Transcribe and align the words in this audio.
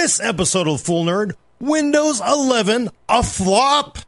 this 0.00 0.18
episode 0.18 0.66
of 0.66 0.80
Full 0.80 1.04
Nerd, 1.04 1.34
Windows 1.58 2.22
11 2.26 2.88
a 3.10 3.22
flop. 3.22 3.98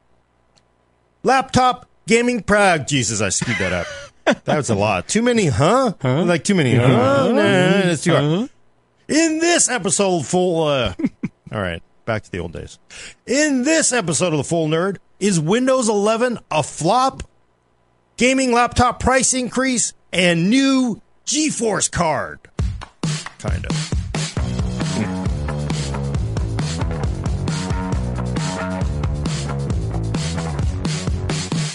Laptop 1.22 1.86
gaming 2.06 2.42
prag. 2.42 2.86
Jesus, 2.86 3.20
I 3.20 3.28
screwed 3.28 3.58
that 3.58 3.74
up. 3.74 3.86
that 4.44 4.56
was 4.56 4.70
a 4.70 4.74
lot. 4.74 5.06
Too 5.06 5.20
many, 5.20 5.48
huh? 5.48 5.92
huh? 6.00 6.24
Like 6.24 6.44
too 6.44 6.54
many, 6.54 6.74
huh? 6.74 7.28
Nah, 7.28 7.32
that's 7.34 8.04
too 8.04 8.12
hard. 8.12 8.50
In 9.06 9.38
this 9.38 9.68
episode, 9.68 10.24
full. 10.24 10.64
Uh, 10.64 10.94
all 11.52 11.60
right, 11.60 11.82
back 12.06 12.22
to 12.22 12.32
the 12.32 12.38
old 12.38 12.54
days. 12.54 12.78
In 13.26 13.62
this 13.62 13.92
episode 13.92 14.32
of 14.32 14.38
the 14.38 14.44
Full 14.44 14.68
Nerd, 14.68 14.96
is 15.20 15.38
Windows 15.38 15.90
11 15.90 16.38
a 16.50 16.62
flop? 16.62 17.22
Gaming 18.16 18.52
laptop 18.52 18.98
price 18.98 19.34
increase 19.34 19.92
and 20.10 20.48
new 20.48 21.02
GeForce 21.26 21.90
card. 21.90 22.40
Kind 23.38 23.66
of. 23.66 23.91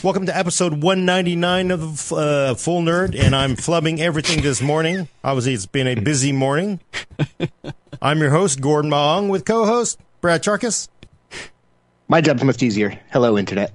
Welcome 0.07 0.27
to 0.27 0.37
episode 0.37 0.81
199 0.81 1.69
of 1.69 2.13
uh, 2.13 2.55
Full 2.55 2.81
Nerd, 2.81 3.13
and 3.13 3.35
I'm 3.35 3.57
flubbing 3.57 3.99
everything 3.99 4.41
this 4.41 4.61
morning. 4.61 5.09
Obviously, 5.21 5.53
it's 5.53 5.65
been 5.65 5.85
a 5.85 5.95
busy 5.95 6.31
morning. 6.31 6.79
I'm 8.01 8.19
your 8.19 8.29
host, 8.29 8.61
Gordon 8.61 8.89
Mah 8.89 9.17
Ung, 9.17 9.27
with 9.27 9.43
co-host 9.43 9.99
Brad 10.21 10.41
Chacos 10.43 10.87
My 12.07 12.21
job's 12.21 12.41
much 12.41 12.63
easier. 12.63 12.97
Hello, 13.11 13.37
Internet. 13.37 13.73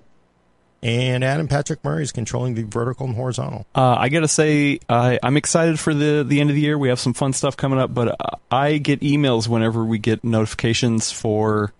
and 0.82 1.22
Adam 1.22 1.48
Patrick 1.48 1.84
Murray 1.84 2.02
is 2.02 2.12
controlling 2.12 2.54
the 2.54 2.62
vertical 2.62 3.04
and 3.04 3.14
horizontal. 3.14 3.66
Uh, 3.74 3.96
I 3.98 4.08
gotta 4.08 4.26
say, 4.26 4.78
I, 4.88 5.18
I'm 5.22 5.36
excited 5.36 5.78
for 5.78 5.92
the 5.92 6.24
the 6.26 6.40
end 6.40 6.48
of 6.48 6.56
the 6.56 6.62
year. 6.62 6.78
We 6.78 6.88
have 6.88 6.98
some 6.98 7.12
fun 7.12 7.34
stuff 7.34 7.58
coming 7.58 7.78
up, 7.78 7.92
but 7.92 8.08
uh, 8.08 8.36
I 8.50 8.78
get 8.78 9.00
emails 9.00 9.48
whenever 9.48 9.84
we 9.84 9.98
get 9.98 10.24
notifications 10.24 11.12
for 11.12 11.74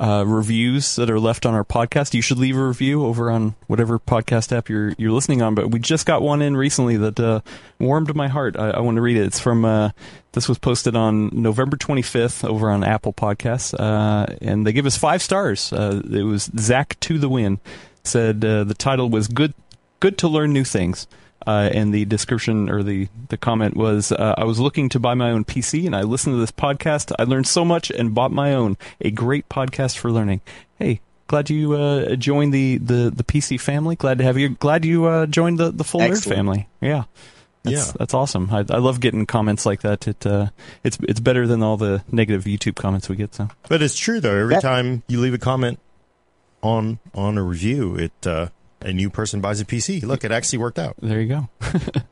uh, 0.00 0.24
reviews 0.26 0.96
that 0.96 1.10
are 1.10 1.20
left 1.20 1.44
on 1.44 1.54
our 1.54 1.64
podcast. 1.64 2.14
You 2.14 2.22
should 2.22 2.38
leave 2.38 2.56
a 2.56 2.66
review 2.66 3.04
over 3.04 3.30
on 3.30 3.54
whatever 3.66 3.98
podcast 3.98 4.56
app 4.56 4.68
you're 4.70 4.94
you're 4.96 5.12
listening 5.12 5.42
on. 5.42 5.54
But 5.54 5.70
we 5.70 5.78
just 5.78 6.06
got 6.06 6.22
one 6.22 6.40
in 6.40 6.56
recently 6.56 6.96
that 6.96 7.20
uh, 7.20 7.40
warmed 7.78 8.14
my 8.16 8.28
heart. 8.28 8.56
I, 8.56 8.70
I 8.70 8.80
want 8.80 8.96
to 8.96 9.02
read 9.02 9.18
it. 9.18 9.26
It's 9.26 9.38
from 9.38 9.64
uh, 9.64 9.90
this 10.32 10.48
was 10.48 10.58
posted 10.58 10.96
on 10.96 11.28
November 11.32 11.76
25th 11.76 12.48
over 12.48 12.70
on 12.70 12.82
Apple 12.82 13.12
Podcasts, 13.12 13.78
uh, 13.78 14.34
and 14.40 14.66
they 14.66 14.72
give 14.72 14.86
us 14.86 14.96
five 14.96 15.20
stars. 15.20 15.72
Uh, 15.72 16.00
it 16.10 16.22
was 16.22 16.50
Zach 16.58 16.98
to 17.00 17.18
the 17.18 17.28
win. 17.28 17.60
Said 18.02 18.40
the 18.40 18.74
title 18.76 19.10
was 19.10 19.28
good. 19.28 19.52
Good 20.00 20.16
to 20.18 20.28
learn 20.28 20.54
new 20.54 20.64
things. 20.64 21.06
Uh, 21.46 21.70
and 21.72 21.92
the 21.94 22.04
description 22.04 22.68
or 22.68 22.82
the, 22.82 23.08
the 23.28 23.36
comment 23.38 23.74
was 23.76 24.12
uh, 24.12 24.34
I 24.36 24.44
was 24.44 24.58
looking 24.60 24.88
to 24.90 25.00
buy 25.00 25.14
my 25.14 25.30
own 25.30 25.44
PC 25.44 25.86
and 25.86 25.96
I 25.96 26.02
listened 26.02 26.34
to 26.34 26.38
this 26.40 26.52
podcast. 26.52 27.12
I 27.18 27.24
learned 27.24 27.46
so 27.46 27.64
much 27.64 27.90
and 27.90 28.14
bought 28.14 28.30
my 28.30 28.52
own. 28.54 28.76
A 29.00 29.10
great 29.10 29.48
podcast 29.48 29.96
for 29.96 30.12
learning. 30.12 30.42
Hey, 30.78 31.00
glad 31.28 31.48
you 31.48 31.72
uh, 31.72 32.16
joined 32.16 32.52
the, 32.52 32.76
the, 32.78 33.10
the 33.14 33.24
PC 33.24 33.58
family. 33.58 33.96
Glad 33.96 34.18
to 34.18 34.24
have 34.24 34.36
you. 34.36 34.50
Glad 34.50 34.84
you 34.84 35.06
uh, 35.06 35.24
joined 35.26 35.58
the, 35.58 35.70
the 35.70 35.84
full 35.84 36.00
nerd 36.02 36.22
family. 36.28 36.68
Yeah. 36.82 37.04
That's, 37.62 37.74
Yeah. 37.88 37.92
that's 37.98 38.14
awesome. 38.14 38.48
I, 38.50 38.58
I 38.70 38.78
love 38.78 39.00
getting 39.00 39.24
comments 39.26 39.64
like 39.66 39.80
that. 39.82 40.08
It 40.08 40.24
uh, 40.26 40.48
it's 40.84 40.98
it's 41.02 41.20
better 41.20 41.46
than 41.46 41.62
all 41.62 41.76
the 41.76 42.02
negative 42.10 42.44
YouTube 42.44 42.74
comments 42.76 43.08
we 43.08 43.16
get. 43.16 43.34
So 43.34 43.48
But 43.68 43.82
it's 43.82 43.96
true 43.98 44.20
though. 44.20 44.36
Every 44.36 44.54
That- 44.54 44.62
time 44.62 45.02
you 45.08 45.20
leave 45.20 45.34
a 45.34 45.38
comment 45.38 45.78
on 46.62 46.98
on 47.14 47.38
a 47.38 47.42
review, 47.42 47.96
it 47.96 48.26
uh, 48.26 48.48
a 48.80 48.92
new 48.92 49.10
person 49.10 49.40
buys 49.40 49.60
a 49.60 49.64
PC. 49.64 50.02
Look, 50.02 50.24
it 50.24 50.32
actually 50.32 50.58
worked 50.58 50.78
out. 50.78 50.96
there 51.00 51.20
you 51.20 51.28
go. 51.28 51.48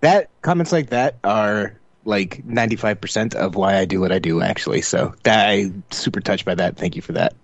That 0.00 0.30
comments 0.40 0.72
like 0.72 0.90
that 0.90 1.16
are 1.22 1.78
like 2.04 2.46
95% 2.46 3.34
of 3.34 3.54
why 3.54 3.76
I 3.76 3.84
do 3.84 4.00
what 4.00 4.12
I 4.12 4.18
do, 4.18 4.40
actually. 4.40 4.80
So 4.80 5.14
that 5.24 5.50
I'm 5.50 5.82
super 5.90 6.20
touched 6.20 6.46
by 6.46 6.54
that. 6.54 6.76
Thank 6.76 6.96
you 6.96 7.02
for 7.02 7.12
that. 7.12 7.34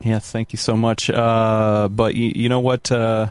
Yeah, 0.00 0.18
thank 0.18 0.52
you 0.52 0.56
so 0.56 0.76
much. 0.76 1.10
Uh, 1.10 1.88
but 1.90 2.14
you, 2.14 2.32
you 2.34 2.48
know 2.48 2.60
what 2.60 2.90
uh, 2.90 3.30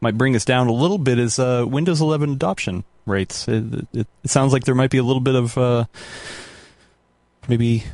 might 0.00 0.18
bring 0.18 0.34
us 0.34 0.44
down 0.44 0.66
a 0.66 0.72
little 0.72 0.98
bit 0.98 1.18
is 1.18 1.38
uh, 1.38 1.64
Windows 1.68 2.00
11 2.00 2.32
adoption 2.32 2.84
rates. 3.06 3.46
It, 3.46 3.86
it, 3.92 4.06
it 4.24 4.30
sounds 4.30 4.52
like 4.52 4.64
there 4.64 4.74
might 4.74 4.90
be 4.90 4.98
a 4.98 5.04
little 5.04 5.20
bit 5.20 5.36
of 5.36 5.56
uh, 5.56 5.84
maybe 7.46 7.84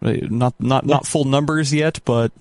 uh, 0.00 0.14
not 0.22 0.54
not 0.58 0.86
not 0.86 1.06
full 1.06 1.24
numbers 1.24 1.74
yet, 1.74 2.00
but 2.04 2.32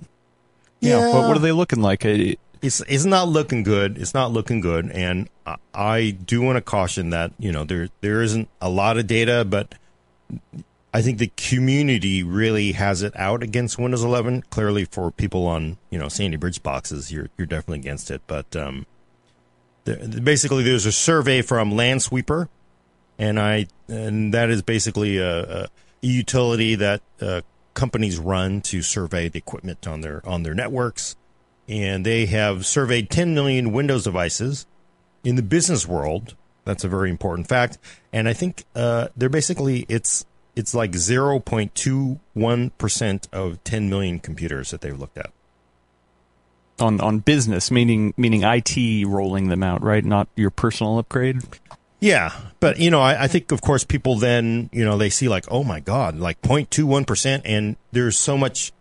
yeah, 0.79 1.09
what, 1.09 1.27
what 1.27 1.37
are 1.37 1.41
they 1.41 1.51
looking 1.51 1.81
like? 1.81 2.05
Uh, 2.05 2.35
It's 2.61 2.81
it's 2.81 3.05
not 3.05 3.27
looking 3.27 3.63
good. 3.63 3.97
It's 3.97 4.13
not 4.13 4.31
looking 4.31 4.61
good, 4.61 4.91
and 4.91 5.29
I, 5.45 5.55
I 5.73 6.11
do 6.11 6.41
want 6.41 6.57
to 6.57 6.61
caution 6.61 7.09
that 7.09 7.31
you 7.39 7.51
know 7.51 7.63
there 7.63 7.89
there 8.01 8.21
isn't 8.21 8.49
a 8.61 8.69
lot 8.69 8.97
of 8.97 9.07
data, 9.07 9.43
but 9.43 9.75
I 10.93 11.01
think 11.01 11.19
the 11.19 11.31
community 11.37 12.21
really 12.21 12.73
has 12.73 13.01
it 13.01 13.13
out 13.15 13.43
against 13.43 13.79
Windows 13.79 14.03
11. 14.03 14.43
Clearly, 14.49 14.85
for 14.85 15.09
people 15.11 15.47
on 15.47 15.77
you 15.89 15.97
know 15.97 16.09
Sandy 16.09 16.37
Bridge 16.37 16.61
boxes, 16.61 17.11
you're 17.11 17.29
you're 17.37 17.47
definitely 17.47 17.79
against 17.79 18.11
it. 18.11 18.21
But 18.27 18.55
um, 18.55 18.85
the, 19.85 20.21
basically, 20.23 20.63
there's 20.63 20.85
a 20.85 20.91
survey 20.91 21.41
from 21.41 21.71
Lansweeper, 21.71 22.49
and 23.17 23.39
I 23.39 23.67
and 23.87 24.33
that 24.33 24.49
is 24.49 24.61
basically 24.61 25.17
a, 25.17 25.63
a 25.63 25.67
utility 26.01 26.75
that 26.75 27.01
uh, 27.21 27.41
companies 27.73 28.19
run 28.19 28.61
to 28.61 28.81
survey 28.81 29.29
the 29.29 29.39
equipment 29.39 29.87
on 29.87 30.01
their 30.01 30.21
on 30.27 30.43
their 30.43 30.53
networks, 30.53 31.15
and 31.69 32.05
they 32.05 32.25
have 32.27 32.65
surveyed 32.65 33.09
10 33.09 33.33
million 33.33 33.71
Windows 33.71 34.03
devices 34.03 34.65
in 35.23 35.35
the 35.35 35.43
business 35.43 35.87
world. 35.87 36.35
That's 36.65 36.83
a 36.83 36.87
very 36.89 37.09
important 37.09 37.47
fact, 37.47 37.77
and 38.13 38.27
I 38.27 38.33
think 38.33 38.65
uh, 38.75 39.07
they're 39.17 39.29
basically 39.29 39.85
it's 39.89 40.25
it's 40.55 40.75
like 40.75 40.91
0.21 40.91 42.71
percent 42.77 43.27
of 43.31 43.63
10 43.63 43.89
million 43.89 44.19
computers 44.19 44.71
that 44.71 44.81
they've 44.81 44.97
looked 44.97 45.17
at. 45.17 45.31
on 46.79 46.99
on 47.01 47.19
business, 47.19 47.71
meaning 47.71 48.13
meaning 48.17 48.43
IT 48.43 49.05
rolling 49.07 49.49
them 49.49 49.63
out, 49.63 49.81
right? 49.83 50.03
Not 50.03 50.27
your 50.35 50.49
personal 50.51 50.99
upgrade. 50.99 51.41
Yeah, 51.99 52.31
but 52.59 52.79
you 52.79 52.89
know, 52.89 52.99
I, 53.01 53.23
I 53.23 53.27
think 53.27 53.51
of 53.51 53.61
course 53.61 53.83
people 53.83 54.17
then 54.17 54.69
you 54.73 54.83
know 54.85 54.97
they 54.97 55.09
see 55.09 55.29
like, 55.29 55.45
oh 55.49 55.63
my 55.63 55.79
god, 55.79 56.17
like 56.17 56.41
0.21 56.41 57.05
percent, 57.07 57.43
and 57.45 57.75
there's 57.91 58.17
so 58.17 58.37
much 58.37 58.71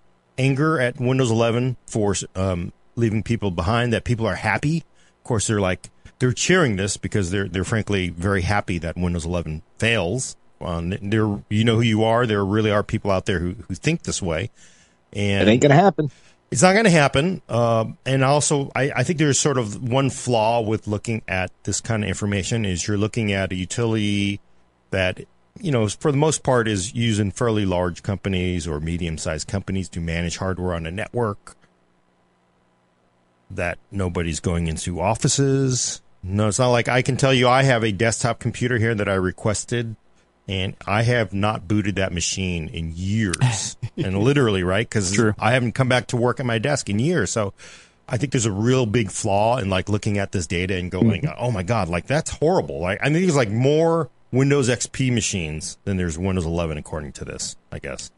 anger 0.40 0.80
at 0.80 0.98
Windows 0.98 1.30
11 1.30 1.76
for 1.86 2.14
um, 2.34 2.72
leaving 2.96 3.22
people 3.22 3.50
behind 3.50 3.92
that 3.92 4.04
people 4.04 4.26
are 4.26 4.34
happy. 4.36 4.78
Of 5.18 5.24
course, 5.24 5.46
they're 5.46 5.60
like 5.60 5.90
they're 6.18 6.32
cheering 6.32 6.76
this 6.76 6.96
because 6.96 7.30
they're 7.30 7.48
they're 7.48 7.64
frankly 7.64 8.08
very 8.08 8.42
happy 8.42 8.78
that 8.78 8.96
Windows 8.96 9.24
11 9.26 9.62
fails. 9.78 10.36
Um, 10.60 10.90
there, 10.90 11.42
you 11.48 11.64
know 11.64 11.76
who 11.76 11.82
you 11.82 12.04
are. 12.04 12.26
There 12.26 12.44
really 12.44 12.70
are 12.70 12.82
people 12.82 13.10
out 13.10 13.26
there 13.26 13.38
who 13.38 13.54
who 13.68 13.74
think 13.74 14.02
this 14.02 14.20
way, 14.20 14.50
and 15.12 15.48
It 15.48 15.52
ain't 15.52 15.62
going 15.62 15.70
to 15.70 15.76
happen. 15.82 16.10
it's 16.50 16.62
not 16.62 16.72
going 16.72 16.84
to 16.84 16.90
happen. 16.90 17.40
Um, 17.48 17.96
and 18.04 18.22
also, 18.24 18.70
I, 18.74 18.92
I 18.96 19.02
think 19.04 19.18
there's 19.18 19.38
sort 19.38 19.56
of 19.56 19.82
one 19.82 20.10
flaw 20.10 20.60
with 20.60 20.86
looking 20.86 21.22
at 21.28 21.50
this 21.64 21.80
kind 21.80 22.02
of 22.02 22.08
information 22.08 22.64
is 22.64 22.86
you're 22.86 22.98
looking 22.98 23.32
at 23.32 23.52
a 23.52 23.54
utility 23.54 24.40
that, 24.90 25.20
you 25.58 25.70
know, 25.72 25.88
for 25.88 26.10
the 26.10 26.18
most 26.18 26.42
part 26.42 26.68
is 26.68 26.94
using 26.94 27.30
fairly 27.30 27.66
large 27.66 28.02
companies 28.02 28.66
or 28.66 28.80
medium 28.80 29.18
sized 29.18 29.48
companies 29.48 29.88
to 29.90 30.00
manage 30.00 30.36
hardware 30.36 30.74
on 30.74 30.86
a 30.86 30.90
network 30.90 31.56
that 33.50 33.78
nobody's 33.90 34.40
going 34.40 34.68
into 34.68 35.00
offices. 35.00 36.00
No, 36.22 36.48
it's 36.48 36.58
not 36.58 36.68
like 36.68 36.88
I 36.88 37.02
can 37.02 37.16
tell 37.16 37.34
you 37.34 37.48
I 37.48 37.62
have 37.62 37.82
a 37.82 37.92
desktop 37.92 38.38
computer 38.38 38.78
here 38.78 38.94
that 38.94 39.08
I 39.08 39.14
requested 39.14 39.96
and 40.46 40.76
I 40.86 41.02
have 41.02 41.32
not 41.32 41.66
booted 41.66 41.96
that 41.96 42.12
machine 42.12 42.68
in 42.68 42.92
years. 42.94 43.76
and 43.96 44.18
literally, 44.18 44.62
right? 44.62 44.88
Because 44.88 45.18
I 45.38 45.52
haven't 45.52 45.72
come 45.72 45.88
back 45.88 46.08
to 46.08 46.16
work 46.16 46.40
at 46.40 46.46
my 46.46 46.58
desk 46.58 46.88
in 46.88 46.98
years. 46.98 47.30
So 47.30 47.54
I 48.08 48.16
think 48.16 48.32
there's 48.32 48.46
a 48.46 48.52
real 48.52 48.86
big 48.86 49.10
flaw 49.10 49.58
in 49.58 49.70
like 49.70 49.88
looking 49.88 50.18
at 50.18 50.32
this 50.32 50.46
data 50.46 50.76
and 50.76 50.90
going, 50.90 51.22
mm-hmm. 51.22 51.38
oh 51.38 51.50
my 51.50 51.62
God, 51.62 51.88
like 51.88 52.06
that's 52.06 52.30
horrible. 52.30 52.80
Like 52.80 52.98
I 53.00 53.04
think 53.04 53.20
there's 53.20 53.36
like 53.36 53.50
more 53.50 54.10
Windows 54.32 54.68
XP 54.68 55.12
machines 55.12 55.78
than 55.84 55.96
there's 55.96 56.18
Windows 56.18 56.46
11, 56.46 56.78
according 56.78 57.12
to 57.12 57.24
this, 57.24 57.56
I 57.72 57.78
guess. 57.78 58.10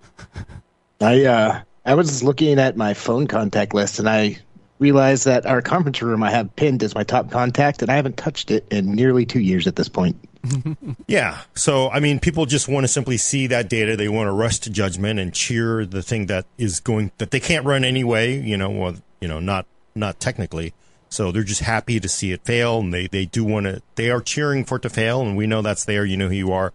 I 1.00 1.24
uh, 1.24 1.60
I 1.84 1.94
was 1.94 2.22
looking 2.22 2.59
at 2.59 2.76
my 2.76 2.94
phone 2.94 3.26
contact 3.26 3.74
list 3.74 3.98
and 3.98 4.09
I 4.09 4.38
realized 4.78 5.24
that 5.26 5.47
our 5.47 5.62
conference 5.62 6.03
room 6.03 6.22
I 6.22 6.30
have 6.30 6.54
pinned 6.56 6.82
as 6.82 6.94
my 6.94 7.04
top 7.04 7.30
contact 7.30 7.82
and 7.82 7.91
I 7.91 7.97
haven't 7.97 8.16
touched 8.16 8.50
it 8.50 8.66
in 8.70 8.92
nearly 8.92 9.24
two 9.24 9.41
years 9.41 9.66
at 9.66 9.76
this 9.76 9.88
point. 9.88 10.16
Yeah. 11.06 11.41
So, 11.54 11.91
I 11.91 12.00
mean, 12.00 12.18
people 12.18 12.47
just 12.47 12.68
want 12.68 12.84
to 12.84 12.88
simply 12.88 13.16
see 13.16 13.47
that 13.48 13.68
data. 13.68 13.97
They 13.97 14.08
want 14.08 14.28
to 14.28 14.32
rush 14.32 14.58
to 14.60 14.70
judgment 14.70 15.20
and 15.20 15.32
cheer 15.32 15.84
the 15.84 16.03
thing 16.03 16.26
that 16.26 16.47
is 16.58 16.80
going 16.80 17.12
that 17.18 17.30
they 17.30 17.41
can't 17.41 17.66
run 17.66 17.84
anyway. 17.84 18.41
You 18.41 18.56
know, 18.56 18.70
well, 18.70 18.94
you 19.20 19.28
know, 19.28 19.41
not 19.41 19.66
not 19.94 20.20
technically. 20.20 20.74
So 21.12 21.30
they're 21.30 21.42
just 21.42 21.60
happy 21.60 22.00
to 22.00 22.09
see 22.09 22.32
it 22.32 22.42
fail, 22.42 22.78
and 22.80 22.92
they 22.92 23.06
they 23.06 23.26
do 23.26 23.44
want 23.44 23.66
to. 23.66 23.82
They 23.97 24.10
are 24.10 24.22
cheering 24.22 24.64
for 24.64 24.76
it 24.76 24.82
to 24.82 24.88
fail, 24.88 25.20
and 25.20 25.36
we 25.36 25.47
know 25.47 25.60
that's 25.60 25.84
there. 25.84 26.06
You 26.06 26.16
know 26.16 26.28
who 26.28 26.34
you 26.34 26.53
are. 26.53 26.72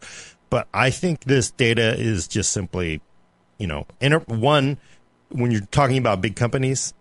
But 0.51 0.67
I 0.71 0.91
think 0.91 1.23
this 1.23 1.49
data 1.49 1.95
is 1.97 2.27
just 2.27 2.51
simply, 2.51 3.01
you 3.57 3.65
know, 3.65 3.87
enter, 3.99 4.19
one 4.19 4.77
when 5.29 5.49
you're 5.49 5.61
talking 5.61 5.97
about 5.97 6.21
big 6.21 6.35
companies. 6.35 6.93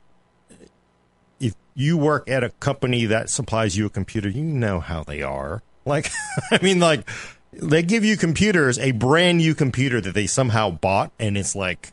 If 1.39 1.55
you 1.75 1.99
work 1.99 2.27
at 2.31 2.43
a 2.43 2.49
company 2.49 3.05
that 3.05 3.29
supplies 3.29 3.77
you 3.77 3.85
a 3.85 3.91
computer, 3.91 4.31
you 4.31 4.43
know 4.43 4.81
how 4.81 5.05
they 5.05 5.23
are. 5.23 5.63
Like, 5.87 6.11
I 6.51 6.59
mean, 6.65 6.81
like, 6.81 7.09
they 7.53 7.85
give 7.85 8.05
you 8.05 8.17
computers, 8.17 8.77
a 8.77 8.91
brand 8.91 9.39
new 9.39 9.55
computer 9.55 10.01
that 10.01 10.15
they 10.15 10.27
somehow 10.27 10.73
bought, 10.73 11.13
and 11.21 11.39
it's 11.39 11.55
like 11.55 11.93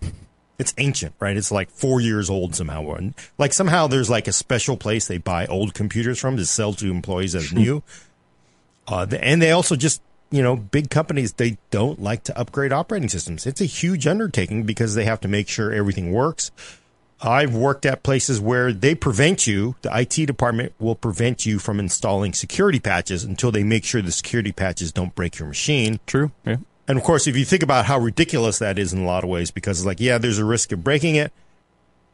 it's 0.64 0.74
ancient, 0.78 1.14
right? 1.20 1.36
It's 1.36 1.52
like 1.52 1.70
four 1.70 2.00
years 2.00 2.30
old 2.30 2.56
somehow. 2.56 2.94
And 2.94 3.14
like 3.38 3.52
somehow 3.52 3.88
there's 3.88 4.10
like 4.10 4.28
a 4.30 4.34
special 4.34 4.78
place 4.78 5.08
they 5.08 5.18
buy 5.18 5.46
old 5.46 5.74
computers 5.74 6.20
from 6.20 6.38
to 6.38 6.46
sell 6.46 6.74
to 6.76 6.90
employees 6.90 7.36
as 7.36 7.52
new. 7.52 7.84
Uh, 8.88 9.06
and 9.20 9.42
they 9.42 9.52
also 9.52 9.76
just 9.76 10.02
you 10.32 10.42
know, 10.42 10.56
big 10.56 10.90
companies, 10.90 11.34
they 11.34 11.58
don't 11.70 12.02
like 12.02 12.24
to 12.24 12.36
upgrade 12.36 12.74
operating 12.74 13.08
systems. 13.08 13.46
It's 13.46 13.62
a 13.62 13.66
huge 13.66 14.08
undertaking 14.08 14.64
because 14.64 14.96
they 14.96 15.06
have 15.06 15.22
to 15.22 15.28
make 15.28 15.48
sure 15.48 15.72
everything 15.72 16.12
works. 16.12 16.50
I've 17.22 17.56
worked 17.56 17.86
at 17.86 18.02
places 18.02 18.42
where 18.42 18.74
they 18.74 18.96
prevent 18.96 19.46
you, 19.46 19.76
the 19.84 19.96
IT 19.96 20.26
department 20.26 20.74
will 20.80 20.96
prevent 20.96 21.46
you 21.46 21.60
from 21.60 21.80
installing 21.80 22.34
security 22.34 22.80
patches 22.80 23.24
until 23.24 23.52
they 23.52 23.64
make 23.64 23.86
sure 23.86 24.02
the 24.02 24.12
security 24.12 24.52
patches 24.52 24.92
don't 24.92 25.14
break 25.14 25.38
your 25.38 25.48
machine. 25.48 26.00
True. 26.08 26.32
Yeah. 26.46 26.58
And 26.88 26.98
of 26.98 27.04
course, 27.04 27.28
if 27.28 27.38
you 27.38 27.46
think 27.46 27.64
about 27.64 27.86
how 27.86 28.00
ridiculous 28.00 28.60
that 28.60 28.78
is 28.78 28.94
in 28.94 29.02
a 29.02 29.06
lot 29.06 29.24
of 29.24 29.30
ways, 29.30 29.52
because 29.52 29.80
it's 29.80 29.86
like, 29.86 30.00
yeah, 30.00 30.18
there's 30.18 30.38
a 30.38 30.46
risk 30.46 30.72
of 30.72 30.84
breaking 30.84 31.16
it. 31.16 31.32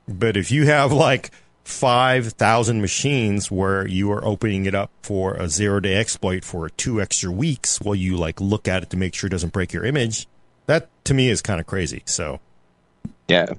But 0.07 0.37
if 0.37 0.51
you 0.51 0.65
have 0.65 0.91
like 0.91 1.31
5,000 1.63 2.81
machines 2.81 3.51
where 3.51 3.87
you 3.87 4.11
are 4.11 4.23
opening 4.25 4.65
it 4.65 4.75
up 4.75 4.91
for 5.01 5.35
a 5.35 5.47
zero 5.47 5.79
day 5.79 5.95
exploit 5.95 6.43
for 6.43 6.69
two 6.69 7.01
extra 7.01 7.31
weeks 7.31 7.79
while 7.79 7.95
you 7.95 8.17
like 8.17 8.41
look 8.41 8.67
at 8.67 8.83
it 8.83 8.89
to 8.89 8.97
make 8.97 9.13
sure 9.13 9.27
it 9.27 9.31
doesn't 9.31 9.53
break 9.53 9.73
your 9.73 9.85
image, 9.85 10.27
that 10.65 10.89
to 11.05 11.13
me 11.13 11.29
is 11.29 11.41
kind 11.41 11.59
of 11.59 11.67
crazy. 11.67 12.01
So, 12.05 12.39
yeah. 13.27 13.53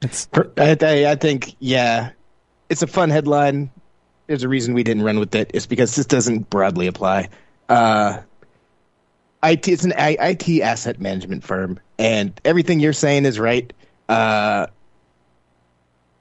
It's, 0.00 0.28
I, 0.56 0.76
I 1.10 1.14
think, 1.16 1.56
yeah, 1.58 2.10
it's 2.68 2.82
a 2.82 2.86
fun 2.86 3.10
headline. 3.10 3.70
There's 4.28 4.44
a 4.44 4.48
reason 4.48 4.74
we 4.74 4.84
didn't 4.84 5.02
run 5.02 5.18
with 5.18 5.34
it. 5.34 5.50
It's 5.54 5.66
because 5.66 5.96
this 5.96 6.06
doesn't 6.06 6.50
broadly 6.50 6.86
apply. 6.86 7.28
Uh, 7.68 8.18
IT, 9.42 9.68
it's 9.68 9.84
an 9.84 9.92
IT 9.96 10.62
asset 10.62 11.00
management 11.00 11.44
firm, 11.44 11.78
and 11.98 12.38
everything 12.44 12.80
you're 12.80 12.92
saying 12.92 13.24
is 13.24 13.38
right. 13.38 13.72
Uh, 14.08 14.66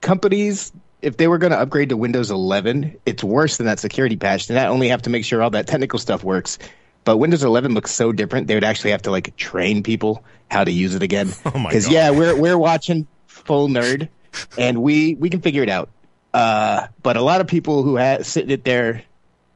companies 0.01 0.71
if 1.01 1.17
they 1.17 1.27
were 1.27 1.37
going 1.37 1.51
to 1.51 1.59
upgrade 1.59 1.89
to 1.89 1.97
Windows 1.97 2.31
11, 2.31 2.97
it's 3.05 3.23
worse 3.23 3.57
than 3.57 3.67
that 3.67 3.79
security 3.79 4.15
patch. 4.15 4.47
They 4.47 4.55
not 4.55 4.69
only 4.69 4.89
have 4.89 5.03
to 5.03 5.09
make 5.09 5.25
sure 5.25 5.43
all 5.43 5.51
that 5.51 5.67
technical 5.67 5.99
stuff 5.99 6.23
works, 6.23 6.57
but 7.03 7.17
Windows 7.17 7.43
11 7.43 7.73
looks 7.73 7.91
so 7.91 8.11
different. 8.11 8.47
They 8.47 8.55
would 8.55 8.63
actually 8.63 8.91
have 8.91 9.03
to 9.03 9.11
like 9.11 9.35
train 9.35 9.83
people 9.83 10.23
how 10.49 10.63
to 10.63 10.71
use 10.71 10.95
it 10.95 11.03
again. 11.03 11.31
Oh 11.45 11.57
my 11.57 11.69
Because 11.69 11.89
yeah, 11.89 12.09
we're 12.09 12.35
we're 12.35 12.57
watching 12.57 13.07
full 13.27 13.69
nerd, 13.69 14.09
and 14.57 14.81
we 14.81 15.15
we 15.15 15.29
can 15.29 15.41
figure 15.41 15.63
it 15.63 15.69
out. 15.69 15.89
Uh, 16.33 16.87
but 17.03 17.15
a 17.15 17.21
lot 17.21 17.41
of 17.41 17.47
people 17.47 17.83
who 17.83 17.95
have 17.95 18.25
sitting 18.25 18.51
at 18.51 18.63
their 18.63 19.03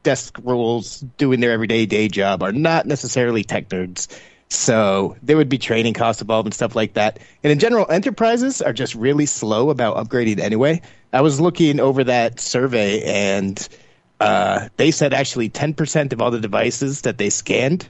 desk 0.03 0.37
roles 0.43 0.99
doing 1.17 1.39
their 1.39 1.51
everyday 1.51 1.85
day 1.85 2.07
job 2.07 2.43
are 2.43 2.51
not 2.51 2.85
necessarily 2.85 3.43
tech 3.43 3.69
nerds. 3.69 4.07
So 4.49 5.15
there 5.23 5.37
would 5.37 5.47
be 5.47 5.57
training 5.57 5.93
costs 5.93 6.21
involved 6.21 6.45
and 6.45 6.53
stuff 6.53 6.75
like 6.75 6.93
that. 6.95 7.19
And 7.41 7.51
in 7.51 7.59
general, 7.59 7.89
enterprises 7.89 8.61
are 8.61 8.73
just 8.73 8.95
really 8.95 9.25
slow 9.25 9.69
about 9.69 9.95
upgrading 9.95 10.39
anyway. 10.39 10.81
I 11.13 11.21
was 11.21 11.39
looking 11.39 11.79
over 11.79 12.03
that 12.03 12.39
survey, 12.41 13.01
and 13.03 13.67
uh, 14.19 14.67
they 14.75 14.91
said 14.91 15.13
actually 15.13 15.49
10% 15.49 16.11
of 16.11 16.21
all 16.21 16.31
the 16.31 16.39
devices 16.39 17.01
that 17.01 17.17
they 17.17 17.29
scanned 17.29 17.87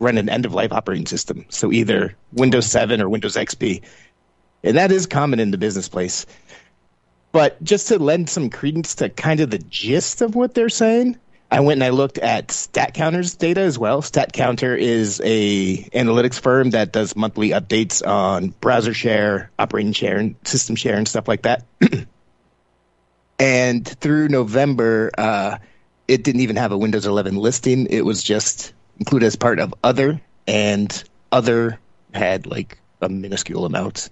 run 0.00 0.18
an 0.18 0.28
end 0.28 0.44
of 0.44 0.52
life 0.52 0.72
operating 0.72 1.06
system. 1.06 1.46
So 1.48 1.72
either 1.72 2.14
Windows 2.32 2.66
7 2.66 3.00
or 3.00 3.08
Windows 3.08 3.36
XP. 3.36 3.82
And 4.64 4.76
that 4.76 4.92
is 4.92 5.06
common 5.06 5.40
in 5.40 5.50
the 5.50 5.58
business 5.58 5.88
place. 5.88 6.26
But 7.30 7.62
just 7.62 7.88
to 7.88 7.98
lend 7.98 8.28
some 8.28 8.50
credence 8.50 8.96
to 8.96 9.08
kind 9.08 9.40
of 9.40 9.50
the 9.50 9.58
gist 9.58 10.20
of 10.20 10.34
what 10.34 10.54
they're 10.54 10.68
saying, 10.68 11.18
I 11.52 11.60
went 11.60 11.82
and 11.82 11.84
I 11.84 11.90
looked 11.90 12.16
at 12.16 12.48
StatCounter's 12.48 13.34
data 13.34 13.60
as 13.60 13.78
well. 13.78 14.00
StatCounter 14.00 14.76
is 14.76 15.20
a 15.22 15.76
analytics 15.90 16.40
firm 16.40 16.70
that 16.70 16.92
does 16.92 17.14
monthly 17.14 17.50
updates 17.50 18.04
on 18.04 18.54
browser 18.62 18.94
share, 18.94 19.50
operating 19.58 19.92
share, 19.92 20.16
and 20.16 20.34
system 20.44 20.76
share, 20.76 20.96
and 20.96 21.06
stuff 21.06 21.28
like 21.28 21.42
that. 21.42 21.66
and 23.38 23.86
through 23.86 24.28
November, 24.28 25.10
uh, 25.18 25.58
it 26.08 26.24
didn't 26.24 26.40
even 26.40 26.56
have 26.56 26.72
a 26.72 26.78
Windows 26.78 27.04
11 27.04 27.36
listing. 27.36 27.86
It 27.90 28.06
was 28.06 28.22
just 28.22 28.72
included 28.98 29.26
as 29.26 29.36
part 29.36 29.58
of 29.58 29.74
other, 29.84 30.22
and 30.46 31.04
other 31.30 31.78
had 32.14 32.46
like 32.46 32.78
a 33.02 33.10
minuscule 33.10 33.66
amount. 33.66 34.08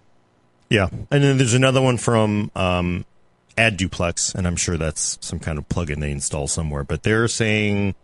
Yeah, 0.69 0.89
and 1.11 1.25
then 1.25 1.39
there's 1.39 1.55
another 1.55 1.81
one 1.81 1.97
from 1.97 2.51
um, 2.55 3.07
AdDuplex, 3.57 4.35
and 4.35 4.47
I'm 4.47 4.57
sure 4.57 4.77
that's 4.77 5.19
some 5.21 5.39
kind 5.39 5.59
of 5.59 5.69
plugin 5.69 6.01
they 6.01 6.11
install 6.11 6.47
somewhere. 6.49 6.85
But 6.85 7.03
they're 7.03 7.29
saying 7.29 7.95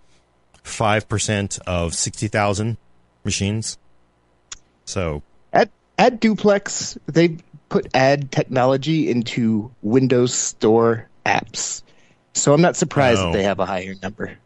five 0.62 1.08
percent 1.08 1.58
of 1.66 1.94
sixty 1.94 2.28
thousand 2.28 2.76
machines. 3.24 3.78
So 4.84 5.22
AdDuplex, 5.98 6.98
they 7.06 7.38
put 7.68 7.86
ad 7.94 8.30
technology 8.30 9.10
into 9.10 9.70
Windows 9.82 10.34
Store 10.34 11.08
apps. 11.24 11.82
So 12.34 12.52
I'm 12.52 12.60
not 12.60 12.76
surprised 12.76 13.20
Oh. 13.20 13.26
that 13.26 13.32
they 13.32 13.44
have 13.44 13.58
a 13.60 13.66
higher 13.66 13.94
number. 14.02 14.36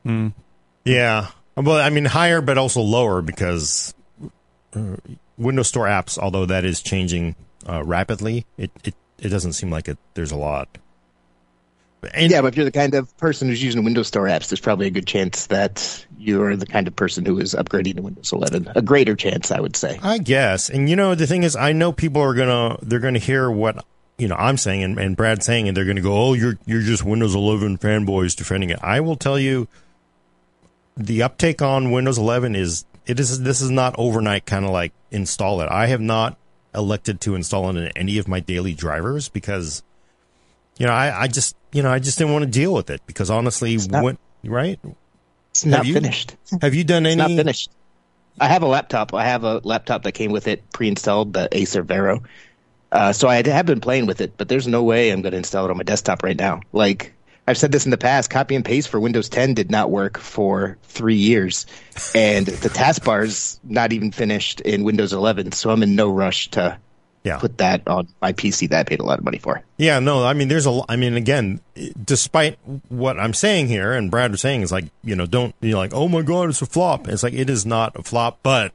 yeah, 0.85 1.27
well, 1.57 1.77
I 1.77 1.91
mean 1.91 2.05
higher, 2.05 2.41
but 2.41 2.57
also 2.57 2.81
lower 2.81 3.21
because 3.21 3.93
uh, 4.75 4.97
Windows 5.37 5.69
Store 5.69 5.87
apps, 5.87 6.17
although 6.19 6.47
that 6.47 6.65
is 6.65 6.81
changing 6.81 7.35
uh, 7.69 7.83
rapidly, 7.85 8.47
it, 8.57 8.71
it 8.85 8.95
it 9.19 9.29
doesn't 9.29 9.53
seem 9.55 9.71
like 9.71 9.89
it. 9.89 9.99
There's 10.15 10.31
a 10.33 10.37
lot. 10.37 10.69
And 12.15 12.31
Yeah, 12.31 12.41
but 12.41 12.49
if 12.49 12.57
you're 12.57 12.65
the 12.65 12.73
kind 12.73 12.95
of 12.95 13.15
person 13.19 13.49
who's 13.49 13.63
using 13.63 13.85
Windows 13.85 14.09
Store 14.09 14.25
apps, 14.25 14.49
there's 14.49 14.61
probably 14.61 14.87
a 14.87 14.91
good 14.91 15.07
chance 15.07 15.47
that 15.49 16.07
you're 16.19 16.57
the 16.57 16.67
kind 16.67 16.87
of 16.89 16.97
person 16.97 17.25
who 17.25 17.39
is 17.39 17.55
upgrading 17.55 17.97
to 17.97 18.03
Windows 18.03 18.33
11. 18.33 18.73
A 18.75 18.83
greater 18.83 19.15
chance, 19.15 19.51
I 19.51 19.61
would 19.61 19.77
say. 19.77 19.99
I 20.03 20.19
guess. 20.19 20.69
And 20.71 20.89
you 20.89 20.97
know, 20.97 21.15
the 21.15 21.27
thing 21.27 21.43
is, 21.43 21.57
I 21.57 21.73
know 21.73 21.93
people 21.93 22.23
are 22.23 22.35
gonna 22.35 22.79
they're 22.83 23.01
gonna 23.01 23.19
hear 23.19 23.51
what 23.51 23.85
you 24.19 24.29
know 24.29 24.37
I'm 24.37 24.57
saying 24.57 24.83
and, 24.83 24.99
and 24.99 25.17
Brad 25.17 25.43
saying, 25.43 25.69
and 25.69 25.77
they're 25.77 25.85
gonna 25.85 26.01
go, 26.01 26.13
"Oh, 26.13 26.35
you're 26.35 26.59
you're 26.67 26.83
just 26.83 27.05
Windows 27.05 27.35
11 27.35 27.79
fanboys 27.79 28.37
defending 28.37 28.71
it." 28.71 28.79
I 28.83 29.01
will 29.01 29.17
tell 29.17 29.39
you, 29.39 29.69
the 30.97 31.23
uptake 31.23 31.63
on 31.63 31.91
Windows 31.91 32.19
11 32.19 32.55
is 32.55 32.85
it 33.07 33.19
is 33.19 33.43
this 33.43 33.61
is 33.61 33.71
not 33.71 33.95
overnight 33.99 34.47
kind 34.47 34.65
of 34.65 34.71
like 34.71 34.93
install 35.11 35.61
it. 35.61 35.69
I 35.71 35.87
have 35.87 36.01
not 36.01 36.37
elected 36.75 37.21
to 37.23 37.35
install 37.35 37.71
it 37.71 37.77
in 37.77 37.89
any 37.97 38.19
of 38.19 38.29
my 38.29 38.41
daily 38.41 38.75
drivers 38.75 39.29
because 39.29 39.83
you 40.79 40.87
know 40.87 40.93
I, 40.93 41.23
I 41.23 41.27
just 41.27 41.57
you 41.73 41.83
know 41.83 41.91
I 41.91 41.99
just 41.99 42.19
didn't 42.19 42.33
want 42.33 42.45
to 42.45 42.51
deal 42.51 42.73
with 42.73 42.91
it 42.91 43.01
because 43.07 43.31
honestly, 43.31 43.77
not- 43.77 44.05
when, 44.05 44.19
right? 44.45 44.79
It's 45.51 45.65
not 45.65 45.85
you? 45.87 45.95
finished. 45.95 46.37
Have 46.63 46.75
you 46.75 46.85
done 46.85 47.07
It's 47.07 47.21
any? 47.21 47.35
not 47.35 47.39
finished. 47.39 47.71
I 48.41 48.47
have 48.47 48.63
a 48.63 48.67
laptop. 48.69 49.13
I 49.13 49.25
have 49.25 49.43
a 49.45 49.59
laptop 49.65 50.05
that 50.05 50.13
came 50.13 50.31
with 50.31 50.47
it 50.47 50.71
pre-installed, 50.73 51.33
the 51.33 51.49
Acer 51.51 51.83
Vero. 51.83 52.23
Uh, 52.93 53.13
so 53.13 53.29
I 53.29 53.47
have 53.47 53.67
been 53.67 53.81
playing 53.81 54.07
with 54.07 54.21
it, 54.21 54.35
but 54.37 54.49
there's 54.49 54.67
no 54.67 54.83
way 54.83 55.11
I'm 55.11 55.23
going 55.23 55.33
to 55.33 55.39
install 55.39 55.65
it 55.65 55.71
on 55.71 55.77
my 55.77 55.83
desktop 55.83 56.23
right 56.23 56.37
now. 56.37 56.61
Like 56.73 57.13
I've 57.47 57.59
said 57.59 57.73
this 57.73 57.85
in 57.85 57.91
the 57.91 57.99
past, 57.99 58.31
copy 58.31 58.55
and 58.55 58.65
paste 58.65 58.89
for 58.89 58.99
Windows 59.01 59.29
10 59.29 59.55
did 59.55 59.71
not 59.71 59.91
work 59.91 60.19
for 60.19 60.79
three 60.85 61.17
years, 61.17 61.67
and 62.15 62.47
the 62.47 62.69
taskbar's 62.69 63.61
not 63.65 63.93
even 63.93 64.13
finished 64.13 64.61
in 64.61 64.85
Windows 64.85 65.13
11. 65.13 65.53
So 65.53 65.71
I'm 65.71 65.83
in 65.83 65.97
no 65.97 66.11
rush 66.11 66.49
to 66.53 66.79
Yeah. 67.23 67.39
put 67.39 67.59
that 67.59 67.87
on 67.87 68.09
my 68.23 68.33
PC 68.33 68.71
that 68.71 68.81
I 68.81 68.83
paid 68.85 69.01
a 69.01 69.05
lot 69.05 69.19
of 69.19 69.25
money 69.25 69.37
for. 69.37 69.63
Yeah, 69.77 69.99
no, 69.99 70.25
I 70.25 70.33
mean, 70.33 70.49
there's 70.49 70.67
a, 70.67 70.81
I 70.89 70.97
mean, 70.97 71.17
again, 71.17 71.61
despite 72.03 72.59
what 72.89 73.21
I'm 73.21 73.35
saying 73.35 73.69
here, 73.69 73.93
and 73.93 74.11
Brad 74.11 74.31
was 74.31 74.41
saying 74.41 74.63
is 74.63 74.73
like, 74.73 74.87
you 75.05 75.15
know, 75.15 75.27
don't, 75.27 75.55
know, 75.61 75.77
like, 75.77 75.93
oh 75.93 76.09
my 76.09 76.23
God, 76.23 76.49
it's 76.49 76.63
a 76.63 76.67
flop. 76.67 77.09
It's 77.09 77.23
like, 77.23 77.35
it 77.35 77.51
is 77.51 77.67
not 77.67 77.95
a 77.95 78.03
flop, 78.03 78.39
but 78.43 78.73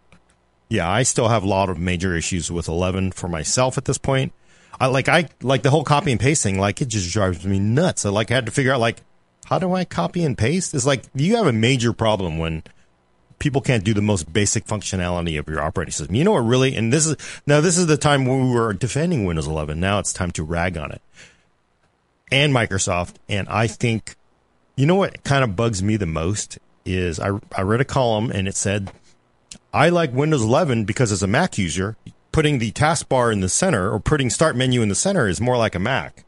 yeah, 0.70 0.90
I 0.90 1.02
still 1.04 1.28
have 1.28 1.44
a 1.44 1.48
lot 1.48 1.70
of 1.70 1.80
major 1.80 2.16
issues 2.16 2.52
with 2.52 2.68
11 2.68 3.14
for 3.14 3.28
myself 3.28 3.80
at 3.80 3.86
this 3.86 3.98
point. 3.98 4.32
I 4.80 4.88
like, 4.88 5.10
I 5.10 5.30
like 5.42 5.64
the 5.64 5.72
whole 5.72 5.84
copy 5.84 6.12
and 6.12 6.20
paste 6.20 6.44
thing, 6.44 6.60
like, 6.60 6.82
it 6.82 6.90
just 6.90 7.12
drives 7.12 7.46
me 7.46 7.58
nuts. 7.58 8.06
I 8.06 8.10
like, 8.10 8.30
had 8.30 8.46
to 8.46 8.52
figure 8.52 8.74
out, 8.74 8.80
like, 8.80 9.02
how 9.46 9.58
do 9.58 9.74
I 9.74 9.86
copy 9.86 10.24
and 10.24 10.38
paste? 10.38 10.74
It's 10.75 10.86
like, 10.86 11.04
you 11.16 11.36
have 11.38 11.48
a 11.48 11.54
major 11.54 11.94
problem 11.94 12.38
when 12.38 12.64
people 13.39 13.62
can't 13.62 13.84
do 13.84 13.94
the 13.94 14.01
most 14.01 14.32
basic 14.32 14.65
functionality 14.65 15.38
of 15.39 15.48
your 15.48 15.62
operating 15.62 15.92
system. 15.92 16.15
You 16.15 16.24
know 16.24 16.34
what 16.34 16.39
really, 16.39 16.75
and 16.75 16.92
this 16.92 17.06
is, 17.06 17.15
now 17.46 17.62
this 17.62 17.77
is 17.77 17.88
the 17.88 17.98
time 17.98 18.25
when 18.25 18.50
we 18.50 18.56
were 18.56 18.74
defending 18.74 19.25
Windows 19.25 19.48
11. 19.48 19.80
Now 19.80 20.00
it's 20.00 20.13
time 20.13 20.32
to 20.32 20.44
rag 20.44 20.77
on 20.77 20.92
it 20.92 21.01
and 22.32 22.54
Microsoft. 22.54 23.15
And 23.30 23.48
I 23.50 23.68
think, 23.68 24.15
you 24.75 24.86
know 24.86 24.96
what 24.96 25.24
kind 25.24 25.44
of 25.44 25.56
bugs 25.56 25.82
me 25.82 25.98
the 25.98 26.06
most 26.06 26.60
is 26.86 27.20
I, 27.20 27.39
I 27.56 27.62
read 27.62 27.82
a 27.82 27.86
column 27.86 28.32
and 28.32 28.48
it 28.48 28.56
said, 28.56 28.92
I 29.74 29.89
like 29.89 30.13
Windows 30.13 30.44
11 30.44 30.86
because 30.86 31.12
as 31.12 31.24
a 31.24 31.27
Mac 31.27 31.58
user, 31.58 31.98
putting 32.32 32.60
the 32.60 32.72
taskbar 32.72 33.32
in 33.32 33.39
the 33.39 33.50
center 33.50 33.89
or 33.92 34.00
putting 34.00 34.30
start 34.30 34.56
menu 34.56 34.82
in 34.82 34.89
the 34.89 34.96
center 34.96 35.27
is 35.27 35.39
more 35.39 35.58
like 35.58 35.75
a 35.75 35.80
Mac. 35.80 36.25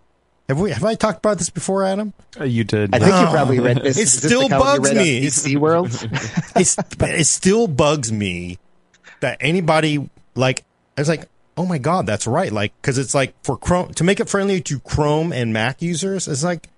Have 0.49 0.61
we, 0.61 0.71
have 0.71 0.85
I 0.85 0.95
talked 0.95 1.17
about 1.17 1.37
this 1.37 1.49
before, 1.49 1.83
Adam? 1.83 2.13
Uh, 2.39 2.45
you 2.45 2.63
did. 2.63 2.95
I 2.95 2.99
think 2.99 3.11
you 3.11 3.27
probably 3.27 3.59
read 3.59 3.83
this. 3.83 3.97
It 3.97 4.07
still 4.07 4.47
the 4.47 4.57
column 4.57 4.75
you 4.75 4.81
bugs 4.81 4.95
me. 4.95 5.21
PC 5.21 5.57
World. 5.57 5.87
it's 6.55 6.77
it 7.01 7.25
still 7.25 7.67
bugs 7.67 8.11
me 8.11 8.57
that 9.19 9.37
anybody 9.41 10.09
like 10.35 10.63
I 10.97 11.01
was 11.01 11.09
like, 11.09 11.27
oh 11.57 11.65
my 11.65 11.79
god, 11.79 12.05
that's 12.05 12.27
right. 12.27 12.51
Like 12.51 12.73
because 12.81 12.97
it's 12.97 13.13
like 13.13 13.33
for 13.43 13.57
Chrome 13.57 13.93
to 13.95 14.05
make 14.05 14.21
it 14.21 14.29
friendly 14.29 14.61
to 14.61 14.79
Chrome 14.79 15.33
and 15.33 15.51
Mac 15.51 15.81
users. 15.81 16.29
It's 16.29 16.45
like 16.45 16.69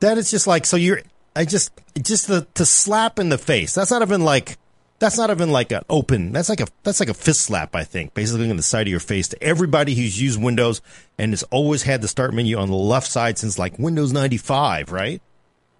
that 0.00 0.16
is 0.16 0.30
just 0.30 0.46
like 0.46 0.64
so 0.64 0.76
you're. 0.76 1.02
I 1.36 1.44
just 1.44 1.72
just 2.00 2.28
the 2.28 2.46
to 2.54 2.64
slap 2.64 3.18
in 3.18 3.28
the 3.28 3.38
face. 3.38 3.74
That's 3.74 3.90
not 3.90 4.00
even 4.02 4.24
like 4.24 4.56
that's 5.00 5.16
not 5.18 5.30
even 5.30 5.50
like 5.50 5.72
an 5.72 5.82
open. 5.88 6.30
That's 6.30 6.48
like 6.48 6.60
a 6.60 6.66
that's 6.84 7.00
like 7.00 7.08
a 7.08 7.14
fist 7.14 7.40
slap. 7.40 7.74
I 7.74 7.84
think 7.84 8.14
basically 8.14 8.48
on 8.50 8.56
the 8.56 8.62
side 8.62 8.86
of 8.86 8.90
your 8.90 9.00
face 9.00 9.26
to 9.28 9.42
everybody 9.42 9.94
who's 9.94 10.20
used 10.20 10.40
Windows 10.40 10.80
and 11.18 11.32
has 11.32 11.42
always 11.44 11.82
had 11.82 12.02
the 12.02 12.08
start 12.08 12.32
menu 12.34 12.58
on 12.58 12.68
the 12.68 12.76
left 12.76 13.10
side 13.10 13.38
since 13.38 13.58
like 13.58 13.78
Windows 13.78 14.12
ninety 14.12 14.36
five, 14.36 14.92
right? 14.92 15.20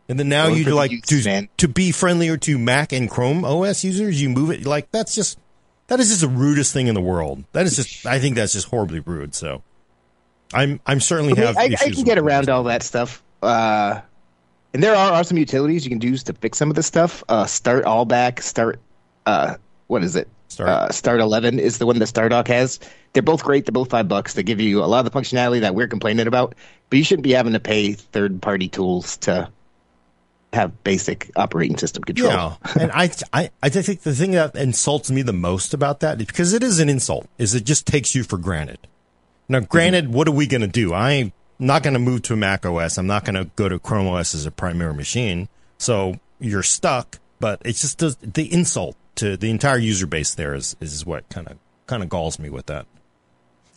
And 0.09 0.19
then 0.19 0.29
now 0.29 0.49
you 0.49 0.65
like 0.75 0.91
to 1.05 1.25
man. 1.25 1.49
to 1.59 1.69
be 1.69 1.93
friendlier 1.93 2.37
to 2.39 2.59
Mac 2.59 2.93
and 2.93 3.09
Chrome 3.09 3.45
OS 3.45 3.85
users. 3.85 4.21
You 4.21 4.31
move 4.31 4.51
it 4.51 4.67
like 4.67 4.91
that's 4.91 5.15
just 5.15 5.39
that 5.87 6.01
is 6.01 6.09
just 6.09 6.23
the 6.23 6.29
rudest 6.29 6.73
thing 6.73 6.89
in 6.89 6.95
the 6.95 7.01
world. 7.01 7.45
That 7.53 7.67
is 7.67 7.77
just 7.77 8.07
I 8.07 8.19
think 8.19 8.37
that's 8.37 8.55
just 8.55 8.69
horribly 8.69 9.01
rude. 9.01 9.35
So 9.35 9.63
I'm 10.55 10.81
I'm 10.87 10.99
certainly 10.99 11.41
have 11.41 11.59
I, 11.59 11.65
I 11.65 11.91
can 11.91 12.05
get 12.05 12.19
around 12.19 12.49
all 12.49 12.65
that 12.65 12.83
stuff. 12.83 13.23
Uh, 13.43 14.01
and 14.73 14.83
there 14.83 14.95
are, 14.95 15.13
are 15.13 15.25
some 15.25 15.37
utilities 15.37 15.85
you 15.85 15.91
can 15.91 16.01
use 16.01 16.23
to 16.25 16.33
fix 16.33 16.57
some 16.57 16.71
of 16.71 16.77
this 16.77 16.87
stuff. 16.87 17.25
Uh, 17.29 17.45
StartAllBack, 17.45 18.41
start, 18.43 18.79
uh, 19.27 19.57
what 19.87 20.05
is 20.05 20.17
it? 20.17 20.29
Start. 20.49 20.69
Uh, 20.69 20.91
start 20.91 21.21
11 21.21 21.59
is 21.59 21.79
the 21.79 21.87
one 21.87 21.99
that 21.99 22.07
Stardock 22.07 22.49
has. 22.49 22.81
They're 23.13 23.23
both 23.23 23.43
great. 23.43 23.67
They're 23.67 23.73
both 23.73 23.91
five 23.91 24.09
bucks. 24.09 24.35
They 24.35 24.43
give 24.43 24.61
you 24.61 24.83
a 24.83 24.87
lot 24.87 25.05
of 25.05 25.13
the 25.13 25.19
functionality 25.19 25.61
that 25.61 25.75
we're 25.75 25.89
complaining 25.89 26.27
about, 26.27 26.55
but 26.89 26.97
you 26.97 27.05
shouldn't 27.05 27.25
be 27.25 27.33
having 27.33 27.53
to 27.53 27.61
pay 27.61 27.93
third 27.93 28.43
party 28.43 28.69
tools 28.69 29.17
to 29.19 29.51
have 30.53 30.83
basic 30.83 31.31
operating 31.37 31.77
system 31.77 32.03
control. 32.03 32.33
Yeah, 32.33 32.57
and 32.81 32.91
I, 32.93 33.11
I, 33.33 33.51
I 33.63 33.69
think 33.69 34.03
the 34.03 34.15
thing 34.15 34.33
that 34.33 34.57
insults 34.57 35.11
me 35.11 35.23
the 35.23 35.33
most 35.33 35.73
about 35.73 36.01
that, 36.01 36.19
because 36.19 36.53
it 36.53 36.63
is 36.63 36.81
an 36.81 36.89
insult, 36.89 37.29
is 37.39 37.55
it 37.55 37.65
just 37.65 37.87
takes 37.87 38.15
you 38.15 38.25
for 38.25 38.37
granted. 38.37 38.79
Now, 39.49 39.61
granted, 39.61 40.13
what 40.13 40.29
are 40.29 40.33
we 40.33 40.47
going 40.47 40.61
to 40.61 40.69
do? 40.69 40.95
I'm 40.95 41.33
not 41.59 41.83
going 41.83 41.95
to 41.95 42.01
move 42.01 42.23
to 42.23 42.35
a 42.35 42.37
Mac 42.37 42.65
OS. 42.65 42.99
I'm 42.99 43.07
not 43.07 43.25
going 43.25 43.35
to 43.35 43.51
go 43.57 43.69
to 43.69 43.79
Chrome 43.79 44.07
OS 44.07 44.35
as 44.35 44.47
a 44.47 44.51
primary 44.51 44.95
machine. 44.95 45.49
So 45.79 46.19
you're 46.39 46.63
stuck. 46.63 47.19
But 47.41 47.63
it's 47.65 47.81
just 47.81 47.99
the, 47.99 48.15
the 48.21 48.53
insult 48.53 48.97
to 49.17 49.37
the 49.37 49.51
entire 49.51 49.79
user 49.79 50.07
base 50.07 50.35
there 50.35 50.55
is 50.55 50.77
is 50.81 51.05
what 51.05 51.29
kind 51.29 51.49
of 51.49 51.59
kind 51.87 52.03
of 52.03 52.09
galls 52.09 52.39
me 52.39 52.51
with 52.51 52.67
that. 52.67 52.87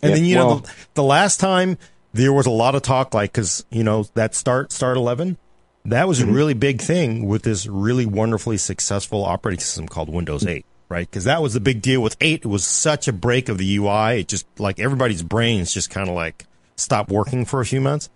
And 0.02 0.12
Yeah, 0.12 0.16
then 0.16 0.26
you 0.26 0.36
know 0.36 0.60
the, 0.60 0.72
the 0.96 1.04
last 1.04 1.40
time 1.40 1.78
there 2.14 2.34
was 2.34 2.46
a 2.46 2.52
lot 2.52 2.76
of 2.76 2.82
talk 2.82 3.14
like 3.14 3.32
because 3.32 3.66
you 3.70 3.84
know 3.84 4.04
that 4.14 4.36
start 4.36 4.72
start 4.72 4.98
11 4.98 5.38
that 5.86 6.08
was 6.08 6.22
a 6.22 6.24
mm-hmm. 6.24 6.34
really 6.34 6.54
big 6.54 6.82
thing 6.82 7.28
with 7.28 7.44
this 7.44 7.68
really 7.68 8.06
wonderfully 8.06 8.58
successful 8.58 9.26
operating 9.26 9.60
system 9.60 9.88
called 9.88 10.10
Windows 10.10 10.46
8, 10.46 10.66
right? 10.88 11.10
Because 11.10 11.26
that 11.26 11.42
was 11.42 11.54
the 11.54 11.60
big 11.60 11.82
deal 11.82 12.02
with 12.02 12.16
8. 12.22 12.42
It 12.42 12.46
was 12.46 12.66
such 12.66 13.08
a 13.08 13.14
break 13.14 13.50
of 13.50 13.58
the 13.58 13.78
UI. 13.78 14.22
It 14.22 14.30
just 14.30 14.46
like 14.60 14.80
everybody's 14.80 15.24
brains 15.24 15.74
just 15.74 15.90
kind 15.90 16.08
of 16.08 16.16
like 16.16 16.46
stopped 16.78 17.10
working 17.10 17.46
for 17.46 17.60
a 17.60 17.66
few 17.66 17.82
months. 17.82 18.10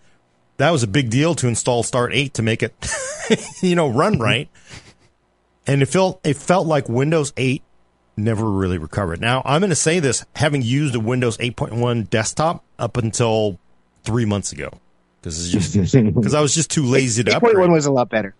That 0.57 0.71
was 0.71 0.81
a 0.81 0.87
big 0.87 1.09
deal 1.09 1.35
to 1.35 1.47
install 1.47 1.83
Start 1.83 2.13
8 2.13 2.33
to 2.35 2.41
make 2.41 2.63
it, 2.63 2.73
you 3.61 3.75
know, 3.75 3.89
run 3.89 4.17
right. 4.17 4.49
And 5.67 5.81
it 5.81 5.87
felt 5.87 6.19
it 6.23 6.37
felt 6.37 6.65
like 6.65 6.87
Windows 6.87 7.33
8 7.37 7.61
never 8.15 8.49
really 8.49 8.77
recovered. 8.77 9.21
Now 9.21 9.41
I'm 9.45 9.61
going 9.61 9.69
to 9.69 9.75
say 9.75 9.99
this, 9.99 10.25
having 10.35 10.61
used 10.61 10.95
a 10.95 10.99
Windows 10.99 11.37
8.1 11.37 12.09
desktop 12.09 12.63
up 12.79 12.97
until 12.97 13.59
three 14.03 14.25
months 14.25 14.51
ago, 14.51 14.71
because 15.21 15.51
just 15.51 15.73
because 15.93 16.33
I 16.33 16.41
was 16.41 16.55
just 16.55 16.71
too 16.71 16.83
lazy 16.83 17.23
to 17.25 17.35
upgrade. 17.35 17.55
8.1 17.55 17.71
was 17.71 17.85
a 17.85 17.91
lot 17.91 18.09
better. 18.09 18.33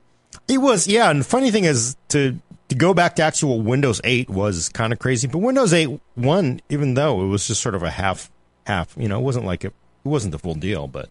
It 0.48 0.60
was, 0.60 0.88
yeah. 0.88 1.10
And 1.10 1.22
the 1.22 1.26
funny 1.26 1.52
thing 1.52 1.66
is 1.66 1.96
to 2.10 2.40
to 2.70 2.76
go 2.76 2.94
back 2.94 3.16
to 3.16 3.24
actual 3.24 3.62
Windows 3.62 4.02
8 4.04 4.30
was 4.30 4.70
kind 4.70 4.92
of 4.92 5.00
crazy. 5.00 5.28
But 5.28 5.40
Windows 5.40 5.74
8 5.74 6.00
one, 6.16 6.62
even 6.70 6.96
though 6.96 7.22
it 7.24 7.28
was 7.28 7.48
just 7.48 7.62
sort 7.62 7.76
of 7.76 7.84
a 7.84 7.90
half 7.90 8.32
half, 8.66 8.94
you 8.98 9.08
know, 9.08 9.20
it 9.20 9.24
wasn't 9.24 9.46
like 9.46 9.64
it, 9.64 9.74
it 10.06 10.10
wasn't 10.10 10.32
the 10.32 10.40
full 10.40 10.56
deal. 10.56 10.88
But 10.88 11.10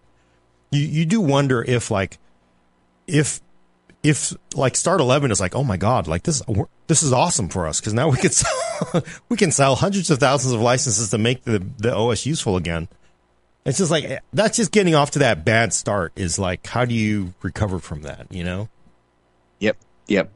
you 0.71 0.81
you 0.81 1.07
do 1.07 1.21
wonder 1.21 1.63
if 1.63 1.91
like 1.91 2.19
if 3.07 3.41
if 4.07 4.33
like 4.55 4.77
Start 4.77 5.01
11 5.01 5.31
is 5.31 5.41
like, 5.41 5.55
oh 5.57 5.65
my 5.65 5.77
god, 5.77 6.07
like 6.07 6.23
this 6.23 6.43
this 6.87 7.03
is 7.03 7.13
awesome 7.13 7.49
for 7.49 7.67
us 7.67 7.81
because 7.81 7.93
now 7.93 8.09
we 8.09 8.17
can 8.17 8.31
sell, 8.33 9.05
we 9.29 9.37
can 9.37 9.51
sell 9.51 9.75
hundreds 9.75 10.11
of 10.11 10.19
thousands 10.19 10.55
of 10.55 10.61
licenses 10.61 11.11
to 11.11 11.19
make 11.19 11.43
the 11.43 11.65
the 11.79 11.95
OS 11.95 12.25
useful 12.25 12.57
again. 12.57 12.89
It's 13.65 13.79
just 13.79 13.91
like 13.91 14.05
eh, 14.05 14.19
that's 14.33 14.57
just 14.57 14.71
getting 14.71 14.95
off 14.95 15.13
to 15.13 15.19
that 15.21 15.45
bad 15.45 15.73
start. 15.73 16.13
Is 16.17 16.39
like, 16.39 16.67
how 16.67 16.85
do 16.85 16.95
you 16.95 17.35
recover 17.43 17.79
from 17.81 18.03
that? 18.03 18.29
You 18.31 18.45
know. 18.45 18.69
Yep, 19.59 19.77
yep. 20.07 20.33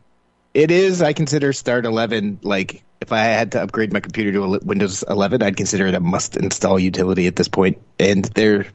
It 0.53 0.73
is. 0.73 1.01
I 1.01 1.13
consider 1.13 1.53
Start 1.53 1.85
11 1.85 2.41
like 2.43 2.83
if 3.01 3.13
I 3.13 3.21
had 3.21 3.53
to 3.53 3.63
upgrade 3.63 3.93
my 3.93 4.01
computer 4.01 4.33
to 4.33 4.43
a 4.43 4.59
Windows 4.59 5.05
11, 5.09 5.43
I'd 5.43 5.57
consider 5.57 5.87
it 5.87 5.95
a 5.95 6.01
must 6.01 6.37
install 6.37 6.79
utility 6.79 7.27
at 7.29 7.37
this 7.37 7.49
point. 7.49 7.81
And 7.99 8.25
they're 8.25 8.67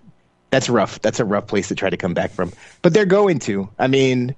that's 0.52 0.70
rough. 0.70 1.02
That's 1.02 1.20
a 1.20 1.26
rough 1.26 1.48
place 1.48 1.68
to 1.68 1.76
try 1.76 1.90
to 1.90 1.98
come 1.98 2.14
back 2.14 2.32
from. 2.32 2.54
But 2.82 2.94
they're 2.94 3.06
going 3.06 3.40
to. 3.40 3.70
I 3.78 3.88
mean, 3.88 4.36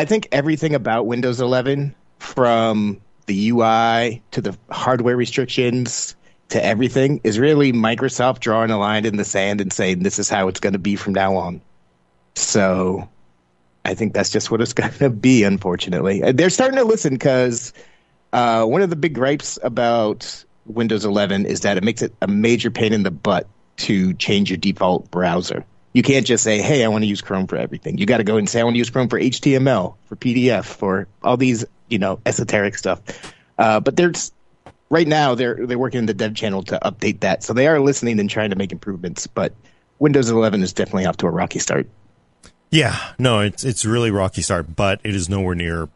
I 0.00 0.06
think 0.06 0.28
everything 0.32 0.74
about 0.74 1.06
Windows 1.06 1.42
11, 1.42 1.94
from 2.20 3.02
the 3.26 3.50
UI 3.50 4.22
to 4.30 4.40
the 4.40 4.56
hardware 4.70 5.14
restrictions 5.14 6.16
to 6.48 6.64
everything, 6.64 7.20
is 7.22 7.38
really 7.38 7.70
Microsoft 7.70 8.38
drawing 8.38 8.70
a 8.70 8.78
line 8.78 9.04
in 9.04 9.18
the 9.18 9.26
sand 9.26 9.60
and 9.60 9.70
saying 9.70 10.02
this 10.02 10.18
is 10.18 10.30
how 10.30 10.48
it's 10.48 10.58
going 10.58 10.72
to 10.72 10.78
be 10.78 10.96
from 10.96 11.12
now 11.12 11.36
on. 11.36 11.60
So 12.34 13.10
I 13.84 13.92
think 13.92 14.14
that's 14.14 14.30
just 14.30 14.50
what 14.50 14.62
it's 14.62 14.72
going 14.80 14.90
to 14.90 15.10
be, 15.10 15.44
unfortunately. 15.44 16.22
Uh, 16.22 16.32
They're 16.32 16.48
starting 16.48 16.78
to 16.78 16.84
listen 16.84 17.12
because 17.12 17.74
uh, 18.32 18.64
one 18.64 18.80
of 18.80 18.88
the 18.88 18.96
big 18.96 19.14
gripes 19.14 19.58
about 19.62 20.46
Windows 20.64 21.04
11 21.04 21.44
is 21.44 21.60
that 21.60 21.76
it 21.76 21.84
makes 21.84 22.00
it 22.00 22.14
a 22.22 22.26
major 22.26 22.70
pain 22.70 22.94
in 22.94 23.02
the 23.02 23.10
butt 23.10 23.46
to 23.76 24.14
change 24.14 24.48
your 24.48 24.56
default 24.56 25.10
browser. 25.10 25.66
You 25.92 26.02
can't 26.02 26.24
just 26.26 26.44
say, 26.44 26.60
hey, 26.60 26.84
I 26.84 26.88
want 26.88 27.02
to 27.02 27.08
use 27.08 27.20
Chrome 27.20 27.46
for 27.48 27.56
everything. 27.56 27.98
You 27.98 28.06
got 28.06 28.18
to 28.18 28.24
go 28.24 28.36
and 28.36 28.48
say, 28.48 28.60
I 28.60 28.64
want 28.64 28.74
to 28.74 28.78
use 28.78 28.90
Chrome 28.90 29.08
for 29.08 29.18
HTML, 29.18 29.94
for 30.06 30.16
PDF, 30.16 30.64
for 30.64 31.08
all 31.22 31.36
these, 31.36 31.64
you 31.88 31.98
know, 31.98 32.20
esoteric 32.24 32.78
stuff. 32.78 33.00
Uh, 33.58 33.80
but 33.80 33.96
there's 33.96 34.32
right 34.88 35.06
now 35.08 35.34
they're 35.34 35.66
they're 35.66 35.78
working 35.78 35.98
in 35.98 36.06
the 36.06 36.14
dev 36.14 36.34
channel 36.34 36.62
to 36.64 36.78
update 36.84 37.20
that, 37.20 37.42
so 37.42 37.52
they 37.52 37.66
are 37.66 37.80
listening 37.80 38.20
and 38.20 38.30
trying 38.30 38.50
to 38.50 38.56
make 38.56 38.70
improvements. 38.72 39.26
But 39.26 39.52
Windows 39.98 40.30
11 40.30 40.62
is 40.62 40.72
definitely 40.72 41.06
off 41.06 41.16
to 41.18 41.26
a 41.26 41.30
rocky 41.30 41.58
start. 41.58 41.88
Yeah, 42.70 42.96
no, 43.18 43.40
it's 43.40 43.64
it's 43.64 43.84
really 43.84 44.12
rocky 44.12 44.42
start, 44.42 44.76
but 44.76 45.00
it 45.02 45.14
is 45.16 45.28
nowhere 45.28 45.56
near, 45.56 45.88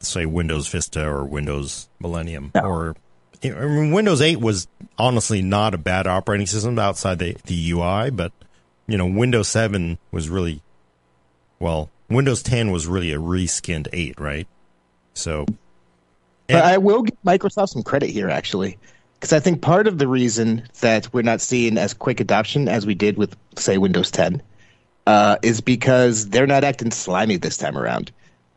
say, 0.00 0.26
Windows 0.26 0.66
Vista 0.66 1.06
or 1.06 1.24
Windows 1.24 1.88
Millennium 2.00 2.50
No. 2.54 2.62
or. 2.62 2.96
I 3.44 3.50
mean, 3.50 3.92
Windows 3.92 4.22
8 4.22 4.40
was 4.40 4.66
honestly 4.98 5.42
not 5.42 5.74
a 5.74 5.78
bad 5.78 6.06
operating 6.06 6.46
system 6.46 6.78
outside 6.78 7.18
the, 7.18 7.36
the 7.44 7.70
UI, 7.70 8.10
but 8.10 8.32
you 8.86 8.96
know, 8.96 9.06
Windows 9.06 9.48
7 9.48 9.98
was 10.10 10.28
really, 10.28 10.62
well, 11.58 11.90
Windows 12.08 12.42
10 12.42 12.70
was 12.70 12.86
really 12.86 13.12
a 13.12 13.18
reskinned 13.18 13.88
8, 13.92 14.20
right? 14.20 14.46
So, 15.14 15.46
But 16.48 16.64
I 16.64 16.78
will 16.78 17.02
give 17.02 17.16
Microsoft 17.24 17.70
some 17.70 17.82
credit 17.82 18.10
here, 18.10 18.28
actually, 18.28 18.78
because 19.14 19.32
I 19.32 19.40
think 19.40 19.62
part 19.62 19.86
of 19.86 19.98
the 19.98 20.06
reason 20.06 20.68
that 20.80 21.12
we're 21.12 21.22
not 21.22 21.40
seeing 21.40 21.78
as 21.78 21.94
quick 21.94 22.20
adoption 22.20 22.68
as 22.68 22.86
we 22.86 22.94
did 22.94 23.16
with, 23.16 23.34
say, 23.56 23.78
Windows 23.78 24.10
10 24.10 24.42
uh, 25.06 25.36
is 25.42 25.60
because 25.60 26.28
they're 26.28 26.46
not 26.46 26.64
acting 26.64 26.90
slimy 26.90 27.36
this 27.36 27.56
time 27.56 27.76
around. 27.76 28.12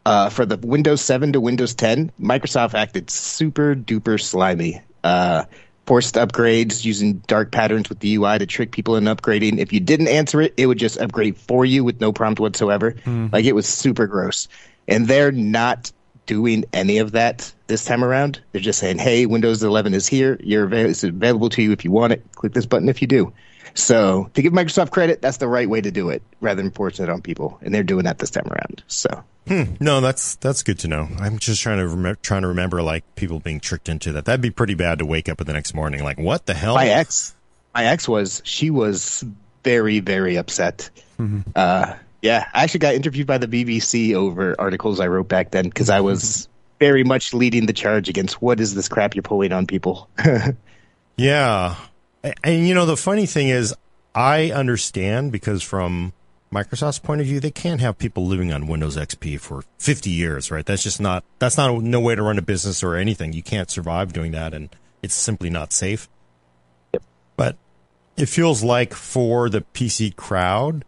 Uh, 0.05 0.29
for 0.29 0.45
the 0.45 0.57
Windows 0.57 1.01
7 1.01 1.33
to 1.33 1.41
Windows 1.41 1.75
10, 1.75 2.11
Microsoft 2.19 2.73
acted 2.73 3.09
super 3.09 3.75
duper 3.75 4.19
slimy. 4.19 4.81
Uh, 5.03 5.43
forced 5.89 6.13
upgrades 6.13 6.85
using 6.85 7.13
dark 7.25 7.51
patterns 7.51 7.89
with 7.89 7.99
the 7.99 8.13
UI 8.13 8.37
to 8.37 8.45
trick 8.45 8.71
people 8.71 8.95
into 8.95 9.15
upgrading. 9.15 9.57
If 9.57 9.73
you 9.73 9.79
didn't 9.79 10.07
answer 10.07 10.39
it, 10.39 10.53
it 10.55 10.67
would 10.67 10.77
just 10.77 10.99
upgrade 10.99 11.35
for 11.35 11.65
you 11.65 11.83
with 11.83 11.99
no 11.99 12.13
prompt 12.13 12.39
whatsoever. 12.39 12.91
Mm-hmm. 12.91 13.29
Like 13.33 13.45
it 13.45 13.55
was 13.55 13.65
super 13.65 14.05
gross. 14.05 14.47
And 14.87 15.07
they're 15.07 15.31
not 15.31 15.91
doing 16.27 16.63
any 16.73 16.99
of 16.99 17.13
that 17.13 17.51
this 17.65 17.85
time 17.85 18.03
around. 18.03 18.39
They're 18.51 18.61
just 18.61 18.77
saying, 18.77 18.99
"Hey, 18.99 19.25
Windows 19.25 19.63
11 19.63 19.95
is 19.95 20.05
here. 20.05 20.39
You're 20.43 20.65
avail- 20.65 20.91
it's 20.91 21.03
available 21.03 21.49
to 21.49 21.63
you 21.63 21.71
if 21.71 21.83
you 21.83 21.89
want 21.89 22.13
it. 22.13 22.23
Click 22.35 22.53
this 22.53 22.67
button 22.67 22.87
if 22.87 23.01
you 23.01 23.07
do." 23.07 23.33
So, 23.73 24.29
to 24.33 24.41
give 24.41 24.53
Microsoft 24.53 24.91
credit, 24.91 25.21
that's 25.21 25.37
the 25.37 25.47
right 25.47 25.69
way 25.69 25.81
to 25.81 25.91
do 25.91 26.09
it, 26.09 26.21
rather 26.41 26.61
than 26.61 26.71
forcing 26.71 27.05
it 27.05 27.09
on 27.09 27.21
people, 27.21 27.59
and 27.61 27.73
they're 27.73 27.83
doing 27.83 28.05
that 28.05 28.19
this 28.19 28.29
time 28.29 28.47
around. 28.47 28.83
So, 28.87 29.23
hmm. 29.47 29.63
no, 29.79 30.01
that's 30.01 30.35
that's 30.35 30.63
good 30.63 30.79
to 30.79 30.87
know. 30.87 31.07
I'm 31.19 31.39
just 31.39 31.61
trying 31.61 31.79
to 31.79 31.87
rem- 31.87 32.17
trying 32.21 32.43
to 32.43 32.49
remember 32.49 32.81
like 32.81 33.03
people 33.15 33.39
being 33.39 33.59
tricked 33.59 33.89
into 33.89 34.13
that. 34.13 34.25
That'd 34.25 34.41
be 34.41 34.51
pretty 34.51 34.75
bad 34.75 34.99
to 34.99 35.05
wake 35.05 35.29
up 35.29 35.37
the 35.37 35.53
next 35.53 35.73
morning 35.73 36.03
like, 36.03 36.17
what 36.17 36.45
the 36.45 36.53
hell? 36.53 36.75
my 36.75 36.87
ex, 36.87 37.35
my 37.73 37.85
ex 37.85 38.07
was 38.07 38.41
she 38.45 38.69
was 38.69 39.23
very 39.63 39.99
very 39.99 40.37
upset. 40.37 40.89
Mm-hmm. 41.19 41.51
Uh, 41.55 41.95
yeah, 42.21 42.47
I 42.53 42.63
actually 42.63 42.81
got 42.81 42.95
interviewed 42.95 43.27
by 43.27 43.37
the 43.37 43.47
BBC 43.47 44.13
over 44.13 44.55
articles 44.59 44.99
I 44.99 45.07
wrote 45.07 45.29
back 45.29 45.51
then 45.51 45.65
because 45.65 45.89
I 45.89 46.01
was 46.01 46.23
mm-hmm. 46.23 46.51
very 46.79 47.03
much 47.03 47.33
leading 47.33 47.65
the 47.65 47.73
charge 47.73 48.09
against 48.09 48.41
what 48.41 48.59
is 48.59 48.75
this 48.75 48.89
crap 48.89 49.15
you're 49.15 49.23
pulling 49.23 49.53
on 49.53 49.67
people. 49.67 50.09
Yeah. 51.19 51.75
A- 52.23 52.33
And 52.43 52.67
you 52.67 52.73
know, 52.73 52.85
the 52.85 52.97
funny 52.97 53.25
thing 53.25 53.49
is, 53.49 53.73
I 54.15 54.51
understand 54.51 55.31
because 55.31 55.61
from 55.63 56.13
Microsoft's 56.51 56.99
point 56.99 57.21
of 57.21 57.27
view, 57.27 57.39
they 57.39 57.51
can't 57.51 57.79
have 57.81 57.97
people 57.97 58.25
living 58.25 58.51
on 58.51 58.67
Windows 58.67 58.97
XP 58.97 59.39
for 59.39 59.63
50 59.77 60.09
years, 60.09 60.49
right? 60.51 60.65
That's 60.65 60.83
just 60.83 60.99
not, 60.99 61.23
that's 61.37 61.57
not 61.57 61.81
no 61.83 61.99
way 61.99 62.15
to 62.15 62.23
run 62.23 62.37
a 62.39 62.41
business 62.41 62.83
or 62.83 62.95
anything. 62.95 63.33
You 63.33 63.43
can't 63.43 63.69
survive 63.69 64.13
doing 64.13 64.31
that 64.31 64.53
and 64.53 64.69
it's 65.03 65.13
simply 65.13 65.49
not 65.49 65.71
safe. 65.71 66.09
But 67.37 67.55
it 68.17 68.27
feels 68.27 68.63
like 68.63 68.93
for 68.93 69.49
the 69.49 69.61
PC 69.73 70.15
crowd, 70.15 70.83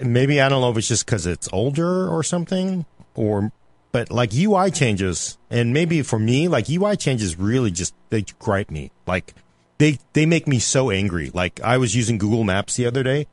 maybe 0.00 0.40
I 0.40 0.48
don't 0.48 0.60
know 0.60 0.70
if 0.70 0.76
it's 0.78 0.88
just 0.88 1.06
because 1.06 1.26
it's 1.26 1.48
older 1.52 2.08
or 2.08 2.22
something, 2.22 2.84
or 3.14 3.52
but 3.92 4.10
like 4.10 4.34
UI 4.34 4.72
changes, 4.72 5.38
and 5.50 5.72
maybe 5.72 6.02
for 6.02 6.18
me, 6.18 6.48
like 6.48 6.68
UI 6.68 6.96
changes 6.96 7.38
really 7.38 7.70
just 7.70 7.94
they 8.10 8.22
gripe 8.40 8.70
me. 8.72 8.90
Like 9.06 9.34
they 9.78 9.98
they 10.12 10.26
make 10.26 10.46
me 10.46 10.58
so 10.58 10.90
angry. 10.90 11.30
Like 11.32 11.60
I 11.60 11.78
was 11.78 11.94
using 11.94 12.18
Google 12.18 12.44
Maps 12.44 12.76
the 12.76 12.86
other 12.86 13.02
day. 13.02 13.26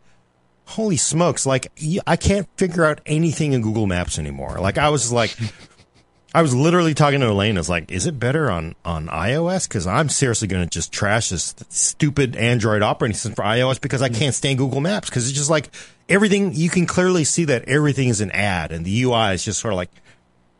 Holy 0.65 0.97
smokes! 0.97 1.45
Like 1.45 1.71
I 2.07 2.15
can't 2.15 2.47
figure 2.57 2.85
out 2.85 3.01
anything 3.05 3.53
in 3.53 3.61
Google 3.61 3.87
Maps 3.87 4.17
anymore. 4.17 4.57
Like 4.59 4.77
I 4.77 4.89
was 4.89 5.11
like. 5.11 5.35
I 6.33 6.41
was 6.41 6.55
literally 6.55 6.93
talking 6.93 7.19
to 7.19 7.29
Elaine. 7.29 7.57
I 7.57 7.59
was 7.59 7.69
like, 7.69 7.91
"Is 7.91 8.07
it 8.07 8.17
better 8.17 8.49
on 8.49 8.73
on 8.85 9.07
iOS? 9.07 9.67
Because 9.67 9.85
I'm 9.85 10.07
seriously 10.07 10.47
going 10.47 10.63
to 10.63 10.69
just 10.69 10.93
trash 10.93 11.27
this 11.27 11.53
stupid 11.67 12.37
Android 12.37 12.81
operating 12.81 13.15
system 13.15 13.33
for 13.33 13.43
iOS 13.43 13.81
because 13.81 14.01
I 14.01 14.07
can't 14.07 14.33
stand 14.33 14.57
Google 14.57 14.79
Maps 14.79 15.09
because 15.09 15.27
it's 15.27 15.37
just 15.37 15.49
like 15.49 15.69
everything. 16.07 16.53
You 16.55 16.69
can 16.69 16.85
clearly 16.85 17.25
see 17.25 17.43
that 17.43 17.65
everything 17.67 18.07
is 18.07 18.21
an 18.21 18.31
ad, 18.31 18.71
and 18.71 18.85
the 18.85 19.03
UI 19.03 19.33
is 19.33 19.43
just 19.43 19.59
sort 19.59 19.73
of 19.73 19.75
like 19.75 19.91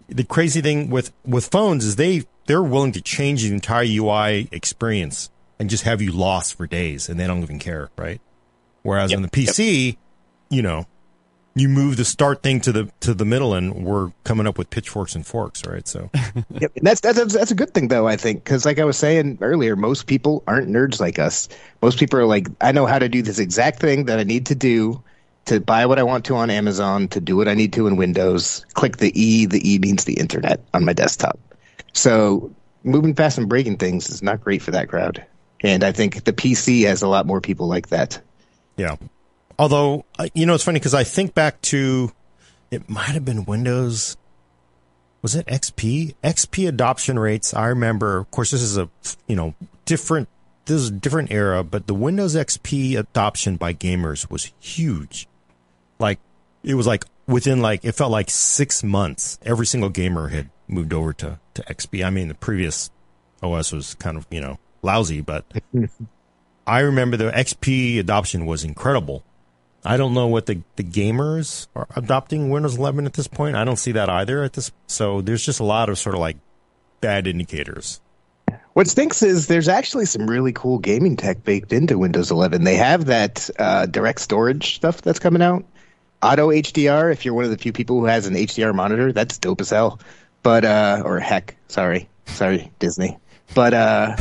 the 0.09 0.25
crazy 0.25 0.59
thing 0.59 0.89
with 0.89 1.13
with 1.25 1.47
phones 1.47 1.85
is 1.85 1.95
they 1.95 2.23
they're 2.47 2.61
willing 2.61 2.91
to 2.91 3.01
change 3.01 3.43
the 3.43 3.53
entire 3.53 3.85
UI 3.85 4.49
experience 4.51 5.29
and 5.61 5.69
just 5.69 5.83
have 5.83 6.01
you 6.01 6.11
lost 6.11 6.55
for 6.55 6.65
days, 6.65 7.07
and 7.07 7.19
they 7.19 7.27
don't 7.27 7.43
even 7.43 7.59
care, 7.59 7.91
right? 7.95 8.19
Whereas 8.81 9.11
Yep, 9.11 9.17
on 9.17 9.21
the 9.21 9.29
PC, 9.29 9.95
you 10.49 10.63
know, 10.63 10.87
you 11.53 11.69
move 11.69 11.97
the 11.97 12.03
start 12.03 12.41
thing 12.41 12.61
to 12.61 12.71
the 12.71 12.91
to 13.01 13.13
the 13.13 13.25
middle, 13.25 13.53
and 13.53 13.85
we're 13.85 14.11
coming 14.23 14.47
up 14.47 14.57
with 14.57 14.71
pitchforks 14.71 15.13
and 15.13 15.25
forks, 15.25 15.63
right? 15.67 15.87
So 15.87 16.09
Yep. 16.49 16.71
And 16.77 16.87
that's, 16.87 17.01
that's 17.01 17.33
that's 17.33 17.51
a 17.51 17.55
good 17.55 17.75
thing 17.75 17.89
though, 17.89 18.07
I 18.07 18.17
think, 18.17 18.43
because 18.43 18.65
like 18.65 18.79
I 18.79 18.85
was 18.85 18.97
saying 18.97 19.37
earlier, 19.41 19.75
most 19.75 20.07
people 20.07 20.43
aren't 20.47 20.67
nerds 20.67 20.99
like 20.99 21.19
us. 21.19 21.47
Most 21.83 21.99
people 21.99 22.19
are 22.19 22.25
like, 22.25 22.47
I 22.59 22.71
know 22.71 22.87
how 22.87 22.97
to 22.97 23.07
do 23.07 23.21
this 23.21 23.37
exact 23.37 23.79
thing 23.79 24.05
that 24.05 24.17
I 24.17 24.23
need 24.23 24.47
to 24.47 24.55
do 24.55 25.03
to 25.45 25.59
buy 25.59 25.85
what 25.85 25.99
I 25.99 26.03
want 26.03 26.25
to 26.25 26.35
on 26.37 26.49
Amazon, 26.49 27.07
to 27.09 27.21
do 27.21 27.37
what 27.37 27.47
I 27.47 27.53
need 27.53 27.71
to 27.73 27.85
in 27.85 27.97
Windows. 27.97 28.65
Click 28.73 28.97
the 28.97 29.11
E. 29.19 29.45
The 29.45 29.73
E 29.73 29.77
means 29.77 30.05
the 30.05 30.13
internet 30.13 30.59
on 30.73 30.85
my 30.85 30.93
desktop. 30.93 31.39
So 31.93 32.51
moving 32.83 33.13
fast 33.13 33.37
and 33.37 33.47
breaking 33.47 33.77
things 33.77 34.09
is 34.09 34.23
not 34.23 34.41
great 34.41 34.63
for 34.63 34.71
that 34.71 34.89
crowd. 34.89 35.23
And 35.63 35.83
I 35.83 35.91
think 35.91 36.23
the 36.23 36.33
PC 36.33 36.85
has 36.85 37.01
a 37.01 37.07
lot 37.07 37.25
more 37.25 37.41
people 37.41 37.67
like 37.67 37.89
that. 37.89 38.19
Yeah. 38.77 38.95
Although, 39.59 40.05
you 40.33 40.45
know, 40.45 40.55
it's 40.55 40.63
funny 40.63 40.79
because 40.79 40.93
I 40.93 41.03
think 41.03 41.35
back 41.35 41.61
to 41.63 42.11
it 42.71 42.89
might 42.89 43.09
have 43.09 43.25
been 43.25 43.45
Windows. 43.45 44.17
Was 45.21 45.35
it 45.35 45.45
XP? 45.45 46.15
XP 46.23 46.67
adoption 46.67 47.19
rates. 47.19 47.53
I 47.53 47.67
remember, 47.67 48.17
of 48.17 48.31
course, 48.31 48.51
this 48.51 48.63
is 48.63 48.77
a, 48.77 48.89
you 49.27 49.35
know, 49.35 49.53
different, 49.85 50.29
this 50.65 50.81
is 50.81 50.87
a 50.89 50.93
different 50.93 51.31
era, 51.31 51.63
but 51.63 51.85
the 51.85 51.93
Windows 51.93 52.35
XP 52.35 52.97
adoption 52.97 53.57
by 53.57 53.73
gamers 53.73 54.31
was 54.31 54.51
huge. 54.59 55.27
Like, 55.99 56.19
it 56.63 56.73
was 56.73 56.87
like 56.87 57.05
within 57.27 57.61
like, 57.61 57.85
it 57.85 57.91
felt 57.91 58.11
like 58.11 58.31
six 58.31 58.83
months, 58.83 59.37
every 59.43 59.67
single 59.67 59.89
gamer 59.89 60.29
had 60.29 60.49
moved 60.67 60.93
over 60.93 61.13
to, 61.13 61.39
to 61.53 61.61
XP. 61.63 62.03
I 62.03 62.09
mean, 62.09 62.29
the 62.29 62.33
previous 62.33 62.89
OS 63.43 63.71
was 63.71 63.93
kind 63.95 64.17
of, 64.17 64.25
you 64.31 64.41
know, 64.41 64.57
lousy, 64.81 65.21
but 65.21 65.45
I 66.67 66.79
remember 66.79 67.17
the 67.17 67.31
XP 67.31 67.99
adoption 67.99 68.45
was 68.45 68.63
incredible. 68.63 69.23
I 69.83 69.97
don't 69.97 70.13
know 70.13 70.27
what 70.27 70.45
the, 70.45 70.61
the 70.75 70.83
gamers 70.83 71.67
are 71.75 71.87
adopting 71.95 72.49
Windows 72.49 72.77
11 72.77 73.05
at 73.05 73.13
this 73.13 73.27
point. 73.27 73.55
I 73.55 73.65
don't 73.65 73.77
see 73.77 73.93
that 73.93 74.09
either 74.09 74.43
at 74.43 74.53
this. 74.53 74.71
So 74.87 75.21
there's 75.21 75.43
just 75.43 75.59
a 75.59 75.63
lot 75.63 75.89
of 75.89 75.97
sort 75.97 76.13
of 76.13 76.21
like 76.21 76.37
bad 76.99 77.25
indicators. 77.25 77.99
What 78.73 78.87
stinks 78.87 79.21
is 79.23 79.47
there's 79.47 79.67
actually 79.67 80.05
some 80.05 80.27
really 80.27 80.53
cool 80.53 80.77
gaming 80.77 81.17
tech 81.17 81.43
baked 81.43 81.73
into 81.73 81.97
Windows 81.97 82.31
11. 82.31 82.63
They 82.63 82.75
have 82.75 83.05
that 83.05 83.49
uh, 83.57 83.85
direct 83.87 84.21
storage 84.21 84.75
stuff 84.75 85.01
that's 85.01 85.19
coming 85.19 85.41
out. 85.41 85.65
Auto 86.21 86.49
HDR, 86.49 87.11
if 87.11 87.25
you're 87.25 87.33
one 87.33 87.45
of 87.45 87.51
the 87.51 87.57
few 87.57 87.73
people 87.73 87.99
who 87.99 88.05
has 88.05 88.27
an 88.27 88.35
HDR 88.35 88.75
monitor, 88.75 89.11
that's 89.11 89.39
dope 89.39 89.61
as 89.61 89.71
hell. 89.71 89.99
But, 90.43 90.63
uh, 90.63 91.01
or 91.03 91.19
heck, 91.19 91.57
sorry. 91.67 92.07
Sorry, 92.25 92.71
Disney. 92.79 93.17
But, 93.55 93.73
uh, 93.73 94.15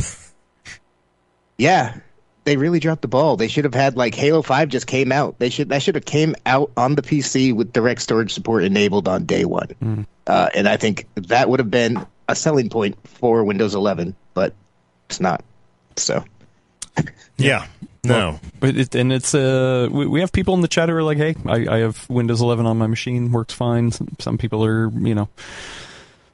yeah, 1.61 1.99
they 2.43 2.57
really 2.57 2.79
dropped 2.79 3.03
the 3.03 3.07
ball. 3.07 3.37
They 3.37 3.47
should 3.47 3.65
have 3.65 3.75
had 3.75 3.95
like 3.95 4.15
Halo 4.15 4.41
5 4.41 4.69
just 4.69 4.87
came 4.87 5.11
out. 5.11 5.37
They 5.37 5.49
should, 5.49 5.69
that 5.69 5.83
should 5.83 5.93
have 5.93 6.05
came 6.05 6.35
out 6.47 6.71
on 6.75 6.95
the 6.95 7.03
PC 7.03 7.53
with 7.53 7.71
direct 7.71 8.01
storage 8.01 8.33
support 8.33 8.63
enabled 8.63 9.07
on 9.07 9.25
day 9.25 9.45
one. 9.45 10.07
Uh, 10.25 10.49
and 10.55 10.67
I 10.67 10.77
think 10.77 11.07
that 11.15 11.49
would 11.49 11.59
have 11.59 11.69
been 11.69 12.03
a 12.27 12.35
selling 12.35 12.69
point 12.69 12.97
for 13.07 13.43
Windows 13.43 13.75
11, 13.75 14.15
but 14.33 14.55
it's 15.07 15.19
not. 15.19 15.43
So 15.97 16.25
Yeah. 17.37 17.67
No. 18.03 18.39
But 18.59 18.75
it, 18.75 18.95
and 18.95 19.13
it's 19.13 19.35
uh 19.35 19.87
we, 19.91 20.07
we 20.07 20.19
have 20.21 20.31
people 20.31 20.55
in 20.55 20.61
the 20.61 20.67
chat 20.67 20.89
who 20.89 20.95
are 20.95 21.03
like, 21.03 21.19
hey, 21.19 21.35
I, 21.45 21.75
I 21.75 21.77
have 21.79 22.09
Windows 22.09 22.41
11 22.41 22.65
on 22.65 22.75
my 22.79 22.87
machine, 22.87 23.31
works 23.31 23.53
fine. 23.53 23.91
Some, 23.91 24.07
some 24.17 24.37
people 24.39 24.65
are 24.65 24.89
you 24.89 25.13
know 25.13 25.29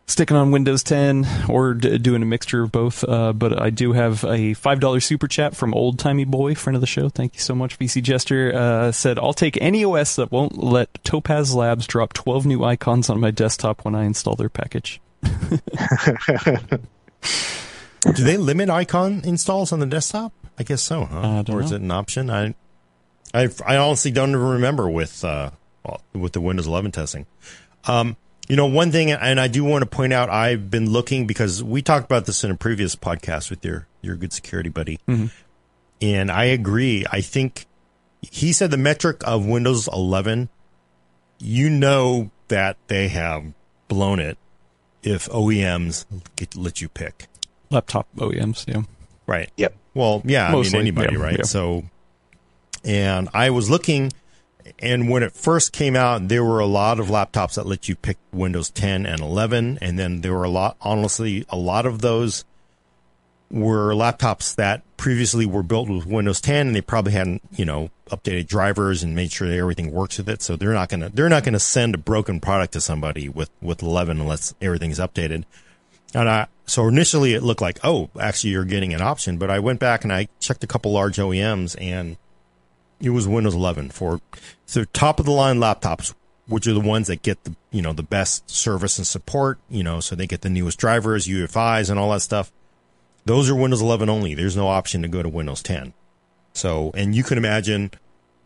sticking 0.08 0.38
on 0.38 0.52
Windows 0.52 0.84
10 0.84 1.28
or 1.50 1.74
d- 1.74 1.98
doing 1.98 2.22
a 2.22 2.26
mixture 2.26 2.64
of 2.64 2.72
both. 2.72 3.04
Uh, 3.04 3.34
but 3.34 3.62
I 3.62 3.70
do 3.70 3.92
have 3.94 4.24
a 4.24 4.54
five 4.54 4.80
dollar 4.80 5.00
super 5.00 5.28
chat 5.28 5.56
from 5.56 5.74
Old 5.74 6.00
Timey 6.00 6.26
Boy, 6.26 6.56
friend 6.56 6.76
of 6.76 6.82
the 6.82 6.88
show. 6.88 7.10
Thank 7.10 7.36
you 7.36 7.42
so 7.42 7.54
much, 7.54 7.78
VC 7.78 8.02
Jester. 8.02 8.54
Uh, 8.56 8.92
said 8.92 9.20
I'll 9.20 9.34
take 9.34 9.62
any 9.62 9.84
OS 9.84 10.16
that 10.16 10.32
won't 10.32 10.58
let 10.58 11.04
Topaz 11.04 11.54
Labs 11.54 11.86
drop 11.86 12.14
12 12.14 12.46
new 12.46 12.64
icons 12.64 13.10
on 13.10 13.20
my 13.20 13.32
desktop 13.32 13.86
when 13.86 13.94
I 13.96 14.06
install 14.06 14.36
their 14.36 14.50
package. 14.50 15.02
Do 18.04 18.24
they 18.24 18.38
limit 18.38 18.70
icon 18.70 19.22
installs 19.26 19.72
on 19.74 19.80
the 19.80 19.86
desktop? 19.86 20.32
I 20.58 20.64
guess 20.64 20.82
so, 20.82 21.06
huh? 21.06 21.44
Or 21.50 21.62
is 21.62 21.72
know. 21.72 21.78
it 21.78 21.82
an 21.82 21.92
option? 21.92 22.30
I, 22.30 22.56
I, 23.34 23.50
I 23.66 23.78
honestly 23.78 24.12
don't 24.12 24.30
even 24.30 24.42
remember 24.42 24.90
with 24.90 25.24
uh, 25.26 25.52
with 26.14 26.34
the 26.34 26.42
Windows 26.42 26.68
11 26.68 26.92
testing. 26.92 27.26
Um, 27.86 28.16
you 28.48 28.56
know, 28.56 28.66
one 28.66 28.92
thing, 28.92 29.12
and 29.12 29.40
I 29.40 29.48
do 29.48 29.64
want 29.64 29.84
to 29.84 29.86
point 29.86 30.14
out, 30.14 30.30
I've 30.30 30.72
been 30.72 30.90
looking 30.90 31.28
because 31.28 31.64
we 31.64 31.82
talked 31.82 32.06
about 32.06 32.26
this 32.26 32.44
in 32.44 32.52
a 32.52 32.56
previous 32.56 32.96
podcast 32.96 33.50
with 33.50 33.64
your 33.66 33.88
your 34.02 34.16
good 34.16 34.32
security 34.34 34.70
buddy, 34.70 35.00
mm-hmm. 35.08 35.28
and 36.02 36.32
I 36.32 36.46
agree. 36.46 37.06
I 37.12 37.22
think 37.22 37.66
he 38.22 38.54
said 38.54 38.72
the 38.72 38.78
metric 38.78 39.22
of 39.26 39.46
Windows 39.46 39.88
11, 39.92 40.50
you 41.40 41.70
know 41.70 42.32
that 42.48 42.78
they 42.88 43.10
have 43.10 43.54
blown 43.88 44.20
it 44.20 44.38
if 45.04 45.28
OEMs 45.30 46.06
get, 46.36 46.56
let 46.56 46.82
you 46.82 46.90
pick. 46.90 47.28
Laptop 47.70 48.08
OEMs, 48.16 48.68
yeah. 48.68 48.84
Right. 49.26 49.52
Yep. 49.58 49.76
Well, 49.94 50.22
yeah, 50.26 50.52
Mostly, 50.52 50.80
I 50.80 50.84
mean 50.84 50.88
anybody, 50.88 51.16
yeah, 51.18 51.24
right? 51.24 51.38
yeah. 51.40 51.44
So, 51.44 51.84
and 52.84 53.30
I 53.34 53.50
was 53.50 53.70
looking, 53.70 54.12
and 54.80 55.10
when 55.10 55.24
it 55.24 55.34
first 55.34 55.74
came 55.74 55.96
out, 55.96 56.28
there 56.28 56.44
were 56.44 56.60
a 56.60 56.66
lot 56.66 57.00
of 57.00 57.08
laptops 57.08 57.56
that 57.56 57.66
let 57.66 57.88
you 57.88 57.96
pick 57.96 58.18
Windows 58.32 58.70
10 58.70 59.06
and 59.06 59.22
11, 59.22 59.80
and 59.82 59.98
then 59.98 60.22
there 60.22 60.34
were 60.34 60.44
a 60.44 60.50
lot, 60.50 60.78
honestly, 60.82 61.46
a 61.50 61.58
lot 61.58 61.86
of 61.86 62.02
those 62.02 62.46
were 63.50 63.94
laptops 63.94 64.56
that 64.56 64.84
previously 64.98 65.46
were 65.46 65.64
built 65.64 65.90
with 65.90 66.06
Windows 66.06 66.42
10, 66.42 66.68
and 66.68 66.76
they 66.76 66.82
probably 66.82 67.14
hadn't, 67.14 67.42
you 67.56 67.66
know, 67.66 67.90
updated 68.10 68.48
drivers 68.48 69.04
and 69.04 69.16
made 69.16 69.32
sure 69.32 69.48
that 69.48 69.58
everything 69.58 69.92
works 69.92 70.18
with 70.18 70.30
it. 70.30 70.42
So 70.42 70.56
they're 70.56 70.74
not 70.74 70.90
gonna, 70.90 71.10
they're 71.10 71.30
not 71.30 71.44
gonna 71.44 71.60
send 71.60 71.96
a 71.96 71.98
broken 71.98 72.40
product 72.40 72.74
to 72.74 72.82
somebody 72.82 73.30
with 73.30 73.50
with 73.62 73.82
11 73.82 74.20
unless 74.20 74.54
everything's 74.62 75.00
updated. 75.00 75.46
And 76.14 76.30
I, 76.30 76.48
so 76.66 76.88
initially 76.88 77.34
it 77.34 77.44
looked 77.44 77.62
like, 77.62 77.80
oh, 77.84 78.10
actually 78.20 78.52
you're 78.52 78.66
getting 78.66 78.94
an 78.94 79.02
option, 79.02 79.38
but 79.38 79.50
I 79.50 79.60
went 79.60 79.80
back 79.80 80.04
and 80.04 80.12
I 80.12 80.28
checked 80.40 80.64
a 80.64 80.68
couple 80.68 80.92
large 80.92 81.18
OEMs 81.18 81.76
and 81.80 82.18
it 83.00 83.10
was 83.10 83.28
Windows 83.28 83.56
11 83.56 83.90
for 83.90 84.22
so 84.66 84.84
top 84.86 85.20
of 85.20 85.26
the 85.26 85.32
line 85.32 85.58
laptops, 85.58 86.14
which 86.48 86.68
are 86.68 86.74
the 86.74 86.80
ones 86.80 87.08
that 87.08 87.22
get 87.22 87.44
the, 87.44 87.56
you 87.72 87.82
know, 87.82 87.94
the 87.94 88.04
best 88.04 88.50
service 88.50 88.98
and 88.98 89.06
support, 89.06 89.60
you 89.70 89.84
know, 89.84 90.00
so 90.00 90.16
they 90.16 90.28
get 90.28 90.42
the 90.42 90.50
newest 90.50 90.80
drivers, 90.80 91.28
UEFIs 91.28 91.90
and 91.90 92.00
all 92.00 92.12
that 92.12 92.22
stuff. 92.22 92.52
Those 93.26 93.50
are 93.50 93.56
Windows 93.56 93.82
11 93.82 94.10
only. 94.10 94.34
There's 94.34 94.56
no 94.56 94.68
option 94.68 95.02
to 95.02 95.08
go 95.08 95.22
to 95.22 95.30
Windows 95.30 95.62
10. 95.62 95.94
So, 96.54 96.92
and 96.96 97.14
you 97.14 97.24
can 97.24 97.38
imagine 97.38 97.92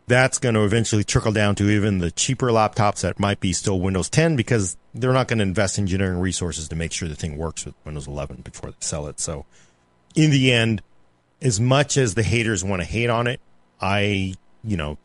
that's 0.06 0.38
going 0.38 0.54
to 0.54 0.64
eventually 0.64 1.04
trickle 1.04 1.32
down 1.32 1.54
to 1.54 1.70
even 1.70 1.98
the 1.98 2.10
cheaper 2.10 2.48
laptops 2.48 3.00
that 3.02 3.20
might 3.20 3.40
be 3.40 3.52
still 3.52 3.80
Windows 3.80 4.10
10 4.10 4.36
because 4.36 4.76
they're 4.92 5.12
not 5.12 5.28
going 5.28 5.38
to 5.38 5.44
invest 5.44 5.78
engineering 5.78 6.18
resources 6.18 6.68
to 6.68 6.76
make 6.76 6.92
sure 6.92 7.08
the 7.08 7.14
thing 7.14 7.38
works 7.38 7.64
with 7.64 7.74
Windows 7.84 8.06
11 8.06 8.42
before 8.42 8.70
they 8.70 8.76
sell 8.80 9.06
it. 9.06 9.20
So, 9.20 9.46
in 10.14 10.30
the 10.30 10.52
end, 10.52 10.82
as 11.40 11.60
much 11.60 11.96
as 11.96 12.14
the 12.14 12.22
haters 12.22 12.62
want 12.62 12.82
to 12.82 12.86
hate 12.86 13.08
on 13.08 13.26
it, 13.26 13.40
I, 13.80 14.34
you 14.64 14.76
know, 14.76 14.98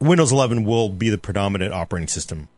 Windows 0.00 0.32
11 0.32 0.64
will 0.64 0.88
be 0.88 1.08
the 1.08 1.18
predominant 1.18 1.72
operating 1.72 2.08
system. 2.08 2.48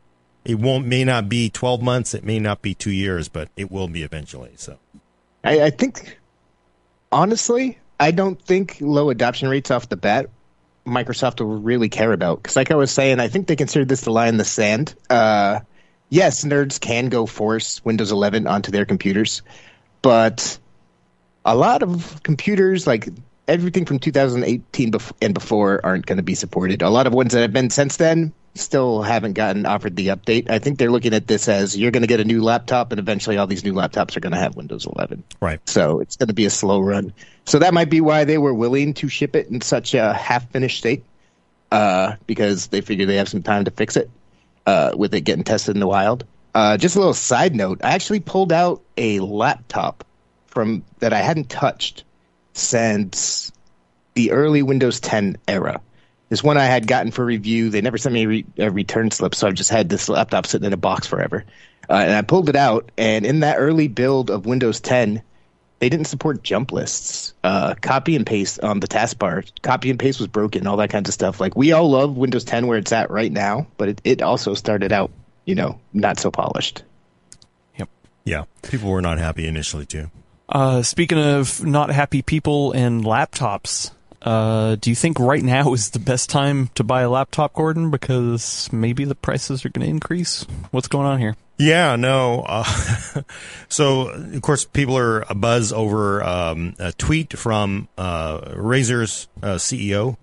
It 0.45 0.59
won't, 0.59 0.87
may 0.87 1.05
not 1.05 1.29
be 1.29 1.51
12 1.51 1.83
months, 1.83 2.15
it 2.15 2.25
may 2.25 2.39
not 2.39 2.63
be 2.63 2.75
two 2.75 2.91
years, 2.91 3.29
but 3.29 3.49
it 3.57 3.71
will 3.71 3.89
be 3.89 4.03
eventually. 4.03 4.53
So, 4.57 4.79
I, 5.45 5.65
I 5.65 5.71
think, 5.71 6.19
honestly, 7.13 7.79
I 7.99 8.11
don't 8.11 8.41
think 8.41 8.79
low 8.81 9.11
adoption 9.11 9.49
rates 9.49 9.71
off 9.71 9.89
the 9.89 9.97
bat 9.97 10.31
Microsoft 10.87 11.41
will 11.41 11.59
really 11.59 11.89
care 11.89 12.13
about. 12.13 12.43
Because, 12.43 12.57
like 12.57 12.71
I 12.71 12.75
was 12.75 12.91
saying, 12.91 13.21
I 13.21 13.29
think 13.29 13.47
they 13.47 13.57
consider 13.57 13.85
this 13.85 14.03
the 14.03 14.11
line 14.11 14.29
in 14.29 14.37
the 14.37 14.45
sand. 14.45 14.95
Uh, 15.09 15.61
yes, 16.09 16.45
nerds 16.45 16.81
can 16.81 17.09
go 17.09 17.27
force 17.27 17.85
Windows 17.85 18.13
11 18.13 18.47
onto 18.47 18.71
their 18.71 18.85
computers, 18.85 19.43
but 20.03 20.59
a 21.45 21.55
lot 21.55 21.83
of 21.83 22.23
computers, 22.23 22.87
like 22.87 23.09
everything 23.51 23.85
from 23.85 23.99
2018 23.99 24.93
bef- 24.93 25.13
and 25.21 25.35
before, 25.35 25.81
aren't 25.85 26.07
going 26.07 26.17
to 26.17 26.23
be 26.23 26.35
supported. 26.35 26.83
A 26.83 26.89
lot 26.89 27.07
of 27.07 27.13
ones 27.13 27.33
that 27.33 27.41
have 27.41 27.53
been 27.53 27.69
since 27.69 27.97
then 27.97 28.33
still 28.55 29.03
haven't 29.03 29.35
gotten 29.35 29.67
offered 29.67 29.97
the 29.97 30.09
update. 30.09 30.49
I 30.49 30.59
think 30.59 30.79
they're 30.79 30.91
looking 30.91 31.15
at 31.15 31.27
this 31.27 31.49
as 31.49 31.77
you're 31.77 31.91
going 31.91 32.03
to 32.03 32.07
get 32.07 32.21
a 32.21 32.25
new 32.25 32.43
laptop, 32.43 32.93
and 32.93 32.99
eventually 32.99 33.37
all 33.37 33.47
these 33.47 33.65
new 33.65 33.73
laptops 33.73 34.17
are 34.17 34.21
going 34.21 34.33
to 34.33 34.39
have 34.39 34.57
Windows 34.57 34.87
11. 34.87 35.23
Right. 35.41 35.61
So 35.69 36.01
it's 36.01 36.17
going 36.17 36.29
to 36.29 36.35
be 36.35 36.47
a 36.47 36.51
slow 36.51 36.81
run. 36.81 37.13
So 37.45 37.59
that 37.59 37.75
might 37.75 37.91
be 37.91 38.01
why 38.01 38.25
they 38.25 38.39
were 38.39 38.55
willing 38.55 38.95
to 38.95 39.09
ship 39.09 39.37
it 39.37 39.49
in 39.49 39.61
such 39.61 39.95
a 39.95 40.13
half 40.15 40.51
finished 40.51 40.79
state, 40.79 41.05
uh, 41.73 42.15
because 42.27 42.69
they 42.69 42.81
figure 42.81 43.07
they 43.07 43.17
have 43.17 43.29
some 43.29 43.43
time 43.43 43.65
to 43.65 43.71
fix 43.71 43.97
it 43.97 44.11
uh, 44.67 44.93
with 44.97 45.13
it 45.15 45.23
getting 45.23 45.45
tested 45.45 45.77
in 45.77 45.81
the 45.81 45.87
wild. 45.87 46.25
Uh, 46.55 46.77
just 46.77 46.97
a 46.97 46.99
little 46.99 47.15
side 47.15 47.55
note: 47.55 47.81
I 47.83 47.93
actually 47.93 48.21
pulled 48.21 48.53
out 48.53 48.83
a 48.97 49.21
laptop 49.21 50.05
from 50.47 50.85
that 50.99 51.13
I 51.13 51.19
hadn't 51.19 51.49
touched 51.49 52.05
since 52.53 53.53
the 54.15 54.33
early 54.33 54.63
Windows 54.63 55.01
10 55.01 55.39
era. 55.49 55.81
This 56.29 56.43
one 56.45 56.57
I 56.57 56.67
had 56.67 56.87
gotten 56.87 57.11
for 57.11 57.25
review. 57.25 57.71
They 57.71 57.81
never 57.81 57.99
sent 57.99 58.13
me 58.13 58.23
a, 58.23 58.29
re- 58.29 58.47
a 58.59 58.71
return 58.71 59.11
slip, 59.11 59.35
so 59.35 59.49
I've 59.49 59.55
just 59.55 59.71
had 59.71 59.89
this 59.89 60.09
laptop 60.09 60.47
sitting 60.47 60.67
in 60.67 60.73
a 60.73 60.77
box 60.77 61.07
forever. 61.07 61.45
Uh, 61.89 61.95
and 61.95 62.13
I 62.13 62.23
pulled 62.23 62.49
it 62.49 62.57
out, 62.57 62.93
and 62.97 63.27
in 63.27 63.41
that 63.41 63.57
early 63.57 63.89
build 63.89 64.31
of 64.31 64.47
Windows 64.47 64.81
10, 64.81 65.23
they 65.81 65.89
didn't 65.89 66.07
support 66.07 66.43
jump 66.45 66.71
lists. 66.71 67.35
Uh, 67.43 67.75
copy 67.81 68.15
and 68.15 68.25
paste 68.25 68.61
on 68.61 68.79
the 68.79 68.87
taskbar, 68.87 69.51
copy 69.63 69.91
and 69.91 69.99
paste 69.99 70.21
was 70.21 70.29
broken, 70.29 70.67
all 70.67 70.77
that 70.77 70.91
kinds 70.91 71.09
of 71.09 71.15
stuff. 71.15 71.41
Like 71.41 71.57
we 71.57 71.73
all 71.73 71.91
love 71.91 72.17
Windows 72.17 72.45
10 72.45 72.67
where 72.67 72.79
it's 72.79 72.93
at 72.93 73.11
right 73.11 73.33
now, 73.33 73.67
but 73.77 73.89
it, 73.89 74.01
it 74.05 74.23
also 74.23 74.55
started 74.55 74.93
out, 74.93 75.11
you 75.47 75.55
know, 75.55 75.81
not 75.93 76.21
so 76.21 76.31
polished. 76.31 76.83
Yep. 77.79 77.89
Yeah, 78.25 78.45
people 78.63 78.91
were 78.91 79.03
not 79.03 79.19
happy 79.19 79.47
initially 79.47 79.87
too. 79.87 80.11
Uh, 80.51 80.83
speaking 80.83 81.19
of 81.19 81.65
not 81.65 81.91
happy 81.91 82.23
people 82.23 82.73
and 82.73 83.05
laptops, 83.05 83.93
uh, 84.23 84.75
do 84.77 84.91
you 84.91 84.97
think 84.97 85.19
right 85.19 85.43
now 85.43 85.73
is 85.73 85.91
the 85.91 85.99
best 85.99 86.29
time 86.29 86.69
to 86.75 86.83
buy 86.83 87.03
a 87.03 87.11
laptop, 87.11 87.55
Gordon? 87.55 87.91
Because 87.91 88.69
maybe 88.73 89.05
the 89.05 89.15
prices 89.15 89.65
are 89.65 89.69
going 89.69 89.85
to 89.85 89.91
increase. 89.91 90.45
What's 90.73 90.89
going 90.89 91.07
on 91.07 91.21
here? 91.21 91.37
Yeah, 91.59 91.97
no. 91.97 92.43
Uh, 92.47 93.23
so, 93.69 94.09
of 94.09 94.43
course, 94.43 94.65
people 94.65 94.99
are 94.99 95.21
a 95.29 95.35
buzz 95.35 95.73
over 95.73 96.23
um, 96.25 96.75
a 96.79 96.93
tweet 96.93 97.39
from 97.39 97.89
uh, 97.97 98.41
Razer's 98.57 99.29
uh, 99.43 99.55
CEO, 99.55 100.17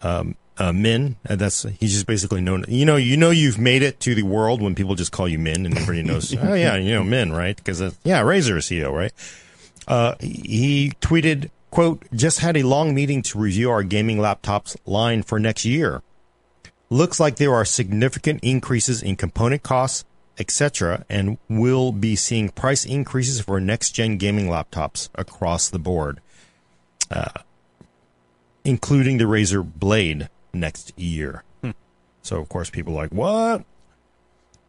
um, 0.00 0.36
uh, 0.58 0.72
Min. 0.72 1.16
And 1.24 1.40
that's 1.40 1.62
he's 1.62 1.92
just 1.92 2.06
basically 2.06 2.40
known. 2.40 2.64
You 2.68 2.84
know, 2.84 2.96
you 2.96 3.16
know, 3.16 3.30
you've 3.30 3.58
made 3.58 3.82
it 3.82 4.00
to 4.00 4.14
the 4.14 4.22
world 4.22 4.60
when 4.60 4.74
people 4.74 4.94
just 4.94 5.12
call 5.12 5.28
you 5.28 5.38
Min, 5.38 5.66
and 5.66 5.76
everybody 5.76 6.02
knows. 6.02 6.34
oh 6.40 6.54
yeah, 6.54 6.76
you 6.76 6.92
know 6.92 7.04
Min, 7.04 7.32
right? 7.32 7.56
Because 7.56 7.80
yeah, 8.04 8.22
Razer 8.22 8.56
CEO, 8.56 8.92
right? 8.92 9.12
Uh, 9.88 10.14
he 10.20 10.92
tweeted, 11.00 11.50
"quote 11.70 12.04
Just 12.14 12.40
had 12.40 12.56
a 12.56 12.62
long 12.62 12.94
meeting 12.94 13.22
to 13.22 13.38
review 13.38 13.70
our 13.70 13.82
gaming 13.82 14.18
laptops 14.18 14.76
line 14.86 15.22
for 15.22 15.38
next 15.38 15.64
year." 15.64 16.02
Looks 16.90 17.18
like 17.18 17.36
there 17.36 17.54
are 17.54 17.64
significant 17.64 18.40
increases 18.42 19.02
in 19.02 19.16
component 19.16 19.62
costs, 19.62 20.04
etc., 20.38 21.06
and 21.08 21.38
we'll 21.48 21.90
be 21.90 22.16
seeing 22.16 22.50
price 22.50 22.84
increases 22.84 23.40
for 23.40 23.58
next 23.60 23.92
gen 23.92 24.18
gaming 24.18 24.46
laptops 24.46 25.08
across 25.14 25.70
the 25.70 25.78
board, 25.78 26.20
uh, 27.10 27.40
including 28.62 29.16
the 29.16 29.24
Razer 29.24 29.64
Blade 29.64 30.28
next 30.52 30.92
year. 30.98 31.44
So, 32.22 32.38
of 32.40 32.48
course, 32.48 32.70
people 32.70 32.92
are 32.94 33.02
like, 33.02 33.10
what? 33.12 33.64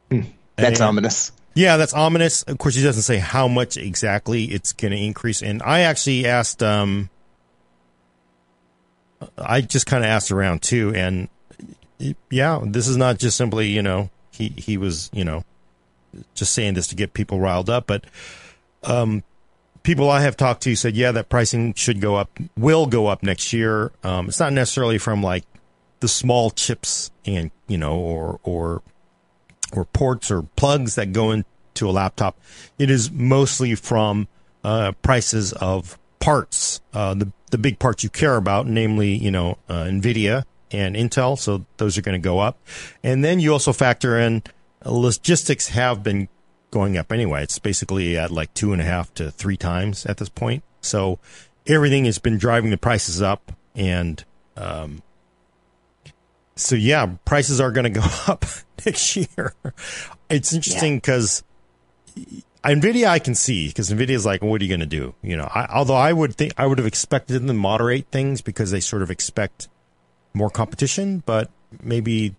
That's 0.09 0.79
And- 0.79 0.81
ominous. 0.81 1.31
yeah, 1.53 1.77
that's 1.77 1.93
ominous. 1.93 2.41
Of 2.43 2.57
course, 2.57 2.73
he 2.75 2.81
doesn't 2.83 3.03
say 3.03 3.17
how 3.19 3.47
much 3.47 3.77
exactly 3.77 4.45
it's 4.45 4.73
going 4.73 4.91
to 4.91 4.97
increase. 4.97 5.41
And 5.43 5.61
I 5.63 5.81
actually 5.81 6.25
asked, 6.25 6.63
um, 6.63 7.09
I 9.37 9.61
just 9.61 9.85
kind 9.85 10.03
of 10.03 10.09
asked 10.09 10.31
around 10.31 10.61
too. 10.61 10.93
And 10.95 11.29
yeah, 12.29 12.59
this 12.63 12.87
is 12.87 12.97
not 12.97 13.19
just 13.19 13.37
simply, 13.37 13.67
you 13.69 13.81
know, 13.81 14.09
he, 14.31 14.49
he 14.49 14.77
was, 14.77 15.09
you 15.13 15.23
know, 15.23 15.43
just 16.35 16.53
saying 16.53 16.73
this 16.73 16.87
to 16.87 16.95
get 16.95 17.13
people 17.13 17.39
riled 17.39 17.69
up. 17.69 17.87
But, 17.87 18.05
um, 18.83 19.23
people 19.83 20.09
I 20.09 20.21
have 20.21 20.35
talked 20.37 20.63
to 20.63 20.75
said, 20.75 20.95
yeah, 20.95 21.11
that 21.11 21.29
pricing 21.29 21.73
should 21.75 22.01
go 22.01 22.15
up, 22.15 22.29
will 22.57 22.85
go 22.87 23.07
up 23.07 23.23
next 23.23 23.53
year. 23.53 23.91
Um, 24.03 24.27
it's 24.27 24.39
not 24.39 24.53
necessarily 24.53 24.97
from 24.97 25.21
like 25.23 25.43
the 26.03 26.09
small 26.09 26.51
chips 26.51 27.11
and, 27.25 27.49
you 27.67 27.77
know, 27.77 27.97
or, 27.97 28.41
or, 28.43 28.81
or 29.71 29.85
ports 29.85 30.29
or 30.29 30.43
plugs 30.57 30.95
that 30.95 31.13
go 31.13 31.31
into 31.31 31.87
a 31.87 31.91
laptop. 31.91 32.37
It 32.77 32.91
is 32.91 33.09
mostly 33.09 33.73
from 33.73 34.27
uh, 34.65 34.91
prices 35.01 35.53
of 35.53 35.97
parts, 36.19 36.81
uh, 36.93 37.13
the 37.13 37.31
the 37.51 37.57
big 37.57 37.79
parts 37.79 38.03
you 38.03 38.09
care 38.09 38.35
about, 38.35 38.67
namely, 38.67 39.13
you 39.15 39.31
know, 39.31 39.57
uh, 39.69 39.83
Nvidia 39.83 40.43
and 40.71 40.95
Intel. 40.95 41.37
So 41.37 41.65
those 41.77 41.97
are 41.97 42.01
going 42.01 42.21
to 42.21 42.29
go 42.29 42.39
up, 42.39 42.57
and 43.01 43.23
then 43.23 43.39
you 43.39 43.53
also 43.53 43.71
factor 43.71 44.19
in 44.19 44.43
logistics 44.83 45.69
have 45.69 46.03
been 46.03 46.27
going 46.71 46.97
up 46.97 47.11
anyway. 47.11 47.43
It's 47.43 47.59
basically 47.59 48.17
at 48.17 48.31
like 48.31 48.53
two 48.53 48.73
and 48.73 48.81
a 48.81 48.85
half 48.85 49.13
to 49.15 49.31
three 49.31 49.57
times 49.57 50.05
at 50.05 50.17
this 50.17 50.29
point. 50.29 50.63
So 50.81 51.19
everything 51.65 52.05
has 52.05 52.19
been 52.19 52.37
driving 52.37 52.71
the 52.71 52.77
prices 52.77 53.21
up, 53.21 53.53
and 53.75 54.23
um, 54.57 55.01
so 56.55 56.75
yeah, 56.75 57.05
prices 57.25 57.59
are 57.61 57.71
going 57.71 57.91
to 57.91 57.99
go 57.99 58.05
up 58.27 58.45
next 58.85 59.15
year. 59.15 59.53
It's 60.29 60.53
interesting 60.53 60.97
because 60.97 61.43
Nvidia 62.63 63.07
I 63.07 63.19
can 63.19 63.35
see 63.35 63.67
because 63.67 63.91
Nvidia 63.91 64.11
is 64.11 64.25
like, 64.25 64.41
what 64.41 64.61
are 64.61 64.63
you 64.63 64.69
going 64.69 64.79
to 64.79 64.85
do? 64.85 65.13
You 65.21 65.37
know, 65.37 65.49
I, 65.53 65.67
although 65.73 65.95
I 65.95 66.13
would 66.13 66.35
think 66.35 66.53
I 66.57 66.65
would 66.65 66.77
have 66.77 66.87
expected 66.87 67.33
them 67.33 67.47
to 67.47 67.53
moderate 67.53 68.07
things 68.07 68.41
because 68.41 68.71
they 68.71 68.79
sort 68.79 69.01
of 69.01 69.11
expect 69.11 69.67
more 70.33 70.49
competition, 70.49 71.23
but 71.25 71.49
maybe 71.81 72.35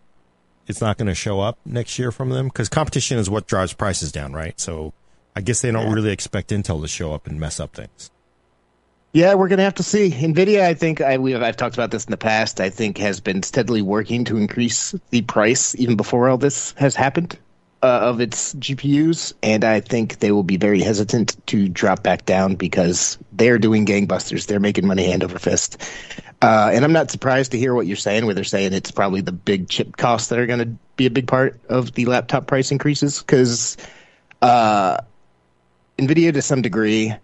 it's 0.66 0.81
not 0.81 0.96
going 0.96 1.09
to 1.09 1.14
show 1.14 1.40
up 1.40 1.59
next 1.66 1.98
year 1.98 2.11
from 2.11 2.31
them 2.31 2.46
because 2.46 2.68
competition 2.68 3.18
is 3.18 3.29
what 3.29 3.46
drives 3.46 3.72
prices 3.74 4.11
down, 4.12 4.33
right? 4.33 4.59
So 4.59 4.92
I 5.37 5.40
guess 5.42 5.61
they 5.61 5.70
don't 5.70 5.88
Yeah. 5.88 5.92
really 5.94 6.11
expect 6.11 6.50
Intel 6.50 6.81
to 6.81 6.88
show 6.88 7.12
up 7.12 7.27
and 7.27 7.38
mess 7.38 7.61
up 7.61 7.74
things. 7.74 8.11
Yeah, 9.14 9.35
we're 9.35 9.46
gonna 9.46 9.62
have 9.62 9.77
to 9.77 9.85
see. 9.85 10.11
Nvidia, 10.11 10.62
I 10.62 10.74
think 10.74 11.00
I 11.00 11.18
we 11.18 11.37
I've 11.37 11.57
talked 11.57 11.77
about 11.77 11.92
this 11.92 12.05
in 12.05 12.11
the 12.11 12.16
past. 12.16 12.61
I 12.61 12.68
think 12.68 12.98
has 12.98 13.20
been 13.20 13.44
steadily 13.44 13.81
working 13.81 14.24
to 14.24 14.37
increase 14.37 14.92
the 15.11 15.22
price 15.22 15.72
even 15.77 15.96
before 15.96 16.29
all 16.29 16.37
this 16.37 16.72
has 16.79 16.96
happened 16.96 17.38
uh, 17.85 17.87
of 17.87 18.20
its 18.20 18.57
GPUs, 18.57 19.33
and 19.40 19.62
I 19.62 19.79
think 19.79 20.18
they 20.18 20.33
will 20.33 20.42
be 20.42 20.57
very 20.57 20.81
hesitant 20.81 21.37
to 21.46 21.68
drop 21.68 22.03
back 22.03 22.27
down 22.27 22.57
because 22.57 23.16
they're 23.31 23.61
doing 23.61 23.87
gangbusters. 23.87 24.46
They're 24.46 24.59
making 24.59 24.85
money 24.85 25.07
hand 25.07 25.22
over 25.22 25.38
fist, 25.38 25.81
uh, 26.42 26.72
and 26.74 26.85
I'm 26.85 26.92
not 26.92 27.12
surprised 27.12 27.53
to 27.53 27.59
hear 27.59 27.72
what 27.72 27.87
you're 27.87 27.96
saying. 27.96 28.27
Where 28.27 28.35
they're 28.35 28.42
saying 28.42 28.72
it's 28.72 28.90
probably 28.90 29.20
the 29.20 29.31
big 29.31 29.68
chip 29.68 29.96
costs 29.96 30.31
that 30.31 30.40
are 30.40 30.46
going 30.46 30.59
to 30.59 30.77
be 30.96 31.07
a 31.07 31.11
big 31.11 31.29
part 31.29 31.61
of 31.68 31.92
the 31.92 32.07
laptop 32.07 32.48
price 32.48 32.72
increases 32.72 33.20
because 33.20 33.77
uh, 34.42 34.98
Nvidia 35.98 36.33
to 36.33 36.42
some 36.42 36.62
degree. 36.62 37.14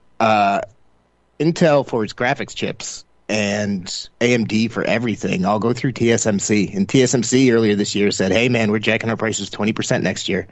Intel 1.41 1.87
for 1.87 2.05
its 2.05 2.13
graphics 2.13 2.55
chips 2.55 3.05
and 3.29 3.87
AMD 4.21 4.71
for 4.71 4.85
everything 4.85 5.47
I'll 5.47 5.59
go 5.59 5.73
through 5.73 5.93
TSMC. 5.93 6.75
And 6.77 6.87
TSMC 6.87 7.53
earlier 7.53 7.77
this 7.77 7.95
year 7.95 8.11
said, 8.11 8.33
"Hey 8.33 8.49
man, 8.49 8.71
we're 8.71 8.81
jacking 8.81 9.09
our 9.09 9.17
prices 9.17 9.49
20% 9.51 10.03
next 10.03 10.29
year." 10.29 10.49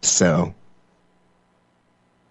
So 0.00 0.54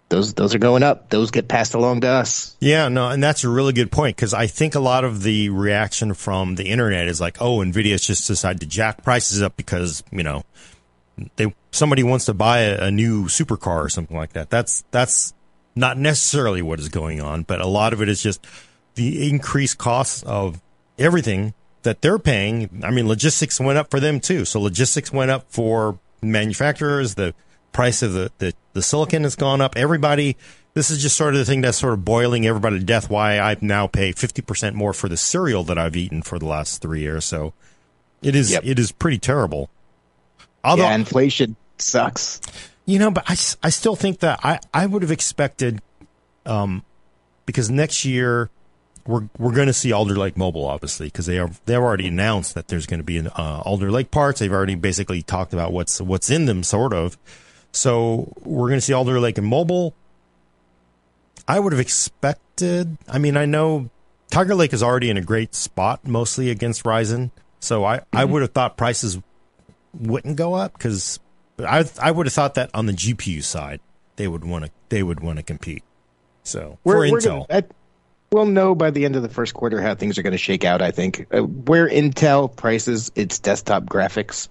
those 0.09 0.33
those 0.33 0.53
are 0.53 0.59
going 0.59 0.83
up. 0.83 1.09
Those 1.09 1.31
get 1.31 1.47
passed 1.47 1.73
along 1.73 2.01
to 2.01 2.07
us. 2.09 2.57
Yeah, 2.59 2.89
no, 2.89 3.09
and 3.09 3.23
that's 3.23 3.43
a 3.43 3.49
really 3.49 3.73
good 3.73 3.91
point 3.91 4.17
because 4.17 4.33
I 4.33 4.45
think 4.45 4.75
a 4.75 4.79
lot 4.79 5.05
of 5.05 5.23
the 5.23 5.49
reaction 5.49 6.13
from 6.13 6.55
the 6.55 6.65
internet 6.65 7.07
is 7.07 7.21
like, 7.21 7.41
"Oh, 7.41 7.59
Nvidia's 7.59 8.05
just 8.05 8.27
decided 8.27 8.59
to 8.59 8.67
jack 8.67 9.03
prices 9.03 9.41
up 9.41 9.55
because 9.55 10.03
you 10.11 10.23
know 10.23 10.43
they 11.37 11.53
somebody 11.71 12.03
wants 12.03 12.25
to 12.25 12.33
buy 12.33 12.59
a, 12.59 12.87
a 12.87 12.91
new 12.91 13.25
supercar 13.25 13.85
or 13.85 13.89
something 13.89 14.17
like 14.17 14.33
that." 14.33 14.49
That's 14.49 14.83
that's 14.91 15.33
not 15.75 15.97
necessarily 15.97 16.61
what 16.61 16.79
is 16.79 16.89
going 16.89 17.21
on, 17.21 17.43
but 17.43 17.61
a 17.61 17.67
lot 17.67 17.93
of 17.93 18.01
it 18.01 18.09
is 18.09 18.21
just 18.21 18.45
the 18.95 19.29
increased 19.29 19.77
costs 19.77 20.23
of 20.23 20.61
everything 20.99 21.53
that 21.83 22.01
they're 22.01 22.19
paying. 22.19 22.81
I 22.83 22.91
mean, 22.91 23.07
logistics 23.07 23.59
went 23.59 23.77
up 23.77 23.89
for 23.89 23.99
them 23.99 24.19
too. 24.19 24.45
So 24.45 24.59
logistics 24.59 25.11
went 25.11 25.31
up 25.31 25.45
for 25.49 25.97
manufacturers. 26.21 27.15
The 27.15 27.33
price 27.71 28.01
of 28.01 28.13
the, 28.13 28.31
the, 28.39 28.53
the 28.73 28.81
silicon 28.81 29.23
has 29.23 29.35
gone 29.35 29.61
up. 29.61 29.77
Everybody, 29.77 30.35
this 30.73 30.91
is 30.91 31.01
just 31.01 31.15
sort 31.15 31.33
of 31.33 31.39
the 31.39 31.45
thing 31.45 31.61
that's 31.61 31.77
sort 31.77 31.93
of 31.93 32.03
boiling 32.05 32.45
everybody 32.45 32.79
to 32.79 32.85
death. 32.85 33.09
Why 33.09 33.39
I 33.39 33.55
now 33.61 33.87
pay 33.87 34.11
50% 34.11 34.73
more 34.73 34.93
for 34.93 35.07
the 35.09 35.17
cereal 35.17 35.63
that 35.63 35.77
I've 35.77 35.95
eaten 35.95 36.21
for 36.21 36.37
the 36.37 36.45
last 36.47 36.81
three 36.81 36.99
years. 36.99 37.25
So 37.25 37.53
it 38.21 38.35
is, 38.35 38.51
Yep. 38.51 38.63
it 38.65 38.77
is 38.77 38.91
pretty 38.91 39.17
terrible. 39.19 39.69
Although, 40.63 40.83
yeah, 40.83 40.95
inflation 40.95 41.55
sucks. 41.77 42.39
You 42.85 42.99
know, 42.99 43.11
but 43.11 43.23
I, 43.27 43.33
I 43.63 43.69
still 43.69 43.95
think 43.95 44.19
that 44.19 44.39
I, 44.43 44.59
I 44.73 44.85
would 44.85 45.01
have 45.01 45.11
expected, 45.11 45.81
um, 46.45 46.83
because 47.45 47.69
next 47.69 48.05
year 48.05 48.49
we're 49.05 49.27
we're 49.37 49.53
going 49.53 49.67
to 49.67 49.73
see 49.73 49.91
Alder 49.91 50.15
Lake 50.15 50.37
Mobile, 50.37 50.65
obviously, 50.65 51.07
because 51.07 51.25
they 51.25 51.39
are 51.39 51.49
they've 51.65 51.77
already 51.77 52.07
announced 52.07 52.55
that 52.55 52.67
there's 52.67 52.85
going 52.85 52.99
to 52.99 53.03
be 53.03 53.17
an 53.17 53.27
uh, 53.27 53.61
Alder 53.65 53.91
Lake 53.91 54.11
parts. 54.11 54.39
They've 54.39 54.51
already 54.51 54.75
basically 54.75 55.21
talked 55.21 55.53
about 55.53 55.71
what's 55.71 56.01
what's 56.01 56.29
in 56.29 56.45
them, 56.45 56.63
sort 56.63 56.93
of. 56.93 57.17
So 57.71 58.33
we're 58.43 58.67
going 58.67 58.77
to 58.77 58.85
see 58.85 58.93
Alder 58.93 59.19
Lake 59.19 59.37
and 59.37 59.47
mobile. 59.47 59.93
I 61.47 61.59
would 61.59 61.73
have 61.73 61.79
expected. 61.79 62.97
I 63.07 63.17
mean, 63.17 63.37
I 63.37 63.45
know 63.45 63.89
Tiger 64.29 64.55
Lake 64.55 64.73
is 64.73 64.83
already 64.83 65.09
in 65.09 65.17
a 65.17 65.21
great 65.21 65.55
spot, 65.55 66.05
mostly 66.07 66.49
against 66.49 66.83
Ryzen. 66.83 67.31
So 67.59 67.83
I, 67.83 68.01
I 68.13 68.25
would 68.25 68.41
have 68.41 68.51
thought 68.51 68.77
prices 68.77 69.19
wouldn't 69.93 70.35
go 70.35 70.53
up 70.53 70.73
because 70.73 71.19
I 71.65 71.85
I 72.01 72.11
would 72.11 72.25
have 72.25 72.33
thought 72.33 72.55
that 72.55 72.69
on 72.73 72.85
the 72.85 72.93
GPU 72.93 73.43
side 73.43 73.79
they 74.15 74.27
would 74.27 74.43
want 74.43 74.65
to 74.65 74.71
they 74.89 75.03
would 75.03 75.19
want 75.19 75.37
to 75.37 75.43
compete. 75.43 75.83
So 76.43 76.79
for 76.83 76.97
We're, 76.97 77.11
we're 77.11 77.19
Intel, 77.19 77.47
gonna, 77.47 77.63
I, 77.63 77.63
we'll 78.31 78.45
know 78.45 78.75
by 78.75 78.91
the 78.91 79.05
end 79.05 79.15
of 79.15 79.23
the 79.23 79.29
first 79.29 79.53
quarter 79.53 79.81
how 79.81 79.95
things 79.95 80.17
are 80.17 80.23
going 80.23 80.31
to 80.31 80.37
shake 80.37 80.63
out. 80.63 80.81
I 80.81 80.91
think 80.91 81.27
uh, 81.31 81.41
where 81.41 81.87
Intel 81.87 82.53
prices 82.55 83.11
its 83.15 83.39
desktop 83.39 83.83
graphics 83.83 84.47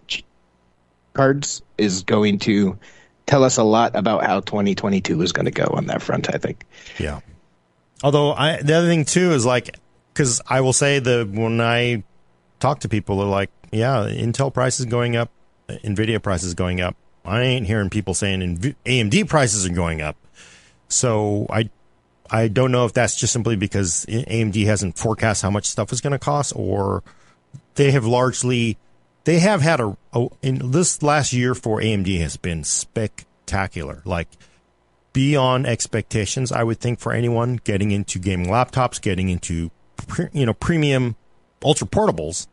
cards 1.12 1.62
is 1.78 2.02
going 2.02 2.38
to 2.40 2.78
tell 3.26 3.44
us 3.44 3.56
a 3.56 3.64
lot 3.64 3.96
about 3.96 4.24
how 4.24 4.40
2022 4.40 5.20
is 5.22 5.32
going 5.32 5.46
to 5.46 5.50
go 5.50 5.64
on 5.64 5.86
that 5.86 6.02
front. 6.02 6.32
I 6.34 6.38
think. 6.38 6.64
yeah. 6.98 7.20
Although 8.02 8.32
I 8.32 8.62
the 8.62 8.74
other 8.74 8.86
thing 8.86 9.04
too 9.04 9.32
is 9.32 9.44
like 9.44 9.76
because 10.12 10.40
I 10.46 10.60
will 10.60 10.72
say 10.72 10.98
the 10.98 11.28
when 11.30 11.60
I 11.60 12.02
talk 12.58 12.80
to 12.80 12.88
people, 12.88 13.18
they're 13.18 13.26
like, 13.26 13.50
yeah, 13.72 14.06
Intel 14.08 14.52
prices 14.52 14.86
going 14.86 15.16
up, 15.16 15.30
Nvidia 15.82 16.22
prices 16.22 16.54
going 16.54 16.80
up. 16.80 16.96
I 17.24 17.42
ain't 17.42 17.66
hearing 17.66 17.90
people 17.90 18.14
saying 18.14 18.58
AMD 18.86 19.28
prices 19.28 19.66
are 19.66 19.72
going 19.72 20.00
up. 20.00 20.16
So 20.88 21.46
I 21.50 21.70
I 22.30 22.48
don't 22.48 22.70
know 22.70 22.84
if 22.84 22.92
that's 22.92 23.16
just 23.16 23.32
simply 23.32 23.56
because 23.56 24.06
AMD 24.08 24.64
hasn't 24.64 24.96
forecast 24.96 25.42
how 25.42 25.50
much 25.50 25.66
stuff 25.66 25.92
is 25.92 26.00
going 26.00 26.12
to 26.12 26.18
cost, 26.18 26.52
or 26.54 27.02
they 27.74 27.90
have 27.90 28.04
largely 28.04 28.78
they 29.24 29.40
have 29.40 29.60
had 29.60 29.80
a, 29.80 29.96
a 30.12 30.28
in 30.42 30.70
this 30.70 31.02
last 31.02 31.32
year 31.32 31.54
for 31.54 31.80
AMD 31.80 32.20
has 32.20 32.36
been 32.36 32.64
spectacular, 32.64 34.02
like 34.04 34.28
beyond 35.12 35.66
expectations. 35.66 36.52
I 36.52 36.62
would 36.62 36.78
think 36.78 37.00
for 37.00 37.12
anyone 37.12 37.60
getting 37.64 37.90
into 37.90 38.18
gaming 38.18 38.46
laptops, 38.48 39.00
getting 39.00 39.28
into 39.28 39.70
pre, 39.96 40.28
you 40.32 40.46
know 40.46 40.54
premium 40.54 41.16
ultra 41.64 41.86
portables, 41.86 42.46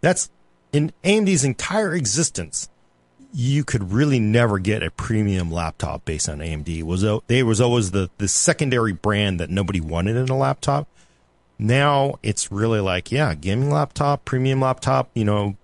that's 0.00 0.30
in 0.72 0.92
AMD's 1.04 1.44
entire 1.44 1.94
existence 1.94 2.68
you 3.38 3.64
could 3.64 3.92
really 3.92 4.18
never 4.18 4.58
get 4.58 4.82
a 4.82 4.90
premium 4.90 5.50
laptop 5.50 6.06
based 6.06 6.26
on 6.26 6.38
AMD. 6.38 6.68
It 6.68 6.84
was 6.84 7.04
they 7.26 7.42
was 7.42 7.60
always 7.60 7.90
the 7.90 8.08
the 8.16 8.28
secondary 8.28 8.94
brand 8.94 9.40
that 9.40 9.50
nobody 9.50 9.78
wanted 9.78 10.16
in 10.16 10.30
a 10.30 10.36
laptop. 10.36 10.88
Now 11.58 12.18
it's 12.22 12.50
really 12.50 12.80
like 12.80 13.12
yeah, 13.12 13.34
gaming 13.34 13.70
laptop, 13.70 14.24
premium 14.24 14.62
laptop, 14.62 15.10
you 15.14 15.24
know, 15.24 15.56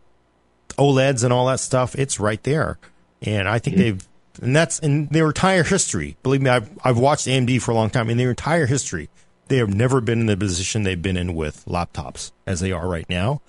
OLEDs 0.77 1.25
and 1.25 1.33
all 1.33 1.47
that 1.47 1.61
stuff. 1.61 1.95
It's 1.95 2.21
right 2.21 2.43
there, 2.43 2.79
and 3.23 3.49
I 3.49 3.59
think 3.59 3.77
mm-hmm. 3.77 3.83
they've 3.83 4.09
and 4.43 4.55
that's 4.55 4.79
in 4.79 5.07
their 5.07 5.29
entire 5.29 5.63
history. 5.63 6.17
Believe 6.23 6.43
me, 6.43 6.51
I've 6.51 6.71
I've 6.85 6.99
watched 6.99 7.27
AMD 7.27 7.63
for 7.63 7.71
a 7.71 7.75
long 7.75 7.89
time. 7.89 8.11
In 8.11 8.19
their 8.19 8.31
entire 8.31 8.67
history, 8.67 9.09
they 9.49 9.57
have 9.57 9.73
never 9.73 10.03
been 10.03 10.21
in 10.21 10.27
the 10.27 10.37
position 10.37 10.83
they've 10.83 11.01
been 11.01 11.17
in 11.17 11.35
with 11.35 11.65
laptops 11.65 12.33
as 12.47 12.61
they 12.61 12.71
are 12.71 12.87
right 12.87 13.09
now 13.09 13.41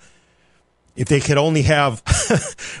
if 0.96 1.08
they 1.08 1.20
could 1.20 1.38
only 1.38 1.62
have 1.62 2.02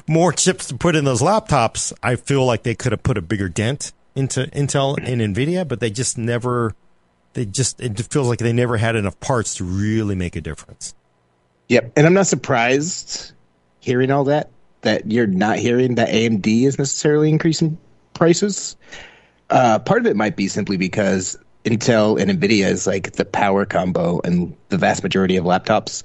more 0.08 0.32
chips 0.32 0.68
to 0.68 0.76
put 0.76 0.96
in 0.96 1.04
those 1.04 1.22
laptops, 1.22 1.92
I 2.02 2.16
feel 2.16 2.44
like 2.44 2.62
they 2.62 2.74
could 2.74 2.92
have 2.92 3.02
put 3.02 3.18
a 3.18 3.22
bigger 3.22 3.48
dent 3.48 3.92
into 4.14 4.46
Intel 4.48 4.96
and 4.96 5.20
Nvidia, 5.20 5.66
but 5.66 5.80
they 5.80 5.90
just 5.90 6.18
never. 6.18 6.74
They 7.32 7.44
just 7.44 7.80
it 7.80 7.98
feels 8.12 8.28
like 8.28 8.38
they 8.38 8.52
never 8.52 8.76
had 8.76 8.94
enough 8.94 9.18
parts 9.18 9.56
to 9.56 9.64
really 9.64 10.14
make 10.14 10.36
a 10.36 10.40
difference. 10.40 10.94
Yep, 11.68 11.92
and 11.96 12.06
I'm 12.06 12.14
not 12.14 12.28
surprised 12.28 13.32
hearing 13.80 14.10
all 14.10 14.24
that 14.24 14.50
that 14.84 15.10
you're 15.10 15.26
not 15.26 15.58
hearing 15.58 15.96
that 15.96 16.08
AMD 16.10 16.46
is 16.46 16.78
necessarily 16.78 17.28
increasing 17.28 17.76
prices. 18.12 18.76
Uh, 19.50 19.78
part 19.80 20.00
of 20.00 20.06
it 20.06 20.16
might 20.16 20.36
be 20.36 20.46
simply 20.46 20.76
because 20.76 21.36
Intel 21.64 22.20
and 22.20 22.30
Nvidia 22.30 22.66
is 22.66 22.86
like 22.86 23.12
the 23.12 23.24
power 23.24 23.64
combo 23.64 24.20
and 24.22 24.56
the 24.68 24.78
vast 24.78 25.02
majority 25.02 25.36
of 25.36 25.44
laptops. 25.44 26.02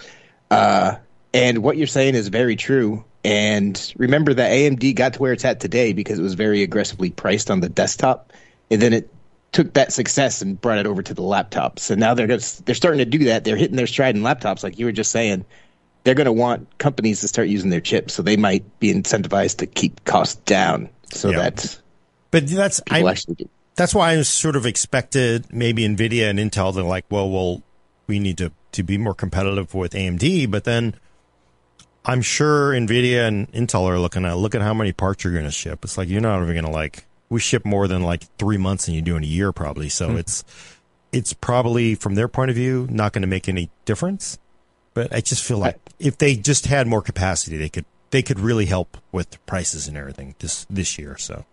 Uh, 0.49 0.95
and 1.33 1.59
what 1.59 1.77
you're 1.77 1.87
saying 1.87 2.15
is 2.15 2.27
very 2.27 2.55
true. 2.55 3.03
And 3.23 3.93
remember 3.97 4.33
that 4.33 4.51
AMD 4.51 4.95
got 4.95 5.13
to 5.13 5.19
where 5.19 5.33
it's 5.33 5.45
at 5.45 5.59
today 5.59 5.93
because 5.93 6.19
it 6.19 6.21
was 6.21 6.35
very 6.35 6.63
aggressively 6.63 7.09
priced 7.09 7.51
on 7.51 7.59
the 7.59 7.69
desktop, 7.69 8.31
and 8.71 8.81
then 8.81 8.93
it 8.93 9.13
took 9.51 9.73
that 9.73 9.91
success 9.91 10.41
and 10.41 10.59
brought 10.59 10.77
it 10.77 10.85
over 10.85 11.01
to 11.01 11.13
the 11.13 11.21
laptops. 11.21 11.79
So 11.79 11.95
now 11.95 12.13
they're 12.13 12.27
gonna, 12.27 12.41
they're 12.65 12.75
starting 12.75 12.99
to 12.99 13.05
do 13.05 13.25
that. 13.25 13.43
They're 13.43 13.57
hitting 13.57 13.75
their 13.75 13.87
stride 13.87 14.15
in 14.15 14.21
laptops, 14.21 14.63
like 14.63 14.79
you 14.79 14.85
were 14.85 14.91
just 14.91 15.11
saying. 15.11 15.45
They're 16.05 16.15
going 16.15 16.25
to 16.25 16.31
want 16.31 16.77
companies 16.77 17.19
to 17.21 17.27
start 17.27 17.49
using 17.49 17.71
their 17.71 17.81
chips, 17.81 18.13
so 18.13 18.21
they 18.21 18.37
might 18.37 18.79
be 18.79 18.93
incentivized 18.93 19.57
to 19.57 19.67
keep 19.67 20.05
costs 20.05 20.35
down, 20.45 20.87
so 21.11 21.29
yeah. 21.29 21.49
that. 21.49 21.77
But 22.31 22.47
that's 22.47 22.79
I, 22.89 23.15
that's 23.75 23.93
why 23.93 24.11
I 24.11 24.21
sort 24.21 24.55
of 24.55 24.65
expected 24.65 25.53
maybe 25.53 25.85
Nvidia 25.85 26.29
and 26.29 26.39
Intel 26.39 26.73
to 26.73 26.83
like, 26.83 27.05
well, 27.09 27.29
well, 27.29 27.63
we 28.07 28.19
need 28.19 28.37
to 28.37 28.53
to 28.71 28.83
be 28.83 28.97
more 28.97 29.13
competitive 29.13 29.73
with 29.73 29.91
AMD, 29.91 30.49
but 30.49 30.63
then 30.63 30.95
I'm 32.05 32.21
sure 32.21 32.71
Nvidia 32.71 33.27
and 33.27 33.51
Intel 33.51 33.87
are 33.89 33.99
looking 33.99 34.25
at 34.25 34.37
look 34.37 34.55
at 34.55 34.61
how 34.61 34.73
many 34.73 34.91
parts 34.91 35.23
you're 35.23 35.33
going 35.33 35.45
to 35.45 35.51
ship. 35.51 35.83
It's 35.83 35.97
like 35.97 36.09
you're 36.09 36.21
not 36.21 36.41
even 36.41 36.53
going 36.53 36.65
to 36.65 36.71
like 36.71 37.05
we 37.29 37.39
ship 37.39 37.65
more 37.65 37.87
than 37.87 38.03
like 38.03 38.23
three 38.37 38.57
months 38.57 38.85
than 38.85 38.95
you 38.95 39.01
do 39.01 39.15
in 39.15 39.23
a 39.23 39.27
year 39.27 39.51
probably. 39.51 39.89
So 39.89 40.09
mm-hmm. 40.09 40.17
it's 40.17 40.43
it's 41.11 41.33
probably 41.33 41.95
from 41.95 42.15
their 42.15 42.27
point 42.27 42.49
of 42.49 42.55
view 42.55 42.87
not 42.89 43.13
going 43.13 43.21
to 43.21 43.27
make 43.27 43.49
any 43.49 43.69
difference. 43.85 44.37
But 44.93 45.13
I 45.13 45.21
just 45.21 45.43
feel 45.43 45.59
like 45.59 45.77
if 45.99 46.17
they 46.17 46.35
just 46.35 46.65
had 46.65 46.87
more 46.87 47.01
capacity, 47.01 47.57
they 47.57 47.69
could 47.69 47.85
they 48.11 48.21
could 48.21 48.39
really 48.39 48.65
help 48.65 48.97
with 49.11 49.43
prices 49.45 49.87
and 49.87 49.97
everything 49.97 50.35
this 50.39 50.65
this 50.69 50.97
year. 50.97 51.17
So 51.17 51.45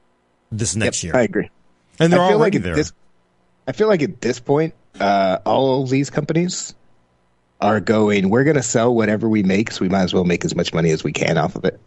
this 0.51 0.75
next 0.75 1.03
yep, 1.05 1.13
year, 1.13 1.21
I 1.21 1.25
agree. 1.25 1.51
And 1.99 2.13
they're 2.13 2.21
already 2.21 2.39
like 2.39 2.63
there. 2.63 2.77
This, 2.77 2.93
I 3.67 3.73
feel 3.73 3.89
like 3.89 4.03
at 4.03 4.21
this 4.21 4.41
point, 4.41 4.75
uh, 4.99 5.39
all 5.45 5.83
of 5.83 5.91
these 5.91 6.11
companies 6.11 6.75
are 7.61 7.81
going, 7.81 8.29
we're 8.29 8.45
going 8.45 8.57
to 8.57 8.63
sell 8.63 8.95
whatever 8.95 9.29
we 9.29 9.43
make, 9.43 9.71
so 9.71 9.83
we 9.83 9.89
might 9.89 10.03
as 10.03 10.15
well 10.15 10.25
make 10.25 10.45
as 10.45 10.55
much 10.55 10.75
money 10.75 10.91
as 10.91 11.03
we 11.03 11.13
can 11.13 11.39
off 11.39 11.57
of 11.57 11.65
it. 11.65 11.81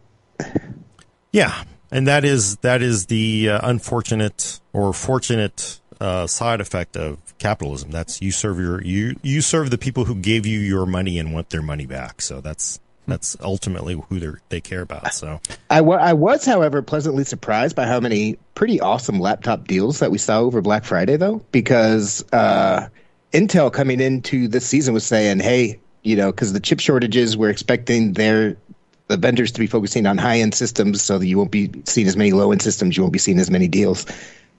Yeah, 1.32 1.63
and 1.91 2.08
that 2.08 2.25
is 2.25 2.58
that 2.58 2.82
is 2.82 3.05
the 3.05 3.49
uh, 3.49 3.60
unfortunate 3.63 4.60
or 4.73 4.93
fortunate 4.93 5.79
uh, 5.99 6.27
side 6.27 6.62
effect 6.62 6.97
of 6.97 7.19
capitalism. 7.38 7.91
That's 7.91 8.21
you 8.21 8.32
serve 8.32 8.60
your 8.60 8.82
you 8.82 9.15
you 9.21 9.41
serve 9.41 9.69
the 9.69 9.77
people 9.77 10.05
who 10.05 10.15
gave 10.15 10.45
you 10.45 10.60
your 10.60 10.86
money 10.86 11.19
and 11.19 11.34
want 11.34 11.49
their 11.49 11.62
money 11.62 11.86
back. 11.86 12.21
So 12.21 12.41
that's 12.41 12.79
that's 13.08 13.38
ultimately 13.41 14.01
who 14.10 14.19
they 14.19 14.29
they 14.49 14.62
care 14.62 14.82
about. 14.82 15.13
So 15.13 15.39
I, 15.69 15.77
w- 15.77 15.99
I 15.99 16.13
was, 16.13 16.45
however, 16.45 16.82
pleasantly 16.82 17.23
surprised 17.23 17.75
by 17.75 17.86
how 17.86 17.99
many 17.99 18.38
pretty 18.55 18.79
awesome 18.79 19.19
laptop 19.19 19.67
deals 19.67 19.99
that 19.99 20.12
we 20.12 20.17
saw 20.17 20.39
over 20.39 20.62
Black 20.62 20.86
Friday, 20.86 21.17
though, 21.17 21.43
because 21.51 22.23
uh, 22.32 22.88
Intel 23.34 23.72
coming 23.72 24.00
into 24.00 24.48
this 24.48 24.65
season 24.65 24.94
was 24.94 25.06
saying, 25.06 25.39
hey, 25.39 25.80
you 26.04 26.15
know, 26.15 26.32
because 26.32 26.54
the 26.54 26.60
chip 26.60 26.80
shortages, 26.80 27.38
we're 27.38 27.50
expecting 27.50 28.13
their 28.13 28.58
the 29.08 29.18
vendors 29.18 29.52
to 29.52 29.60
be 29.60 29.68
focusing 29.68 30.06
on 30.06 30.18
high 30.18 30.39
end 30.39 30.54
systems 30.54 31.02
so 31.02 31.18
that 31.18 31.26
you 31.26 31.38
won't 31.38 31.52
be 31.52 31.72
seeing 31.86 32.08
as 32.08 32.15
many 32.15 32.32
low 32.32 32.52
end 32.52 32.62
systems, 32.62 32.96
you 32.96 33.04
won't 33.04 33.13
be 33.13 33.20
seeing 33.20 33.39
as 33.39 33.50
many 33.50 33.68
deals. 33.68 34.06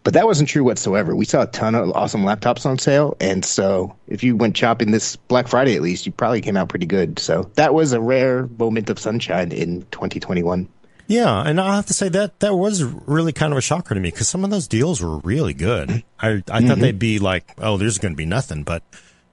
But 0.02 0.14
that 0.14 0.26
wasn't 0.26 0.48
true 0.48 0.64
whatsoever. 0.64 1.14
We 1.14 1.24
saw 1.24 1.42
a 1.42 1.46
ton 1.46 1.74
of 1.74 1.90
awesome 1.92 2.22
laptops 2.22 2.64
on 2.64 2.78
sale, 2.78 3.16
and 3.20 3.44
so 3.44 3.94
if 4.08 4.24
you 4.24 4.34
went 4.34 4.56
shopping 4.56 4.92
this 4.92 5.16
Black 5.16 5.46
Friday 5.46 5.76
at 5.76 5.82
least, 5.82 6.06
you 6.06 6.12
probably 6.12 6.40
came 6.40 6.56
out 6.56 6.68
pretty 6.68 6.86
good. 6.86 7.18
So 7.18 7.50
that 7.54 7.74
was 7.74 7.92
a 7.92 8.00
rare 8.00 8.46
moment 8.58 8.88
of 8.88 8.98
sunshine 8.98 9.52
in 9.52 9.82
2021. 9.90 10.68
Yeah, 11.10 11.42
and 11.42 11.60
I 11.60 11.74
have 11.74 11.86
to 11.86 11.92
say 11.92 12.08
that 12.10 12.38
that 12.38 12.54
was 12.54 12.84
really 12.84 13.32
kind 13.32 13.52
of 13.52 13.58
a 13.58 13.60
shocker 13.60 13.94
to 13.94 14.00
me 14.00 14.12
because 14.12 14.28
some 14.28 14.44
of 14.44 14.50
those 14.50 14.68
deals 14.68 15.02
were 15.02 15.18
really 15.18 15.54
good. 15.54 16.04
I 16.20 16.28
I 16.28 16.30
mm-hmm. 16.30 16.68
thought 16.68 16.78
they'd 16.78 17.00
be 17.00 17.18
like, 17.18 17.52
oh, 17.58 17.78
there's 17.78 17.98
going 17.98 18.12
to 18.12 18.16
be 18.16 18.26
nothing, 18.26 18.62
but 18.62 18.84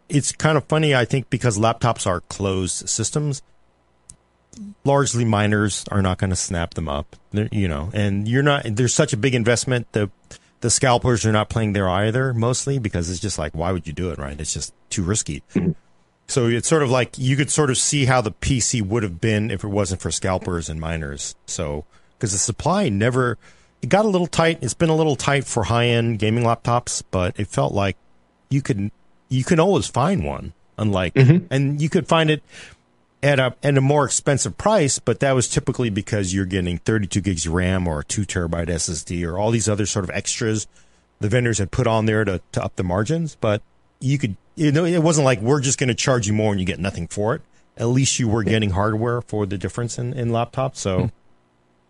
it's 0.09 0.31
kind 0.31 0.57
of 0.57 0.63
funny. 0.63 0.95
I 0.95 1.05
think 1.05 1.29
because 1.29 1.59
laptops 1.59 2.07
are 2.07 2.21
closed 2.21 2.89
systems, 2.89 3.43
largely 4.85 5.23
miners 5.23 5.85
are 5.91 6.01
not 6.01 6.17
going 6.17 6.31
to 6.31 6.35
snap 6.35 6.73
them 6.73 6.89
up. 6.89 7.15
They're, 7.29 7.47
you 7.51 7.67
know, 7.67 7.91
and 7.93 8.27
you're 8.27 8.41
not. 8.41 8.63
There's 8.65 8.95
such 8.95 9.13
a 9.13 9.17
big 9.17 9.35
investment. 9.35 9.85
The 9.91 10.09
the 10.61 10.71
scalpers 10.71 11.27
are 11.27 11.31
not 11.31 11.47
playing 11.47 11.73
there 11.73 11.87
either, 11.87 12.33
mostly 12.33 12.79
because 12.79 13.07
it's 13.11 13.19
just 13.19 13.37
like, 13.37 13.53
why 13.53 13.71
would 13.71 13.85
you 13.85 13.93
do 13.93 14.09
it? 14.09 14.17
Right? 14.17 14.41
It's 14.41 14.51
just 14.51 14.73
too 14.89 15.03
risky. 15.03 15.43
Mm-hmm. 15.53 15.73
So 16.27 16.47
it's 16.47 16.67
sort 16.67 16.83
of 16.83 16.89
like 16.89 17.17
you 17.17 17.35
could 17.35 17.49
sort 17.49 17.69
of 17.69 17.77
see 17.77 18.05
how 18.05 18.21
the 18.21 18.31
PC 18.31 18.81
would 18.81 19.03
have 19.03 19.21
been 19.21 19.49
if 19.49 19.63
it 19.63 19.69
wasn't 19.69 20.01
for 20.01 20.11
scalpers 20.11 20.69
and 20.69 20.79
miners. 20.79 21.35
So 21.45 21.85
because 22.17 22.33
the 22.33 22.37
supply 22.37 22.89
never 22.89 23.37
it 23.81 23.89
got 23.89 24.05
a 24.05 24.09
little 24.09 24.27
tight. 24.27 24.59
It's 24.61 24.73
been 24.73 24.89
a 24.89 24.95
little 24.95 25.15
tight 25.15 25.45
for 25.45 25.63
high 25.63 25.87
end 25.87 26.19
gaming 26.19 26.43
laptops, 26.43 27.03
but 27.11 27.39
it 27.39 27.47
felt 27.47 27.73
like 27.73 27.97
you 28.49 28.61
could 28.61 28.91
you 29.29 29.43
can 29.43 29.59
always 29.59 29.87
find 29.87 30.25
one. 30.25 30.53
Unlike 30.79 31.15
mm-hmm. 31.15 31.45
and 31.49 31.81
you 31.81 31.89
could 31.89 32.07
find 32.07 32.29
it 32.29 32.43
at 33.23 33.39
a 33.39 33.55
at 33.63 33.77
a 33.77 33.81
more 33.81 34.05
expensive 34.05 34.57
price, 34.57 34.99
but 34.99 35.21
that 35.21 35.31
was 35.31 35.47
typically 35.47 35.89
because 35.89 36.33
you're 36.33 36.45
getting 36.45 36.77
32 36.77 37.21
gigs 37.21 37.45
of 37.47 37.53
RAM 37.53 37.87
or 37.87 38.01
a 38.01 38.03
two 38.03 38.23
terabyte 38.23 38.67
SSD 38.67 39.27
or 39.27 39.39
all 39.39 39.49
these 39.49 39.67
other 39.67 39.85
sort 39.85 40.05
of 40.05 40.11
extras 40.11 40.67
the 41.19 41.29
vendors 41.29 41.57
had 41.57 41.71
put 41.71 41.87
on 41.87 42.05
there 42.05 42.23
to, 42.23 42.41
to 42.51 42.63
up 42.63 42.75
the 42.75 42.83
margins. 42.83 43.35
But 43.39 43.61
you 43.99 44.17
could 44.17 44.35
you 44.55 44.71
know, 44.71 44.85
it 44.85 45.03
wasn't 45.03 45.25
like 45.25 45.39
we're 45.39 45.61
just 45.61 45.77
going 45.77 45.89
to 45.89 45.95
charge 45.95 46.27
you 46.27 46.33
more 46.33 46.51
and 46.51 46.59
you 46.59 46.65
get 46.65 46.79
nothing 46.79 47.07
for 47.07 47.35
it. 47.35 47.41
At 47.77 47.85
least 47.85 48.17
you 48.17 48.27
were 48.27 48.43
getting 48.43 48.71
hardware 48.71 49.21
for 49.21 49.45
the 49.45 49.57
difference 49.57 49.99
in, 49.99 50.13
in 50.13 50.29
laptops. 50.29 50.77
So, 50.77 51.11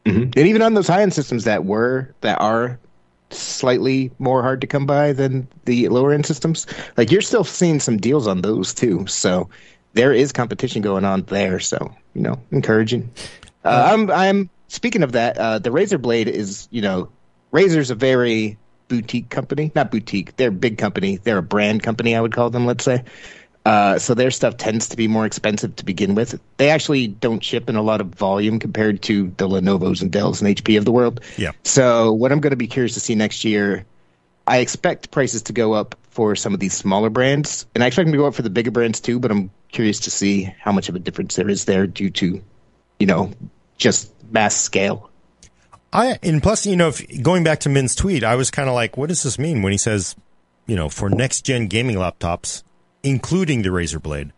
mm-hmm. 0.06 0.22
and 0.24 0.38
even 0.38 0.62
on 0.62 0.74
those 0.74 0.88
high 0.88 1.02
end 1.02 1.14
systems 1.14 1.46
that 1.46 1.64
were 1.64 2.14
that 2.22 2.42
are 2.42 2.78
slightly 3.30 4.12
more 4.20 4.42
hard 4.42 4.62
to 4.62 4.68
come 4.68 4.86
by 4.86 5.14
than 5.14 5.48
the 5.64 5.88
lower 5.88 6.12
end 6.12 6.26
systems, 6.26 6.68
like 6.98 7.10
you're 7.10 7.22
still 7.22 7.46
seeing 7.46 7.80
some 7.80 7.98
deals 7.98 8.28
on 8.28 8.42
those 8.42 8.74
too. 8.74 9.08
So 9.08 9.50
there 9.94 10.12
is 10.12 10.34
competition 10.34 10.82
going 10.82 11.06
on 11.06 11.22
there. 11.24 11.62
So 11.62 11.96
you 12.14 12.22
know, 12.22 12.38
encouraging. 12.52 13.10
Uh, 13.64 13.92
I'm 13.94 14.12
I'm 14.12 14.50
speaking 14.68 15.04
of 15.04 15.14
that, 15.14 15.38
uh, 15.38 15.60
the 15.60 15.70
Razer 15.70 16.02
Blade 16.02 16.28
is, 16.28 16.68
you 16.72 16.82
know, 16.82 17.10
Razer's 17.54 17.90
a 17.92 17.96
very 17.96 18.58
boutique 18.88 19.30
company. 19.30 19.72
Not 19.76 19.92
boutique. 19.92 20.36
They're 20.36 20.50
a 20.50 20.52
big 20.52 20.78
company. 20.78 21.18
They're 21.18 21.38
a 21.38 21.44
brand 21.44 21.84
company, 21.84 22.16
I 22.16 22.22
would 22.22 22.34
call 22.34 22.50
them, 22.50 22.66
let's 22.66 22.84
say. 22.84 23.04
Uh, 23.68 24.00
so 24.00 24.14
their 24.14 24.32
stuff 24.32 24.56
tends 24.56 24.88
to 24.88 24.96
be 24.96 25.10
more 25.10 25.26
expensive 25.26 25.76
to 25.76 25.84
begin 25.84 26.16
with. 26.16 26.40
They 26.56 26.70
actually 26.70 27.08
don't 27.08 27.44
ship 27.44 27.68
in 27.68 27.76
a 27.76 27.82
lot 27.82 28.00
of 28.00 28.08
volume 28.08 28.60
compared 28.60 29.02
to 29.04 29.28
the 29.36 29.46
Lenovo's 29.46 30.02
and 30.02 30.10
Dell's 30.10 30.42
and 30.42 30.56
HP 30.56 30.78
of 30.78 30.86
the 30.86 30.92
world. 30.94 31.20
Yeah. 31.36 31.52
So 31.64 32.14
what 32.14 32.32
I'm 32.32 32.40
going 32.40 32.52
to 32.52 32.56
be 32.58 32.68
curious 32.68 32.94
to 32.94 33.02
see 33.02 33.14
next 33.14 33.44
year, 33.44 33.86
I 34.48 34.60
expect 34.60 35.12
prices 35.12 35.42
to 35.44 35.54
go 35.54 35.74
up 35.74 35.96
for 36.12 36.34
some 36.34 36.54
of 36.54 36.62
these 36.62 36.74
smaller 36.74 37.10
brands, 37.10 37.66
and 37.76 37.84
I 37.84 37.88
expect 37.88 38.06
them 38.06 38.14
to 38.14 38.18
go 38.18 38.26
up 38.26 38.36
for 38.36 38.42
the 38.42 38.50
bigger 38.50 38.72
brands 38.72 39.02
too. 39.02 39.20
But 39.20 39.32
I'm 39.32 39.52
curious 39.70 40.00
to 40.00 40.12
see 40.12 40.44
how 40.44 40.72
much 40.72 40.88
of 40.88 40.96
a 40.96 41.00
difference 41.00 41.36
there 41.36 41.50
is 41.50 41.66
there 41.66 41.88
due 41.88 42.10
to, 42.12 42.42
you 43.02 43.06
know, 43.06 43.32
just 43.78 44.14
mass 44.32 44.56
scale. 44.56 45.10
I 45.94 46.20
and 46.22 46.42
plus, 46.44 46.66
you 46.66 46.76
know, 46.76 46.90
if, 46.90 47.24
going 47.24 47.44
back 47.44 47.62
to 47.62 47.70
Min's 47.70 47.96
tweet, 47.96 48.24
I 48.24 48.36
was 48.36 48.52
kind 48.52 48.70
of 48.70 48.76
like, 48.76 48.98
what 48.98 49.10
does 49.10 49.24
this 49.24 49.40
mean 49.40 49.62
when 49.62 49.72
he 49.72 49.78
says, 49.78 50.16
you 50.66 50.76
know, 50.76 50.90
for 50.90 51.10
next 51.10 51.42
gen 51.42 51.68
gaming 51.68 51.96
laptops, 51.96 52.64
including 53.04 53.62
the 53.62 53.70
Razer 53.70 54.02
Blade? 54.02 54.34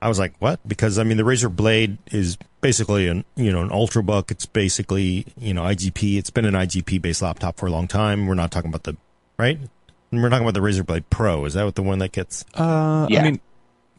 I 0.00 0.08
was 0.08 0.18
like, 0.18 0.34
what? 0.38 0.60
Because 0.66 0.98
I 0.98 1.04
mean, 1.04 1.16
the 1.16 1.22
Razer 1.22 1.54
Blade 1.54 1.98
is 2.10 2.36
basically 2.60 3.08
an 3.08 3.24
you 3.36 3.52
know 3.52 3.62
an 3.62 3.70
ultrabook. 3.70 4.30
It's 4.30 4.46
basically 4.46 5.26
you 5.38 5.54
know 5.54 5.62
IGP. 5.62 6.18
It's 6.18 6.30
been 6.30 6.44
an 6.44 6.54
IGP 6.54 7.00
based 7.00 7.22
laptop 7.22 7.58
for 7.58 7.66
a 7.66 7.70
long 7.70 7.88
time. 7.88 8.26
We're 8.26 8.34
not 8.34 8.50
talking 8.50 8.70
about 8.70 8.84
the 8.84 8.96
right. 9.38 9.58
We're 10.10 10.28
talking 10.30 10.46
about 10.46 10.54
the 10.54 10.60
Razer 10.60 10.84
Blade 10.86 11.08
Pro. 11.10 11.44
Is 11.44 11.54
that 11.54 11.64
what 11.64 11.74
the 11.74 11.82
one 11.82 11.98
that 11.98 12.12
gets 12.12 12.44
Uh, 12.54 13.06
Yeah. 13.10 13.20
I 13.20 13.22
mean, 13.24 13.40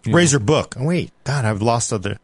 Razer 0.05 0.43
Book? 0.43 0.75
Oh, 0.79 0.85
wait, 0.85 1.11
God, 1.23 1.43
I've 1.45 1.61
lost 1.61 1.91
other. 1.91 2.17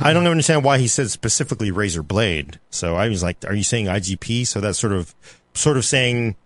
I 0.00 0.12
don't 0.12 0.26
understand 0.26 0.64
why 0.64 0.78
he 0.78 0.88
said 0.88 1.10
specifically 1.10 1.70
Razer 1.70 2.06
Blade. 2.06 2.58
So 2.70 2.96
I 2.96 3.08
was 3.08 3.22
like, 3.22 3.38
are 3.46 3.54
you 3.54 3.62
saying 3.62 3.86
IGP? 3.86 4.46
So 4.46 4.60
that's 4.60 4.78
sort 4.78 4.92
of 4.92 5.14
sort 5.54 5.76
of 5.76 5.84
saying 5.84 6.36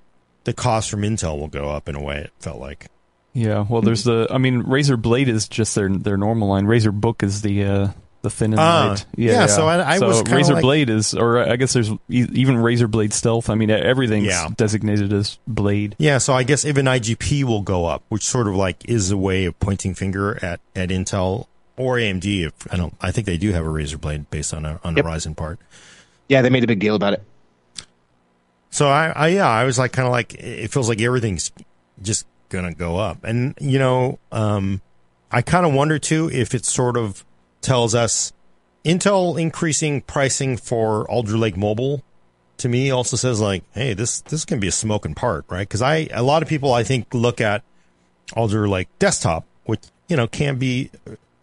the 0.45 0.53
cost 0.53 0.91
from 0.91 1.03
Intel 1.03 1.39
will 1.39 1.49
go 1.49 1.69
up 1.71 1.89
in 1.89 1.95
a 1.97 2.03
way. 2.03 2.19
It 2.19 2.33
felt 2.41 2.59
like. 2.61 2.87
yeah. 3.33 3.65
Well, 3.69 3.83
there's 3.83 4.05
the. 4.05 4.27
I 4.31 4.39
mean, 4.39 4.63
Razer 4.65 5.01
Blade 5.01 5.29
is 5.29 5.49
just 5.49 5.75
their 5.75 5.89
their 5.89 6.17
normal 6.17 6.49
line. 6.49 6.67
Razer 6.67 6.93
Book 6.93 7.23
is 7.23 7.43
the 7.43 7.65
uh, 7.65 7.89
the 8.23 8.31
thin 8.31 8.53
and 8.53 8.61
Ah, 8.61 8.89
light. 8.91 9.07
yeah, 9.17 9.47
so 9.47 9.67
I- 9.67 9.95
I 9.95 9.99
so 9.99 10.07
was 10.09 10.21
kinda 10.23 10.53
like- 10.53 10.63
Blade 10.63 10.91
is, 10.91 11.15
or 11.15 11.39
I 11.39 11.57
guess 11.57 11.73
there's 11.73 11.91
even 12.11 12.57
Razer 12.57 12.91
Blade 12.91 13.15
Stealth. 13.15 13.49
I 13.49 13.55
mean, 13.55 13.71
everything's 13.71 14.27
Yeah. 14.27 14.49
designated 14.55 15.11
as 15.15 15.39
Blade. 15.47 15.97
Yeah, 15.99 16.19
so 16.19 16.35
I 16.35 16.43
guess 16.43 16.67
even 16.67 16.85
IGP 16.87 17.45
will 17.45 17.63
go 17.63 17.87
up, 17.87 18.03
which 18.11 18.25
sort 18.25 18.47
of 18.47 18.55
like 18.55 18.85
is 18.89 19.11
a 19.11 19.17
way 19.17 19.47
of 19.47 19.59
pointing 19.59 19.95
finger 19.95 20.39
at, 20.45 20.61
at 20.77 20.91
Intel 20.91 21.47
or 21.81 21.97
AMD. 21.97 22.47
If 22.47 22.73
I 22.73 22.77
don't, 22.77 22.95
I 23.01 23.11
think 23.11 23.27
they 23.27 23.37
do 23.39 23.53
have 23.53 23.65
a 23.65 23.69
Razer 23.69 24.01
Blade 24.01 24.31
based 24.31 24.53
on 24.55 24.65
a 24.65 24.81
on 24.85 24.97
Yep. 24.97 25.05
a 25.05 25.09
Ryzen 25.09 25.37
part. 25.37 25.59
Yeah, 26.29 26.43
they 26.43 26.51
made 26.51 26.65
a 26.65 26.67
big 26.67 26.79
deal 26.81 26.95
about 26.95 27.15
it. 27.15 27.23
So 28.71 28.89
I, 28.89 29.09
I 29.09 29.29
yeah, 29.29 29.49
I 29.49 29.65
was 29.65 29.79
like 29.79 29.93
kind 29.93 30.07
of 30.07 30.13
like 30.13 30.35
it 30.35 30.71
feels 30.71 30.89
like 30.89 31.01
everything's 31.01 31.51
just 32.03 32.27
gonna 32.49 32.75
go 32.75 32.97
up, 32.97 33.25
and 33.25 33.55
you 33.61 33.79
know, 33.79 34.19
um, 34.31 34.81
I 35.31 35.43
kind 35.43 35.67
of 35.67 35.73
wonder 35.73 35.99
too 35.99 36.31
if 36.33 36.55
it 36.55 36.65
sort 36.65 36.97
of 36.97 37.25
tells 37.63 37.95
us 37.95 38.33
Intel 38.85 39.39
increasing 39.41 40.01
pricing 40.03 40.57
for 40.57 41.09
Alder 41.11 41.37
Lake 41.37 41.57
Mobile. 41.57 42.03
To 42.59 42.69
me, 42.69 42.91
also 42.91 43.17
says 43.17 43.41
like, 43.41 43.65
hey, 43.73 43.95
this 43.95 44.21
this 44.21 44.45
can 44.45 44.61
be 44.61 44.69
a 44.69 44.73
smoking 44.73 45.15
part, 45.15 45.47
right? 45.49 45.67
Because 45.67 45.83
I 45.83 46.09
a 46.13 46.23
lot 46.23 46.43
of 46.43 46.49
people 46.49 46.73
I 46.73 46.85
think 46.85 47.13
look 47.15 47.41
at 47.41 47.63
Alder 48.37 48.69
Lake 48.69 48.89
desktop, 48.99 49.47
which 49.65 49.81
you 50.09 50.17
know 50.17 50.27
can 50.29 50.59
be 50.59 50.91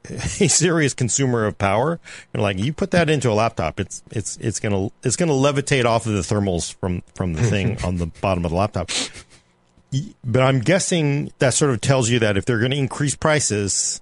a 0.10 0.48
serious 0.48 0.94
consumer 0.94 1.46
of 1.46 1.58
power 1.58 2.00
and 2.34 2.42
like 2.42 2.58
you 2.58 2.72
put 2.72 2.92
that 2.92 3.10
into 3.10 3.30
a 3.30 3.34
laptop 3.34 3.80
it's 3.80 4.04
it's 4.12 4.38
it's 4.38 4.60
gonna 4.60 4.90
it's 5.04 5.16
gonna 5.16 5.34
levitate 5.34 5.86
off 5.86 6.06
of 6.06 6.14
the 6.14 6.22
thermals 6.22 6.74
from 6.76 7.04
from 7.14 7.34
the 7.34 7.44
thing 7.44 7.78
on 7.84 7.98
the 7.98 8.08
bottom 8.22 8.46
of 8.46 8.52
the 8.52 8.58
laptop. 8.58 8.90
But 10.24 10.42
i'm 10.44 10.60
guessing 10.60 11.32
that 11.40 11.54
sort 11.54 11.72
of 11.72 11.82
tells 11.82 12.10
you 12.10 12.20
that 12.20 12.38
if 12.38 12.46
they're 12.46 12.60
gonna 12.60 12.76
increase 12.76 13.16
prices 13.16 14.02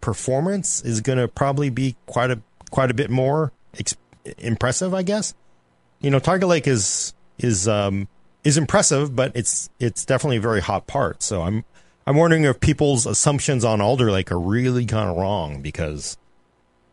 performance 0.00 0.82
is 0.82 1.00
gonna 1.00 1.28
probably 1.28 1.70
be 1.70 1.96
quite 2.06 2.30
a 2.30 2.40
quite 2.70 2.90
a 2.90 2.94
bit 2.94 3.10
more 3.10 3.52
ex- 3.78 3.96
impressive 4.38 4.94
i 4.94 5.02
guess. 5.02 5.34
You 6.00 6.10
know 6.10 6.18
tiger 6.18 6.46
lake 6.46 6.66
is 6.66 7.14
is 7.38 7.68
um 7.68 8.08
is 8.44 8.56
impressive 8.56 9.14
but 9.14 9.32
it's 9.36 9.70
it's 9.78 10.04
definitely 10.04 10.38
a 10.38 10.40
very 10.40 10.60
hot 10.60 10.86
part 10.86 11.22
so 11.22 11.42
i'm 11.42 11.64
i'm 12.06 12.16
wondering 12.16 12.44
if 12.44 12.60
people's 12.60 13.06
assumptions 13.06 13.64
on 13.64 13.80
alder 13.80 14.10
lake 14.10 14.30
are 14.32 14.40
really 14.40 14.86
kind 14.86 15.08
of 15.08 15.16
wrong 15.16 15.62
because 15.62 16.16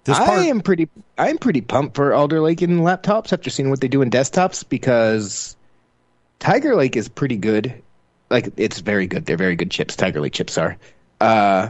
this 0.10 0.17
part 0.17 0.30
I 0.39 0.43
am 0.45 0.62
pretty 0.62 0.89
I'm 1.17 1.38
pretty 1.38 1.62
pumped 1.62 1.95
for 1.95 2.13
Alder 2.13 2.41
Lake 2.41 2.62
in 2.62 2.80
laptops 2.80 3.34
after 3.34 3.50
seeing 3.50 3.69
what 3.69 3.82
they 3.82 3.88
do 3.88 4.02
in 4.02 4.10
desktops 4.10 4.67
because 4.67 5.56
Tiger 6.39 6.76
Lake 6.76 6.95
is 6.95 7.08
pretty 7.08 7.38
good. 7.38 7.74
Like 8.30 8.50
it's 8.58 8.80
very 8.80 9.08
good. 9.08 9.26
They're 9.26 9.38
very 9.38 9.56
good 9.56 9.72
chips. 9.72 9.95
Tiger 9.95 10.22
Lake 10.22 10.34
chips 10.34 10.58
are. 10.58 10.78
Uh 11.22 11.69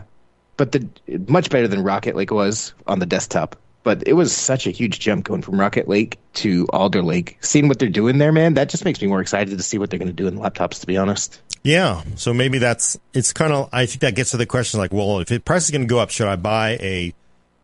but 0.57 0.71
the 0.71 0.87
much 1.27 1.49
better 1.49 1.67
than 1.67 1.83
Rocket 1.83 2.15
Lake 2.15 2.31
was 2.31 2.73
on 2.87 2.99
the 2.99 3.05
desktop. 3.05 3.55
But 3.83 4.07
it 4.07 4.13
was 4.13 4.35
such 4.35 4.67
a 4.67 4.71
huge 4.71 4.99
jump 4.99 5.25
going 5.25 5.41
from 5.41 5.59
Rocket 5.59 5.87
Lake 5.87 6.19
to 6.35 6.67
Alder 6.71 7.01
Lake. 7.01 7.37
Seeing 7.41 7.69
what 7.69 7.79
they're 7.79 7.89
doing 7.89 8.17
there, 8.17 8.33
man, 8.33 8.53
that 8.55 8.69
just 8.69 8.83
makes 8.85 9.01
me 9.01 9.07
more 9.07 9.21
excited 9.21 9.57
to 9.57 9.63
see 9.63 9.77
what 9.77 9.89
they're 9.89 9.99
going 9.99 10.07
to 10.07 10.13
do 10.13 10.27
in 10.27 10.37
laptops. 10.37 10.81
To 10.81 10.87
be 10.87 10.97
honest, 10.97 11.41
Yeah. 11.63 12.03
So 12.15 12.33
maybe 12.33 12.57
that's 12.57 12.97
it's 13.13 13.33
kind 13.33 13.51
of 13.53 13.69
I 13.73 13.85
think 13.85 14.01
that 14.01 14.15
gets 14.15 14.31
to 14.31 14.37
the 14.37 14.45
question 14.45 14.79
like, 14.79 14.93
well, 14.93 15.19
if 15.19 15.27
the 15.27 15.39
price 15.39 15.65
is 15.65 15.71
going 15.71 15.81
to 15.81 15.87
go 15.87 15.99
up, 15.99 16.09
should 16.09 16.27
I 16.27 16.35
buy 16.35 16.71
a, 16.81 17.13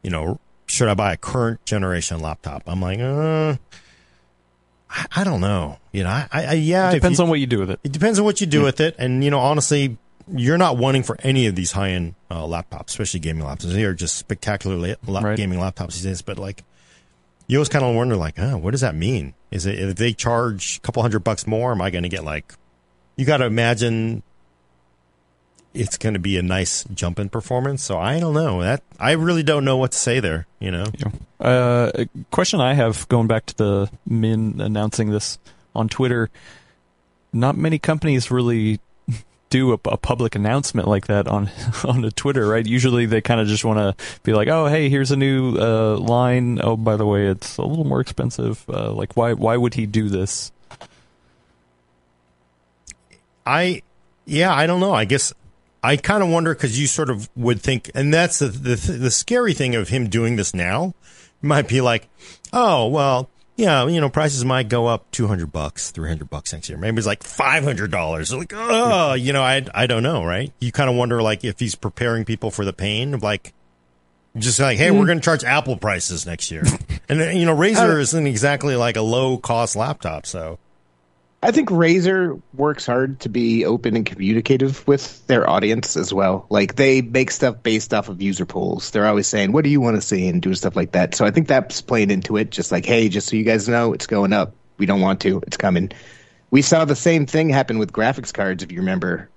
you 0.03 0.09
know, 0.09 0.39
should 0.67 0.87
I 0.89 0.93
buy 0.93 1.13
a 1.13 1.17
current 1.17 1.63
generation 1.65 2.19
laptop? 2.19 2.63
I'm 2.67 2.81
like, 2.81 2.99
uh, 2.99 3.55
I, 4.89 5.05
I 5.17 5.23
don't 5.23 5.41
know. 5.41 5.77
You 5.91 6.03
know, 6.03 6.09
I, 6.09 6.27
I 6.33 6.53
yeah, 6.53 6.89
if 6.89 6.95
Depends 6.95 7.19
you- 7.19 7.23
on 7.23 7.29
what 7.29 7.39
you 7.39 7.47
do 7.47 7.59
with 7.59 7.71
it. 7.71 7.79
It 7.83 7.91
depends 7.91 8.19
on 8.19 8.25
what 8.25 8.41
you 8.41 8.47
do 8.47 8.61
with 8.63 8.79
it, 8.81 8.95
and 8.97 9.23
you 9.23 9.31
know, 9.31 9.39
honestly, 9.39 9.97
you're 10.31 10.57
not 10.57 10.77
wanting 10.77 11.03
for 11.03 11.15
any 11.21 11.45
of 11.47 11.55
these 11.55 11.71
high 11.71 11.91
end 11.91 12.15
uh, 12.29 12.41
laptops, 12.43 12.89
especially 12.89 13.19
gaming 13.21 13.43
laptops. 13.43 13.71
They 13.73 13.83
are 13.85 13.93
just 13.93 14.15
spectacular 14.17 14.75
la- 14.75 14.95
la- 15.07 15.21
Right. 15.21 15.37
gaming 15.37 15.59
laptops 15.59 15.93
these 15.93 16.03
days. 16.03 16.21
But 16.21 16.37
like, 16.39 16.63
you 17.47 17.57
always 17.59 17.69
kind 17.69 17.85
of 17.85 17.95
wonder, 17.95 18.15
like, 18.15 18.37
oh, 18.39 18.57
what 18.57 18.71
does 18.71 18.81
that 18.81 18.95
mean? 18.95 19.35
Is 19.51 19.65
it 19.65 19.79
if 19.79 19.95
they 19.95 20.13
charge 20.13 20.77
a 20.77 20.79
couple 20.81 21.01
hundred 21.01 21.19
bucks 21.23 21.45
more? 21.47 21.71
Am 21.71 21.81
I 21.81 21.89
going 21.91 22.03
to 22.03 22.09
get 22.09 22.23
like? 22.23 22.53
You 23.15 23.25
got 23.25 23.37
to 23.37 23.45
imagine 23.45 24.23
it's 25.73 25.97
going 25.97 26.13
to 26.13 26.19
be 26.19 26.37
a 26.37 26.41
nice 26.41 26.85
jump 26.93 27.19
in 27.19 27.29
performance. 27.29 27.83
So 27.83 27.97
I 27.97 28.19
don't 28.19 28.33
know 28.33 28.61
that 28.61 28.81
I 28.99 29.11
really 29.11 29.43
don't 29.43 29.65
know 29.65 29.77
what 29.77 29.91
to 29.91 29.97
say 29.97 30.19
there. 30.19 30.47
You 30.59 30.71
know, 30.71 30.85
Uh, 31.39 31.91
a 31.93 32.07
question 32.31 32.61
I 32.61 32.73
have 32.73 33.07
going 33.09 33.27
back 33.27 33.45
to 33.47 33.55
the 33.57 33.89
Min 34.05 34.61
announcing 34.61 35.09
this 35.11 35.37
on 35.75 35.89
Twitter. 35.89 36.29
Not 37.33 37.57
many 37.57 37.77
companies 37.77 38.31
really 38.31 38.79
do 39.49 39.73
a, 39.73 39.79
a 39.85 39.97
public 39.97 40.35
announcement 40.35 40.87
like 40.87 41.07
that 41.07 41.27
on 41.27 41.49
on 41.83 42.05
a 42.05 42.11
Twitter, 42.11 42.47
right? 42.47 42.65
Usually 42.65 43.05
they 43.05 43.19
kind 43.19 43.41
of 43.41 43.47
just 43.47 43.65
want 43.65 43.79
to 43.79 44.05
be 44.23 44.33
like, 44.33 44.47
"Oh, 44.47 44.67
hey, 44.67 44.87
here's 44.87 45.11
a 45.11 45.17
new 45.17 45.57
uh, 45.57 45.97
line. 45.97 46.59
Oh, 46.63 46.77
by 46.77 46.95
the 46.95 47.05
way, 47.05 47.27
it's 47.27 47.57
a 47.57 47.63
little 47.63 47.83
more 47.85 47.99
expensive. 47.99 48.63
Uh, 48.69 48.91
like, 48.93 49.17
why 49.17 49.33
why 49.33 49.57
would 49.57 49.73
he 49.73 49.85
do 49.85 50.07
this?" 50.07 50.53
I, 53.45 53.81
yeah, 54.25 54.53
I 54.53 54.67
don't 54.67 54.79
know. 54.79 54.93
I 54.93 55.05
guess 55.05 55.33
I 55.85 55.97
kind 55.97 56.23
of 56.23 56.29
wonder 56.29 56.53
because 56.53 56.79
you 56.79 56.87
sort 56.87 57.11
of 57.11 57.29
would 57.35 57.61
think, 57.61 57.91
and 57.93 58.11
that's 58.11 58.39
the, 58.39 58.47
the 58.47 58.75
the 58.75 59.11
scary 59.11 59.53
thing 59.53 59.75
of 59.75 59.89
him 59.89 60.09
doing 60.09 60.35
this 60.35 60.55
now. 60.55 60.95
Might 61.43 61.67
be 61.67 61.79
like, 61.79 62.09
oh 62.51 62.87
well, 62.87 63.29
yeah, 63.55 63.85
you 63.85 64.01
know, 64.01 64.09
prices 64.09 64.43
might 64.43 64.67
go 64.67 64.87
up 64.87 65.09
two 65.11 65.27
hundred 65.27 65.51
bucks, 65.51 65.91
three 65.91 66.09
hundred 66.09 66.31
bucks 66.31 66.53
next 66.53 66.69
year. 66.69 66.79
Maybe 66.79 66.97
it's 66.97 67.05
like 67.05 67.21
five 67.21 67.63
hundred 67.63 67.91
dollars. 67.91 68.33
Like, 68.33 68.51
oh, 68.55 69.13
you 69.13 69.31
know, 69.31 69.43
I 69.43 69.63
I 69.75 69.85
don't 69.85 70.01
know, 70.01 70.25
right? 70.25 70.51
You 70.59 70.71
kind 70.71 70.89
of 70.89 70.95
wonder 70.95 71.21
like 71.21 71.43
if 71.43 71.59
he's 71.59 71.75
preparing 71.75 72.25
people 72.25 72.49
for 72.49 72.65
the 72.65 72.73
pain 72.73 73.13
of 73.13 73.21
like. 73.21 73.53
Just 74.37 74.59
like, 74.59 74.77
hey, 74.77 74.91
we're 74.91 75.05
going 75.05 75.19
to 75.19 75.23
charge 75.23 75.45
Apple 75.45 75.77
prices 75.77 76.25
next 76.25 76.51
year, 76.51 76.63
and 77.09 77.21
uh, 77.21 77.25
you 77.29 77.45
know, 77.45 77.55
Razer 77.55 78.01
isn't 78.01 78.27
exactly 78.27 78.75
like 78.75 78.97
a 78.97 79.01
low 79.01 79.37
cost 79.37 79.77
laptop, 79.77 80.25
so 80.25 80.59
I 81.45 81.51
think 81.51 81.69
Razer 81.69 82.41
works 82.55 82.87
hard 82.87 83.19
to 83.19 83.29
be 83.29 83.65
open 83.65 83.95
and 83.95 84.03
communicative 84.03 84.85
with 84.87 85.25
their 85.27 85.47
audience 85.47 85.95
as 85.95 86.11
well. 86.11 86.47
Like 86.49 86.73
they 86.73 87.03
make 87.03 87.29
stuff 87.29 87.61
based 87.61 87.93
off 87.93 88.09
of 88.09 88.19
user 88.19 88.47
polls. 88.47 88.89
They're 88.89 89.05
always 89.05 89.27
saying, 89.27 89.51
"What 89.51 89.63
do 89.63 89.69
you 89.69 89.79
want 89.79 89.95
to 89.95 90.01
see?" 90.01 90.27
and 90.27 90.41
doing 90.41 90.55
stuff 90.55 90.75
like 90.75 90.93
that. 90.93 91.13
So 91.13 91.23
I 91.23 91.29
think 91.29 91.47
that's 91.47 91.81
playing 91.81 92.09
into 92.09 92.35
it. 92.35 92.49
Just 92.49 92.71
like, 92.71 92.83
hey, 92.83 93.09
just 93.09 93.27
so 93.27 93.35
you 93.35 93.43
guys 93.43 93.69
know, 93.69 93.93
it's 93.93 94.07
going 94.07 94.33
up. 94.33 94.55
We 94.79 94.87
don't 94.87 95.01
want 95.01 95.19
to. 95.21 95.39
It's 95.45 95.55
coming. 95.55 95.91
We 96.49 96.63
saw 96.63 96.83
the 96.83 96.95
same 96.95 97.27
thing 97.27 97.49
happen 97.49 97.77
with 97.77 97.93
graphics 97.93 98.33
cards, 98.33 98.63
if 98.63 98.71
you 98.71 98.79
remember. 98.79 99.29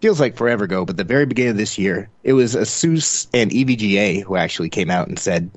Feels 0.00 0.20
like 0.20 0.36
forever 0.36 0.64
ago, 0.64 0.86
but 0.86 0.96
the 0.96 1.04
very 1.04 1.26
beginning 1.26 1.50
of 1.50 1.56
this 1.58 1.76
year, 1.76 2.08
it 2.22 2.32
was 2.32 2.54
Asus 2.54 3.26
and 3.34 3.50
EVGA 3.50 4.22
who 4.22 4.36
actually 4.36 4.70
came 4.70 4.90
out 4.90 5.08
and 5.08 5.18
said, 5.18 5.50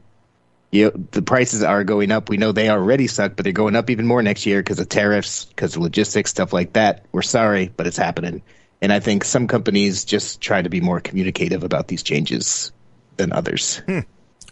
you 0.72 0.86
know, 0.86 0.92
the 1.12 1.22
prices 1.22 1.64
are 1.64 1.84
going 1.84 2.12
up. 2.12 2.30
We 2.30 2.38
know 2.38 2.52
they 2.52 2.70
already 2.70 3.08
suck, 3.08 3.36
but 3.36 3.44
they're 3.44 3.54
going 3.54 3.76
up 3.76 3.90
even 3.90 4.06
more 4.06 4.22
next 4.22 4.46
year 4.46 4.62
because 4.62 4.80
of 4.80 4.90
tariffs, 4.90 5.46
because 5.46 5.76
of 5.76 5.82
logistics, 5.82 6.32
stuff 6.32 6.52
like 6.52 6.74
that. 6.74 7.06
We're 7.12 7.22
sorry, 7.22 7.72
but 7.76 7.88
it's 7.88 7.98
happening. 7.98 8.42
And 8.82 8.92
I 8.92 9.00
think 9.00 9.24
some 9.24 9.48
companies 9.48 10.06
just 10.06 10.42
try 10.42 10.62
to 10.62 10.70
be 10.70 10.82
more 10.82 11.00
communicative 11.00 11.64
about 11.64 11.88
these 11.88 12.04
changes 12.04 12.72
than 13.16 13.32
others. 13.32 13.78
Hmm. 13.86 14.00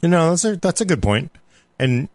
You 0.02 0.10
know, 0.10 0.32
that's 0.32 0.46
a 0.46 0.56
that's 0.56 0.82
a 0.82 0.86
good 0.86 1.02
point. 1.02 1.32
And 1.80 2.10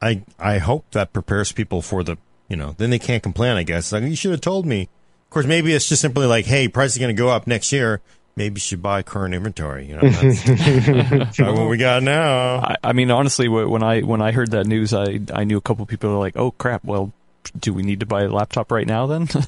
I 0.00 0.22
I 0.38 0.58
hope 0.58 0.90
that 0.92 1.12
prepares 1.12 1.52
people 1.52 1.82
for 1.82 2.04
the 2.04 2.16
you 2.48 2.56
know 2.56 2.74
then 2.78 2.90
they 2.90 2.98
can't 2.98 3.22
complain. 3.22 3.56
I 3.56 3.62
guess 3.62 3.92
like 3.92 4.04
you 4.04 4.16
should 4.16 4.32
have 4.32 4.40
told 4.40 4.66
me. 4.66 4.88
Of 5.24 5.30
course, 5.30 5.46
maybe 5.46 5.72
it's 5.72 5.88
just 5.88 6.02
simply 6.02 6.26
like, 6.26 6.46
hey, 6.46 6.68
price 6.68 6.92
is 6.92 6.98
going 6.98 7.14
to 7.14 7.20
go 7.20 7.28
up 7.28 7.48
next 7.48 7.72
year. 7.72 8.00
Maybe 8.36 8.56
you 8.56 8.60
should 8.60 8.82
buy 8.82 9.02
current 9.02 9.34
inventory. 9.34 9.86
You 9.86 9.96
know, 9.96 10.10
that's 10.10 11.38
what 11.38 11.68
we 11.70 11.78
got 11.78 12.02
now. 12.02 12.56
I, 12.58 12.76
I 12.84 12.92
mean, 12.92 13.10
honestly, 13.10 13.48
when 13.48 13.82
I 13.82 14.02
when 14.02 14.20
I 14.20 14.32
heard 14.32 14.50
that 14.50 14.66
news, 14.66 14.92
I 14.92 15.20
I 15.32 15.44
knew 15.44 15.56
a 15.56 15.62
couple 15.62 15.86
people 15.86 16.10
were 16.10 16.18
like, 16.18 16.36
"Oh 16.36 16.50
crap! 16.50 16.84
Well, 16.84 17.12
do 17.58 17.72
we 17.72 17.82
need 17.82 18.00
to 18.00 18.06
buy 18.06 18.24
a 18.24 18.28
laptop 18.28 18.70
right 18.70 18.86
now 18.86 19.06
then?" 19.06 19.28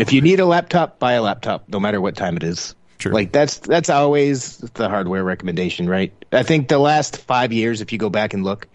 If 0.00 0.14
you 0.14 0.22
need 0.22 0.40
a 0.40 0.46
laptop, 0.46 0.98
buy 0.98 1.12
a 1.12 1.22
laptop, 1.22 1.68
no 1.68 1.78
matter 1.78 2.00
what 2.00 2.16
time 2.16 2.38
it 2.38 2.42
is. 2.42 2.74
True. 2.96 3.12
Like 3.12 3.32
that's 3.32 3.58
that's 3.58 3.90
always 3.90 4.56
the 4.56 4.88
hardware 4.88 5.22
recommendation, 5.22 5.90
right? 5.90 6.10
I 6.32 6.42
think 6.42 6.68
the 6.68 6.78
last 6.78 7.18
five 7.18 7.52
years, 7.52 7.82
if 7.82 7.92
you 7.92 7.98
go 7.98 8.08
back 8.08 8.32
and 8.32 8.42
look, 8.42 8.66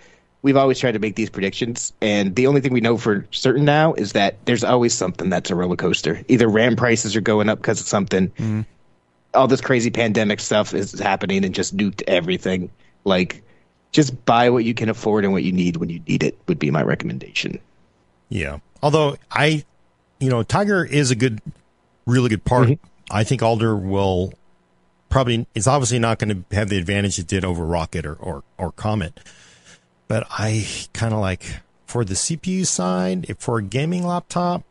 we've 0.45 0.57
always 0.57 0.77
tried 0.77 0.91
to 0.91 0.99
make 0.99 1.15
these 1.15 1.31
predictions, 1.31 1.91
and 2.01 2.35
the 2.35 2.45
only 2.45 2.61
thing 2.61 2.71
we 2.71 2.79
know 2.79 2.99
for 2.99 3.25
certain 3.31 3.65
now 3.65 3.95
is 3.95 4.13
that 4.13 4.37
there's 4.45 4.63
always 4.63 4.93
something 4.93 5.27
that's 5.27 5.49
a 5.49 5.55
roller 5.55 5.75
coaster. 5.75 6.21
Either 6.27 6.47
RAM 6.47 6.75
prices 6.75 7.15
are 7.15 7.21
going 7.21 7.49
up 7.49 7.57
because 7.57 7.81
of 7.81 7.87
something, 7.87 8.29
mm-hmm. 8.29 8.61
all 9.33 9.47
this 9.47 9.59
crazy 9.59 9.89
pandemic 9.89 10.39
stuff 10.39 10.75
is 10.75 10.99
happening 10.99 11.43
and 11.43 11.55
just 11.55 11.75
nuked 11.75 12.03
everything. 12.07 12.69
Like, 13.05 13.41
just 13.91 14.23
buy 14.23 14.51
what 14.51 14.63
you 14.63 14.75
can 14.75 14.87
afford 14.87 15.23
and 15.23 15.33
what 15.33 15.41
you 15.41 15.51
need 15.51 15.77
when 15.77 15.89
you 15.89 15.99
need 16.07 16.21
it 16.21 16.37
would 16.47 16.59
be 16.59 16.69
my 16.69 16.83
recommendation. 16.83 17.57
Yeah. 18.29 18.59
Although 18.83 19.17
I, 19.31 19.65
you 20.19 20.29
know, 20.29 20.43
Tiger 20.43 20.85
is 20.85 21.09
a 21.09 21.15
good, 21.15 21.41
really 22.05 22.29
good 22.29 22.45
part. 22.45 22.67
Mm-hmm. 22.67 22.85
I 23.09 23.23
think 23.23 23.41
Alder 23.41 23.75
will 23.75 24.31
probably, 25.09 25.47
it's 25.55 25.65
obviously 25.65 25.97
not 25.97 26.19
going 26.19 26.45
to 26.51 26.55
have 26.55 26.69
the 26.69 26.77
advantage 26.77 27.17
it 27.17 27.25
did 27.25 27.43
over 27.43 27.65
Rocket 27.65 28.05
or, 28.05 28.13
or, 28.13 28.43
or 28.59 28.71
Comet. 28.73 29.19
But 30.07 30.27
I 30.29 30.67
kind 30.93 31.13
of 31.13 31.19
like 31.19 31.43
for 31.85 32.05
the 32.05 32.13
CPU 32.13 32.65
side, 32.65 33.25
if 33.29 33.37
for 33.37 33.57
a 33.57 33.63
gaming 33.63 34.05
laptop, 34.05 34.63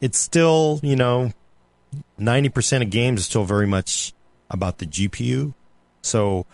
it's 0.00 0.18
still, 0.18 0.80
you 0.82 0.96
know, 0.96 1.32
90% 2.18 2.82
of 2.82 2.90
games 2.90 3.20
is 3.20 3.26
still 3.26 3.44
very 3.44 3.66
much 3.66 4.12
about 4.50 4.78
the 4.78 4.86
GPU. 4.86 5.54
So 6.02 6.46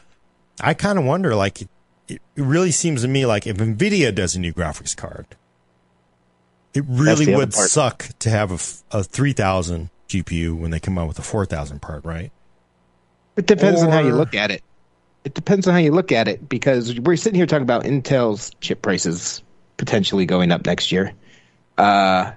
I 0.60 0.74
kind 0.74 0.98
of 0.98 1.04
wonder, 1.04 1.34
like, 1.34 1.62
it, 1.62 1.68
it 2.08 2.20
really 2.36 2.70
seems 2.70 3.02
to 3.02 3.08
me 3.08 3.26
like 3.26 3.46
if 3.46 3.56
NVIDIA 3.56 4.14
does 4.14 4.36
a 4.36 4.40
new 4.40 4.52
graphics 4.52 4.96
card, 4.96 5.26
it 6.74 6.84
really 6.86 7.34
would 7.34 7.54
suck 7.54 8.10
to 8.20 8.30
have 8.30 8.52
a 8.90 9.02
3000 9.02 9.90
GPU 10.08 10.56
when 10.56 10.70
they 10.70 10.78
come 10.78 10.98
out 10.98 11.08
with 11.08 11.18
a 11.18 11.22
4000 11.22 11.80
part, 11.80 12.04
right? 12.04 12.30
It 13.36 13.46
depends 13.46 13.82
on 13.82 13.90
how 13.90 14.00
you 14.00 14.14
look 14.14 14.34
at 14.34 14.50
it. 14.50 14.62
It 15.26 15.34
depends 15.34 15.66
on 15.66 15.74
how 15.74 15.80
you 15.80 15.90
look 15.90 16.12
at 16.12 16.28
it 16.28 16.48
because 16.48 17.00
we're 17.00 17.16
sitting 17.16 17.36
here 17.36 17.46
talking 17.46 17.64
about 17.64 17.82
Intel's 17.82 18.52
chip 18.60 18.80
prices 18.80 19.42
potentially 19.76 20.24
going 20.24 20.52
up 20.52 20.64
next 20.64 20.92
year. 20.92 21.14
Uh, 21.76 22.30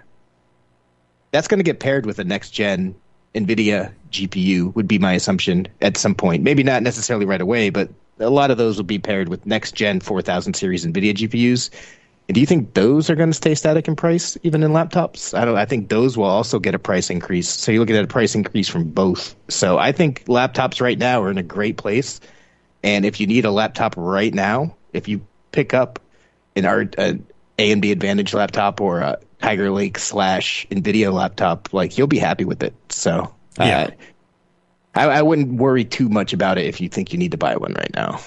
that's 1.29 1.47
going 1.47 1.59
to 1.59 1.63
get 1.63 1.79
paired 1.79 2.07
with 2.07 2.17
a 2.17 2.23
next 2.23 2.49
gen 2.49 2.95
NVIDIA 3.35 3.93
GPU, 4.09 4.73
would 4.73 4.87
be 4.87 4.97
my 4.97 5.13
assumption 5.13 5.67
at 5.81 5.97
some 5.97 6.15
point. 6.15 6.41
Maybe 6.41 6.63
not 6.63 6.81
necessarily 6.81 7.27
right 7.27 7.39
away, 7.41 7.69
but 7.69 7.89
a 8.17 8.31
lot 8.31 8.49
of 8.49 8.57
those 8.57 8.77
will 8.77 8.85
be 8.85 8.97
paired 8.97 9.29
with 9.29 9.45
next 9.45 9.73
gen 9.75 9.99
4000 9.99 10.55
series 10.55 10.83
NVIDIA 10.83 11.13
GPUs. 11.13 11.69
And 12.27 12.33
do 12.33 12.41
you 12.41 12.47
think 12.47 12.73
those 12.73 13.07
are 13.11 13.15
going 13.15 13.29
to 13.29 13.35
stay 13.35 13.53
static 13.53 13.87
in 13.87 13.95
price 13.95 14.35
even 14.41 14.63
in 14.63 14.71
laptops? 14.71 15.37
I 15.37 15.45
don't. 15.45 15.57
I 15.57 15.65
think 15.65 15.89
those 15.89 16.17
will 16.17 16.25
also 16.25 16.57
get 16.57 16.73
a 16.73 16.79
price 16.79 17.11
increase. 17.11 17.49
So 17.49 17.71
you're 17.71 17.81
looking 17.81 17.97
at 17.97 18.03
a 18.03 18.07
price 18.07 18.33
increase 18.33 18.67
from 18.67 18.85
both. 18.85 19.35
So 19.47 19.77
I 19.77 19.91
think 19.91 20.25
laptops 20.25 20.81
right 20.81 20.97
now 20.97 21.21
are 21.21 21.29
in 21.29 21.37
a 21.37 21.43
great 21.43 21.77
place. 21.77 22.19
And 22.83 23.05
if 23.05 23.19
you 23.19 23.27
need 23.27 23.45
a 23.45 23.51
laptop 23.51 23.95
right 23.97 24.33
now, 24.33 24.75
if 24.93 25.07
you 25.07 25.25
pick 25.51 25.73
up 25.73 25.99
an 26.55 26.65
R, 26.65 26.89
an 26.97 27.25
AMD 27.57 27.91
Advantage 27.91 28.33
laptop 28.33 28.79
or 28.81 28.99
a 29.01 29.17
Tiger 29.41 29.69
Lake 29.71 29.97
slash 29.99 30.65
Nvidia 30.71 31.11
laptop, 31.13 31.73
like 31.73 31.97
you'll 31.97 32.07
be 32.07 32.19
happy 32.19 32.45
with 32.45 32.63
it. 32.63 32.73
So 32.89 33.33
uh, 33.59 33.63
Yeah. 33.63 33.89
I, 34.95 35.05
I 35.05 35.21
wouldn't 35.21 35.53
worry 35.59 35.85
too 35.85 36.09
much 36.09 36.33
about 36.33 36.57
it 36.57 36.65
if 36.65 36.81
you 36.81 36.89
think 36.89 37.13
you 37.13 37.19
need 37.19 37.31
to 37.31 37.37
buy 37.37 37.55
one 37.57 37.73
right 37.73 37.91
now. 37.93 38.19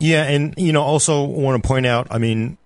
Yeah, 0.00 0.22
and 0.24 0.54
you 0.56 0.72
know, 0.72 0.82
also 0.82 1.22
want 1.24 1.62
to 1.62 1.66
point 1.66 1.86
out, 1.86 2.06
I 2.10 2.18
mean, 2.18 2.56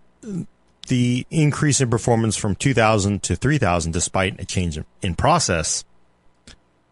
the 0.89 1.26
increase 1.30 1.80
in 1.80 1.91
performance 1.91 2.37
from 2.37 2.55
2000 2.55 3.22
to 3.24 3.37
3000 3.37 3.93
despite 3.93 4.41
a 4.41 4.45
change 4.45 4.76
in- 4.76 4.85
in 5.03 5.14
process, 5.14 5.85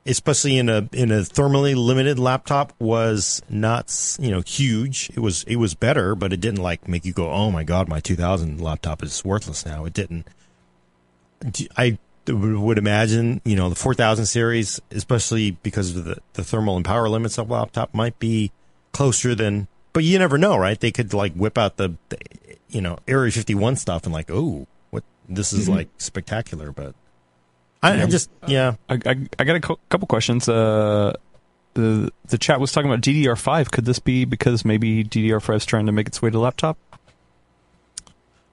especially 0.06 0.58
in 0.58 0.68
a 0.68 0.88
in 0.92 1.10
a 1.10 1.20
thermally 1.20 1.76
limited 1.76 2.18
laptop 2.18 2.72
was 2.78 3.42
not, 3.48 4.16
you 4.18 4.30
know, 4.30 4.40
huge. 4.40 5.10
It 5.14 5.20
was 5.20 5.44
it 5.44 5.56
was 5.56 5.74
better, 5.74 6.14
but 6.14 6.32
it 6.32 6.40
didn't 6.40 6.62
like 6.62 6.88
make 6.88 7.04
you 7.04 7.12
go, 7.12 7.30
"Oh 7.30 7.50
my 7.50 7.64
god, 7.64 7.88
my 7.88 8.00
2000 8.00 8.60
laptop 8.60 9.02
is 9.02 9.24
worthless 9.24 9.64
now." 9.66 9.84
It 9.84 9.92
didn't. 9.92 10.26
i 11.76 11.98
would 12.28 12.78
imagine, 12.78 13.40
you 13.44 13.56
know, 13.56 13.68
the 13.68 13.74
4000 13.74 14.26
series, 14.26 14.80
especially 14.92 15.52
because 15.62 15.96
of 15.96 16.04
the, 16.04 16.18
the 16.34 16.44
thermal 16.44 16.76
and 16.76 16.84
power 16.84 17.08
limits 17.08 17.38
of 17.38 17.50
laptop 17.50 17.92
might 17.94 18.18
be 18.18 18.52
closer 18.92 19.34
than, 19.34 19.66
but 19.92 20.04
you 20.04 20.18
never 20.18 20.38
know, 20.38 20.56
right? 20.56 20.78
They 20.78 20.92
could 20.92 21.12
like 21.12 21.32
whip 21.32 21.58
out 21.58 21.76
the, 21.76 21.96
the 22.10 22.18
you 22.68 22.80
know, 22.80 22.98
Area 23.08 23.32
51 23.32 23.76
stuff 23.76 24.04
and 24.04 24.12
like, 24.12 24.30
oh, 24.30 24.66
what, 24.90 25.02
this 25.28 25.52
is 25.52 25.64
mm-hmm. 25.64 25.78
like 25.78 25.88
spectacular, 25.98 26.70
but 26.70 26.94
I, 27.82 28.02
I 28.02 28.06
just, 28.06 28.30
yeah. 28.46 28.74
I, 28.88 28.94
I, 29.06 29.16
I 29.38 29.44
got 29.44 29.56
a 29.56 29.60
cou- 29.60 29.78
couple 29.88 30.06
questions. 30.06 30.48
Uh, 30.48 31.14
the 31.74 32.12
the 32.26 32.38
chat 32.38 32.60
was 32.60 32.72
talking 32.72 32.90
about 32.90 33.02
DDR5. 33.02 33.70
Could 33.70 33.84
this 33.84 33.98
be 33.98 34.24
because 34.24 34.64
maybe 34.64 35.04
DDR5 35.04 35.56
is 35.56 35.64
trying 35.66 35.86
to 35.86 35.92
make 35.92 36.06
its 36.06 36.20
way 36.20 36.30
to 36.30 36.38
laptop? 36.38 36.76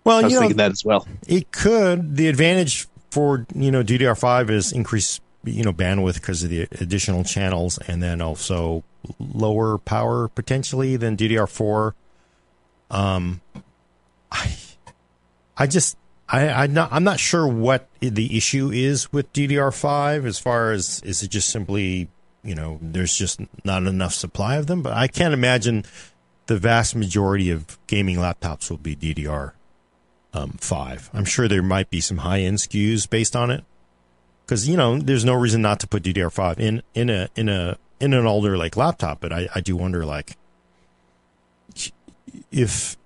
Well, 0.03 0.19
I 0.19 0.23
was 0.23 0.31
you 0.31 0.35
know, 0.37 0.41
thinking 0.41 0.57
that 0.57 0.71
as 0.71 0.85
well. 0.85 1.07
It 1.27 1.51
could. 1.51 2.15
The 2.15 2.27
advantage 2.27 2.87
for 3.11 3.45
you 3.53 3.71
know 3.71 3.83
DDR5 3.83 4.49
is 4.49 4.71
increased 4.71 5.21
you 5.43 5.63
know 5.63 5.73
bandwidth 5.73 6.15
because 6.15 6.43
of 6.43 6.49
the 6.49 6.67
additional 6.79 7.23
channels, 7.23 7.77
and 7.79 8.01
then 8.01 8.21
also 8.21 8.83
lower 9.19 9.77
power 9.77 10.27
potentially 10.29 10.95
than 10.95 11.17
DDR4. 11.17 11.93
Um, 12.89 13.41
I, 14.31 14.55
I 15.57 15.67
just 15.67 15.97
I 16.29 16.49
I'm 16.49 16.73
not 16.73 16.91
I'm 16.91 17.03
not 17.03 17.19
sure 17.19 17.47
what 17.47 17.87
the 17.99 18.37
issue 18.37 18.69
is 18.71 19.11
with 19.13 19.31
DDR5 19.33 20.25
as 20.25 20.39
far 20.39 20.71
as 20.71 21.01
is 21.03 21.23
it 21.23 21.29
just 21.29 21.49
simply 21.49 22.09
you 22.43 22.55
know 22.55 22.79
there's 22.81 23.15
just 23.15 23.39
not 23.63 23.83
enough 23.83 24.13
supply 24.13 24.55
of 24.55 24.67
them, 24.67 24.81
but 24.81 24.93
I 24.93 25.07
can't 25.07 25.33
imagine 25.33 25.85
the 26.47 26.57
vast 26.57 26.95
majority 26.95 27.49
of 27.49 27.77
gaming 27.87 28.17
laptops 28.17 28.69
will 28.69 28.77
be 28.77 28.95
DDR 28.95 29.51
um, 30.33 30.51
five. 30.59 31.09
I'm 31.13 31.25
sure 31.25 31.47
there 31.47 31.63
might 31.63 31.89
be 31.89 32.01
some 32.01 32.17
high 32.17 32.39
end 32.39 32.57
SKUs 32.57 33.09
based 33.09 33.35
on 33.35 33.51
it, 33.51 33.63
because 34.45 34.67
you 34.67 34.77
know 34.77 34.97
there's 34.97 35.25
no 35.25 35.33
reason 35.33 35.61
not 35.61 35.79
to 35.81 35.87
put 35.87 36.03
DDR5 36.03 36.59
in 36.59 36.83
in 36.93 37.09
a 37.09 37.29
in 37.35 37.49
a 37.49 37.77
in 37.99 38.13
an 38.13 38.25
older 38.25 38.57
like 38.57 38.75
laptop. 38.75 39.19
But 39.19 39.31
I 39.31 39.47
I 39.55 39.61
do 39.61 39.75
wonder 39.75 40.05
like 40.05 40.37
if 42.51 42.97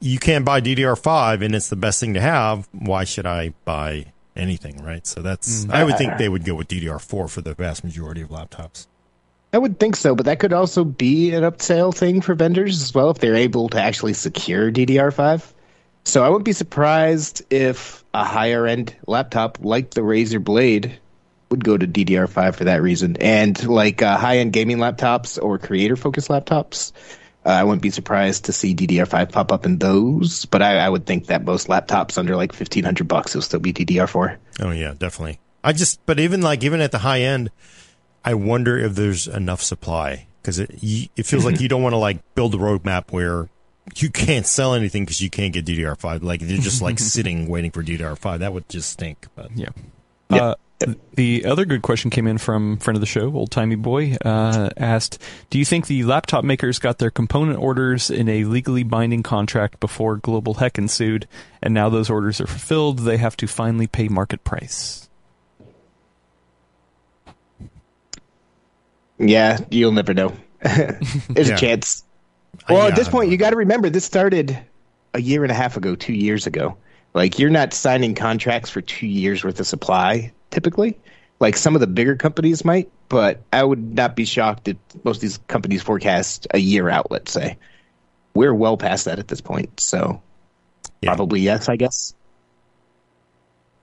you 0.00 0.18
can't 0.18 0.44
buy 0.44 0.60
DDR5 0.60 1.44
and 1.44 1.54
it's 1.54 1.68
the 1.68 1.76
best 1.76 2.00
thing 2.00 2.14
to 2.14 2.20
have, 2.20 2.68
why 2.72 3.04
should 3.04 3.26
I 3.26 3.52
buy 3.64 4.06
anything, 4.34 4.82
right? 4.82 5.06
So 5.06 5.20
that's 5.20 5.68
I 5.70 5.84
would 5.84 5.98
think 5.98 6.16
they 6.16 6.28
would 6.28 6.44
go 6.44 6.54
with 6.54 6.68
DDR4 6.68 7.30
for 7.30 7.40
the 7.40 7.54
vast 7.54 7.84
majority 7.84 8.22
of 8.22 8.30
laptops. 8.30 8.86
I 9.52 9.58
would 9.58 9.80
think 9.80 9.96
so, 9.96 10.14
but 10.14 10.26
that 10.26 10.38
could 10.38 10.52
also 10.52 10.84
be 10.84 11.32
an 11.32 11.42
upsell 11.42 11.94
thing 11.94 12.20
for 12.20 12.34
vendors 12.34 12.80
as 12.82 12.94
well 12.94 13.10
if 13.10 13.18
they're 13.18 13.34
able 13.34 13.68
to 13.70 13.82
actually 13.82 14.12
secure 14.14 14.70
DDR5. 14.70 15.52
So 16.04 16.24
I 16.24 16.28
wouldn't 16.28 16.44
be 16.44 16.52
surprised 16.52 17.42
if 17.50 18.04
a 18.14 18.24
higher 18.24 18.66
end 18.66 18.94
laptop 19.06 19.58
like 19.60 19.90
the 19.90 20.00
Razer 20.02 20.42
Blade 20.42 20.98
would 21.50 21.64
go 21.64 21.76
to 21.76 21.86
DDR5 21.86 22.54
for 22.54 22.64
that 22.64 22.80
reason. 22.80 23.16
And 23.20 23.62
like 23.66 24.02
uh, 24.02 24.16
high 24.16 24.38
end 24.38 24.52
gaming 24.52 24.78
laptops 24.78 25.42
or 25.42 25.58
creator 25.58 25.96
focused 25.96 26.28
laptops, 26.28 26.92
uh, 27.44 27.48
I 27.50 27.64
wouldn't 27.64 27.82
be 27.82 27.90
surprised 27.90 28.44
to 28.46 28.52
see 28.52 28.74
DDR5 28.74 29.32
pop 29.32 29.52
up 29.52 29.64
in 29.64 29.78
those. 29.78 30.44
But 30.44 30.62
I, 30.62 30.78
I 30.78 30.88
would 30.88 31.06
think 31.06 31.26
that 31.26 31.44
most 31.44 31.68
laptops 31.68 32.18
under 32.18 32.36
like 32.36 32.52
1500 32.52 33.08
bucks 33.08 33.34
will 33.34 33.42
still 33.42 33.60
be 33.60 33.72
DDR4. 33.72 34.36
Oh 34.60 34.70
yeah, 34.70 34.94
definitely. 34.98 35.40
I 35.64 35.72
just, 35.72 36.04
but 36.06 36.20
even 36.20 36.42
like 36.42 36.64
even 36.64 36.80
at 36.80 36.92
the 36.92 36.98
high 36.98 37.20
end, 37.22 37.50
I 38.24 38.34
wonder 38.34 38.78
if 38.78 38.94
there's 38.94 39.26
enough 39.26 39.62
supply 39.62 40.26
because 40.42 40.58
it 40.58 40.70
it 40.82 41.26
feels 41.26 41.44
like 41.44 41.60
you 41.60 41.68
don't 41.68 41.82
want 41.82 41.94
to 41.94 41.98
like 41.98 42.18
build 42.34 42.54
a 42.54 42.58
roadmap 42.58 43.10
where 43.10 43.48
you 43.96 44.10
can't 44.10 44.46
sell 44.46 44.74
anything 44.74 45.04
because 45.04 45.20
you 45.20 45.30
can't 45.30 45.52
get 45.52 45.64
DDR5. 45.64 46.22
Like 46.22 46.40
they're 46.40 46.58
just 46.58 46.82
like 46.82 46.98
sitting 46.98 47.48
waiting 47.48 47.70
for 47.70 47.82
DDR5. 47.82 48.40
That 48.40 48.52
would 48.52 48.68
just 48.68 48.90
stink. 48.90 49.26
But 49.34 49.50
Yeah. 49.56 49.70
Yeah. 50.30 50.44
Uh, 50.44 50.54
the 51.14 51.44
other 51.44 51.64
good 51.64 51.82
question 51.82 52.10
came 52.10 52.26
in 52.26 52.38
from 52.38 52.78
friend 52.78 52.96
of 52.96 53.00
the 53.00 53.06
show, 53.06 53.32
old 53.34 53.50
timey 53.50 53.74
boy, 53.74 54.16
uh, 54.24 54.70
asked, 54.76 55.18
"Do 55.50 55.58
you 55.58 55.64
think 55.64 55.86
the 55.86 56.04
laptop 56.04 56.42
makers 56.44 56.78
got 56.78 56.98
their 56.98 57.10
component 57.10 57.58
orders 57.58 58.10
in 58.10 58.28
a 58.28 58.44
legally 58.44 58.82
binding 58.82 59.22
contract 59.22 59.78
before 59.80 60.16
global 60.16 60.54
heck 60.54 60.78
ensued, 60.78 61.28
and 61.62 61.74
now 61.74 61.88
those 61.88 62.08
orders 62.08 62.40
are 62.40 62.46
fulfilled? 62.46 63.00
They 63.00 63.18
have 63.18 63.36
to 63.38 63.46
finally 63.46 63.86
pay 63.86 64.08
market 64.08 64.42
price." 64.44 65.08
Yeah, 69.18 69.58
you'll 69.70 69.92
never 69.92 70.14
know. 70.14 70.32
There's 70.62 71.48
Yeah. 71.48 71.54
a 71.54 71.58
chance. 71.58 72.04
Well, 72.68 72.78
Yeah, 72.84 72.88
at 72.88 72.96
this 72.96 73.08
point, 73.08 73.28
know. 73.28 73.32
you 73.32 73.36
got 73.38 73.50
to 73.50 73.56
remember 73.56 73.90
this 73.90 74.04
started 74.04 74.58
a 75.14 75.20
year 75.20 75.42
and 75.42 75.50
a 75.52 75.54
half 75.54 75.76
ago, 75.76 75.94
two 75.94 76.12
years 76.14 76.46
ago. 76.46 76.76
Like 77.14 77.38
you're 77.38 77.50
not 77.50 77.72
signing 77.72 78.14
contracts 78.14 78.70
for 78.70 78.80
two 78.80 79.06
years 79.06 79.42
worth 79.44 79.58
of 79.60 79.66
supply 79.66 80.32
typically. 80.50 80.98
Like 81.40 81.56
some 81.56 81.74
of 81.74 81.80
the 81.80 81.86
bigger 81.86 82.16
companies 82.16 82.64
might, 82.64 82.90
but 83.08 83.40
I 83.52 83.64
would 83.64 83.94
not 83.94 84.14
be 84.14 84.24
shocked 84.24 84.68
if 84.68 84.76
most 85.04 85.16
of 85.16 85.20
these 85.22 85.38
companies 85.48 85.82
forecast 85.82 86.46
a 86.52 86.58
year 86.58 86.90
out. 86.90 87.10
Let's 87.10 87.32
say 87.32 87.56
we're 88.34 88.54
well 88.54 88.76
past 88.76 89.06
that 89.06 89.18
at 89.18 89.28
this 89.28 89.40
point, 89.40 89.80
so 89.80 90.20
Yeah. 91.00 91.10
probably 91.10 91.40
yes, 91.40 91.68
I 91.68 91.76
guess. 91.76 92.14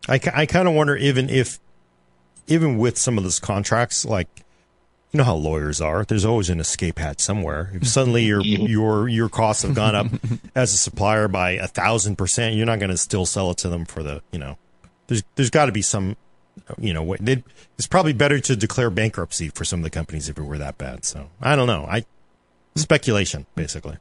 I, 0.08 0.20
I 0.34 0.46
kind 0.46 0.68
of 0.68 0.74
wonder 0.74 0.96
even 0.96 1.30
if 1.30 1.60
even 2.48 2.78
with 2.78 2.98
some 2.98 3.18
of 3.18 3.24
those 3.24 3.40
contracts, 3.40 4.06
like 4.06 4.30
you 5.12 5.18
know 5.20 5.24
how 5.24 5.36
lawyers 5.36 5.80
are, 5.82 6.03
there's 6.03 6.26
always 6.26 6.49
an 6.49 6.60
escape 6.60 6.99
hatch 6.99 7.20
somewhere. 7.22 7.72
If 7.74 7.88
suddenly 7.88 8.26
your 8.26 8.41
your 8.43 9.08
your 9.08 9.30
costs 9.30 9.64
have 9.64 9.74
gone 9.76 9.95
up 9.95 10.08
as 10.55 10.74
a 10.74 10.78
supplier 10.78 11.28
by 11.28 11.51
a 11.51 11.68
thousand 11.68 12.18
percent, 12.18 12.55
you're 12.55 12.66
not 12.66 12.80
going 12.80 12.91
to 12.91 12.97
still 12.97 13.26
sell 13.26 13.51
it 13.51 13.58
to 13.60 13.70
them 13.70 13.86
for 13.86 14.03
the 14.03 14.22
you 14.32 14.39
know. 14.39 14.58
There's 15.08 15.24
there's 15.36 15.49
got 15.49 15.68
to 15.68 15.72
be 15.72 15.82
some 15.82 16.18
you 16.78 16.93
know 16.93 17.16
they'd- 17.20 17.43
it's 17.78 17.88
probably 17.88 18.14
better 18.14 18.39
to 18.39 18.55
declare 18.55 18.89
bankruptcy 18.89 19.49
for 19.49 19.64
some 19.64 19.80
of 19.80 19.84
the 19.84 19.89
companies 19.91 20.28
if 20.30 20.38
it 20.38 20.41
were 20.43 20.58
that 20.58 20.78
bad. 20.80 21.05
So 21.05 21.30
I 21.41 21.55
don't 21.55 21.68
know. 21.68 21.86
I 21.89 22.03
speculation 22.76 23.45
basically. 23.55 23.97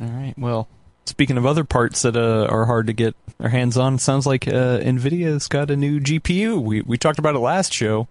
All 0.00 0.08
right. 0.08 0.34
Well, 0.36 0.68
speaking 1.06 1.38
of 1.38 1.46
other 1.46 1.64
parts 1.64 2.02
that 2.02 2.16
uh, 2.16 2.46
are 2.50 2.64
hard 2.66 2.88
to 2.88 2.92
get 2.92 3.14
our 3.40 3.48
hands 3.48 3.76
on, 3.76 3.98
sounds 3.98 4.26
like 4.26 4.48
uh, 4.48 4.78
Nvidia's 4.80 5.46
got 5.48 5.70
a 5.70 5.76
new 5.76 6.00
GPU. 6.00 6.60
We 6.60 6.82
we 6.82 6.98
talked 6.98 7.18
about 7.20 7.36
it 7.36 7.38
last 7.38 7.72
show, 7.72 8.08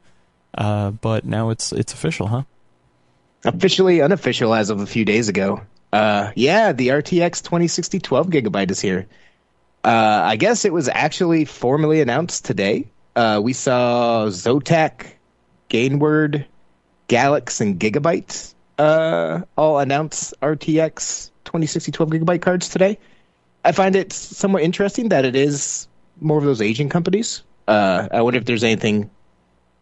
uh, 0.56 0.92
but 0.92 1.26
now 1.26 1.50
it's 1.50 1.72
it's 1.72 1.94
official, 1.94 2.28
huh? 2.28 2.44
Officially 3.46 4.02
unofficial 4.02 4.54
as 4.54 4.70
of 4.70 4.80
a 4.80 4.86
few 4.86 5.06
days 5.06 5.30
ago. 5.30 5.62
Uh, 5.92 6.32
yeah, 6.36 6.72
the 6.72 6.88
RTX 6.90 7.44
2060 7.44 8.00
12 8.00 8.28
gigabyte 8.28 8.72
is 8.72 8.80
here. 8.80 9.08
Uh, 9.84 10.22
I 10.24 10.38
guess 10.38 10.66
it 10.66 10.74
was 10.74 10.88
actually 10.88 11.46
formally 11.46 12.02
announced 12.02 12.46
today. 12.46 12.88
Uh, 13.16 13.42
we 13.44 13.54
saw 13.54 14.28
Zotac, 14.28 15.08
Gainward, 15.70 16.46
Galax, 17.10 17.62
and 17.62 17.80
Gigabyte 17.80 18.54
uh, 18.78 19.42
all 19.58 19.80
announce 19.80 20.34
RTX 20.42 21.32
2060 21.46 21.92
12 21.92 22.10
gigabyte 22.12 22.42
cards 22.42 22.70
today. 22.70 22.98
I 23.66 23.72
find 23.72 23.96
it 23.96 24.12
somewhat 24.12 24.64
interesting 24.64 25.10
that 25.10 25.26
it 25.26 25.36
is 25.36 25.88
more 26.20 26.38
of 26.38 26.44
those 26.44 26.62
Asian 26.62 26.90
companies. 26.90 27.44
Uh, 27.68 28.08
I 28.12 28.22
wonder 28.22 28.40
if 28.40 28.46
there's 28.46 28.64
anything, 28.64 29.10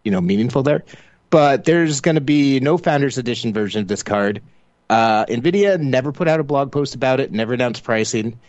you 0.03 0.11
know, 0.11 0.21
meaningful 0.21 0.63
there. 0.63 0.83
But 1.29 1.63
there's 1.63 2.01
going 2.01 2.15
to 2.15 2.21
be 2.21 2.59
no 2.59 2.77
Founders 2.77 3.17
Edition 3.17 3.53
version 3.53 3.81
of 3.81 3.87
this 3.87 4.03
card. 4.03 4.41
Uh, 4.89 5.25
Nvidia 5.25 5.79
never 5.79 6.11
put 6.11 6.27
out 6.27 6.39
a 6.39 6.43
blog 6.43 6.71
post 6.71 6.95
about 6.95 7.19
it, 7.19 7.31
never 7.31 7.53
announced 7.53 7.83
pricing. 7.83 8.39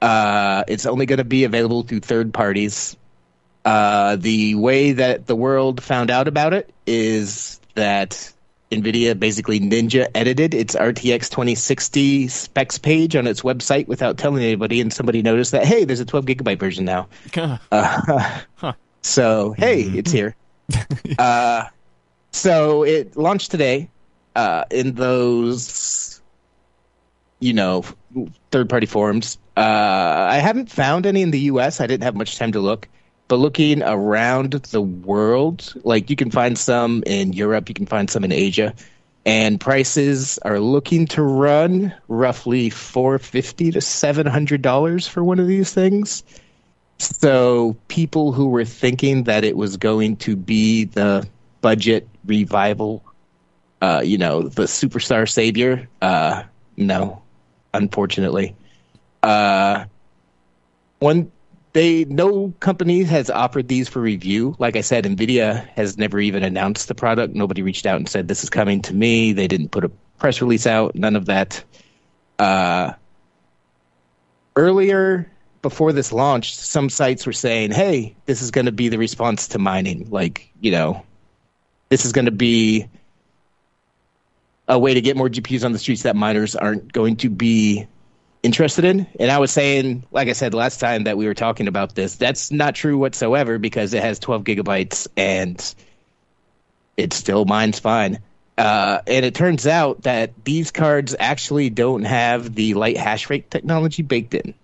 Uh, 0.00 0.64
it's 0.66 0.86
only 0.86 1.04
going 1.04 1.18
to 1.18 1.24
be 1.24 1.44
available 1.44 1.82
through 1.82 2.00
third 2.00 2.32
parties. 2.32 2.96
Uh, 3.64 4.16
the 4.16 4.54
way 4.54 4.92
that 4.92 5.26
the 5.26 5.36
world 5.36 5.82
found 5.82 6.10
out 6.10 6.26
about 6.26 6.54
it 6.54 6.72
is 6.86 7.60
that 7.74 8.32
NVIDIA 8.72 9.18
basically 9.18 9.60
ninja 9.60 10.08
edited 10.14 10.54
its 10.54 10.74
RTX 10.74 11.28
2060 11.28 12.28
specs 12.28 12.78
page 12.78 13.14
on 13.16 13.26
its 13.26 13.42
website 13.42 13.86
without 13.86 14.16
telling 14.16 14.42
anybody, 14.42 14.80
and 14.80 14.90
somebody 14.90 15.20
noticed 15.20 15.52
that, 15.52 15.66
hey, 15.66 15.84
there's 15.84 16.00
a 16.00 16.06
12 16.06 16.24
gigabyte 16.24 16.58
version 16.58 16.86
now. 16.86 17.08
Uh, 17.70 18.40
So, 19.02 19.52
hey, 19.56 19.82
it's 19.82 20.12
here. 20.12 20.36
uh, 21.18 21.64
so 22.32 22.84
it 22.84 23.16
launched 23.16 23.50
today 23.50 23.90
uh, 24.36 24.64
in 24.70 24.94
those, 24.94 26.20
you 27.40 27.52
know, 27.52 27.84
third 28.50 28.68
party 28.68 28.86
forums. 28.86 29.38
Uh, 29.56 30.28
I 30.30 30.36
haven't 30.36 30.70
found 30.70 31.06
any 31.06 31.22
in 31.22 31.30
the 31.30 31.40
US. 31.40 31.80
I 31.80 31.86
didn't 31.86 32.04
have 32.04 32.14
much 32.14 32.38
time 32.38 32.52
to 32.52 32.60
look. 32.60 32.88
But 33.28 33.36
looking 33.36 33.82
around 33.84 34.52
the 34.54 34.82
world, 34.82 35.74
like 35.84 36.10
you 36.10 36.16
can 36.16 36.32
find 36.32 36.58
some 36.58 37.04
in 37.06 37.32
Europe, 37.32 37.68
you 37.68 37.74
can 37.76 37.86
find 37.86 38.10
some 38.10 38.24
in 38.24 38.32
Asia, 38.32 38.74
and 39.24 39.60
prices 39.60 40.36
are 40.38 40.58
looking 40.58 41.06
to 41.08 41.22
run 41.22 41.94
roughly 42.08 42.70
four 42.70 43.20
fifty 43.20 43.70
to 43.70 43.80
seven 43.80 44.26
hundred 44.26 44.62
dollars 44.62 45.06
for 45.06 45.22
one 45.22 45.38
of 45.38 45.46
these 45.46 45.72
things. 45.72 46.24
So 47.00 47.74
people 47.88 48.32
who 48.32 48.50
were 48.50 48.66
thinking 48.66 49.24
that 49.24 49.42
it 49.42 49.56
was 49.56 49.78
going 49.78 50.16
to 50.16 50.36
be 50.36 50.84
the 50.84 51.26
budget 51.62 52.06
revival, 52.26 53.02
uh, 53.80 54.02
you 54.04 54.18
know, 54.18 54.42
the 54.42 54.64
superstar 54.64 55.26
savior, 55.26 55.88
uh, 56.02 56.42
no, 56.76 57.22
unfortunately. 57.72 58.54
Uh, 59.22 59.86
one, 60.98 61.32
they 61.72 62.04
no 62.04 62.52
company 62.60 63.02
has 63.04 63.30
offered 63.30 63.68
these 63.68 63.88
for 63.88 64.00
review. 64.00 64.54
Like 64.58 64.76
I 64.76 64.82
said, 64.82 65.04
Nvidia 65.04 65.66
has 65.68 65.96
never 65.96 66.20
even 66.20 66.42
announced 66.42 66.88
the 66.88 66.94
product. 66.94 67.34
Nobody 67.34 67.62
reached 67.62 67.86
out 67.86 67.96
and 67.96 68.10
said 68.10 68.28
this 68.28 68.44
is 68.44 68.50
coming 68.50 68.82
to 68.82 68.94
me. 68.94 69.32
They 69.32 69.48
didn't 69.48 69.70
put 69.70 69.84
a 69.84 69.90
press 70.18 70.42
release 70.42 70.66
out. 70.66 70.94
None 70.94 71.16
of 71.16 71.24
that. 71.26 71.64
Uh, 72.38 72.92
earlier 74.54 75.30
before 75.62 75.92
this 75.92 76.12
launched, 76.12 76.56
some 76.56 76.88
sites 76.88 77.26
were 77.26 77.32
saying, 77.32 77.72
"Hey, 77.72 78.16
this 78.26 78.42
is 78.42 78.50
going 78.50 78.66
to 78.66 78.72
be 78.72 78.88
the 78.88 78.98
response 78.98 79.48
to 79.48 79.58
mining. 79.58 80.08
Like, 80.10 80.50
you 80.60 80.70
know, 80.70 81.04
this 81.88 82.04
is 82.04 82.12
going 82.12 82.24
to 82.26 82.30
be 82.30 82.88
a 84.68 84.78
way 84.78 84.94
to 84.94 85.00
get 85.00 85.16
more 85.16 85.28
GPUs 85.28 85.64
on 85.64 85.72
the 85.72 85.78
streets 85.78 86.02
that 86.02 86.16
miners 86.16 86.54
aren't 86.56 86.92
going 86.92 87.16
to 87.16 87.30
be 87.30 87.86
interested 88.42 88.84
in." 88.84 89.06
And 89.18 89.30
I 89.30 89.38
was 89.38 89.50
saying, 89.50 90.04
like 90.10 90.28
I 90.28 90.32
said 90.32 90.54
last 90.54 90.80
time 90.80 91.04
that 91.04 91.18
we 91.18 91.26
were 91.26 91.34
talking 91.34 91.68
about 91.68 91.94
this, 91.94 92.16
that's 92.16 92.50
not 92.50 92.74
true 92.74 92.96
whatsoever 92.96 93.58
because 93.58 93.92
it 93.92 94.02
has 94.02 94.18
12 94.18 94.44
gigabytes 94.44 95.08
and 95.16 95.74
it 96.96 97.12
still 97.12 97.44
mines 97.44 97.78
fine. 97.78 98.20
Uh, 98.56 99.00
and 99.06 99.24
it 99.24 99.34
turns 99.34 99.66
out 99.66 100.02
that 100.02 100.32
these 100.44 100.70
cards 100.70 101.16
actually 101.18 101.70
don't 101.70 102.04
have 102.04 102.54
the 102.54 102.74
light 102.74 102.98
hash 102.98 103.30
rate 103.30 103.50
technology 103.50 104.02
baked 104.02 104.34
in. 104.34 104.54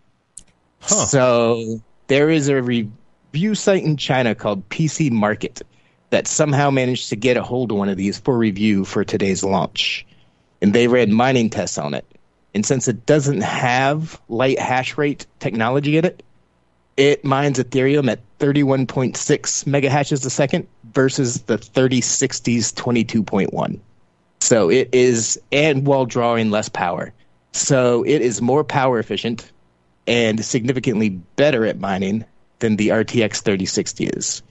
So 0.86 1.80
there 2.06 2.30
is 2.30 2.48
a 2.48 2.62
review 2.62 3.54
site 3.54 3.82
in 3.82 3.96
China 3.96 4.34
called 4.34 4.68
PC 4.68 5.10
Market 5.10 5.62
that 6.10 6.26
somehow 6.26 6.70
managed 6.70 7.08
to 7.10 7.16
get 7.16 7.36
a 7.36 7.42
hold 7.42 7.72
of 7.72 7.78
one 7.78 7.88
of 7.88 7.96
these 7.96 8.18
for 8.18 8.38
review 8.38 8.84
for 8.84 9.04
today's 9.04 9.42
launch. 9.42 10.06
And 10.62 10.72
they 10.72 10.88
ran 10.88 11.12
mining 11.12 11.50
tests 11.50 11.78
on 11.78 11.94
it. 11.94 12.04
And 12.54 12.64
since 12.64 12.88
it 12.88 13.04
doesn't 13.04 13.42
have 13.42 14.20
light 14.28 14.58
hash 14.58 14.96
rate 14.96 15.26
technology 15.40 15.98
in 15.98 16.04
it, 16.04 16.22
it 16.96 17.24
mines 17.24 17.58
Ethereum 17.58 18.10
at 18.10 18.20
31.6 18.38 19.66
mega 19.66 19.90
hashes 19.90 20.24
a 20.24 20.30
second 20.30 20.66
versus 20.94 21.42
the 21.42 21.58
3060's 21.58 22.72
22.1. 22.72 23.78
So 24.40 24.70
it 24.70 24.88
is, 24.92 25.38
and 25.52 25.86
while 25.86 26.06
drawing 26.06 26.50
less 26.50 26.70
power. 26.70 27.12
So 27.52 28.02
it 28.04 28.22
is 28.22 28.40
more 28.40 28.64
power 28.64 28.98
efficient 28.98 29.50
and 30.06 30.44
significantly 30.44 31.10
better 31.10 31.64
at 31.66 31.78
mining 31.78 32.24
than 32.58 32.76
the 32.76 32.88
RTX 32.88 33.42
3060 33.42 34.06
is. 34.06 34.42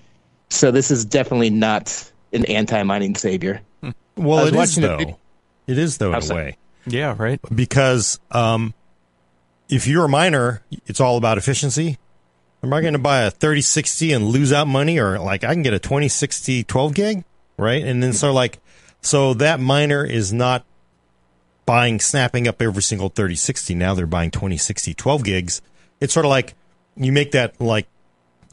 So 0.49 0.71
this 0.71 0.91
is 0.91 1.05
definitely 1.05 1.49
not 1.49 2.11
an 2.33 2.45
anti-mining 2.45 3.15
savior. 3.15 3.61
Well, 4.15 4.45
it 4.47 4.55
is 4.55 4.75
though. 4.75 4.97
video- 4.97 5.19
It 5.67 5.77
is 5.77 5.97
though 5.97 6.13
in 6.13 6.31
a 6.31 6.35
way. 6.35 6.57
Yeah, 6.87 7.15
right. 7.17 7.39
because 7.53 8.19
um, 8.31 8.73
if 9.69 9.87
you're 9.87 10.05
a 10.05 10.09
miner, 10.09 10.61
it's 10.85 10.99
all 11.01 11.17
about 11.17 11.37
efficiency. 11.37 11.97
Am 12.61 12.71
I 12.73 12.81
going 12.81 12.93
to 12.93 12.99
buy 12.99 13.21
a 13.23 13.31
3060 13.31 14.11
and 14.13 14.25
lose 14.25 14.53
out 14.53 14.67
money, 14.67 14.99
or 14.99 15.19
like 15.19 15.43
I 15.43 15.53
can 15.53 15.61
get 15.63 15.73
a 15.73 15.79
2060 15.79 16.63
12 16.63 16.93
gig, 16.93 17.23
right? 17.57 17.83
And 17.83 18.01
then 18.03 18.13
so 18.13 18.31
like, 18.33 18.59
so 19.01 19.33
that 19.35 19.59
miner 19.59 20.03
is 20.05 20.31
not 20.33 20.63
buying, 21.65 21.99
snapping 21.99 22.47
up 22.47 22.61
every 22.61 22.83
single 22.83 23.09
3060. 23.09 23.75
Now 23.75 23.93
they're 23.93 24.05
buying 24.05 24.31
2060 24.31 24.93
12 24.93 25.23
gigs. 25.23 25.61
It's 25.99 26.13
sort 26.13 26.25
of 26.25 26.29
like 26.29 26.53
you 26.95 27.11
make 27.11 27.31
that 27.31 27.59
like 27.59 27.87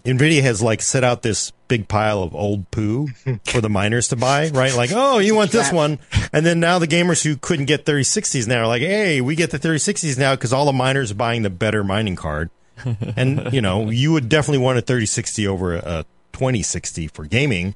Nvidia 0.05 0.43
has 0.43 0.61
like 0.63 0.83
set 0.83 1.05
out 1.05 1.23
this 1.23 1.53
big 1.69 1.87
pile 1.89 2.23
of 2.23 2.35
old 2.35 2.71
poo 2.71 3.09
for 3.45 3.61
the 3.61 3.69
miners 3.69 4.09
to 4.09 4.17
buy, 4.17 4.49
right? 4.49 4.75
Like, 4.75 4.91
oh, 4.93 5.19
you 5.19 5.35
want 5.35 5.53
this 5.53 5.73
one, 5.73 5.99
and 6.33 6.45
then 6.45 6.61
now 6.61 6.79
the 6.79 6.89
gamers 6.89 7.23
who 7.23 7.37
couldn't 7.37 7.67
get 7.67 7.85
3060s 7.85 8.49
now 8.49 8.63
are 8.63 8.67
like, 8.67 8.83
hey, 8.83 9.21
we 9.21 9.37
get 9.37 9.51
the 9.51 9.59
3060s 9.59 10.19
now 10.19 10.35
because 10.35 10.53
all 10.53 10.67
the 10.67 10.73
miners 10.73 11.13
are 11.13 11.17
buying 11.17 11.43
the 11.43 11.51
better 11.51 11.85
mining 11.85 12.17
card, 12.17 12.51
and 13.17 13.53
you 13.53 13.61
know, 13.61 13.91
you 13.91 14.13
would 14.13 14.29
definitely 14.29 14.59
want 14.59 14.79
a 14.79 14.83
3060 14.83 15.47
over 15.47 15.75
a 15.75 16.05
2060 16.33 17.09
for 17.09 17.25
gaming. 17.25 17.75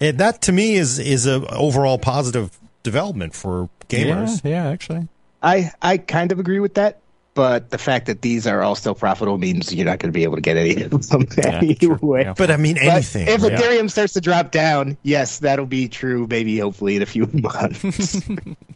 And 0.00 0.18
that 0.18 0.42
to 0.42 0.52
me 0.52 0.74
is 0.74 0.98
is 0.98 1.26
a 1.26 1.46
overall 1.54 1.98
positive 1.98 2.58
development 2.84 3.34
for 3.34 3.68
gamers. 3.88 4.42
Yeah, 4.44 4.50
yeah, 4.64 4.70
actually. 4.70 5.08
I 5.42 5.72
I 5.82 5.98
kind 5.98 6.30
of 6.30 6.38
agree 6.38 6.60
with 6.60 6.74
that. 6.74 7.00
but 7.34 7.70
the 7.70 7.78
fact 7.78 8.06
that 8.06 8.22
these 8.22 8.46
are 8.46 8.62
all 8.62 8.76
still 8.76 8.94
profitable 8.94 9.38
means 9.38 9.74
you're 9.74 9.84
not 9.84 9.98
going 9.98 10.12
to 10.12 10.16
be 10.16 10.22
able 10.22 10.36
to 10.36 10.40
get 10.40 10.56
any 10.56 10.84
of 10.84 11.08
them 11.08 11.26
Yeah, 11.36 11.58
anyway. 11.58 12.22
Yeah. 12.22 12.34
But 12.38 12.52
I 12.52 12.56
mean, 12.56 12.76
But 12.76 12.84
anything. 12.84 13.26
if 13.26 13.42
right? 13.42 13.50
Ethereum 13.52 13.90
starts 13.90 14.12
to 14.12 14.20
drop 14.20 14.52
down, 14.52 14.96
yes, 15.02 15.40
that'll 15.40 15.66
be 15.66 15.88
true. 15.88 16.28
Maybe 16.30 16.56
hopefully 16.60 16.94
in 16.94 17.02
a 17.02 17.06
few 17.06 17.26
months. 17.32 18.20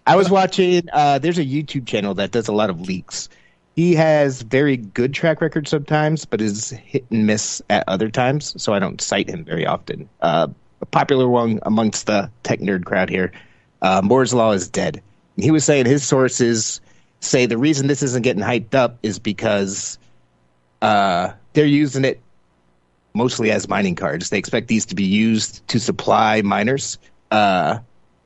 I 0.05 0.17
was 0.17 0.29
watching. 0.29 0.89
Uh, 0.93 1.21
there's 1.21 1.39
a 1.39 1.45
YouTube 1.45 1.87
channel 1.87 2.15
that 2.15 2.33
does 2.33 2.49
a 2.49 2.53
lot 2.53 2.69
of 2.71 2.81
leaks. 2.81 3.29
He 3.77 3.95
has 3.95 4.43
very 4.43 4.77
good 4.77 5.15
track 5.15 5.41
record 5.41 5.69
sometimes, 5.69 6.25
but 6.25 6.41
is 6.41 6.71
hit 6.71 7.05
and 7.13 7.29
miss 7.29 7.63
at 7.71 7.85
other 7.87 8.11
times. 8.11 8.61
So 8.61 8.75
I 8.75 8.81
don't 8.81 9.01
cite 9.01 9.29
him 9.31 9.45
very 9.45 9.67
often. 9.67 10.09
Uh, 10.21 10.49
a 10.81 10.87
popular 10.87 11.29
one 11.29 11.61
amongst 11.63 12.07
the 12.09 12.29
tech 12.43 12.59
nerd 12.59 12.85
crowd 12.85 13.09
here. 13.09 13.31
Uh, 13.83 14.01
Moore's 14.03 14.35
law 14.35 14.53
is 14.53 14.69
dead. 14.69 15.03
And 15.37 15.45
he 15.45 15.51
was 15.51 15.65
saying 15.65 15.87
his 15.87 16.05
sources 16.05 16.81
say 17.21 17.47
the 17.47 17.59
reason 17.59 17.87
this 17.87 18.03
isn't 18.03 18.23
getting 18.23 18.43
hyped 18.43 18.75
up 18.75 18.99
is 19.03 19.19
because 19.19 19.99
uh, 20.83 21.33
they're 21.53 21.67
using 21.67 22.05
it 22.05 22.21
mostly 23.15 23.51
as 23.51 23.69
mining 23.69 23.95
cards. 23.95 24.31
They 24.31 24.39
expect 24.39 24.69
these 24.69 24.87
to 24.87 24.95
be 24.95 25.05
used 25.05 25.67
to 25.69 25.81
supply 25.81 26.43
miners. 26.43 26.99
Uh, 27.31 27.79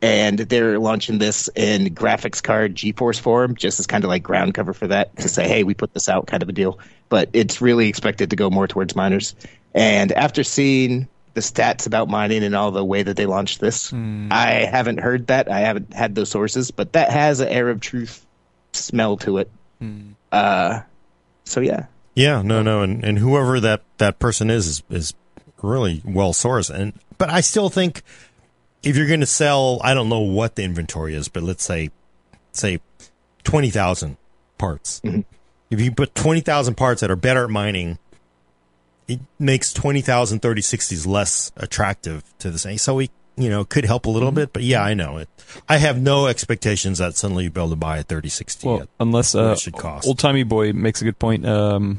and 0.02 0.40
they're 0.40 0.80
launching 0.80 1.18
this 1.18 1.48
in 1.54 1.94
graphics 1.94 2.42
card 2.42 2.74
GeForce 2.74 3.20
form, 3.20 3.54
just 3.54 3.78
as 3.78 3.86
kind 3.86 4.02
of 4.02 4.08
like 4.08 4.22
ground 4.22 4.52
cover 4.52 4.72
for 4.72 4.88
that 4.88 5.16
to 5.18 5.28
say, 5.28 5.46
hey, 5.46 5.62
we 5.62 5.74
put 5.74 5.94
this 5.94 6.08
out, 6.08 6.26
kind 6.26 6.42
of 6.42 6.48
a 6.48 6.52
deal. 6.52 6.78
But 7.08 7.30
it's 7.32 7.60
really 7.60 7.88
expected 7.88 8.30
to 8.30 8.36
go 8.36 8.50
more 8.50 8.66
towards 8.66 8.96
miners. 8.96 9.36
And 9.74 10.10
after 10.12 10.42
seeing 10.42 11.08
the 11.34 11.40
stats 11.40 11.86
about 11.86 12.08
mining 12.08 12.44
and 12.44 12.54
all 12.54 12.70
the 12.70 12.84
way 12.84 13.02
that 13.02 13.16
they 13.16 13.26
launched 13.26 13.60
this, 13.60 13.90
hmm. 13.90 14.28
I 14.30 14.64
haven't 14.64 14.98
heard 14.98 15.28
that. 15.28 15.50
I 15.50 15.60
haven't 15.60 15.92
had 15.92 16.14
those 16.14 16.30
sources, 16.30 16.70
but 16.70 16.92
that 16.92 17.10
has 17.10 17.40
an 17.40 17.48
air 17.48 17.68
of 17.68 17.80
truth 17.80 18.26
smell 18.72 19.16
to 19.18 19.38
it. 19.38 19.50
Hmm. 19.78 20.12
Uh, 20.30 20.80
so 21.44 21.60
yeah, 21.60 21.86
Yeah, 22.14 22.42
no, 22.42 22.62
no, 22.62 22.82
and, 22.82 23.04
and 23.04 23.18
whoever 23.18 23.60
that, 23.60 23.82
that 23.98 24.18
person 24.18 24.50
is, 24.50 24.66
is 24.66 24.82
is 24.90 25.14
really 25.62 26.02
well 26.04 26.32
sourced. 26.32 26.70
And 26.70 26.92
but 27.18 27.30
I 27.30 27.40
still 27.40 27.68
think 27.68 28.02
if 28.82 28.96
you're 28.96 29.06
going 29.06 29.20
to 29.20 29.26
sell, 29.26 29.80
I 29.82 29.94
don't 29.94 30.08
know 30.08 30.20
what 30.20 30.56
the 30.56 30.64
inventory 30.64 31.14
is, 31.14 31.28
but 31.28 31.42
let's 31.42 31.64
say 31.64 31.90
say 32.52 32.80
twenty 33.44 33.70
thousand 33.70 34.16
parts. 34.58 35.00
Mm-hmm. 35.04 35.20
If 35.70 35.80
you 35.80 35.92
put 35.92 36.14
twenty 36.14 36.40
thousand 36.40 36.74
parts 36.74 37.00
that 37.00 37.10
are 37.10 37.16
better 37.16 37.44
at 37.44 37.50
mining, 37.50 37.98
it 39.08 39.20
makes 39.38 39.72
20,000 39.72 40.40
3060s 40.40 41.06
less 41.06 41.52
attractive 41.56 42.24
to 42.38 42.50
the 42.50 42.58
same. 42.58 42.78
So 42.78 42.94
we, 42.94 43.10
you 43.36 43.48
know, 43.48 43.64
could 43.64 43.84
help 43.84 44.06
a 44.06 44.10
little 44.10 44.32
bit, 44.32 44.52
but 44.52 44.62
yeah, 44.62 44.82
I 44.82 44.94
know 44.94 45.18
it. 45.18 45.28
I 45.68 45.78
have 45.78 46.00
no 46.00 46.26
expectations 46.26 46.98
that 46.98 47.16
suddenly 47.16 47.44
you'll 47.44 47.52
be 47.52 47.60
able 47.60 47.70
to 47.70 47.76
buy 47.76 47.98
a 47.98 48.02
3060. 48.02 48.66
Well, 48.66 48.88
unless 49.00 49.34
uh, 49.34 49.56
should 49.56 49.74
cost. 49.74 50.06
old 50.06 50.18
timey 50.18 50.44
boy 50.44 50.72
makes 50.72 51.02
a 51.02 51.04
good 51.04 51.18
point. 51.18 51.46
Um, 51.46 51.98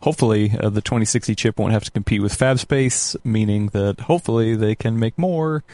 hopefully, 0.00 0.52
uh, 0.58 0.68
the 0.68 0.80
2060 0.82 1.34
chip 1.34 1.58
won't 1.58 1.72
have 1.72 1.84
to 1.84 1.90
compete 1.90 2.22
with 2.22 2.34
fab 2.34 2.58
space, 2.58 3.16
meaning 3.24 3.68
that 3.68 4.00
hopefully 4.00 4.54
they 4.54 4.74
can 4.74 4.98
make 4.98 5.18
more. 5.18 5.64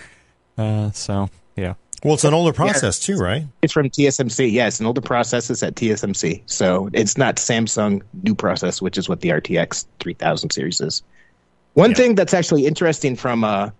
Uh, 0.56 0.90
so 0.92 1.30
yeah, 1.56 1.74
Well, 2.04 2.14
it's 2.14 2.24
an 2.24 2.34
older 2.34 2.52
process 2.52 2.98
too, 3.00 3.16
right? 3.16 3.44
It's 3.62 3.72
from 3.72 3.90
TSMC. 3.90 4.52
Yeah, 4.52 4.68
it's 4.68 4.78
an 4.80 4.86
older 4.86 5.00
process. 5.00 5.50
It's 5.50 5.62
at 5.62 5.74
TSMC. 5.74 6.42
So 6.46 6.90
it's 6.92 7.18
not 7.18 7.36
Samsung 7.36 8.02
new 8.22 8.34
process, 8.34 8.80
which 8.80 8.96
is 8.98 9.08
what 9.08 9.20
the 9.20 9.30
RTX 9.30 9.86
3000 10.00 10.50
series 10.50 10.80
is. 10.80 11.02
One 11.74 11.90
Yeah. 11.90 11.96
thing 11.96 12.14
that's 12.14 12.34
actually 12.34 12.66
interesting 12.66 13.16
from 13.16 13.42
uh, 13.42 13.70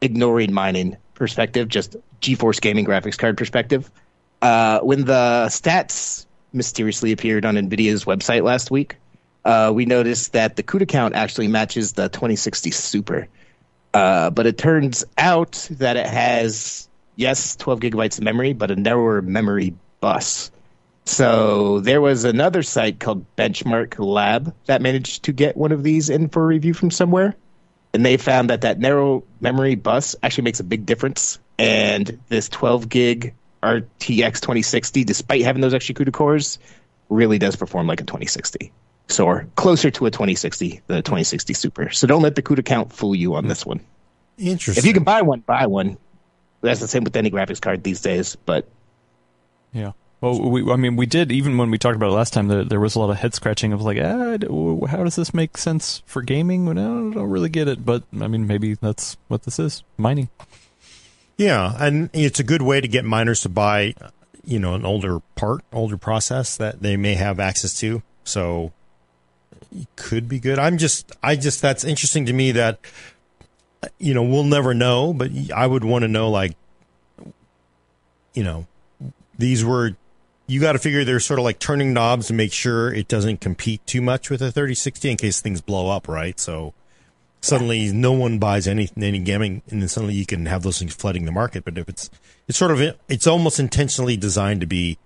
ignoring 0.00 0.52
mining 0.52 0.96
perspective, 1.14 1.68
just 1.68 1.96
GeForce 2.22 2.60
gaming 2.60 2.86
graphics 2.86 3.18
card 3.18 3.36
perspective, 3.36 3.90
uh, 4.40 4.80
when 4.80 5.04
the 5.04 5.46
stats 5.48 6.24
mysteriously 6.52 7.12
appeared 7.12 7.44
on 7.44 7.56
NVIDIA's 7.56 8.04
website 8.04 8.44
last 8.44 8.70
week, 8.70 8.96
uh, 9.44 9.70
we 9.74 9.84
noticed 9.84 10.32
that 10.32 10.56
the 10.56 10.62
CUDA 10.62 10.88
count 10.88 11.14
actually 11.14 11.48
matches 11.48 11.92
the 11.92 12.08
2060 12.08 12.70
Super. 12.70 13.28
Uh, 13.94 14.30
but 14.30 14.46
it 14.46 14.58
turns 14.58 15.04
out 15.16 15.66
that 15.72 15.96
it 15.96 16.06
has, 16.06 16.87
yes, 17.18 17.56
12 17.56 17.80
gigabytes 17.80 18.16
of 18.16 18.24
memory, 18.24 18.54
but 18.54 18.70
a 18.70 18.76
narrower 18.76 19.20
memory 19.20 19.74
bus. 20.00 20.50
So 21.04 21.80
there 21.80 22.00
was 22.00 22.24
another 22.24 22.62
site 22.62 23.00
called 23.00 23.24
Benchmark 23.36 23.98
Lab 23.98 24.54
that 24.66 24.80
managed 24.80 25.24
to 25.24 25.32
get 25.32 25.56
one 25.56 25.72
of 25.72 25.82
these 25.82 26.08
in 26.08 26.28
for 26.28 26.46
review 26.46 26.72
from 26.72 26.90
somewhere. 26.90 27.34
And 27.92 28.04
they 28.04 28.18
found 28.18 28.50
that 28.50 28.60
that 28.62 28.78
narrow 28.78 29.24
memory 29.40 29.74
bus 29.74 30.14
actually 30.22 30.44
makes 30.44 30.60
a 30.60 30.64
big 30.64 30.86
difference. 30.86 31.38
And 31.58 32.20
this 32.28 32.48
12 32.50 32.88
gig 32.88 33.34
RTX 33.62 34.40
2060, 34.40 35.04
despite 35.04 35.42
having 35.42 35.62
those 35.62 35.74
extra 35.74 35.94
CUDA 35.94 36.12
cores, 36.12 36.58
really 37.08 37.38
does 37.38 37.56
perform 37.56 37.86
like 37.86 38.00
a 38.00 38.04
2060. 38.04 38.70
So, 39.08 39.24
or 39.24 39.48
closer 39.56 39.90
to 39.90 40.06
a 40.06 40.10
2060 40.10 40.82
than 40.86 40.98
a 40.98 41.02
2060 41.02 41.54
Super. 41.54 41.90
So 41.90 42.06
don't 42.06 42.22
let 42.22 42.34
the 42.34 42.42
CUDA 42.42 42.64
count 42.64 42.92
fool 42.92 43.14
you 43.14 43.34
on 43.34 43.48
this 43.48 43.64
one. 43.64 43.80
Interesting. 44.36 44.82
If 44.82 44.86
you 44.86 44.92
can 44.92 45.04
buy 45.04 45.22
one, 45.22 45.40
buy 45.40 45.66
one. 45.66 45.96
That's 46.60 46.80
the 46.80 46.88
same 46.88 47.04
with 47.04 47.16
any 47.16 47.30
graphics 47.30 47.60
card 47.60 47.82
these 47.82 48.00
days. 48.00 48.36
But 48.36 48.68
yeah. 49.72 49.92
Well, 50.20 50.50
we, 50.50 50.68
I 50.68 50.74
mean, 50.74 50.96
we 50.96 51.06
did 51.06 51.30
even 51.30 51.56
when 51.58 51.70
we 51.70 51.78
talked 51.78 51.94
about 51.94 52.10
it 52.10 52.14
last 52.14 52.32
time. 52.32 52.48
There, 52.48 52.64
there 52.64 52.80
was 52.80 52.96
a 52.96 52.98
lot 52.98 53.10
of 53.10 53.18
head 53.18 53.34
scratching 53.34 53.72
of 53.72 53.82
like, 53.82 53.98
ah, 53.98 54.36
how 54.88 55.04
does 55.04 55.14
this 55.14 55.32
make 55.32 55.56
sense 55.56 56.02
for 56.06 56.22
gaming? 56.22 56.64
Well, 56.64 56.74
no, 56.74 57.10
I 57.10 57.14
don't 57.14 57.30
really 57.30 57.48
get 57.48 57.68
it, 57.68 57.86
but 57.86 58.02
I 58.20 58.26
mean, 58.26 58.48
maybe 58.48 58.74
that's 58.74 59.16
what 59.28 59.44
this 59.44 59.60
is: 59.60 59.84
mining. 59.96 60.28
Yeah, 61.36 61.72
and 61.78 62.10
it's 62.12 62.40
a 62.40 62.42
good 62.42 62.62
way 62.62 62.80
to 62.80 62.88
get 62.88 63.04
miners 63.04 63.42
to 63.42 63.48
buy, 63.48 63.94
you 64.44 64.58
know, 64.58 64.74
an 64.74 64.84
older 64.84 65.20
part, 65.36 65.62
older 65.72 65.96
process 65.96 66.56
that 66.56 66.82
they 66.82 66.96
may 66.96 67.14
have 67.14 67.38
access 67.38 67.78
to. 67.78 68.02
So 68.24 68.72
it 69.72 69.86
could 69.94 70.28
be 70.28 70.40
good. 70.40 70.58
I'm 70.58 70.78
just, 70.78 71.12
I 71.22 71.36
just, 71.36 71.62
that's 71.62 71.84
interesting 71.84 72.26
to 72.26 72.32
me 72.32 72.50
that, 72.52 72.80
you 73.98 74.14
know, 74.14 74.22
we'll 74.22 74.44
never 74.44 74.74
know, 74.74 75.12
but 75.12 75.30
I 75.54 75.66
would 75.66 75.84
want 75.84 76.02
to 76.02 76.08
know, 76.08 76.30
like, 76.30 76.56
you 78.34 78.44
know, 78.44 78.66
these 79.38 79.64
were, 79.64 79.96
you 80.46 80.60
got 80.60 80.72
to 80.72 80.78
figure 80.78 81.04
they're 81.04 81.20
sort 81.20 81.38
of 81.38 81.44
like 81.44 81.58
turning 81.58 81.92
knobs 81.92 82.28
to 82.28 82.34
make 82.34 82.52
sure 82.52 82.92
it 82.92 83.08
doesn't 83.08 83.40
compete 83.40 83.86
too 83.86 84.00
much 84.00 84.30
with 84.30 84.40
a 84.40 84.50
3060 84.50 85.10
in 85.10 85.16
case 85.16 85.40
things 85.40 85.60
blow 85.60 85.90
up, 85.90 86.08
right? 86.08 86.38
So, 86.40 86.74
suddenly 87.40 87.92
no 87.92 88.12
one 88.12 88.38
buys 88.38 88.66
any 88.66 88.90
any 88.96 89.18
gaming, 89.20 89.62
and 89.70 89.80
then 89.80 89.88
suddenly 89.88 90.14
you 90.14 90.26
can 90.26 90.46
have 90.46 90.62
those 90.62 90.78
things 90.78 90.94
flooding 90.94 91.24
the 91.24 91.32
market. 91.32 91.64
But 91.64 91.78
if 91.78 91.88
it's 91.88 92.10
it's 92.46 92.58
sort 92.58 92.70
of 92.70 92.96
it's 93.08 93.26
almost 93.26 93.60
intentionally 93.60 94.16
designed 94.16 94.60
to 94.60 94.66
be, 94.66 94.98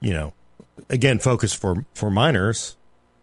you 0.00 0.12
know, 0.12 0.32
again 0.88 1.18
focused 1.18 1.56
for 1.56 1.84
for 1.94 2.10
miners. 2.10 2.76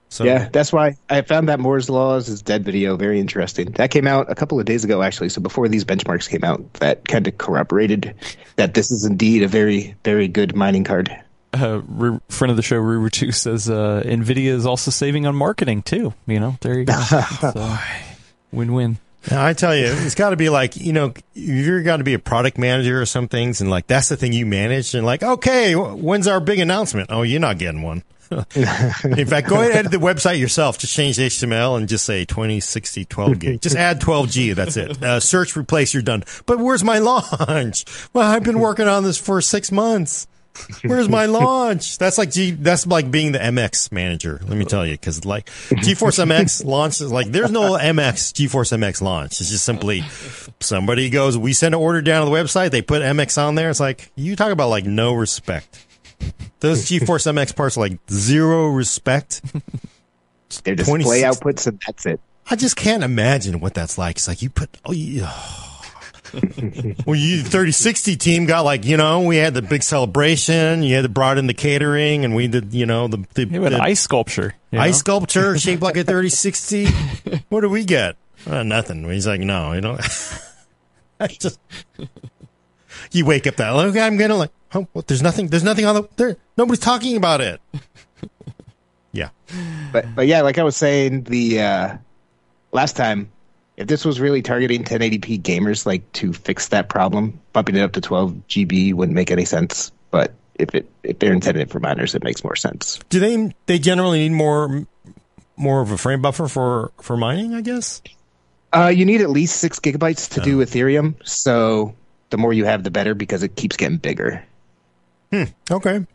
So 0.09 0.23
yeah, 0.23 0.47
that's 0.51 0.71
why 0.71 0.95
I 1.09 1.21
found 1.21 1.49
that 1.49 1.59
Moore's 1.59 1.89
Laws 1.89 2.29
is 2.29 2.41
Dead 2.41 2.63
video 2.63 2.95
very 2.95 3.19
interesting. 3.19 3.71
That 3.71 3.91
came 3.91 4.07
out 4.07 4.31
a 4.31 4.35
couple 4.35 4.59
of 4.59 4.65
days 4.65 4.83
ago, 4.83 5.01
actually. 5.01 5.29
So 5.29 5.41
before 5.41 5.67
these 5.67 5.83
benchmarks 5.83 6.29
came 6.29 6.43
out, 6.43 6.73
that 6.75 7.07
kind 7.07 7.27
of 7.27 7.37
corroborated 7.37 8.15
that 8.55 8.73
this 8.73 8.89
is 8.89 9.03
indeed 9.05 9.43
a 9.43 9.47
very, 9.47 9.95
very 10.05 10.27
good 10.27 10.55
mining 10.55 10.85
card. 10.85 11.13
Uh, 11.53 11.81
Ru- 11.87 12.21
friend 12.29 12.51
of 12.51 12.57
the 12.57 12.63
show, 12.63 12.77
Ruru 12.77 13.11
Two 13.11 13.31
says 13.31 13.69
uh, 13.69 14.01
Nvidia 14.05 14.47
is 14.51 14.65
also 14.65 14.91
saving 14.91 15.25
on 15.25 15.35
marketing 15.35 15.81
too. 15.81 16.13
You 16.25 16.39
know, 16.39 16.57
there 16.61 16.79
you 16.79 16.85
go. 16.85 16.93
So, 17.41 17.77
win-win. 18.51 18.99
Now, 19.29 19.45
I 19.45 19.53
tell 19.53 19.75
you, 19.75 19.87
it's 19.87 20.15
got 20.15 20.29
to 20.29 20.37
be 20.37 20.49
like 20.49 20.77
you 20.77 20.93
know, 20.93 21.13
you're 21.33 21.83
got 21.83 21.97
to 21.97 22.03
be 22.03 22.13
a 22.13 22.19
product 22.19 22.57
manager 22.57 23.01
or 23.01 23.05
some 23.05 23.27
things, 23.27 23.59
and 23.59 23.69
like 23.69 23.87
that's 23.87 24.07
the 24.09 24.15
thing 24.15 24.31
you 24.31 24.45
manage, 24.45 24.93
and 24.93 25.05
like 25.05 25.21
okay, 25.21 25.73
when's 25.75 26.27
our 26.27 26.39
big 26.39 26.59
announcement? 26.59 27.09
Oh, 27.11 27.23
you're 27.23 27.41
not 27.41 27.57
getting 27.57 27.81
one. 27.81 28.03
In 28.55 29.25
fact, 29.27 29.47
go 29.47 29.55
ahead 29.55 29.71
and 29.71 29.79
edit 29.79 29.91
the 29.91 29.97
website 29.97 30.39
yourself. 30.39 30.77
Just 30.77 30.93
change 30.93 31.17
the 31.17 31.27
HTML 31.27 31.77
and 31.77 31.87
just 31.87 32.05
say 32.05 32.25
2060 32.25 33.05
12 33.05 33.39
gig. 33.39 33.61
Just 33.61 33.75
add 33.77 34.01
12G. 34.01 34.55
That's 34.55 34.77
it. 34.77 35.01
Uh, 35.01 35.19
search, 35.19 35.55
replace, 35.55 35.93
you're 35.93 36.03
done. 36.03 36.23
But 36.45 36.59
where's 36.59 36.83
my 36.83 36.99
launch? 36.99 37.85
Well, 38.13 38.29
I've 38.29 38.43
been 38.43 38.59
working 38.59 38.87
on 38.87 39.03
this 39.03 39.17
for 39.17 39.41
six 39.41 39.71
months. 39.71 40.27
Where's 40.83 41.09
my 41.09 41.25
launch? 41.25 41.97
That's 41.97 42.17
like 42.17 42.31
G, 42.31 42.51
that's 42.51 42.87
like 42.87 43.11
being 43.11 43.31
the 43.31 43.39
MX 43.39 43.91
manager. 43.91 44.39
Let 44.47 44.57
me 44.57 44.65
tell 44.65 44.85
you, 44.85 44.93
because 44.93 45.23
like 45.25 45.45
GeForce 45.45 46.25
MX 46.25 46.65
launch 46.65 46.99
is 46.99 47.11
like 47.11 47.27
there's 47.27 47.51
no 47.51 47.73
MX 47.73 48.33
GeForce 48.33 48.75
MX 48.77 49.01
launch. 49.01 49.39
It's 49.39 49.49
just 49.49 49.65
simply 49.65 50.03
somebody 50.59 51.09
goes, 51.09 51.37
we 51.37 51.53
send 51.53 51.75
an 51.75 51.81
order 51.81 52.01
down 52.01 52.25
to 52.25 52.31
the 52.31 52.35
website, 52.35 52.71
they 52.71 52.81
put 52.81 53.01
MX 53.01 53.37
on 53.41 53.55
there. 53.55 53.69
It's 53.69 53.79
like 53.79 54.11
you 54.15 54.35
talk 54.35 54.51
about 54.51 54.69
like 54.69 54.85
no 54.85 55.13
respect. 55.13 55.85
Those 56.59 56.85
GeForce 56.89 57.31
MX 57.31 57.55
parts 57.55 57.77
are 57.77 57.81
like 57.81 57.99
zero 58.09 58.67
respect. 58.67 59.41
Their 60.63 60.75
display 60.75 61.03
26 61.03 61.37
outputs, 61.39 61.67
and 61.67 61.81
that's 61.85 62.05
it. 62.05 62.21
I 62.49 62.55
just 62.55 62.77
can't 62.77 63.03
imagine 63.03 63.59
what 63.59 63.73
that's 63.73 63.97
like. 63.97 64.15
It's 64.15 64.27
like 64.27 64.41
you 64.41 64.49
put 64.49 64.69
oh 64.85 64.93
you. 64.93 65.21
well, 67.05 67.15
you 67.15 67.41
3060 67.41 68.15
team 68.15 68.45
got 68.45 68.61
like 68.61 68.85
you 68.85 68.95
know 68.97 69.21
we 69.21 69.37
had 69.37 69.53
the 69.53 69.61
big 69.61 69.83
celebration. 69.83 70.83
You 70.83 70.95
had 70.95 71.03
the 71.03 71.09
brought 71.09 71.37
in 71.37 71.47
the 71.47 71.53
catering, 71.53 72.23
and 72.23 72.35
we 72.35 72.47
did 72.47 72.73
you 72.73 72.85
know 72.85 73.07
the 73.07 73.25
the, 73.33 73.45
Yeah, 73.45 73.59
but 73.59 73.69
the 73.71 73.81
ice 73.81 73.99
sculpture. 73.99 74.55
you 74.71 74.79
ice 74.79 74.99
sculpture 74.99 75.57
shaped 75.57 75.81
like 75.81 75.97
a 75.97 76.03
3060. 76.03 76.87
what 77.49 77.61
do 77.61 77.69
we 77.69 77.83
get? 77.83 78.15
Uh, 78.45 78.63
nothing. 78.63 79.03
He's 79.09 79.27
like, 79.27 79.41
no, 79.41 79.73
you 79.73 79.81
know. 79.81 79.97
I 81.19 81.27
just 81.27 81.59
you 83.11 83.25
wake 83.25 83.47
up 83.47 83.55
that 83.55 83.73
okay, 83.73 84.01
I'm 84.01 84.17
gonna 84.17 84.35
like, 84.35 84.51
oh, 84.73 84.87
well, 84.93 85.03
there's 85.07 85.21
nothing. 85.21 85.47
There's 85.47 85.63
nothing 85.63 85.85
on 85.85 85.95
the 85.95 86.09
there. 86.15 86.37
Nobody's 86.57 86.79
talking 86.79 87.17
about 87.17 87.41
it. 87.41 87.61
Yeah. 89.17 89.29
But 89.91 90.13
but 90.15 90.27
yeah, 90.27 90.41
like 90.41 90.59
I 90.59 90.63
was 90.63 90.77
saying 90.77 91.23
the 91.23 91.61
uh, 91.61 91.97
last 92.71 92.95
time, 92.95 93.31
if 93.75 93.87
this 93.87 94.05
was 94.05 94.19
really 94.19 94.43
targeting 94.43 94.83
1080p 94.83 95.41
gamers, 95.41 95.85
like 95.87 96.11
to 96.13 96.33
fix 96.33 96.67
that 96.67 96.87
problem, 96.89 97.39
bumping 97.51 97.75
it 97.75 97.81
up 97.81 97.93
to 97.93 98.01
12 98.01 98.33
GB 98.47 98.93
wouldn't 98.93 99.15
make 99.15 99.31
any 99.31 99.45
sense. 99.45 99.91
But 100.11 100.33
if 100.55 100.75
it 100.75 100.87
if 101.03 101.17
they're 101.17 101.33
intended 101.33 101.71
for 101.71 101.79
miners, 101.79 102.13
it 102.13 102.23
makes 102.23 102.43
more 102.43 102.55
sense. 102.55 102.99
Do 103.09 103.19
they 103.19 103.55
they 103.65 103.79
generally 103.79 104.19
need 104.19 104.35
more 104.35 104.85
more 105.55 105.81
of 105.81 105.89
a 105.89 105.97
frame 105.97 106.21
buffer 106.21 106.47
for 106.47 106.91
for 107.01 107.17
mining? 107.17 107.55
I 107.55 107.61
guess. 107.61 108.01
Uh, 108.71 108.91
you 108.93 109.05
need 109.05 109.21
at 109.21 109.29
least 109.31 109.55
six 109.55 109.79
gigabytes 109.79 110.29
to 110.33 110.41
do 110.41 110.57
Ethereum. 110.57 111.15
So 111.25 111.95
the 112.29 112.37
more 112.37 112.51
you 112.51 112.65
have, 112.65 112.83
the 112.83 112.91
better 112.91 113.15
because 113.15 113.41
it 113.41 113.55
keeps 113.55 113.77
getting 113.77 113.97
bigger. 113.97 114.43
Okay. 115.33 116.05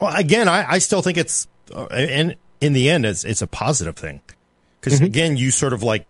Well, 0.00 0.14
again, 0.16 0.48
I, 0.48 0.72
I 0.72 0.78
still 0.78 1.02
think 1.02 1.18
it's, 1.18 1.46
uh, 1.74 1.84
and 1.86 2.36
in 2.60 2.72
the 2.72 2.90
end, 2.90 3.06
it's 3.06 3.24
it's 3.24 3.42
a 3.42 3.46
positive 3.46 3.96
thing 3.96 4.20
because 4.80 5.00
again, 5.00 5.36
you 5.36 5.50
sort 5.50 5.72
of 5.72 5.82
like 5.82 6.06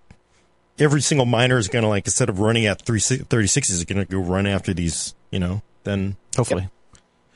every 0.79 1.01
single 1.01 1.27
miner 1.27 1.59
is 1.59 1.69
going 1.69 1.83
to 1.85 1.89
like 1.89 2.07
instead 2.07 2.29
of 2.29 2.41
running 2.41 2.67
at 2.67 2.83
three 2.83 3.01
thirty 3.01 3.47
six 3.47 3.71
is 3.71 3.85
going 3.85 3.99
to 3.99 4.11
go 4.11 4.19
run 4.19 4.47
after 4.47 4.75
these, 4.75 5.15
you 5.31 5.39
know. 5.39 5.63
Then 5.85 6.17
Hopefully, 6.37 6.69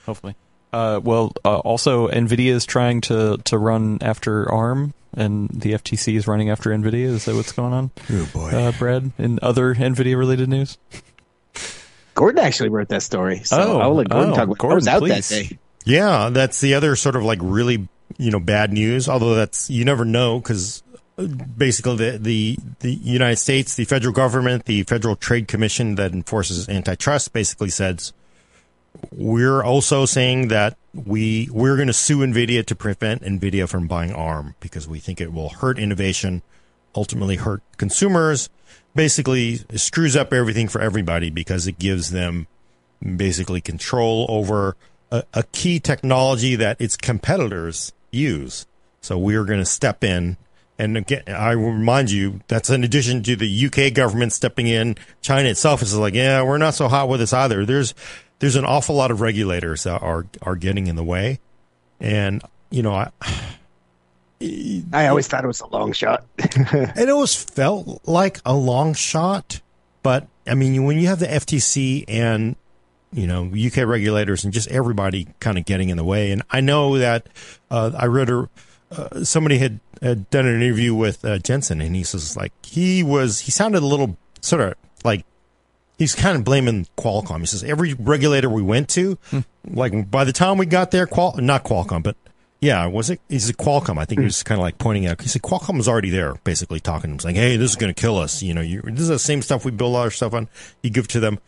hopefully. 0.06 0.34
Uh, 0.72 1.00
well, 1.02 1.32
uh, 1.44 1.58
also 1.58 2.08
Nvidia 2.08 2.50
is 2.52 2.64
trying 2.66 3.00
to 3.02 3.36
to 3.44 3.58
run 3.58 3.98
after 4.00 4.50
ARM, 4.50 4.94
and 5.14 5.48
the 5.50 5.72
FTC 5.72 6.16
is 6.16 6.26
running 6.26 6.50
after 6.50 6.70
Nvidia. 6.70 7.04
Is 7.04 7.24
that 7.26 7.34
what's 7.34 7.52
going 7.52 7.72
on? 7.72 7.90
oh 8.10 8.28
boy, 8.32 8.50
Uh, 8.50 8.72
Brad, 8.72 9.12
in 9.18 9.38
other 9.42 9.74
Nvidia 9.74 10.16
related 10.18 10.48
news. 10.48 10.78
Gordon 12.18 12.40
actually 12.44 12.68
wrote 12.68 12.88
that 12.88 13.02
story, 13.02 13.44
so 13.44 13.56
Oh, 13.60 13.78
I'll 13.78 13.94
let 13.94 14.08
Gordon 14.08 14.32
oh, 14.32 14.34
talk 14.34 14.44
about. 14.44 14.58
Gordon, 14.58 14.72
I 14.72 14.74
was 14.74 14.88
out 14.88 14.98
please. 15.02 15.28
that 15.28 15.48
day. 15.50 15.58
yeah, 15.84 16.30
that's 16.30 16.60
the 16.60 16.74
other 16.74 16.96
sort 16.96 17.14
of 17.14 17.22
like 17.22 17.38
really 17.40 17.88
you 18.16 18.32
know 18.32 18.40
bad 18.40 18.72
news. 18.72 19.08
Although 19.08 19.36
that's 19.36 19.70
you 19.70 19.84
never 19.84 20.04
know 20.04 20.40
because 20.40 20.82
uh, 21.16 21.26
basically 21.26 21.96
the, 21.96 22.18
the 22.18 22.58
the 22.80 22.92
United 22.92 23.36
States, 23.36 23.76
the 23.76 23.84
federal 23.84 24.12
government, 24.12 24.64
the 24.64 24.82
Federal 24.82 25.14
Trade 25.14 25.46
Commission 25.46 25.94
that 25.94 26.12
enforces 26.12 26.68
antitrust, 26.68 27.32
basically 27.32 27.70
says 27.70 28.12
we're 29.12 29.62
also 29.62 30.04
saying 30.04 30.48
that 30.48 30.76
we 30.92 31.48
we're 31.52 31.76
going 31.76 31.86
to 31.86 31.92
sue 31.92 32.18
Nvidia 32.18 32.66
to 32.66 32.74
prevent 32.74 33.22
Nvidia 33.22 33.68
from 33.68 33.86
buying 33.86 34.12
ARM 34.12 34.56
because 34.58 34.88
we 34.88 34.98
think 34.98 35.20
it 35.20 35.32
will 35.32 35.50
hurt 35.50 35.78
innovation, 35.78 36.42
ultimately 36.94 37.36
hurt 37.36 37.62
consumers. 37.76 38.48
Basically, 38.94 39.60
screws 39.76 40.16
up 40.16 40.32
everything 40.32 40.68
for 40.68 40.80
everybody 40.80 41.30
because 41.30 41.66
it 41.66 41.78
gives 41.78 42.10
them 42.10 42.46
basically 43.16 43.60
control 43.60 44.26
over 44.28 44.76
a, 45.10 45.22
a 45.34 45.42
key 45.44 45.78
technology 45.80 46.56
that 46.56 46.80
its 46.80 46.96
competitors 46.96 47.92
use. 48.10 48.66
So 49.00 49.18
we're 49.18 49.44
going 49.44 49.60
to 49.60 49.64
step 49.64 50.02
in. 50.02 50.36
And 50.78 50.96
again, 50.96 51.22
I 51.26 51.56
will 51.56 51.72
remind 51.72 52.10
you, 52.10 52.40
that's 52.46 52.70
in 52.70 52.84
addition 52.84 53.22
to 53.24 53.36
the 53.36 53.66
UK 53.66 53.92
government 53.92 54.32
stepping 54.32 54.68
in. 54.68 54.96
China 55.22 55.48
itself 55.48 55.82
is 55.82 55.96
like, 55.96 56.14
yeah, 56.14 56.42
we're 56.42 56.58
not 56.58 56.74
so 56.74 56.88
hot 56.88 57.08
with 57.08 57.20
this 57.20 57.32
either. 57.32 57.64
There's, 57.64 57.94
there's 58.38 58.56
an 58.56 58.64
awful 58.64 58.94
lot 58.94 59.10
of 59.10 59.20
regulators 59.20 59.84
that 59.84 60.02
are, 60.02 60.26
are 60.42 60.56
getting 60.56 60.86
in 60.86 60.94
the 60.94 61.04
way. 61.04 61.40
And, 62.00 62.42
you 62.70 62.82
know, 62.82 62.94
I, 62.94 63.10
I 64.40 65.08
always 65.08 65.26
thought 65.26 65.44
it 65.44 65.48
was 65.48 65.60
a 65.60 65.66
long 65.66 65.92
shot. 65.92 66.24
it 66.38 67.08
always 67.08 67.34
felt 67.34 68.00
like 68.06 68.40
a 68.44 68.54
long 68.54 68.94
shot, 68.94 69.60
but 70.02 70.28
I 70.46 70.54
mean, 70.54 70.84
when 70.84 70.98
you 70.98 71.08
have 71.08 71.18
the 71.18 71.26
FTC 71.26 72.04
and 72.06 72.56
you 73.12 73.26
know 73.26 73.50
UK 73.52 73.78
regulators 73.78 74.44
and 74.44 74.52
just 74.52 74.70
everybody 74.70 75.28
kind 75.40 75.58
of 75.58 75.64
getting 75.64 75.88
in 75.88 75.96
the 75.96 76.04
way, 76.04 76.30
and 76.30 76.42
I 76.50 76.60
know 76.60 76.98
that 76.98 77.28
uh, 77.70 77.92
I 77.98 78.06
read 78.06 78.30
a 78.30 78.48
uh, 78.90 79.24
somebody 79.24 79.58
had, 79.58 79.80
had 80.00 80.30
done 80.30 80.46
an 80.46 80.62
interview 80.62 80.94
with 80.94 81.24
uh, 81.24 81.38
Jensen, 81.38 81.80
and 81.80 81.94
he 81.94 82.04
says 82.04 82.36
like 82.36 82.52
he 82.64 83.02
was 83.02 83.40
he 83.40 83.50
sounded 83.50 83.82
a 83.82 83.86
little 83.86 84.16
sort 84.40 84.62
of 84.62 84.74
like 85.04 85.26
he's 85.98 86.14
kind 86.14 86.36
of 86.36 86.44
blaming 86.44 86.86
Qualcomm. 86.96 87.40
He 87.40 87.46
says 87.46 87.64
every 87.64 87.94
regulator 87.94 88.48
we 88.48 88.62
went 88.62 88.88
to, 88.90 89.18
like 89.66 90.10
by 90.10 90.24
the 90.24 90.32
time 90.32 90.58
we 90.58 90.66
got 90.66 90.90
there, 90.90 91.06
Qual 91.06 91.34
not 91.38 91.64
Qualcomm, 91.64 92.02
but 92.02 92.16
yeah, 92.60 92.86
was 92.86 93.10
it? 93.10 93.20
Qualcomm. 93.28 93.98
I 93.98 94.04
think 94.04 94.20
he 94.20 94.24
was 94.24 94.42
kind 94.42 94.58
of 94.58 94.62
like 94.62 94.78
pointing 94.78 95.06
out. 95.06 95.20
He 95.20 95.28
said 95.28 95.42
Qualcomm 95.42 95.76
was 95.76 95.88
already 95.88 96.10
there, 96.10 96.34
basically 96.44 96.80
talking 96.80 97.10
to 97.10 97.12
him, 97.12 97.18
saying, 97.20 97.36
"Hey, 97.36 97.56
this 97.56 97.70
is 97.70 97.76
going 97.76 97.94
to 97.94 98.00
kill 98.00 98.18
us. 98.18 98.42
You 98.42 98.54
know, 98.54 98.60
you, 98.60 98.82
this 98.82 99.02
is 99.02 99.08
the 99.08 99.18
same 99.18 99.42
stuff 99.42 99.64
we 99.64 99.70
build 99.70 99.94
our 99.94 100.10
stuff 100.10 100.34
on. 100.34 100.48
You 100.82 100.90
give 100.90 101.06
to 101.08 101.20
them." 101.20 101.38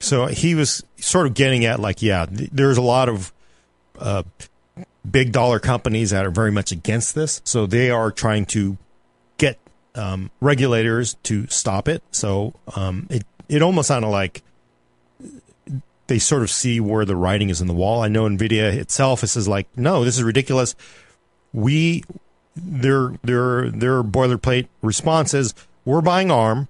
So 0.00 0.26
he 0.26 0.54
was 0.54 0.82
sort 0.96 1.26
of 1.26 1.34
getting 1.34 1.64
at 1.64 1.78
like, 1.80 2.02
yeah, 2.02 2.26
th- 2.26 2.50
there's 2.52 2.78
a 2.78 2.82
lot 2.82 3.08
of 3.08 3.32
uh, 3.98 4.22
big 5.08 5.32
dollar 5.32 5.60
companies 5.60 6.10
that 6.10 6.26
are 6.26 6.30
very 6.30 6.50
much 6.50 6.72
against 6.72 7.14
this. 7.14 7.40
So 7.44 7.66
they 7.66 7.90
are 7.90 8.10
trying 8.10 8.46
to 8.46 8.76
get 9.38 9.58
um, 9.94 10.30
regulators 10.40 11.14
to 11.24 11.46
stop 11.48 11.88
it. 11.88 12.02
So 12.10 12.54
um, 12.76 13.06
it 13.10 13.24
it 13.48 13.62
almost 13.62 13.88
sounded 13.88 14.08
like 14.08 14.42
they 16.10 16.18
sort 16.18 16.42
of 16.42 16.50
see 16.50 16.80
where 16.80 17.04
the 17.04 17.14
writing 17.14 17.50
is 17.50 17.60
in 17.60 17.68
the 17.68 17.72
wall. 17.72 18.02
I 18.02 18.08
know 18.08 18.24
Nvidia 18.24 18.74
itself 18.74 19.22
is 19.22 19.46
like, 19.46 19.68
no, 19.76 20.04
this 20.04 20.18
is 20.18 20.24
ridiculous. 20.24 20.74
We 21.52 22.04
their 22.56 23.14
their 23.22 23.70
their 23.70 24.02
boilerplate 24.02 24.66
response 24.82 25.32
is 25.34 25.54
we're 25.84 26.00
buying 26.00 26.32
ARM 26.32 26.66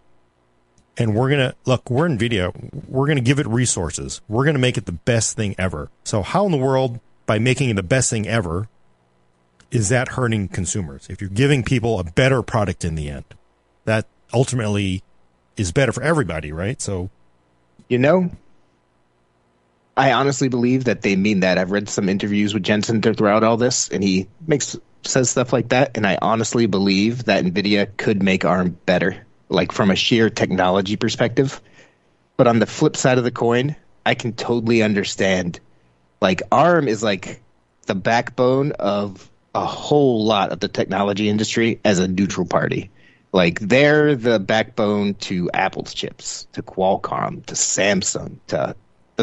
and 0.98 1.14
we're 1.14 1.30
gonna 1.30 1.54
look, 1.64 1.90
we're 1.90 2.06
Nvidia, 2.06 2.52
we're 2.86 3.06
gonna 3.06 3.22
give 3.22 3.38
it 3.38 3.46
resources. 3.46 4.20
We're 4.28 4.44
gonna 4.44 4.58
make 4.58 4.76
it 4.76 4.84
the 4.84 4.92
best 4.92 5.36
thing 5.36 5.54
ever. 5.58 5.90
So 6.04 6.22
how 6.22 6.44
in 6.44 6.52
the 6.52 6.58
world, 6.58 7.00
by 7.24 7.38
making 7.38 7.70
it 7.70 7.76
the 7.76 7.82
best 7.82 8.10
thing 8.10 8.28
ever, 8.28 8.68
is 9.70 9.88
that 9.88 10.08
hurting 10.08 10.48
consumers? 10.48 11.06
If 11.08 11.22
you're 11.22 11.30
giving 11.30 11.62
people 11.62 11.98
a 11.98 12.04
better 12.04 12.42
product 12.42 12.84
in 12.84 12.94
the 12.94 13.08
end, 13.08 13.24
that 13.86 14.06
ultimately 14.34 15.02
is 15.56 15.72
better 15.72 15.92
for 15.92 16.02
everybody, 16.02 16.52
right? 16.52 16.80
So 16.82 17.08
You 17.88 17.98
know, 17.98 18.30
I 20.00 20.12
honestly 20.12 20.48
believe 20.48 20.84
that 20.84 21.02
they 21.02 21.14
mean 21.14 21.40
that. 21.40 21.58
I've 21.58 21.72
read 21.72 21.90
some 21.90 22.08
interviews 22.08 22.54
with 22.54 22.62
Jensen 22.62 23.02
throughout 23.02 23.44
all 23.44 23.58
this, 23.58 23.90
and 23.90 24.02
he 24.02 24.28
makes 24.46 24.74
says 25.02 25.28
stuff 25.28 25.52
like 25.52 25.68
that. 25.68 25.94
And 25.94 26.06
I 26.06 26.16
honestly 26.22 26.64
believe 26.64 27.24
that 27.24 27.44
Nvidia 27.44 27.86
could 27.98 28.22
make 28.22 28.46
ARM 28.46 28.78
better, 28.86 29.26
like 29.50 29.72
from 29.72 29.90
a 29.90 29.96
sheer 29.96 30.30
technology 30.30 30.96
perspective. 30.96 31.60
But 32.38 32.46
on 32.46 32.60
the 32.60 32.66
flip 32.66 32.96
side 32.96 33.18
of 33.18 33.24
the 33.24 33.30
coin, 33.30 33.76
I 34.06 34.14
can 34.14 34.32
totally 34.32 34.82
understand. 34.82 35.60
Like 36.22 36.40
ARM 36.50 36.88
is 36.88 37.02
like 37.02 37.42
the 37.84 37.94
backbone 37.94 38.72
of 38.72 39.30
a 39.54 39.66
whole 39.66 40.24
lot 40.24 40.50
of 40.50 40.60
the 40.60 40.68
technology 40.68 41.28
industry 41.28 41.78
as 41.84 41.98
a 41.98 42.08
neutral 42.08 42.46
party. 42.46 42.90
Like 43.32 43.60
they're 43.60 44.14
the 44.14 44.38
backbone 44.38 45.12
to 45.26 45.50
Apple's 45.52 45.92
chips, 45.92 46.46
to 46.54 46.62
Qualcomm, 46.62 47.44
to 47.44 47.54
Samsung, 47.54 48.38
to 48.46 48.74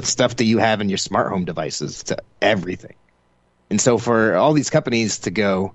stuff 0.05 0.35
that 0.37 0.45
you 0.45 0.57
have 0.57 0.81
in 0.81 0.89
your 0.89 0.97
smart 0.97 1.31
home 1.31 1.45
devices, 1.45 2.03
to 2.03 2.17
everything. 2.41 2.95
And 3.69 3.81
so 3.81 3.97
for 3.97 4.35
all 4.35 4.53
these 4.53 4.69
companies 4.69 5.19
to 5.19 5.31
go, 5.31 5.73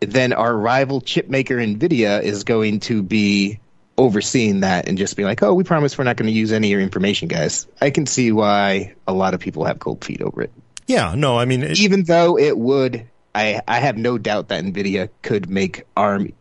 then 0.00 0.32
our 0.32 0.56
rival 0.56 1.00
chip 1.00 1.28
maker 1.28 1.56
Nvidia 1.56 2.22
is 2.22 2.44
going 2.44 2.80
to 2.80 3.02
be 3.02 3.60
overseeing 3.96 4.60
that 4.60 4.88
and 4.88 4.96
just 4.96 5.16
be 5.16 5.24
like, 5.24 5.42
"Oh, 5.42 5.54
we 5.54 5.64
promise 5.64 5.98
we're 5.98 6.04
not 6.04 6.16
going 6.16 6.32
to 6.32 6.36
use 6.36 6.52
any 6.52 6.68
of 6.68 6.70
your 6.70 6.80
information, 6.80 7.28
guys." 7.28 7.66
I 7.80 7.90
can 7.90 8.06
see 8.06 8.32
why 8.32 8.94
a 9.06 9.12
lot 9.12 9.34
of 9.34 9.40
people 9.40 9.64
have 9.64 9.78
cold 9.78 10.04
feet 10.04 10.22
over 10.22 10.42
it. 10.42 10.52
yeah, 10.86 11.14
no, 11.16 11.38
I 11.38 11.44
mean, 11.44 11.62
it, 11.62 11.80
Even 11.80 12.04
though 12.04 12.38
it 12.38 12.56
would, 12.56 13.06
I 13.34 13.60
I 13.66 13.80
have 13.80 13.96
no 13.98 14.16
doubt 14.18 14.48
that 14.48 14.64
Nvidia 14.64 15.10
could 15.22 15.50
make 15.50 15.82
ARM 15.96 16.32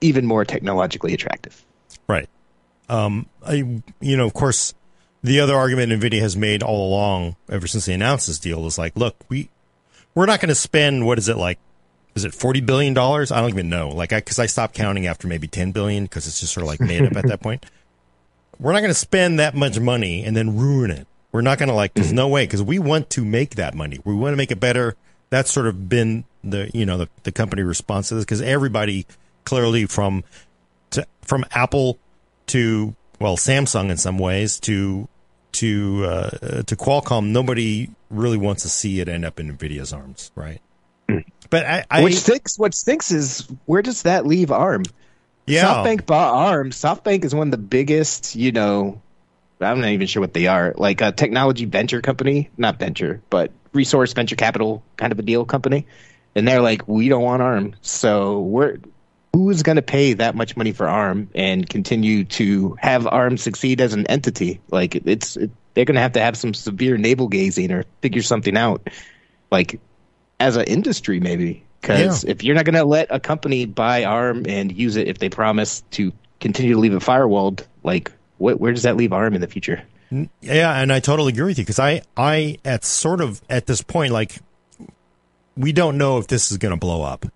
even 0.00 0.26
more 0.26 0.44
technologically 0.44 1.14
attractive. 1.14 1.64
Right. 2.08 2.28
Um, 2.88 3.26
I, 3.46 3.54
you 4.00 4.16
know, 4.16 4.26
of 4.26 4.34
course, 4.34 4.74
the 5.22 5.40
other 5.40 5.54
argument 5.54 5.92
NVIDIA 5.92 6.20
has 6.20 6.36
made 6.36 6.62
all 6.62 6.88
along, 6.88 7.36
ever 7.48 7.66
since 7.66 7.86
they 7.86 7.94
announced 7.94 8.26
this 8.26 8.38
deal, 8.38 8.66
is 8.66 8.78
like, 8.78 8.96
look, 8.96 9.16
we, 9.28 9.50
we're 10.14 10.26
not 10.26 10.40
going 10.40 10.48
to 10.48 10.54
spend, 10.54 11.06
what 11.06 11.18
is 11.18 11.28
it 11.28 11.36
like? 11.36 11.58
Is 12.14 12.24
it 12.24 12.32
$40 12.32 12.64
billion? 12.64 12.96
I 12.96 13.24
don't 13.24 13.50
even 13.50 13.68
know. 13.68 13.90
Like, 13.90 14.12
I, 14.12 14.20
cause 14.20 14.38
I 14.38 14.46
stopped 14.46 14.74
counting 14.74 15.06
after 15.06 15.28
maybe 15.28 15.46
10 15.46 15.72
billion 15.72 16.04
because 16.04 16.26
it's 16.26 16.40
just 16.40 16.52
sort 16.52 16.62
of 16.62 16.68
like 16.68 16.80
made 16.80 17.02
up 17.02 17.16
at 17.16 17.26
that 17.28 17.40
point. 17.42 17.64
We're 18.58 18.72
not 18.72 18.80
going 18.80 18.90
to 18.90 18.94
spend 18.94 19.38
that 19.38 19.54
much 19.54 19.78
money 19.78 20.24
and 20.24 20.36
then 20.36 20.56
ruin 20.56 20.90
it. 20.90 21.06
We're 21.32 21.42
not 21.42 21.58
going 21.58 21.68
to 21.68 21.74
like, 21.74 21.94
there's 21.94 22.12
no 22.12 22.26
way 22.26 22.44
because 22.44 22.62
we 22.62 22.78
want 22.78 23.10
to 23.10 23.24
make 23.24 23.54
that 23.54 23.74
money. 23.74 24.00
We 24.04 24.14
want 24.14 24.32
to 24.32 24.36
make 24.36 24.50
it 24.50 24.58
better. 24.58 24.96
That's 25.28 25.52
sort 25.52 25.66
of 25.66 25.88
been 25.88 26.24
the, 26.42 26.70
you 26.74 26.84
know, 26.84 26.98
the, 26.98 27.08
the 27.22 27.30
company 27.30 27.62
response 27.62 28.08
to 28.08 28.16
this 28.16 28.24
because 28.24 28.42
everybody 28.42 29.06
clearly 29.44 29.86
from, 29.86 30.24
to, 30.90 31.06
from 31.22 31.44
Apple 31.52 31.98
to 32.48 32.96
well 33.20 33.36
Samsung 33.36 33.90
in 33.90 33.96
some 33.96 34.18
ways 34.18 34.58
to 34.60 35.08
to 35.52 36.04
uh, 36.06 36.62
to 36.62 36.76
Qualcomm 36.76 37.28
nobody 37.28 37.90
really 38.10 38.38
wants 38.38 38.62
to 38.62 38.68
see 38.68 39.00
it 39.00 39.08
end 39.08 39.24
up 39.24 39.38
in 39.38 39.56
Nvidia's 39.56 39.92
arms 39.92 40.32
right 40.34 40.60
but 41.50 41.66
I, 41.66 41.84
I 41.90 42.04
Which 42.04 42.14
stinks. 42.14 42.58
What 42.58 42.74
stinks 42.74 43.10
is 43.10 43.48
where 43.66 43.82
does 43.82 44.02
that 44.02 44.26
leave 44.26 44.50
ARM? 44.50 44.84
yeah 45.46 45.64
SoftBank 45.64 46.06
bought 46.06 46.34
ARM. 46.34 46.70
SoftBank 46.70 47.24
is 47.24 47.34
one 47.34 47.48
of 47.48 47.50
the 47.50 47.58
biggest, 47.58 48.36
you 48.36 48.52
know, 48.52 49.02
I'm 49.60 49.80
not 49.80 49.90
even 49.90 50.06
sure 50.06 50.20
what 50.20 50.32
they 50.32 50.46
are, 50.46 50.72
like 50.76 51.00
a 51.00 51.12
technology 51.12 51.64
venture 51.64 52.00
company, 52.00 52.48
not 52.56 52.78
venture, 52.78 53.20
but 53.28 53.50
resource 53.72 54.12
venture 54.12 54.36
capital 54.36 54.82
kind 54.96 55.12
of 55.12 55.18
a 55.18 55.22
deal 55.22 55.44
company. 55.44 55.86
and 56.34 56.46
they're 56.46 56.60
like, 56.62 56.86
we 56.86 57.08
don't 57.08 57.22
want 57.22 57.42
ARM, 57.42 57.74
so 57.82 58.40
we're 58.40 58.78
who's 59.32 59.62
going 59.62 59.76
to 59.76 59.82
pay 59.82 60.14
that 60.14 60.34
much 60.34 60.56
money 60.56 60.72
for 60.72 60.88
ARM 60.88 61.30
and 61.34 61.68
continue 61.68 62.24
to 62.24 62.76
have 62.80 63.06
ARM 63.06 63.36
succeed 63.36 63.80
as 63.80 63.92
an 63.94 64.06
entity? 64.06 64.60
Like 64.70 64.94
it's 64.96 65.36
it, 65.36 65.50
they're 65.74 65.84
going 65.84 65.94
to 65.94 66.00
have 66.00 66.12
to 66.12 66.20
have 66.20 66.36
some 66.36 66.52
severe 66.54 66.96
navel 66.98 67.28
gazing 67.28 67.70
or 67.70 67.84
figure 68.02 68.22
something 68.22 68.56
out, 68.56 68.88
like 69.50 69.80
as 70.38 70.56
an 70.56 70.64
industry 70.64 71.20
maybe. 71.20 71.64
Because 71.80 72.24
Yeah. 72.24 72.30
if 72.32 72.42
you're 72.44 72.56
not 72.56 72.64
going 72.64 72.74
to 72.74 72.84
let 72.84 73.06
a 73.10 73.20
company 73.20 73.64
buy 73.66 74.04
ARM 74.04 74.44
and 74.48 74.70
use 74.72 74.96
it 74.96 75.08
if 75.08 75.18
they 75.18 75.28
promise 75.30 75.82
to 75.92 76.12
continue 76.40 76.74
to 76.74 76.80
leave 76.80 76.92
it 76.92 77.02
firewalled, 77.02 77.64
like 77.82 78.12
what, 78.38 78.58
where 78.60 78.72
does 78.72 78.82
that 78.82 78.96
leave 78.96 79.12
ARM 79.12 79.34
in 79.34 79.40
the 79.40 79.46
future? 79.46 79.82
Yeah, 80.42 80.74
and 80.78 80.92
I 80.92 80.98
totally 81.00 81.32
agree 81.32 81.46
with 81.46 81.58
you 81.58 81.64
because 81.64 81.78
I, 81.78 82.02
I 82.16 82.58
at 82.64 82.84
sort 82.84 83.20
of 83.20 83.40
at 83.48 83.66
this 83.66 83.80
point, 83.80 84.12
like 84.12 84.40
we 85.56 85.72
don't 85.72 85.98
know 85.98 86.18
if 86.18 86.26
this 86.26 86.50
is 86.50 86.58
going 86.58 86.72
to 86.74 86.76
blow 86.78 87.02
up, 87.02 87.26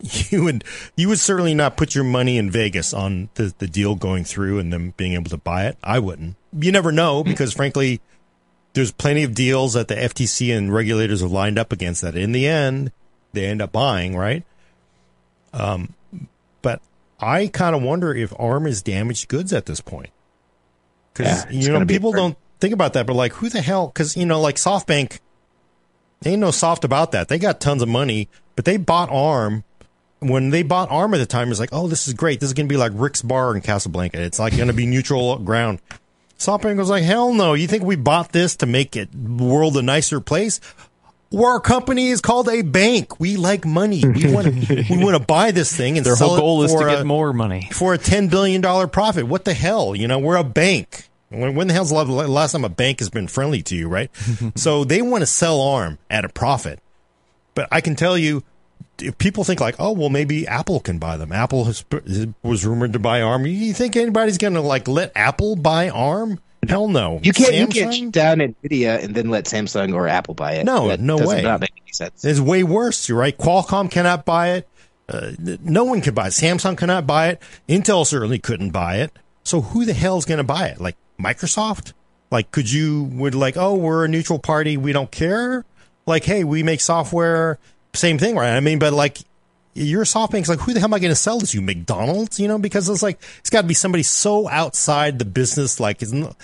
you 0.30 0.44
would 0.44 0.64
you 0.96 1.08
would 1.08 1.18
certainly 1.18 1.54
not 1.54 1.76
put 1.76 1.94
your 1.94 2.04
money 2.04 2.38
in 2.38 2.50
Vegas 2.50 2.94
on 2.94 3.28
the 3.34 3.54
the 3.58 3.66
deal 3.66 3.94
going 3.94 4.24
through 4.24 4.58
and 4.58 4.72
them 4.72 4.94
being 4.96 5.14
able 5.14 5.30
to 5.30 5.36
buy 5.36 5.66
it. 5.66 5.76
I 5.82 5.98
wouldn't. 5.98 6.36
You 6.58 6.72
never 6.72 6.92
know 6.92 7.22
because 7.24 7.52
frankly, 7.52 8.00
there's 8.72 8.92
plenty 8.92 9.22
of 9.22 9.34
deals 9.34 9.74
that 9.74 9.88
the 9.88 9.94
FTC 9.96 10.56
and 10.56 10.72
regulators 10.72 11.20
have 11.20 11.30
lined 11.30 11.58
up 11.58 11.72
against 11.72 12.02
that. 12.02 12.16
In 12.16 12.32
the 12.32 12.46
end, 12.46 12.92
they 13.32 13.46
end 13.46 13.60
up 13.60 13.72
buying, 13.72 14.16
right? 14.16 14.44
Um, 15.52 15.94
but 16.62 16.80
I 17.18 17.48
kind 17.48 17.74
of 17.74 17.82
wonder 17.82 18.14
if 18.14 18.32
ARM 18.38 18.66
is 18.66 18.82
damaged 18.82 19.28
goods 19.28 19.52
at 19.52 19.66
this 19.66 19.80
point. 19.80 20.10
Because 21.12 21.44
Yeah, 21.44 21.50
you 21.50 21.72
know 21.72 21.84
people 21.84 22.12
don't 22.12 22.36
think 22.60 22.72
about 22.72 22.94
that, 22.94 23.06
but 23.06 23.14
like 23.14 23.32
who 23.34 23.48
the 23.48 23.60
hell? 23.60 23.88
Because 23.88 24.16
you 24.16 24.24
know, 24.24 24.40
like 24.40 24.56
SoftBank, 24.56 25.18
they 26.20 26.32
ain't 26.32 26.40
no 26.40 26.50
soft 26.50 26.84
about 26.84 27.12
that. 27.12 27.28
They 27.28 27.38
got 27.38 27.60
tons 27.60 27.82
of 27.82 27.88
money, 27.88 28.28
but 28.56 28.64
they 28.64 28.76
bought 28.76 29.10
ARM. 29.10 29.64
When 30.20 30.50
they 30.50 30.62
bought 30.62 30.90
ARM 30.90 31.14
at 31.14 31.18
the 31.18 31.26
time, 31.26 31.48
it 31.48 31.50
was 31.50 31.60
like, 31.60 31.70
oh, 31.72 31.88
this 31.88 32.06
is 32.06 32.14
great. 32.14 32.40
This 32.40 32.48
is 32.48 32.54
going 32.54 32.68
to 32.68 32.72
be 32.72 32.76
like 32.76 32.92
Rick's 32.94 33.22
Bar 33.22 33.56
in 33.56 33.62
Casablanca. 33.62 34.20
It's 34.22 34.38
like 34.38 34.54
going 34.56 34.68
to 34.68 34.74
be 34.74 34.86
neutral 34.86 35.38
ground. 35.44 35.80
SoftBank 36.38 36.76
was 36.76 36.88
like, 36.90 37.04
hell 37.04 37.32
no. 37.32 37.54
You 37.54 37.66
think 37.66 37.84
we 37.84 37.96
bought 37.96 38.32
this 38.32 38.56
to 38.56 38.66
make 38.66 38.96
it 38.96 39.14
world 39.14 39.76
a 39.76 39.82
nicer 39.82 40.20
place? 40.20 40.60
Well, 41.30 41.52
our 41.52 41.60
company 41.60 42.08
is 42.08 42.20
called 42.20 42.48
a 42.48 42.62
bank. 42.62 43.20
We 43.20 43.36
like 43.36 43.64
money. 43.64 44.02
We 44.04 44.32
want 44.32 44.46
to 44.66 44.84
we 44.90 45.02
want 45.02 45.16
to 45.16 45.24
buy 45.24 45.52
this 45.52 45.74
thing 45.74 45.96
and 45.96 46.04
Their 46.04 46.16
whole 46.16 46.36
goal 46.36 46.62
is 46.64 46.72
to 46.72 46.78
for 46.78 46.88
get 46.88 47.06
more 47.06 47.32
money. 47.32 47.68
for 47.72 47.94
a 47.94 47.98
ten 47.98 48.28
billion 48.28 48.60
dollar 48.60 48.88
profit. 48.88 49.26
What 49.28 49.44
the 49.44 49.54
hell? 49.54 49.94
You 49.94 50.08
know, 50.08 50.18
we're 50.18 50.36
a 50.36 50.44
bank. 50.44 51.08
When, 51.28 51.54
when 51.54 51.68
the 51.68 51.74
hell's 51.74 51.90
the 51.90 51.96
last 51.96 52.52
time 52.52 52.64
a 52.64 52.68
bank 52.68 52.98
has 52.98 53.10
been 53.10 53.28
friendly 53.28 53.62
to 53.62 53.76
you, 53.76 53.88
right? 53.88 54.10
so 54.56 54.82
they 54.82 55.00
want 55.02 55.22
to 55.22 55.26
sell 55.26 55.60
ARM 55.60 55.98
at 56.10 56.24
a 56.24 56.28
profit. 56.28 56.80
But 57.54 57.68
I 57.70 57.80
can 57.80 57.94
tell 57.94 58.18
you, 58.18 58.42
if 59.02 59.18
people 59.18 59.44
think 59.44 59.60
like, 59.60 59.76
oh, 59.78 59.92
well, 59.92 60.08
maybe 60.08 60.46
Apple 60.46 60.80
can 60.80 60.98
buy 60.98 61.16
them. 61.16 61.32
Apple 61.32 61.64
has, 61.64 61.84
was 62.42 62.66
rumored 62.66 62.92
to 62.92 62.98
buy 62.98 63.22
ARM. 63.22 63.46
You 63.46 63.72
think 63.72 63.96
anybody's 63.96 64.38
going 64.38 64.54
to 64.54 64.60
like 64.60 64.88
let 64.88 65.12
Apple 65.14 65.56
buy 65.56 65.88
ARM? 65.90 66.40
Hell 66.68 66.88
no. 66.88 67.20
You 67.22 67.32
can't 67.32 67.54
you 67.54 67.66
can't 67.68 67.94
shut 67.94 68.12
down 68.12 68.38
Nvidia 68.38 69.02
and 69.02 69.14
then 69.14 69.30
let 69.30 69.46
Samsung 69.46 69.94
or 69.94 70.06
Apple 70.08 70.34
buy 70.34 70.52
it. 70.54 70.64
No, 70.64 70.88
that 70.88 71.00
no 71.00 71.16
way. 71.16 71.42
Not 71.42 71.60
make 71.60 71.72
any 71.82 71.92
sense. 71.92 72.24
It's 72.24 72.38
way 72.38 72.62
worse. 72.62 73.08
You're 73.08 73.18
right. 73.18 73.36
Qualcomm 73.36 73.90
cannot 73.90 74.26
buy 74.26 74.50
it. 74.50 74.68
Uh, 75.08 75.32
no 75.62 75.84
one 75.84 76.02
can 76.02 76.14
buy 76.14 76.26
it. 76.26 76.30
Samsung 76.30 76.76
cannot 76.76 77.06
buy 77.06 77.28
it. 77.28 77.42
Intel 77.68 78.06
certainly 78.06 78.38
couldn't 78.38 78.70
buy 78.70 78.96
it. 78.96 79.10
So 79.42 79.62
who 79.62 79.86
the 79.86 79.94
hell 79.94 80.18
is 80.18 80.26
going 80.26 80.38
to 80.38 80.44
buy 80.44 80.66
it? 80.66 80.80
Like 80.80 80.96
Microsoft? 81.18 81.94
Like, 82.30 82.52
could 82.52 82.70
you 82.70 83.04
would 83.04 83.34
like, 83.34 83.56
oh, 83.56 83.74
we're 83.74 84.04
a 84.04 84.08
neutral 84.08 84.38
party. 84.38 84.76
We 84.76 84.92
don't 84.92 85.10
care. 85.10 85.64
Like, 86.06 86.24
hey, 86.24 86.44
we 86.44 86.62
make 86.62 86.80
software. 86.80 87.58
Same 87.94 88.18
thing, 88.18 88.36
right? 88.36 88.56
I 88.56 88.60
mean, 88.60 88.78
but 88.78 88.92
like, 88.92 89.18
you're 89.74 90.04
SoftBank's 90.04 90.48
like, 90.48 90.58
who 90.60 90.72
the 90.72 90.80
hell 90.80 90.88
am 90.88 90.94
I 90.94 90.98
going 90.98 91.10
to 91.12 91.16
sell 91.16 91.38
this? 91.38 91.52
to? 91.52 91.58
You 91.58 91.62
McDonald's, 91.62 92.40
you 92.40 92.48
know? 92.48 92.58
Because 92.58 92.88
it's 92.88 93.02
like 93.02 93.20
it's 93.38 93.50
got 93.50 93.62
to 93.62 93.66
be 93.68 93.74
somebody 93.74 94.02
so 94.02 94.48
outside 94.48 95.18
the 95.18 95.24
business. 95.24 95.78
Like, 95.80 96.02
isn't 96.02 96.34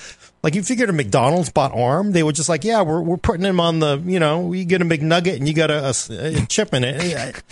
like 0.43 0.55
you 0.55 0.63
figured 0.63 0.89
a 0.91 0.93
McDonald's 0.93 1.51
bought 1.51 1.73
ARM, 1.73 2.13
they 2.13 2.23
were 2.23 2.33
just 2.33 2.49
like, 2.49 2.63
yeah, 2.65 2.83
we're 2.83 3.01
we're 3.03 3.17
putting 3.17 3.45
him 3.45 3.59
on 3.61 3.81
the, 3.81 4.01
you 4.05 4.21
know, 4.21 4.53
you 4.53 4.65
get 4.65 4.81
a 4.81 4.85
McNugget 4.85 5.37
and 5.37 5.49
you 5.49 5.55
got 5.55 5.71
a, 5.71 5.87
a- 6.11 6.43
a 6.43 6.47
chip 6.47 6.73
in 6.73 6.85
it. 6.85 7.43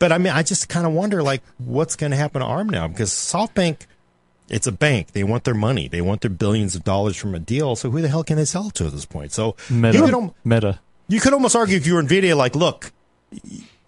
But 0.00 0.10
I 0.10 0.18
mean, 0.18 0.32
I 0.32 0.42
just 0.42 0.68
kind 0.68 0.86
of 0.86 0.92
wonder 0.92 1.22
like 1.22 1.42
what's 1.58 1.94
going 1.96 2.10
to 2.10 2.16
happen 2.16 2.40
to 2.40 2.46
ARM 2.46 2.68
now 2.68 2.88
because 2.88 3.10
SoftBank, 3.10 3.86
it's 4.48 4.66
a 4.66 4.72
bank. 4.72 5.12
They 5.12 5.22
want 5.22 5.44
their 5.44 5.54
money. 5.54 5.86
They 5.86 6.00
want 6.00 6.22
their 6.22 6.30
billions 6.30 6.74
of 6.74 6.82
dollars 6.82 7.16
from 7.16 7.34
a 7.34 7.38
deal. 7.38 7.76
So 7.76 7.90
who 7.90 8.02
the 8.02 8.08
hell 8.08 8.24
can 8.24 8.36
they 8.36 8.44
sell 8.44 8.66
it 8.68 8.74
to 8.74 8.86
at 8.86 8.92
this 8.92 9.06
point? 9.06 9.30
So 9.30 9.54
Meta. 9.70 9.96
you 9.98 10.04
could, 10.04 10.30
Meta. 10.44 10.80
you 11.08 11.20
could 11.20 11.32
almost 11.32 11.54
argue 11.54 11.76
if 11.76 11.86
you 11.86 11.94
were 11.94 12.02
Nvidia, 12.02 12.36
like, 12.36 12.56
look, 12.56 12.92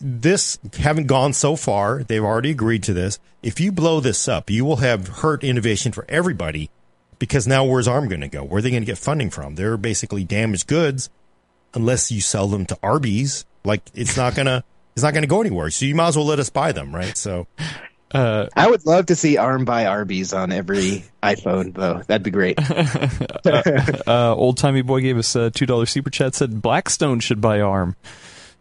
this 0.00 0.58
haven't 0.78 1.06
gone 1.06 1.32
so 1.32 1.56
far. 1.56 2.02
They've 2.04 2.22
already 2.22 2.50
agreed 2.50 2.82
to 2.84 2.92
this. 2.92 3.18
If 3.42 3.60
you 3.60 3.72
blow 3.72 4.00
this 4.00 4.28
up, 4.28 4.50
you 4.50 4.64
will 4.64 4.76
have 4.76 5.08
hurt 5.08 5.42
innovation 5.44 5.92
for 5.92 6.04
everybody 6.08 6.70
because 7.18 7.46
now 7.46 7.64
where's 7.64 7.88
ARM 7.88 8.08
going 8.08 8.20
to 8.20 8.28
go? 8.28 8.42
Where 8.44 8.58
are 8.58 8.62
they 8.62 8.70
going 8.70 8.82
to 8.82 8.86
get 8.86 8.98
funding 8.98 9.30
from? 9.30 9.54
They're 9.54 9.76
basically 9.76 10.24
damaged 10.24 10.66
goods 10.66 11.08
unless 11.74 12.10
you 12.12 12.20
sell 12.20 12.48
them 12.48 12.66
to 12.66 12.78
Arby's. 12.82 13.44
Like 13.64 13.82
it's 13.94 14.16
not 14.16 14.34
gonna, 14.34 14.64
it's 14.94 15.02
not 15.02 15.12
gonna 15.14 15.26
go 15.26 15.40
anywhere. 15.40 15.70
So 15.70 15.86
you 15.86 15.94
might 15.94 16.08
as 16.08 16.16
well 16.16 16.26
let 16.26 16.38
us 16.38 16.50
buy 16.50 16.72
them, 16.72 16.94
right? 16.94 17.16
So 17.16 17.46
Uh, 18.12 18.46
I 18.54 18.70
would 18.70 18.86
love 18.86 19.06
to 19.06 19.16
see 19.16 19.36
ARM 19.36 19.64
buy 19.64 19.86
Arby's 19.86 20.32
on 20.32 20.52
every 20.52 21.04
iPhone, 21.22 21.74
though. 21.74 22.02
That'd 22.06 22.22
be 22.22 22.30
great. 22.30 22.58
uh, 24.06 24.34
old 24.34 24.58
timey 24.58 24.82
boy 24.82 25.00
gave 25.00 25.18
us 25.18 25.34
a 25.34 25.50
two 25.50 25.66
dollar 25.66 25.86
super 25.86 26.10
chat. 26.10 26.34
Said 26.34 26.62
Blackstone 26.62 27.20
should 27.20 27.40
buy 27.40 27.60
ARM. 27.60 27.96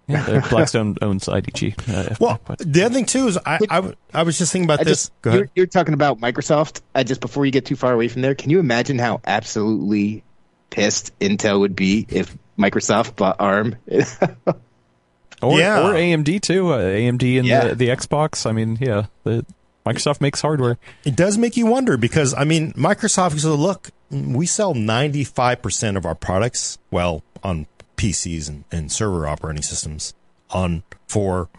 Yeah, 0.08 0.24
uh, 0.28 0.49
Blackstone 0.49 0.97
owns 1.01 1.26
IDG. 1.26 1.74
Uh, 1.89 2.16
well, 2.20 2.39
the 2.60 2.84
other 2.84 2.93
thing 2.93 3.06
too 3.06 3.28
is 3.28 3.39
I 3.45 3.93
I 4.14 4.22
was 4.24 4.38
just 4.38 4.51
thinking 4.51 4.66
about 4.68 4.82
I 4.82 4.84
this. 4.84 5.03
just 5.10 5.22
go 5.22 5.30
ahead. 5.32 5.39
you're, 5.39 5.49
you're 5.56 5.66
talking 5.66 5.93
about 5.95 6.20
Microsoft. 6.20 6.82
I 6.93 7.03
just 7.03 7.22
before 7.22 7.45
you 7.45 7.51
get 7.51 7.66
too 7.66 7.76
far 7.76 7.91
away 7.93 8.08
from 8.08 8.22
there, 8.22 8.36
can 8.36 8.51
you 8.51 8.60
imagine 8.60 8.99
how 8.99 9.20
absolutely 9.26 10.24
pissed 10.70 11.18
Intel 11.20 11.60
would 11.62 11.76
be 11.76 12.06
if 12.10 12.38
Microsoft 12.58 13.16
bought 13.16 13.38
ARM? 13.39 13.76
or, 15.41 15.60
Yeah. 15.60 15.88
or 15.89 15.93
AMD 15.93 16.39
too. 16.41 16.72
Uh, 16.74 16.80
AMD 16.80 17.39
and 17.39 17.47
Yeah. 17.47 17.68
the, 17.70 17.76
the 17.76 17.88
Xbox. 17.89 18.45
I 18.45 18.51
mean, 18.51 18.78
yeah, 18.80 19.06
the 19.24 19.45
Microsoft 19.86 20.22
makes 20.22 20.41
hardware. 20.41 20.78
It 21.03 21.16
does 21.16 21.38
make 21.38 21.58
you 21.58 21.66
wonder 21.66 21.97
because 21.97 22.34
I 22.34 22.43
mean, 22.43 22.74
Microsoft 22.74 23.39
said, 23.39 23.49
"Look, 23.49 23.89
we 24.12 24.45
sell 24.45 24.74
ninety 24.74 25.24
five 25.24 25.62
percent 25.62 25.97
of 25.97 26.06
our 26.06 26.16
products, 26.16 26.78
well, 26.91 27.24
on 27.43 27.68
PCs 27.96 28.50
and, 28.50 28.64
and 28.72 28.91
server 28.91 29.28
operating 29.28 29.64
systems 29.64 30.14
on 30.50 30.84
for 31.08 31.50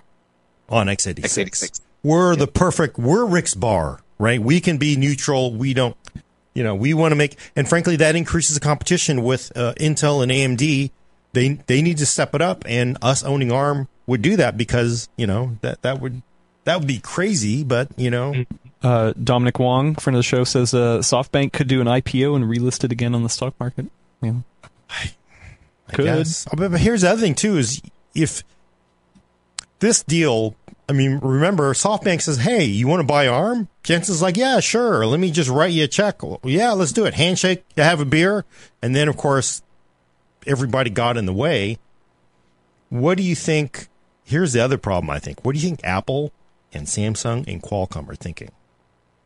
on 0.69 0.87
x86. 0.87 1.21
x86. 1.21 1.81
We're 2.03 2.37
the 2.37 2.47
perfect. 2.47 2.99
We're 2.99 3.25
Rick's 3.25 3.55
bar, 3.55 4.01
right? 4.19 4.41
We 4.41 4.61
can 4.61 4.79
be 4.79 4.97
neutral. 4.97 5.53
We 5.53 5.75
don't, 5.75 5.97
you 6.55 6.63
know, 6.63 6.75
we 6.75 6.95
want 6.95 7.13
to 7.13 7.17
make, 7.17 7.37
and 7.57 7.69
frankly, 7.69 7.97
that 7.97 8.15
increases 8.15 8.55
the 8.55 8.61
competition 8.61 9.23
with 9.23 9.51
uh, 9.57 9.75
Intel 9.75 10.23
and 10.23 10.31
AMD. 10.31 10.91
They 11.33 11.49
they 11.67 11.83
need 11.83 11.99
to 11.99 12.07
step 12.07 12.35
it 12.35 12.41
up, 12.41 12.65
and 12.67 12.97
us 13.03 13.25
owning 13.25 13.51
ARM 13.51 13.89
would 14.07 14.23
do 14.23 14.37
that 14.37 14.57
because 14.57 15.09
you 15.17 15.27
know 15.27 15.59
that 15.63 15.83
that 15.83 16.01
would 16.01 16.23
that 16.65 16.79
would 16.79 16.89
be 16.89 16.99
crazy, 16.99 17.65
but 17.65 17.89
you 17.97 18.11
know." 18.11 18.45
Uh, 18.83 19.13
Dominic 19.21 19.59
Wong, 19.59 19.97
friend 19.97 20.17
of 20.17 20.19
the 20.19 20.23
show, 20.23 20.45
says 20.45 20.73
uh, 20.73 20.99
SoftBank 20.99 21.53
could 21.53 21.67
do 21.67 21.81
an 21.81 21.89
IPO 21.89 22.37
and 22.37 22.45
relist 22.45 22.85
it 22.85 22.93
again 22.93 23.17
on 23.17 23.25
the 23.25 23.29
stock 23.29 23.59
market. 23.59 23.87
Yeah. 24.23 24.35
I 25.89 25.93
Could. 25.93 26.05
guess. 26.05 26.47
But, 26.55 26.71
but 26.71 26.81
here's 26.81 27.03
the 27.03 27.11
other 27.11 27.21
thing 27.21 27.35
too: 27.35 27.59
is 27.59 27.81
if 28.15 28.43
this 29.79 30.03
deal, 30.03 30.57
I 30.89 30.93
mean, 30.93 31.19
remember, 31.19 31.73
SoftBank 31.73 32.23
says, 32.23 32.39
"Hey, 32.39 32.65
you 32.65 32.89
want 32.89 33.01
to 33.01 33.07
buy 33.07 33.27
ARM?" 33.29 33.69
Jensen's 33.83 34.23
like, 34.23 34.37
"Yeah, 34.37 34.61
sure. 34.61 35.07
Let 35.07 35.21
me 35.21 35.31
just 35.31 35.51
write 35.51 35.73
you 35.73 35.85
a 35.85 35.89
check." 35.89 36.23
Well, 36.23 36.41
yeah, 36.45 36.73
let's 36.73 36.93
do 36.93 37.05
it. 37.05 37.15
Handshake, 37.15 37.65
you 37.77 37.83
have 37.83 38.01
a 38.01 38.05
beer, 38.05 38.45
and 38.83 38.95
then 38.95 39.09
of 39.09 39.17
course, 39.17 39.63
everybody 40.47 40.91
got 40.91 41.17
in 41.17 41.27
the 41.27 41.33
way. 41.33 41.79
What 42.89 43.17
do 43.17 43.23
you 43.23 43.35
think? 43.35 43.89
Here's 44.25 44.53
the 44.53 44.61
other 44.61 44.79
problem. 44.79 45.11
I 45.11 45.19
think. 45.19 45.45
What 45.45 45.55
do 45.55 45.61
you 45.61 45.69
think 45.69 45.81
Apple 45.85 46.33
and 46.73 46.87
Samsung 46.87 47.47
and 47.47 47.63
Qualcomm 47.63 48.09
are 48.09 48.17
thinking? 48.17 48.51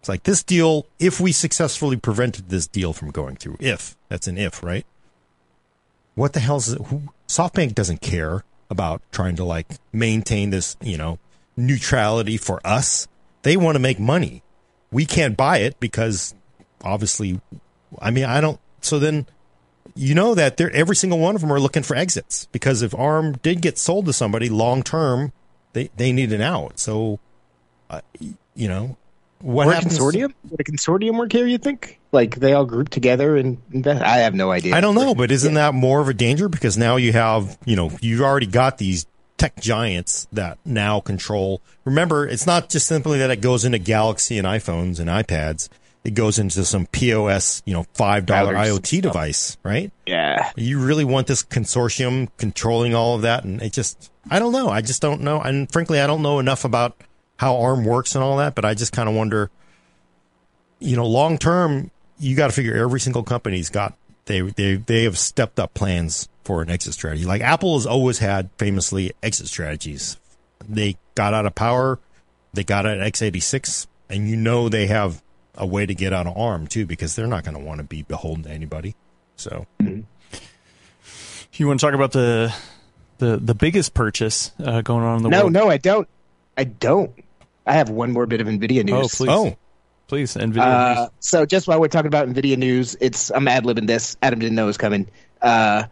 It's 0.01 0.09
like 0.09 0.23
this 0.23 0.43
deal. 0.43 0.87
If 0.99 1.21
we 1.21 1.31
successfully 1.33 1.97
prevented 1.97 2.49
this 2.49 2.67
deal 2.67 2.93
from 2.93 3.11
going 3.11 3.37
through, 3.37 3.57
if 3.61 3.97
that's 4.09 4.27
an 4.27 4.39
if, 4.39 4.63
right? 4.63 4.87
What 6.15 6.33
the 6.33 6.41
hell 6.41 6.57
is? 6.57 6.77
Who, 6.87 7.03
SoftBank 7.29 7.75
doesn't 7.75 8.01
care 8.01 8.45
about 8.69 9.03
trying 9.13 9.37
to 9.37 9.45
like 9.45 9.67
maintain 9.93 10.51
this, 10.51 10.77
you 10.81 10.97
know, 10.97 11.19
neutrality 11.57 12.37
for 12.37 12.61
us. 12.65 13.09
They 13.43 13.57
want 13.57 13.77
to 13.77 13.81
make 13.81 13.99
money. 13.99 14.43
We 14.93 15.07
can't 15.07 15.37
buy 15.37 15.59
it 15.59 15.79
because 15.81 16.35
obviously, 16.83 17.41
I 18.01 18.11
mean, 18.11 18.25
I 18.25 18.41
don't. 18.41 18.61
So 18.81 18.99
then, 18.99 19.27
you 19.95 20.15
know 20.15 20.35
that 20.35 20.57
they're 20.57 20.71
every 20.71 20.97
single 20.97 21.19
one 21.19 21.35
of 21.35 21.41
them 21.41 21.53
are 21.53 21.61
looking 21.61 21.83
for 21.83 21.97
exits 21.97 22.47
because 22.53 22.83
if 22.83 22.95
ARM 22.95 23.33
did 23.43 23.61
get 23.61 23.79
sold 23.79 24.07
to 24.07 24.13
somebody 24.13 24.49
long 24.49 24.83
term, 24.83 25.33
they 25.73 25.91
they 25.97 26.13
need 26.13 26.33
an 26.33 26.43
out. 26.43 26.79
So, 26.79 27.19
uh, 27.89 28.01
you 28.55 28.69
know, 28.69 28.97
what 29.41 29.67
Or 29.67 29.73
happens? 29.73 29.99
consortium? 29.99 30.33
Would 30.51 30.61
a 30.61 30.65
consortium 30.65 31.19
work 31.19 31.33
here? 31.33 31.47
You 31.47 31.59
think? 31.59 31.99
Like 32.13 32.37
they 32.37 32.53
all 32.53 32.65
group 32.65 32.89
together 32.89 33.37
and 33.37 33.59
invest? 33.73 34.03
I 34.03 34.19
have 34.19 34.35
no 34.35 34.51
idea. 34.51 34.75
I 34.75 34.81
don't 34.81 34.95
know, 34.95 35.15
but 35.15 35.31
isn't 35.31 35.55
that 35.55 35.75
more 35.75 36.01
of 36.01 36.09
a 36.09 36.15
danger 36.15 36.49
because 36.49 36.77
now 36.77 36.97
you 36.97 37.13
have, 37.13 37.59
you 37.65 37.77
know, 37.77 37.91
you've 38.01 38.21
already 38.21 38.47
got 38.47 38.79
these 38.79 39.07
tech 39.39 39.57
giants 39.61 40.27
that 40.33 40.59
now 40.65 41.01
control. 41.01 41.63
Remember, 41.85 42.27
it's 42.27 42.47
not 42.47 42.69
just 42.69 42.87
simply 42.87 43.19
that 43.21 43.31
it 43.31 43.41
goes 43.41 43.65
into 43.65 43.79
Galaxy 43.79 44.39
and 44.39 44.47
iPhones 44.47 45.01
and 45.01 45.09
iPads. 45.09 45.69
It 46.03 46.15
goes 46.15 46.39
into 46.39 46.65
some 46.65 46.87
POS, 46.87 47.63
you 47.67 47.75
know, 47.75 47.85
five 47.95 48.25
dollar. 48.27 48.55
IoT 48.55 49.03
device, 49.03 49.59
right? 49.63 49.93
Yeah. 50.07 50.51
You 50.57 50.81
really 50.81 51.05
want 51.05 51.27
this 51.27 51.43
consortium 51.43 52.29
controlling 52.39 52.95
all 52.95 53.17
of 53.17 53.23
that, 53.23 53.45
and 53.45 53.61
it 53.61 53.75
just, 53.75 54.11
I 54.31 54.39
don't 54.39 54.53
know. 54.53 54.71
I 54.71 54.81
just 54.81 55.03
don't 55.03 55.21
know, 55.21 55.41
and 55.43 55.71
frankly, 55.71 56.01
I 56.01 56.07
don't 56.07 56.23
know 56.23 56.39
enough 56.39 56.65
about 56.65 56.97
how 57.41 57.57
ARM 57.57 57.87
works 57.87 58.15
and 58.15 58.23
all 58.23 58.37
that. 58.37 58.55
But 58.55 58.67
I 58.67 58.75
just 58.75 58.93
kind 58.93 59.09
of 59.09 59.15
wonder, 59.15 59.51
you 60.79 60.95
know, 60.95 61.07
long 61.07 61.39
term, 61.39 61.91
you 62.19 62.37
got 62.37 62.49
to 62.49 62.53
figure 62.53 62.77
every 62.77 63.01
single 63.01 63.23
company's 63.23 63.71
got 63.71 63.95
they 64.27 64.43
they 64.43 64.75
they 64.75 65.05
have 65.05 65.17
stepped 65.17 65.59
up 65.59 65.73
plans 65.73 66.29
for 66.45 66.61
an 66.61 66.69
exit 66.69 66.93
strategy. 66.93 67.25
Like 67.25 67.41
Apple 67.41 67.79
has 67.79 67.87
always 67.87 68.19
had 68.19 68.51
famously 68.59 69.13
exit 69.23 69.47
strategies. 69.49 70.19
They 70.69 70.99
got 71.15 71.33
out 71.33 71.47
of 71.47 71.55
power, 71.55 71.99
they 72.53 72.63
got 72.63 72.85
out 72.85 72.99
of 72.99 73.03
x86, 73.11 73.87
and 74.11 74.29
you 74.29 74.37
know 74.37 74.69
they 74.69 74.87
have 74.89 75.23
a 75.55 75.67
way 75.67 75.87
to 75.87 75.95
get 75.95 76.13
out 76.13 76.27
of 76.27 76.37
ARM 76.37 76.67
too, 76.67 76.85
because 76.85 77.17
they're 77.17 77.27
not 77.27 77.45
going 77.45 77.57
to 77.57 77.65
want 77.65 77.79
to 77.79 77.85
be 77.85 78.03
beholden 78.03 78.45
to 78.45 78.51
anybody. 78.51 78.95
So 79.37 79.65
You 79.81 81.67
want 81.67 81.81
to 81.81 81.87
talk 81.87 81.95
about 81.95 82.13
the 82.13 82.55
the 83.17 83.39
the 83.39 83.55
biggest 83.55 83.95
purchase 83.95 84.53
uh, 84.63 84.83
going 84.83 85.05
on 85.05 85.17
in 85.19 85.23
the 85.23 85.29
No, 85.31 85.41
world? 85.41 85.53
No, 85.55 85.65
no, 85.65 85.71
I 85.71 85.79
don't. 85.79 86.07
I 86.59 86.65
don't. 86.65 87.13
I 87.71 87.75
have 87.75 87.89
one 87.89 88.13
more 88.13 88.27
bit 88.27 88.41
of 88.41 88.47
Nvidia 88.49 88.85
news. 88.85 89.15
Oh, 89.15 89.25
please. 89.25 89.29
oh 89.31 89.57
Please, 90.09 90.35
Nvidia. 90.35 90.59
Uh, 90.59 91.09
so 91.21 91.47
just 91.47 91.69
while 91.69 91.81
we're 91.81 91.87
talking 91.87 92.09
about 92.09 92.29
Nvidia 92.29 92.59
news, 92.59 92.97
it's 93.01 93.31
I'm 93.31 93.47
ad 93.47 93.63
libbing 93.63 93.87
this. 93.87 94.17
Adam 94.21 94.41
didn't 94.41 94.57
know 94.57 94.65
it 94.65 94.67
was 94.67 94.77
coming. 94.77 95.07
Uh, 95.41 95.85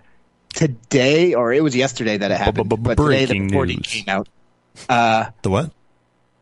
today, 0.55 1.35
or 1.35 1.53
it 1.53 1.63
was 1.63 1.77
yesterday 1.77 2.19
that 2.19 2.33
it 2.33 2.37
happened, 2.37 2.69
but 2.69 2.97
today 2.97 3.27
the 3.27 3.27
Breaking 3.27 3.45
reporting 3.45 3.77
news. 3.77 3.87
came 3.87 4.05
out. 4.09 4.29
Uh, 4.89 5.31
the 5.43 5.51
what? 5.51 5.71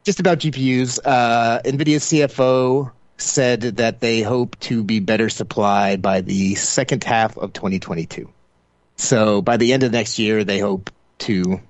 just 0.04 0.20
about 0.20 0.38
GPUs. 0.38 1.00
Uh, 1.04 1.60
Nvidia's 1.64 2.04
CFO 2.04 2.92
said 3.18 3.60
that 3.60 4.00
they 4.00 4.22
hope 4.22 4.58
to 4.60 4.82
be 4.82 5.00
better 5.00 5.28
supplied 5.28 6.00
by 6.00 6.22
the 6.22 6.54
second 6.54 7.04
half 7.04 7.36
of 7.36 7.52
2022. 7.52 8.30
So 8.96 9.42
by 9.42 9.58
the 9.58 9.74
end 9.74 9.82
of 9.82 9.92
next 9.92 10.18
year, 10.18 10.44
they 10.44 10.60
hope 10.60 10.90
to 11.18 11.60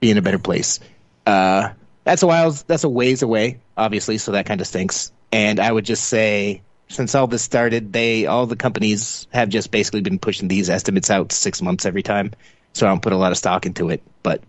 be 0.00 0.10
in 0.10 0.16
a 0.16 0.22
better 0.22 0.38
place. 0.38 0.80
Uh, 1.26 1.70
that's 2.06 2.22
a 2.22 2.26
while. 2.26 2.52
That's 2.52 2.84
a 2.84 2.88
ways 2.88 3.22
away, 3.22 3.58
obviously. 3.76 4.16
So 4.18 4.32
that 4.32 4.46
kind 4.46 4.60
of 4.60 4.66
stinks. 4.68 5.10
And 5.32 5.58
I 5.58 5.70
would 5.70 5.84
just 5.84 6.04
say, 6.04 6.62
since 6.88 7.16
all 7.16 7.26
this 7.26 7.42
started, 7.42 7.92
they 7.92 8.26
all 8.26 8.46
the 8.46 8.54
companies 8.54 9.26
have 9.32 9.48
just 9.48 9.72
basically 9.72 10.02
been 10.02 10.20
pushing 10.20 10.46
these 10.46 10.70
estimates 10.70 11.10
out 11.10 11.32
six 11.32 11.60
months 11.60 11.84
every 11.84 12.04
time. 12.04 12.30
So 12.74 12.86
I 12.86 12.90
don't 12.90 13.02
put 13.02 13.12
a 13.12 13.16
lot 13.16 13.32
of 13.32 13.38
stock 13.38 13.66
into 13.66 13.90
it, 13.90 14.02
but. 14.22 14.40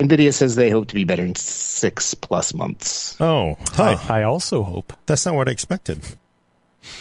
Nvidia 0.00 0.34
says 0.34 0.56
they 0.56 0.70
hope 0.70 0.88
to 0.88 0.94
be 0.96 1.04
better 1.04 1.24
in 1.24 1.36
six 1.36 2.14
plus 2.14 2.52
months. 2.52 3.16
Oh, 3.20 3.56
huh. 3.74 3.96
I, 4.08 4.20
I 4.20 4.22
also 4.24 4.64
hope. 4.64 4.92
That's 5.06 5.24
not 5.24 5.36
what 5.36 5.48
I 5.48 5.52
expected. 5.52 6.00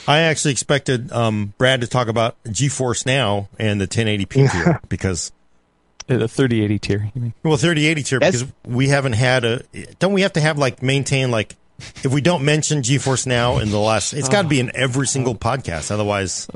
I 0.08 0.20
actually 0.20 0.52
expected 0.52 1.12
um, 1.12 1.56
Brad 1.58 1.82
to 1.82 1.88
talk 1.88 2.08
about 2.08 2.42
GeForce 2.44 3.08
Now 3.08 3.50
and 3.58 3.82
the 3.82 3.88
1080p 3.88 4.52
tier 4.52 4.80
because, 4.90 5.32
The 6.08 6.28
3080 6.28 6.80
tier, 6.80 7.12
you 7.16 7.22
mean? 7.22 7.34
well, 7.44 7.58
3080 7.58 8.04
tier 8.04 8.20
That's- 8.20 8.44
because 8.44 8.56
we 8.66 8.90
haven't 8.90 9.14
had 9.14 9.44
a. 9.46 9.64
Don't 10.00 10.14
we 10.14 10.22
have 10.22 10.34
to 10.34 10.42
have 10.42 10.58
like 10.58 10.82
maintain 10.84 11.32
like 11.32 11.56
if 12.04 12.08
we 12.14 12.22
don't 12.22 12.44
mention 12.46 12.82
GeForce 12.82 13.26
Now 13.26 13.58
in 13.60 13.70
the 13.72 13.80
last, 13.80 14.14
it's 14.14 14.30
got 14.30 14.44
to 14.44 14.48
be 14.48 14.60
in 14.60 14.72
every 14.76 15.08
single 15.08 15.36
podcast. 15.36 15.92
Otherwise, 15.92 16.48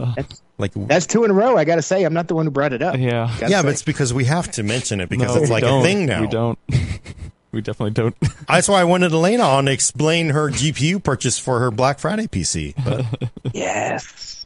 like 0.58 0.72
That's 0.76 1.06
two 1.06 1.24
in 1.24 1.32
a 1.32 1.34
row. 1.34 1.58
I 1.58 1.66
got 1.66 1.76
to 1.76 1.82
say, 1.82 2.04
I'm 2.04 2.14
not 2.14 2.28
the 2.28 2.36
one 2.36 2.46
who 2.46 2.52
brought 2.52 2.74
it 2.74 2.82
up. 2.82 2.98
Yeah. 2.98 3.34
Gotta 3.40 3.52
yeah, 3.52 3.62
but 3.62 3.70
it's 3.70 3.84
because 3.84 4.14
we 4.14 4.26
have 4.26 4.50
to 4.52 4.64
mention 4.64 5.02
it 5.02 5.10
because 5.10 5.36
No, 5.36 5.42
it's 5.42 5.52
like 5.52 5.64
don't. 5.64 5.82
a 5.82 5.84
thing 5.84 6.06
now. 6.06 6.22
We 6.22 6.28
don't. 6.28 6.60
we 7.52 7.62
definitely 7.62 7.92
don't. 7.92 8.16
That's 8.48 8.68
why 8.70 8.80
I 8.82 8.84
wanted 8.84 9.12
Elena 9.12 9.44
on 9.44 9.66
to 9.66 9.72
explain 9.72 10.30
her 10.30 10.50
GPU 10.50 11.04
purchase 11.04 11.38
for 11.40 11.60
her 11.60 11.72
Black 11.72 12.00
Friday 12.00 12.28
PC. 12.28 12.74
But 12.84 13.30
yes. 13.54 14.46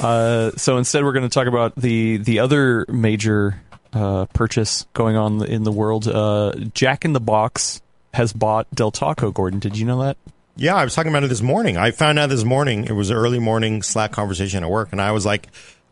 Uh, 0.00 0.50
so 0.56 0.78
instead, 0.78 1.04
we're 1.04 1.12
going 1.12 1.28
to 1.28 1.32
talk 1.32 1.46
about 1.46 1.74
the 1.76 2.18
the 2.18 2.38
other 2.40 2.84
major 2.88 3.60
uh, 3.96 4.26
purchase 4.26 4.86
going 4.92 5.16
on 5.16 5.44
in 5.44 5.64
the 5.64 5.72
world. 5.72 6.06
Uh, 6.06 6.52
Jack 6.74 7.04
in 7.04 7.12
the 7.12 7.20
Box 7.20 7.80
has 8.14 8.32
bought 8.32 8.70
Del 8.74 8.90
Taco. 8.90 9.30
Gordon, 9.30 9.58
did 9.58 9.76
you 9.78 9.86
know 9.86 10.02
that? 10.02 10.16
Yeah, 10.56 10.74
I 10.74 10.84
was 10.84 10.94
talking 10.94 11.10
about 11.10 11.24
it 11.24 11.28
this 11.28 11.42
morning. 11.42 11.76
I 11.76 11.90
found 11.90 12.18
out 12.18 12.28
this 12.28 12.44
morning. 12.44 12.84
It 12.84 12.92
was 12.92 13.10
an 13.10 13.16
early 13.16 13.38
morning 13.38 13.82
Slack 13.82 14.12
conversation 14.12 14.62
at 14.62 14.70
work, 14.70 14.90
and 14.92 15.00
I 15.00 15.12
was 15.12 15.26
like, 15.26 15.48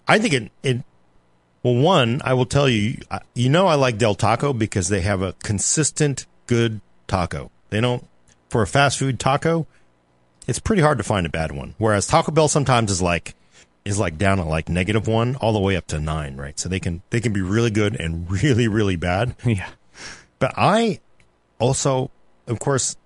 I 0.07 0.19
think 0.19 0.35
it. 0.35 0.53
it 0.63 0.83
well, 1.63 1.75
one, 1.75 2.21
I 2.23 2.35
will 2.35 2.45
tell 2.45 2.69
you, 2.69 2.99
you 3.35 3.49
know, 3.49 3.67
I 3.67 3.77
like 3.77 3.97
Del 3.97 4.15
Taco 4.15 4.53
because 4.53 4.89
they 4.89 5.01
have 5.01 5.23
a 5.23 5.33
consistent 5.43 6.27
good 6.47 6.83
taco. 7.07 7.51
They 7.71 7.81
don't 7.81 8.07
for 8.51 8.61
a 8.61 8.67
fast 8.67 8.99
food 8.99 9.19
taco. 9.19 9.67
It's 10.47 10.59
pretty 10.59 10.83
hard 10.83 10.99
to 10.99 11.05
find 11.05 11.25
a 11.25 11.31
bad 11.31 11.53
one. 11.53 11.75
Whereas 11.79 12.07
Taco 12.07 12.33
Bell 12.33 12.49
sometimes 12.49 12.91
is 12.91 13.01
like 13.01 13.35
is 13.85 13.99
like 13.99 14.17
down 14.17 14.41
at 14.41 14.47
like 14.47 14.69
negative 14.69 15.07
one 15.07 15.37
all 15.37 15.53
the 15.53 15.61
way 15.61 15.77
up 15.77 15.87
to 15.89 16.01
nine, 16.01 16.37
right? 16.37 16.59
So 16.59 16.69
they 16.69 16.81
can 16.81 17.03
they 17.11 17.21
can 17.21 17.33
be 17.33 17.43
really 17.43 17.71
good 17.71 17.97
and 17.97 18.31
really 18.43 18.69
really 18.69 18.97
bad. 18.97 19.35
Yeah. 19.45 19.69
But 20.39 20.55
I 20.57 21.01
also, 21.59 22.11
of 22.47 22.59
course, 22.59 22.97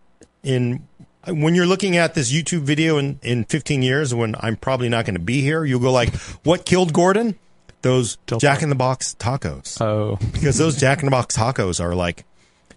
in 0.43 0.87
when 1.27 1.55
you're 1.55 1.67
looking 1.67 1.97
at 1.97 2.15
this 2.15 2.33
YouTube 2.33 2.63
video 2.63 2.99
in, 2.99 3.19
in 3.23 3.45
15 3.45 3.83
years, 3.83 4.15
when 4.15 4.35
I'm 4.41 4.57
probably 4.57 4.89
not 4.89 5.05
going 5.05 5.17
to 5.17 5.21
be 5.21 5.41
here, 5.41 5.65
you'll 5.65 5.81
go 5.81 5.93
like, 5.93 6.15
"What 6.45 6.65
killed 6.65 6.93
Gordon?" 6.93 7.39
Those 7.83 8.17
Del 8.27 8.39
Jack 8.41 8.63
in 8.63 8.71
the 8.71 8.75
Box 8.75 9.15
tacos, 9.19 9.81
Oh, 9.81 10.17
because 10.33 10.59
those 10.59 10.81
Jack 10.81 10.99
in 10.99 11.05
the 11.05 11.11
Box 11.13 11.37
tacos 11.37 11.81
are 11.81 11.95
like, 11.95 12.25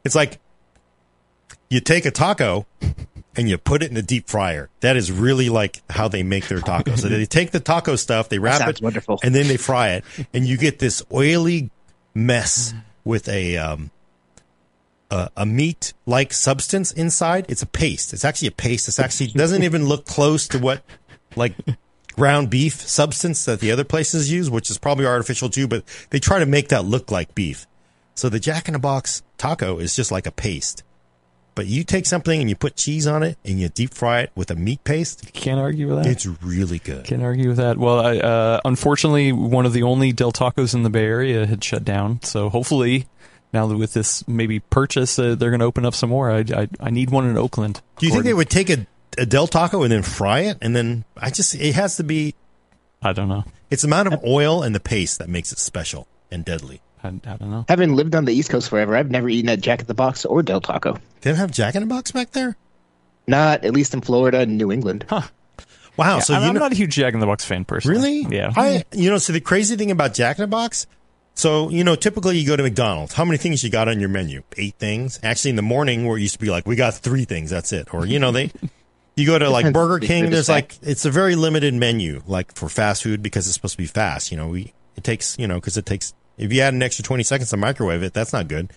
it's 0.04 0.14
like 0.14 0.40
you 1.70 1.80
take 1.80 2.06
a 2.06 2.12
taco 2.12 2.68
and 3.36 3.50
you 3.50 3.58
put 3.58 3.84
it 3.84 3.90
in 3.90 3.96
the 3.96 4.02
deep 4.02 4.28
fryer. 4.28 4.70
That 4.82 4.98
is 4.98 5.12
really 5.12 5.50
like 5.50 5.82
how 5.90 6.08
they 6.08 6.24
make 6.24 6.48
their 6.48 6.60
tacos. 6.60 7.00
so 7.00 7.10
they 7.10 7.26
take 7.26 7.52
the 7.52 7.60
taco 7.60 7.96
stuff, 7.96 8.30
they 8.30 8.40
wrap 8.40 8.68
it, 8.68 8.82
wonderful. 8.82 9.20
and 9.24 9.34
then 9.34 9.48
they 9.48 9.58
fry 9.58 9.90
it, 9.90 10.06
and 10.34 10.46
you 10.46 10.58
get 10.58 10.80
this 10.80 11.04
oily 11.12 11.72
mess 12.14 12.74
with 13.04 13.28
a 13.30 13.58
um, 13.58 13.92
a, 15.10 15.30
a 15.38 15.46
meat 15.46 15.94
like 16.06 16.34
substance 16.34 16.92
inside. 16.92 17.46
It's 17.50 17.62
a 17.62 17.68
paste. 17.68 18.14
It's 18.14 18.26
actually 18.26 18.50
a 18.50 18.54
paste. 18.54 18.88
It's 18.88 19.00
actually 19.00 19.28
doesn't 19.28 19.64
even 19.64 19.86
look 19.86 20.06
close 20.06 20.48
to 20.50 20.60
what 20.60 20.84
like 21.36 21.54
ground 22.14 22.50
beef 22.50 22.82
substance 22.82 23.46
that 23.46 23.60
the 23.60 23.72
other 23.72 23.84
places 23.84 24.32
use, 24.32 24.50
which 24.50 24.70
is 24.70 24.78
probably 24.78 25.06
artificial 25.06 25.50
too. 25.50 25.68
But 25.68 25.84
they 26.10 26.20
try 26.20 26.40
to 26.40 26.46
make 26.46 26.70
that 26.70 26.86
look 26.86 27.12
like 27.12 27.36
beef. 27.36 27.68
So 28.16 28.30
the 28.30 28.40
Jack 28.40 28.68
in 28.68 28.74
the 28.74 28.80
Box 28.80 29.24
taco 29.38 29.80
is 29.80 29.96
just 29.96 30.12
like 30.12 30.26
a 30.26 30.32
paste. 30.32 30.84
But 31.62 31.68
you 31.68 31.84
take 31.84 32.08
something 32.08 32.40
and 32.42 32.50
you 32.50 32.56
put 32.56 32.76
cheese 32.76 33.06
on 33.06 33.22
it 33.22 33.38
and 33.46 33.60
you 33.60 33.70
deep 33.70 33.94
fry 33.94 34.22
it 34.22 34.32
with 34.34 34.50
a 34.50 34.56
meat 34.56 34.84
paste. 34.84 35.32
can't 35.32 35.60
argue 35.60 35.88
with 35.94 36.04
that. 36.04 36.10
It's 36.10 36.26
really 36.26 36.80
good. 36.80 37.06
Can't 37.06 37.22
argue 37.22 37.50
with 37.50 37.58
that. 37.58 37.78
Well, 37.78 38.00
I, 38.00 38.18
uh, 38.18 38.62
unfortunately, 38.66 39.32
one 39.32 39.68
of 39.68 39.72
the 39.74 39.84
only 39.84 40.12
Del 40.12 40.32
Tacos 40.32 40.74
in 40.74 40.82
the 40.82 40.90
Bay 40.90 41.06
Area 41.06 41.46
had 41.46 41.64
shut 41.64 41.86
down. 41.86 42.20
So 42.24 42.50
hopefully, 42.50 43.06
now 43.54 43.68
that 43.68 43.78
with 43.78 43.94
this 43.94 44.28
maybe 44.28 44.60
purchase, 44.60 45.20
uh, 45.20 45.36
they're 45.36 45.52
going 45.52 45.60
to 45.60 45.68
open 45.68 45.86
up 45.86 45.94
some 45.94 46.10
more. 46.10 46.32
I, 46.32 46.40
I 46.40 46.68
I 46.80 46.90
need 46.90 47.12
one 47.12 47.30
in 47.30 47.38
Oakland. 47.38 47.80
Do 48.00 48.08
you 48.08 48.12
think 48.12 48.24
they 48.24 48.34
would 48.34 48.50
take 48.50 48.72
a, 48.72 48.88
a 49.20 49.28
Del 49.28 49.46
Taco 49.46 49.84
and 49.84 49.92
then 49.92 50.02
fry 50.02 50.40
it? 50.40 50.58
And 50.64 50.76
then 50.76 51.06
I 51.16 51.30
just, 51.30 51.54
it 51.54 51.76
has 51.76 51.96
to 51.98 52.04
be, 52.04 52.34
I 53.04 53.14
don't 53.14 53.30
know. 53.30 53.44
it's 53.70 53.84
the 53.84 53.88
amount 53.88 54.12
of 54.12 54.24
oil 54.26 54.64
and 54.64 54.74
the 54.74 54.80
paste 54.80 55.20
that 55.20 55.30
makes 55.30 55.52
it 55.52 55.60
special 55.60 56.08
and 56.32 56.44
deadly. 56.44 56.82
I, 57.04 57.08
I 57.08 57.38
don't 57.38 57.50
know. 57.52 57.66
Having 57.68 57.96
lived 57.96 58.16
on 58.16 58.26
the 58.26 58.34
East 58.34 58.50
Coast 58.50 58.70
forever, 58.70 58.96
I've 58.96 59.12
never 59.12 59.30
eaten 59.30 59.50
at 59.50 59.62
Jack 59.62 59.82
in 59.82 59.88
the 59.88 59.94
Box 59.94 60.26
or 60.26 60.44
Del 60.44 60.62
Taco. 60.62 60.98
They 61.22 61.32
don't 61.32 61.40
have 61.40 61.52
Jack 61.52 61.76
in 61.76 61.82
the 61.82 61.88
Box 61.88 62.12
back 62.12 62.32
there? 62.32 62.56
Not 63.28 63.64
at 63.66 63.74
least 63.74 63.94
in 63.94 64.02
Florida 64.02 64.40
and 64.40 64.58
New 64.58 64.72
England. 64.72 65.06
Huh. 65.10 65.22
Wow. 65.98 66.20
so 66.20 66.34
I'm, 66.34 66.42
you 66.42 66.48
I'm 66.48 66.54
know, 66.56 66.60
not 66.62 66.72
a 66.72 66.76
huge 66.76 66.96
Jack 66.96 67.14
in 67.14 67.20
the 67.20 67.26
Box 67.26 67.46
fan 67.46 67.66
personally. 67.66 68.24
really? 68.24 68.36
Yeah. 68.36 68.54
I, 68.56 68.84
you 68.92 69.10
know, 69.10 69.18
so 69.18 69.34
the 69.34 69.42
crazy 69.42 69.76
thing 69.76 69.92
about 69.92 70.14
Jack 70.14 70.38
in 70.38 70.44
the 70.44 70.48
Box, 70.48 70.88
so, 71.34 71.70
you 71.70 71.84
know, 71.84 71.96
typically 71.96 72.38
you 72.38 72.46
go 72.46 72.56
to 72.56 72.64
McDonald's. 72.64 73.14
How 73.14 73.26
many 73.26 73.38
things 73.38 73.64
you 73.64 73.70
got 73.70 73.88
on 73.88 74.00
your 74.00 74.10
menu? 74.10 74.44
Eight 74.58 74.76
things. 74.76 75.20
Actually, 75.24 75.52
in 75.52 75.56
the 75.56 75.62
morning 75.62 76.06
where 76.06 76.18
it 76.18 76.22
used 76.22 76.34
to 76.36 76.40
be 76.40 76.50
like, 76.50 76.68
we 76.68 76.76
got 76.76 76.94
three 76.94 77.26
things. 77.26 77.50
That's 77.50 77.72
it. 77.74 77.94
Or, 77.94 78.06
you 78.06 78.20
know, 78.20 78.32
they, 78.32 78.52
you 79.16 79.26
go 79.26 79.40
to 79.40 79.50
like 79.50 79.74
Burger 79.74 80.06
King, 80.06 80.30
there's 80.30 80.50
like, 80.50 80.78
it's 80.82 81.06
a 81.06 81.12
very 81.12 81.36
limited 81.36 81.74
menu, 81.74 82.22
like 82.28 82.54
for 82.56 82.70
fast 82.70 83.04
food 83.04 83.22
because 83.24 83.48
it's 83.48 83.56
supposed 83.56 83.74
to 83.74 83.78
be 83.78 83.86
fast. 83.86 84.32
You 84.32 84.38
know, 84.38 84.50
we, 84.50 84.74
it 84.96 85.04
takes, 85.04 85.38
you 85.40 85.48
know, 85.48 85.60
cause 85.62 85.78
it 85.78 85.86
takes, 85.86 86.14
if 86.38 86.52
you 86.52 86.62
add 86.62 86.74
an 86.74 86.84
extra 86.84 87.04
20 87.04 87.24
seconds 87.24 87.50
to 87.50 87.58
microwave 87.58 88.04
it, 88.04 88.14
that's 88.14 88.34
not 88.34 88.48
good. 88.48 88.72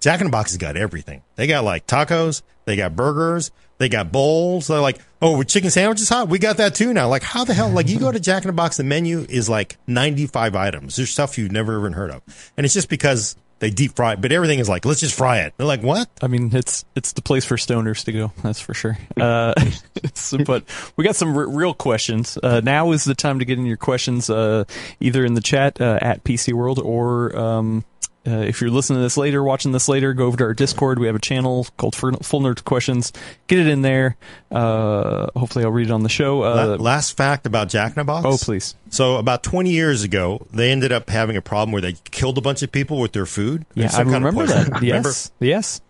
Jack 0.00 0.20
in 0.20 0.26
the 0.26 0.30
Box 0.30 0.50
has 0.50 0.58
got 0.58 0.76
everything. 0.76 1.22
They 1.36 1.46
got 1.46 1.64
like 1.64 1.86
tacos, 1.86 2.42
they 2.64 2.76
got 2.76 2.94
burgers, 2.94 3.50
they 3.78 3.88
got 3.88 4.12
bowls. 4.12 4.68
They're 4.68 4.80
like, 4.80 4.98
oh, 5.20 5.42
chicken 5.42 5.70
sandwiches 5.70 6.08
hot, 6.08 6.28
we 6.28 6.38
got 6.38 6.58
that 6.58 6.74
too 6.74 6.92
now. 6.92 7.08
Like, 7.08 7.22
how 7.22 7.44
the 7.44 7.54
hell? 7.54 7.70
Like, 7.70 7.88
you 7.88 7.98
go 7.98 8.12
to 8.12 8.20
Jack 8.20 8.44
in 8.44 8.48
the 8.48 8.52
Box, 8.52 8.76
the 8.76 8.84
menu 8.84 9.26
is 9.28 9.48
like 9.48 9.76
95 9.86 10.54
items. 10.54 10.96
There's 10.96 11.10
stuff 11.10 11.38
you've 11.38 11.52
never 11.52 11.78
even 11.78 11.92
heard 11.92 12.10
of. 12.10 12.22
And 12.56 12.64
it's 12.64 12.74
just 12.74 12.88
because 12.88 13.36
they 13.58 13.70
deep 13.70 13.96
fry 13.96 14.12
it, 14.12 14.20
but 14.20 14.32
everything 14.32 14.58
is 14.58 14.68
like, 14.68 14.84
let's 14.84 15.00
just 15.00 15.14
fry 15.16 15.40
it. 15.40 15.54
They're 15.56 15.66
like, 15.66 15.82
what? 15.82 16.08
I 16.22 16.26
mean, 16.26 16.54
it's 16.54 16.84
it's 16.94 17.12
the 17.12 17.22
place 17.22 17.44
for 17.44 17.56
stoners 17.56 18.04
to 18.04 18.12
go. 18.12 18.32
That's 18.42 18.60
for 18.60 18.74
sure. 18.74 18.98
Uh, 19.18 19.54
but 20.46 20.64
we 20.96 21.04
got 21.04 21.16
some 21.16 21.36
r- 21.36 21.48
real 21.48 21.74
questions. 21.74 22.38
Uh, 22.42 22.60
now 22.62 22.92
is 22.92 23.04
the 23.04 23.14
time 23.14 23.38
to 23.38 23.44
get 23.44 23.58
in 23.58 23.66
your 23.66 23.78
questions, 23.78 24.28
uh, 24.28 24.64
either 25.00 25.24
in 25.24 25.34
the 25.34 25.40
chat 25.40 25.80
uh, 25.80 25.98
at 26.02 26.24
PC 26.24 26.52
World 26.52 26.78
or 26.78 27.36
um, 27.38 27.84
uh, 28.26 28.40
if 28.40 28.60
you're 28.60 28.70
listening 28.70 28.98
to 28.98 29.02
this 29.02 29.16
later, 29.16 29.42
watching 29.42 29.72
this 29.72 29.88
later, 29.88 30.12
go 30.14 30.26
over 30.26 30.36
to 30.36 30.44
our 30.44 30.54
Discord. 30.54 30.98
We 30.98 31.06
have 31.06 31.16
a 31.16 31.20
channel 31.20 31.66
called 31.76 31.94
Full 31.94 32.12
Nerd 32.12 32.64
Questions. 32.64 33.12
Get 33.46 33.58
it 33.58 33.66
in 33.68 33.82
there. 33.82 34.16
Uh, 34.50 35.26
hopefully, 35.36 35.64
I'll 35.64 35.70
read 35.70 35.88
it 35.88 35.92
on 35.92 36.02
the 36.02 36.08
show. 36.08 36.42
Uh, 36.42 36.76
Last 36.78 37.16
fact 37.16 37.46
about 37.46 37.68
Jack 37.68 37.90
in 37.90 37.94
the 37.96 38.04
Box. 38.04 38.26
oh, 38.26 38.36
please. 38.44 38.74
So 38.90 39.16
about 39.16 39.42
20 39.42 39.70
years 39.70 40.02
ago, 40.02 40.46
they 40.52 40.70
ended 40.70 40.92
up 40.92 41.10
having 41.10 41.36
a 41.36 41.42
problem 41.42 41.72
where 41.72 41.82
they 41.82 41.94
killed 42.10 42.38
a 42.38 42.40
bunch 42.40 42.62
of 42.62 42.72
people 42.72 42.98
with 43.00 43.12
their 43.12 43.26
food. 43.26 43.66
Yeah, 43.74 43.90
I 43.92 44.02
remember 44.02 44.46
that. 44.46 44.80
Remember? 44.80 45.08
Yes, 45.08 45.30
yes. 45.40 45.80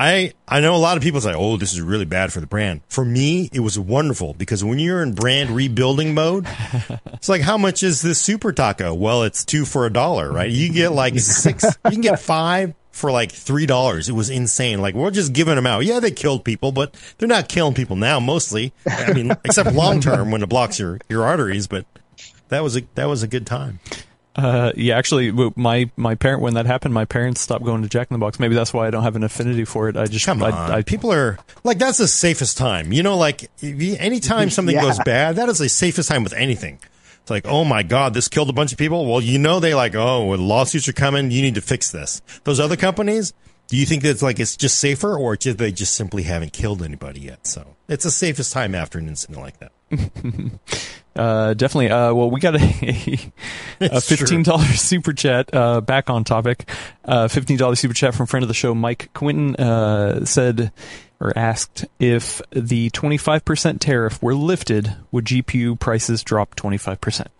I 0.00 0.32
I 0.48 0.60
know 0.60 0.74
a 0.74 0.78
lot 0.78 0.96
of 0.96 1.02
people 1.02 1.20
say, 1.20 1.34
"Oh, 1.34 1.58
this 1.58 1.74
is 1.74 1.80
really 1.82 2.06
bad 2.06 2.32
for 2.32 2.40
the 2.40 2.46
brand." 2.46 2.80
For 2.88 3.04
me, 3.04 3.50
it 3.52 3.60
was 3.60 3.78
wonderful 3.78 4.32
because 4.32 4.64
when 4.64 4.78
you're 4.78 5.02
in 5.02 5.12
brand 5.12 5.50
rebuilding 5.50 6.14
mode, 6.14 6.46
it's 7.12 7.28
like, 7.28 7.42
how 7.42 7.58
much 7.58 7.82
is 7.82 8.00
this 8.00 8.18
super 8.18 8.50
taco? 8.50 8.94
Well, 8.94 9.24
it's 9.24 9.44
two 9.44 9.66
for 9.66 9.84
a 9.84 9.92
dollar, 9.92 10.32
right? 10.32 10.50
You 10.50 10.72
get 10.72 10.92
like 10.92 11.18
six, 11.18 11.64
you 11.84 11.90
can 11.90 12.00
get 12.00 12.18
five 12.18 12.72
for 12.92 13.12
like 13.12 13.30
three 13.30 13.66
dollars. 13.66 14.08
It 14.08 14.14
was 14.14 14.30
insane. 14.30 14.80
Like 14.80 14.94
we're 14.94 15.10
just 15.10 15.34
giving 15.34 15.56
them 15.56 15.66
out. 15.66 15.84
Yeah, 15.84 16.00
they 16.00 16.12
killed 16.12 16.46
people, 16.46 16.72
but 16.72 16.94
they're 17.18 17.28
not 17.28 17.50
killing 17.50 17.74
people 17.74 17.96
now. 17.96 18.20
Mostly, 18.20 18.72
I 18.88 19.12
mean, 19.12 19.32
except 19.44 19.72
long 19.74 20.00
term 20.00 20.30
when 20.30 20.42
it 20.42 20.48
blocks 20.48 20.78
your 20.78 20.98
your 21.10 21.26
arteries. 21.26 21.66
But 21.66 21.84
that 22.48 22.62
was 22.62 22.74
a 22.74 22.84
that 22.94 23.04
was 23.04 23.22
a 23.22 23.28
good 23.28 23.46
time. 23.46 23.80
Uh, 24.40 24.72
yeah, 24.76 24.96
actually, 24.96 25.32
my 25.56 25.90
my 25.96 26.14
parent 26.14 26.40
when 26.42 26.54
that 26.54 26.66
happened, 26.66 26.94
my 26.94 27.04
parents 27.04 27.40
stopped 27.40 27.64
going 27.64 27.82
to 27.82 27.88
Jack 27.88 28.08
in 28.10 28.14
the 28.14 28.18
Box. 28.18 28.40
Maybe 28.40 28.54
that's 28.54 28.72
why 28.72 28.86
I 28.86 28.90
don't 28.90 29.02
have 29.02 29.16
an 29.16 29.22
affinity 29.24 29.64
for 29.64 29.88
it. 29.88 29.96
I 29.96 30.06
just 30.06 30.24
Come 30.24 30.42
I, 30.42 30.50
on, 30.50 30.70
I, 30.70 30.82
people 30.82 31.12
are 31.12 31.38
like 31.64 31.78
that's 31.78 31.98
the 31.98 32.08
safest 32.08 32.56
time. 32.56 32.92
You 32.92 33.02
know, 33.02 33.16
like 33.16 33.44
if 33.60 33.82
you- 33.82 33.96
anytime 33.98 34.50
something 34.50 34.74
Yeah. 34.74 34.82
goes 34.82 34.98
bad, 35.00 35.36
that 35.36 35.48
is 35.48 35.58
the 35.58 35.68
safest 35.68 36.08
time 36.08 36.24
with 36.24 36.32
anything. 36.32 36.78
It's 37.22 37.30
like, 37.30 37.46
oh 37.46 37.64
my 37.64 37.82
god, 37.82 38.14
this 38.14 38.28
killed 38.28 38.48
a 38.48 38.52
bunch 38.54 38.72
of 38.72 38.78
people. 38.78 39.04
Well, 39.06 39.20
you 39.20 39.38
know, 39.38 39.60
they 39.60 39.74
like, 39.74 39.94
oh, 39.94 40.24
well, 40.26 40.38
lawsuits 40.38 40.88
are 40.88 40.92
coming. 40.94 41.30
You 41.30 41.42
need 41.42 41.56
to 41.56 41.60
fix 41.60 41.90
this. 41.90 42.22
Those 42.44 42.58
other 42.60 42.76
companies, 42.76 43.34
do 43.68 43.76
you 43.76 43.84
think 43.84 44.02
that's 44.02 44.22
like 44.22 44.40
it's 44.40 44.56
just 44.56 44.80
safer, 44.80 45.16
or 45.16 45.36
just 45.36 45.58
they 45.58 45.70
just 45.70 45.94
simply 45.94 46.22
haven't 46.22 46.52
killed 46.54 46.82
anybody 46.82 47.20
yet? 47.20 47.46
So 47.46 47.76
it's 47.88 48.04
the 48.04 48.10
safest 48.10 48.52
time 48.54 48.74
after 48.74 48.98
an 48.98 49.06
incident 49.08 49.38
like 49.40 49.58
that. 49.58 49.72
Uh, 51.16 51.54
definitely. 51.54 51.90
Uh, 51.90 52.14
well, 52.14 52.30
we 52.30 52.40
got 52.40 52.54
a, 52.54 52.60
a 53.80 54.00
fifteen 54.00 54.42
dollars 54.44 54.66
super 54.80 55.12
chat. 55.12 55.52
Uh, 55.52 55.80
back 55.80 56.08
on 56.08 56.22
topic. 56.22 56.70
Uh, 57.04 57.26
fifteen 57.26 57.58
dollars 57.58 57.80
super 57.80 57.92
chat 57.92 58.14
from 58.14 58.26
friend 58.26 58.44
of 58.44 58.48
the 58.48 58.54
show, 58.54 58.74
Mike 58.74 59.10
Quinton. 59.12 59.56
Uh, 59.56 60.24
said 60.24 60.72
or 61.18 61.36
asked 61.36 61.84
if 61.98 62.40
the 62.52 62.90
twenty 62.90 63.16
five 63.16 63.44
percent 63.44 63.80
tariff 63.80 64.22
were 64.22 64.34
lifted, 64.34 64.96
would 65.10 65.24
GPU 65.24 65.78
prices 65.78 66.22
drop 66.22 66.54
twenty 66.54 66.78
five 66.78 67.00
percent? 67.00 67.30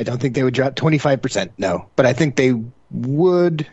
I 0.00 0.02
don't 0.02 0.18
think 0.18 0.34
they 0.34 0.42
would 0.42 0.54
drop 0.54 0.76
25%, 0.76 1.50
no. 1.58 1.90
But 1.94 2.06
I 2.06 2.14
think 2.14 2.36
they 2.36 2.54
would 2.90 3.66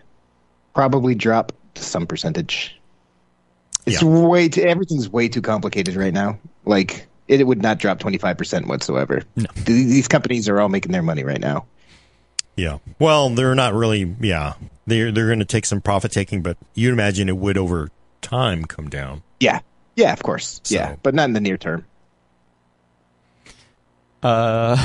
probably 0.76 1.16
drop 1.16 1.54
some 1.76 2.06
percentage. 2.06 2.77
It's 3.88 4.02
Yeah. 4.02 4.08
way 4.10 4.50
too, 4.50 4.62
everything's 4.62 5.10
way 5.10 5.30
too 5.30 5.42
complicated 5.42 5.96
right 5.96 6.14
now. 6.14 6.38
Like, 6.66 7.08
it, 7.28 7.46
would 7.48 7.62
not 7.62 7.80
drop 7.80 8.00
25% 8.00 8.68
whatsoever. 8.68 9.24
No. 9.36 9.46
These 9.66 10.08
companies 10.08 10.48
are 10.50 10.60
all 10.60 10.70
making 10.70 10.92
their 10.92 11.02
money 11.02 11.24
right 11.24 11.40
now. 11.42 11.66
Yeah. 12.56 12.78
Well, 13.00 13.30
they're 13.30 13.56
not 13.56 13.74
really. 13.74 14.16
Yeah, 14.20 14.54
they're 14.86 15.12
they're 15.12 15.28
going 15.28 15.40
to 15.40 15.46
take 15.46 15.66
some 15.66 15.80
profit 15.82 16.12
taking, 16.12 16.42
but 16.42 16.58
you'd 16.74 16.92
imagine 16.94 17.30
it 17.30 17.38
would 17.38 17.58
over 17.58 17.90
time 18.22 18.66
come 18.66 18.90
down. 18.90 19.24
Yeah. 19.40 19.60
Yeah, 19.96 20.12
of 20.14 20.22
course. 20.24 20.60
So- 20.64 20.76
Yeah. 20.76 20.96
But 21.04 21.14
not 21.16 21.26
in 21.26 21.34
the 21.34 21.42
near 21.42 21.58
term. 21.58 21.86
Uh, 24.24 24.76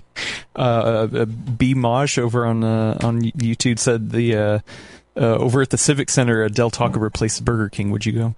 uh, 0.56 1.06
B 1.26 1.74
Maj 1.74 2.18
over 2.18 2.46
on 2.46 2.64
uh, 2.64 2.96
on 3.02 3.20
YouTube 3.22 3.78
said 3.78 4.10
the 4.10 4.34
uh, 4.36 4.58
uh, 5.16 5.36
over 5.36 5.62
at 5.62 5.70
the 5.70 5.78
Civic 5.78 6.10
Center, 6.10 6.44
uh, 6.44 6.48
Del 6.48 6.70
Taco 6.70 6.98
replaced 6.98 7.44
Burger 7.44 7.68
King. 7.68 7.90
Would 7.90 8.06
you 8.06 8.12
go? 8.12 8.34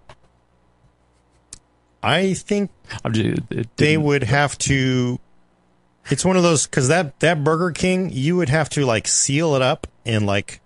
I 2.03 2.35
think 2.35 2.71
just, 3.11 3.41
it 3.51 3.77
they 3.77 3.97
would 3.97 4.23
have 4.23 4.57
to 4.59 5.19
it's 6.11 6.25
one 6.25 6.37
of 6.37 6.43
those 6.43 6.67
because 6.67 6.89
that 6.89 7.19
that 7.21 7.43
burger 7.45 7.71
king 7.71 8.11
you 8.13 8.37
would 8.37 8.49
have 8.49 8.69
to 8.71 8.85
like 8.85 9.07
seal 9.07 9.55
it 9.55 9.63
up 9.63 9.87
and 10.07 10.27
like 10.27 10.61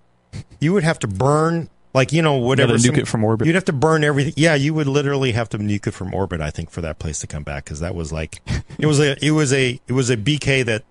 you 0.60 0.72
would 0.72 0.84
have 0.84 0.98
to 1.00 1.08
burn 1.08 1.68
like 1.94 2.12
you 2.12 2.22
know 2.22 2.34
whatever 2.36 2.74
nuke 2.74 2.86
some- 2.86 2.94
it 2.96 3.08
from 3.08 3.24
orbit. 3.24 3.46
you'd 3.46 3.54
have 3.54 3.64
to 3.64 3.72
burn 3.72 4.04
everything 4.04 4.34
yeah 4.36 4.54
you 4.54 4.74
would 4.74 4.86
literally 4.86 5.32
have 5.32 5.48
to 5.48 5.58
nuke 5.58 5.86
it 5.86 5.92
from 5.92 6.14
orbit 6.14 6.40
i 6.40 6.50
think 6.50 6.70
for 6.70 6.80
that 6.80 6.98
place 6.98 7.18
to 7.18 7.26
come 7.26 7.42
back 7.42 7.64
because 7.64 7.80
that 7.80 7.94
was 7.94 8.12
like 8.12 8.40
it 8.78 8.86
was 8.86 9.00
a 9.00 9.16
it 9.24 9.32
was 9.32 9.52
a 9.52 9.80
it 9.86 9.92
was 9.92 10.10
a 10.10 10.16
bk 10.16 10.64
that 10.64 10.84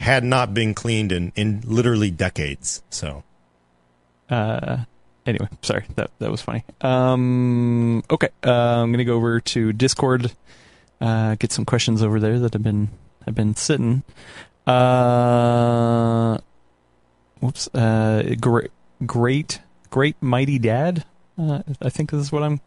had 0.00 0.24
not 0.24 0.54
been 0.54 0.74
cleaned 0.74 1.12
in 1.12 1.32
in 1.36 1.62
literally 1.66 2.10
decades 2.10 2.82
so 2.90 3.22
Uh, 4.32 4.84
anyway, 5.26 5.48
sorry 5.60 5.84
that 5.96 6.10
that 6.18 6.30
was 6.30 6.40
funny. 6.40 6.64
Um, 6.80 8.02
okay, 8.10 8.30
uh, 8.44 8.50
I'm 8.82 8.90
gonna 8.90 9.04
go 9.04 9.16
over 9.16 9.40
to 9.40 9.72
Discord, 9.74 10.32
uh, 11.00 11.34
get 11.34 11.52
some 11.52 11.66
questions 11.66 12.02
over 12.02 12.18
there 12.18 12.38
that 12.38 12.54
have 12.54 12.62
been 12.62 12.88
have 13.26 13.34
been 13.34 13.54
sitting. 13.54 14.02
Uh, 14.66 16.38
whoops. 17.40 17.68
Uh, 17.74 18.34
great, 18.40 18.70
great, 19.04 19.60
great, 19.90 20.16
mighty 20.22 20.58
dad. 20.58 21.04
Uh, 21.38 21.62
I 21.80 21.90
think 21.90 22.10
this 22.10 22.20
is 22.20 22.32
what 22.32 22.42
I'm 22.42 22.60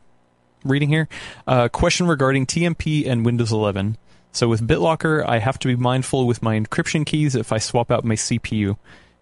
reading 0.64 0.90
here. 0.90 1.08
Uh, 1.48 1.68
question 1.70 2.08
regarding 2.08 2.46
TMP 2.46 3.08
and 3.08 3.26
Windows 3.26 3.52
11. 3.52 3.98
So 4.32 4.50
with 4.50 4.68
BitLocker, 4.68 5.26
I 5.26 5.40
have 5.40 5.58
to 5.60 5.68
be 5.68 5.76
mindful 5.76 6.28
with 6.28 6.44
my 6.44 6.60
encryption 6.60 7.06
keys 7.06 7.36
if 7.36 7.54
I 7.54 7.58
swap 7.58 7.90
out 7.90 8.04
my 8.04 8.16
CPU. 8.16 8.78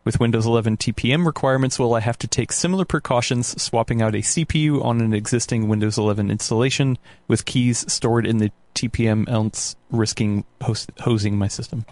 With 0.05 0.19
Windows 0.19 0.45
11 0.45 0.77
TPM 0.77 1.25
requirements, 1.25 1.79
will 1.79 1.93
I 1.93 2.01
have 2.01 2.17
to 2.19 2.27
take 2.27 2.51
similar 2.51 2.83
precautions 2.83 3.61
swapping 3.61 4.01
out 4.01 4.15
a 4.15 4.17
CPU 4.17 4.83
on 4.83 4.99
an 4.99 5.13
existing 5.13 5.69
Windows 5.69 5.97
11 5.97 6.29
installation 6.29 6.97
with 7.29 7.45
keys 7.45 7.89
stored 7.91 8.27
in 8.27 8.37
the 8.37 8.51
TPM, 8.75 9.29
else 9.29 9.77
risking 9.91 10.43
host- 10.61 10.91
hosing 10.99 11.37
my 11.37 11.47
system? 11.47 11.85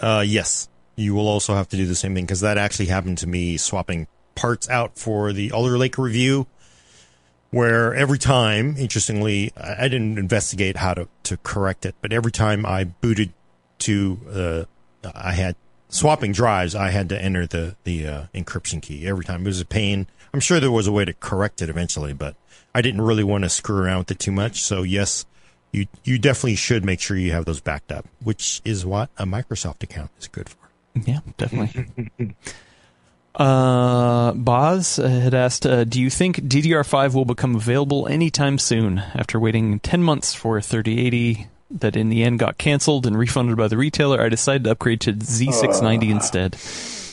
Uh, 0.00 0.24
yes, 0.26 0.68
you 0.96 1.14
will 1.14 1.28
also 1.28 1.54
have 1.54 1.68
to 1.68 1.76
do 1.76 1.86
the 1.86 1.94
same 1.94 2.14
thing 2.14 2.24
because 2.24 2.40
that 2.40 2.58
actually 2.58 2.86
happened 2.86 3.18
to 3.18 3.28
me 3.28 3.56
swapping 3.56 4.08
parts 4.34 4.68
out 4.68 4.98
for 4.98 5.32
the 5.32 5.52
Alder 5.52 5.78
Lake 5.78 5.96
review, 5.96 6.48
where 7.50 7.94
every 7.94 8.18
time, 8.18 8.74
interestingly, 8.76 9.52
I, 9.56 9.86
didn't 9.86 10.18
investigate 10.18 10.76
how 10.76 10.94
to, 10.94 11.08
to 11.24 11.36
correct 11.36 11.86
it, 11.86 11.94
but 12.00 12.12
every 12.12 12.32
time 12.32 12.66
I 12.66 12.82
booted 12.82 13.32
to, 13.80 14.66
uh, 15.04 15.08
I 15.14 15.32
had 15.32 15.54
swapping 15.94 16.32
drives, 16.32 16.74
I 16.74 16.90
had 16.90 17.08
to 17.10 17.20
enter 17.20 17.46
the, 17.46 17.76
the, 17.84 18.06
uh, 18.06 18.24
encryption 18.34 18.82
key 18.82 19.06
every 19.06 19.24
time. 19.24 19.42
It 19.42 19.46
was 19.48 19.60
a 19.60 19.64
pain. 19.64 20.06
I'm 20.32 20.40
sure 20.40 20.58
there 20.58 20.70
was 20.70 20.86
a 20.86 20.92
way 20.92 21.04
to 21.04 21.14
correct 21.14 21.62
it 21.62 21.68
eventually, 21.68 22.12
but 22.12 22.34
I 22.74 22.82
didn't 22.82 23.02
really 23.02 23.24
want 23.24 23.44
to 23.44 23.50
screw 23.50 23.78
around 23.78 23.98
with 23.98 24.10
it 24.10 24.18
too 24.18 24.32
much. 24.32 24.62
So 24.62 24.82
yes, 24.82 25.24
you 25.70 25.86
you 26.02 26.18
definitely 26.18 26.56
should 26.56 26.84
make 26.84 27.00
sure 27.00 27.16
you 27.16 27.32
have 27.32 27.44
those 27.44 27.60
backed 27.60 27.92
up, 27.92 28.06
which 28.22 28.60
is 28.64 28.84
what 28.84 29.10
a 29.16 29.24
Microsoft 29.24 29.82
account 29.82 30.10
is 30.18 30.28
good 30.28 30.48
for. 30.48 30.56
Yeah, 30.94 31.20
definitely. 31.36 31.86
uh, 33.34 34.32
Boz 34.32 34.96
had 34.96 35.34
asked, 35.34 35.66
uh, 35.66 35.84
"Do 35.84 36.00
you 36.00 36.10
think 36.10 36.36
DDR5 36.36 37.14
will 37.14 37.24
become 37.24 37.54
available 37.54 38.08
anytime 38.08 38.58
soon?" 38.58 38.98
After 38.98 39.38
waiting 39.38 39.78
ten 39.80 40.02
months 40.02 40.34
for 40.34 40.60
3080 40.60 41.48
that 41.74 41.96
in 41.96 42.08
the 42.08 42.22
end 42.22 42.38
got 42.38 42.58
canceled 42.58 43.06
and 43.06 43.18
refunded 43.18 43.56
by 43.56 43.68
the 43.68 43.76
retailer, 43.76 44.20
I 44.20 44.28
decided 44.28 44.64
to 44.64 44.70
upgrade 44.70 45.00
to 45.02 45.12
Z690 45.12 46.10
instead. 46.10 46.56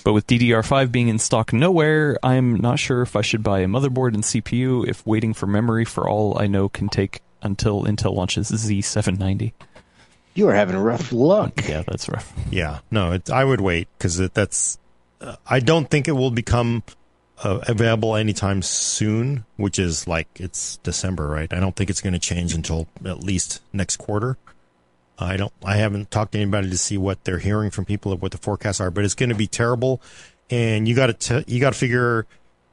But 0.04 0.14
with 0.14 0.28
DDR5 0.28 0.92
being 0.92 1.10
in 1.10 1.20
stock 1.20 1.54
nowhere, 1.54 2.18
I'm 2.24 2.56
not 2.56 2.80
sure 2.80 3.02
if 3.02 3.16
I 3.16 3.22
should 3.22 3.44
buy 3.44 3.60
a 3.60 3.68
motherboard 3.68 4.14
and 4.14 4.24
CPU 4.24 4.88
if 4.88 5.06
waiting 5.06 5.34
for 5.34 5.46
memory 5.48 5.86
for 5.86 6.10
all 6.10 6.40
I 6.40 6.48
know 6.48 6.70
can 6.70 6.90
take 6.90 7.22
until 7.42 7.84
Intel 7.84 8.14
launches 8.14 8.52
Z790. 8.52 9.54
You 10.34 10.48
are 10.48 10.54
having 10.54 10.78
rough 10.78 11.12
luck. 11.12 11.68
Yeah, 11.68 11.84
that's 11.86 12.08
rough. 12.08 12.34
Yeah, 12.50 12.80
no, 12.90 13.12
it, 13.14 13.30
I 13.30 13.44
would 13.44 13.62
wait 13.62 13.90
because 13.98 14.18
that's. 14.30 14.78
Uh, 15.20 15.36
I 15.46 15.60
don't 15.60 15.90
think 15.90 16.08
it 16.08 16.14
will 16.14 16.32
become 16.32 16.84
uh, 17.44 17.60
available 17.68 18.16
anytime 18.16 18.62
soon, 18.62 19.46
which 19.58 19.78
is 19.78 20.08
like 20.08 20.28
it's 20.36 20.78
December, 20.78 21.28
right? 21.28 21.52
I 21.52 21.60
don't 21.60 21.76
think 21.76 21.90
it's 21.90 22.02
going 22.02 22.14
to 22.14 22.20
change 22.20 22.54
until 22.54 22.88
at 23.06 23.24
least 23.24 23.62
next 23.74 23.98
quarter. 23.98 24.38
I 25.22 25.38
don't. 25.38 25.54
I 25.64 25.78
haven't 25.78 26.12
talked 26.12 26.34
to 26.34 26.40
anybody 26.40 26.70
to 26.70 26.78
see 26.78 26.98
what 26.98 27.24
they're 27.24 27.40
hearing 27.40 27.72
from 27.72 27.86
people 27.86 28.12
of 28.12 28.22
what 28.22 28.32
the 28.32 28.38
forecasts 28.38 28.82
are, 28.82 28.92
but 28.92 29.06
it's 29.06 29.16
going 29.16 29.30
to 29.30 29.36
be 29.36 29.48
terrible. 29.48 30.02
And 30.50 30.88
you 30.88 30.96
got 30.96 31.20
to 31.20 31.44
you 31.48 31.60
got 31.60 31.74
to 31.74 31.80
figure 31.80 32.26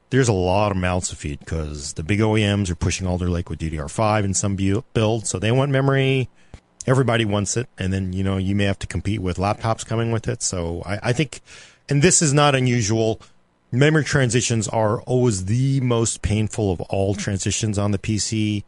there's 0.09 0.27
a 0.27 0.33
lot 0.33 0.71
of 0.71 0.77
mouths 0.77 1.09
to 1.09 1.15
feed 1.15 1.39
because 1.39 1.93
the 1.93 2.03
big 2.03 2.19
OEMs 2.19 2.69
are 2.69 2.75
pushing 2.75 3.05
Alder 3.07 3.29
Lake 3.29 3.49
with 3.49 3.59
DDR5 3.59 4.23
in 4.23 4.33
some 4.33 4.55
bu- 4.55 4.83
builds, 4.93 5.29
so 5.29 5.39
they 5.39 5.51
want 5.51 5.71
memory. 5.71 6.29
Everybody 6.87 7.25
wants 7.25 7.57
it, 7.57 7.67
and 7.77 7.93
then 7.93 8.13
you 8.13 8.23
know 8.23 8.37
you 8.37 8.55
may 8.55 8.63
have 8.63 8.79
to 8.79 8.87
compete 8.87 9.21
with 9.21 9.37
laptops 9.37 9.85
coming 9.85 10.11
with 10.11 10.27
it. 10.27 10.41
So 10.41 10.81
I, 10.85 10.99
I 11.03 11.13
think, 11.13 11.41
and 11.87 12.01
this 12.01 12.21
is 12.21 12.33
not 12.33 12.55
unusual. 12.55 13.21
Memory 13.71 14.03
transitions 14.03 14.67
are 14.67 15.01
always 15.01 15.45
the 15.45 15.79
most 15.81 16.23
painful 16.23 16.71
of 16.71 16.81
all 16.81 17.13
transitions 17.13 17.77
on 17.77 17.91
the 17.91 17.99
PC. 17.99 18.63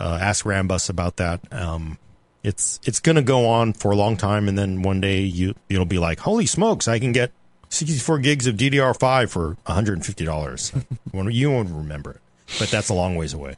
Uh, 0.00 0.18
ask 0.20 0.46
Rambus 0.46 0.88
about 0.88 1.16
that. 1.16 1.40
Um, 1.52 1.98
it's 2.42 2.80
it's 2.84 3.00
going 3.00 3.16
to 3.16 3.22
go 3.22 3.46
on 3.48 3.72
for 3.72 3.90
a 3.90 3.96
long 3.96 4.16
time, 4.16 4.48
and 4.48 4.58
then 4.58 4.82
one 4.82 5.00
day 5.00 5.20
you 5.20 5.54
you'll 5.68 5.84
be 5.84 5.98
like, 5.98 6.20
holy 6.20 6.46
smokes, 6.46 6.88
I 6.88 6.98
can 6.98 7.12
get 7.12 7.32
64 7.70 8.18
gigs 8.18 8.46
of 8.46 8.56
DDR5 8.56 9.28
for 9.30 9.46
150 9.66 10.24
dollars. 10.24 10.72
you 11.12 11.50
won't 11.50 11.70
remember 11.70 12.12
it, 12.12 12.20
but 12.58 12.68
that's 12.68 12.88
a 12.88 12.94
long 12.94 13.16
ways 13.16 13.34
away. 13.34 13.56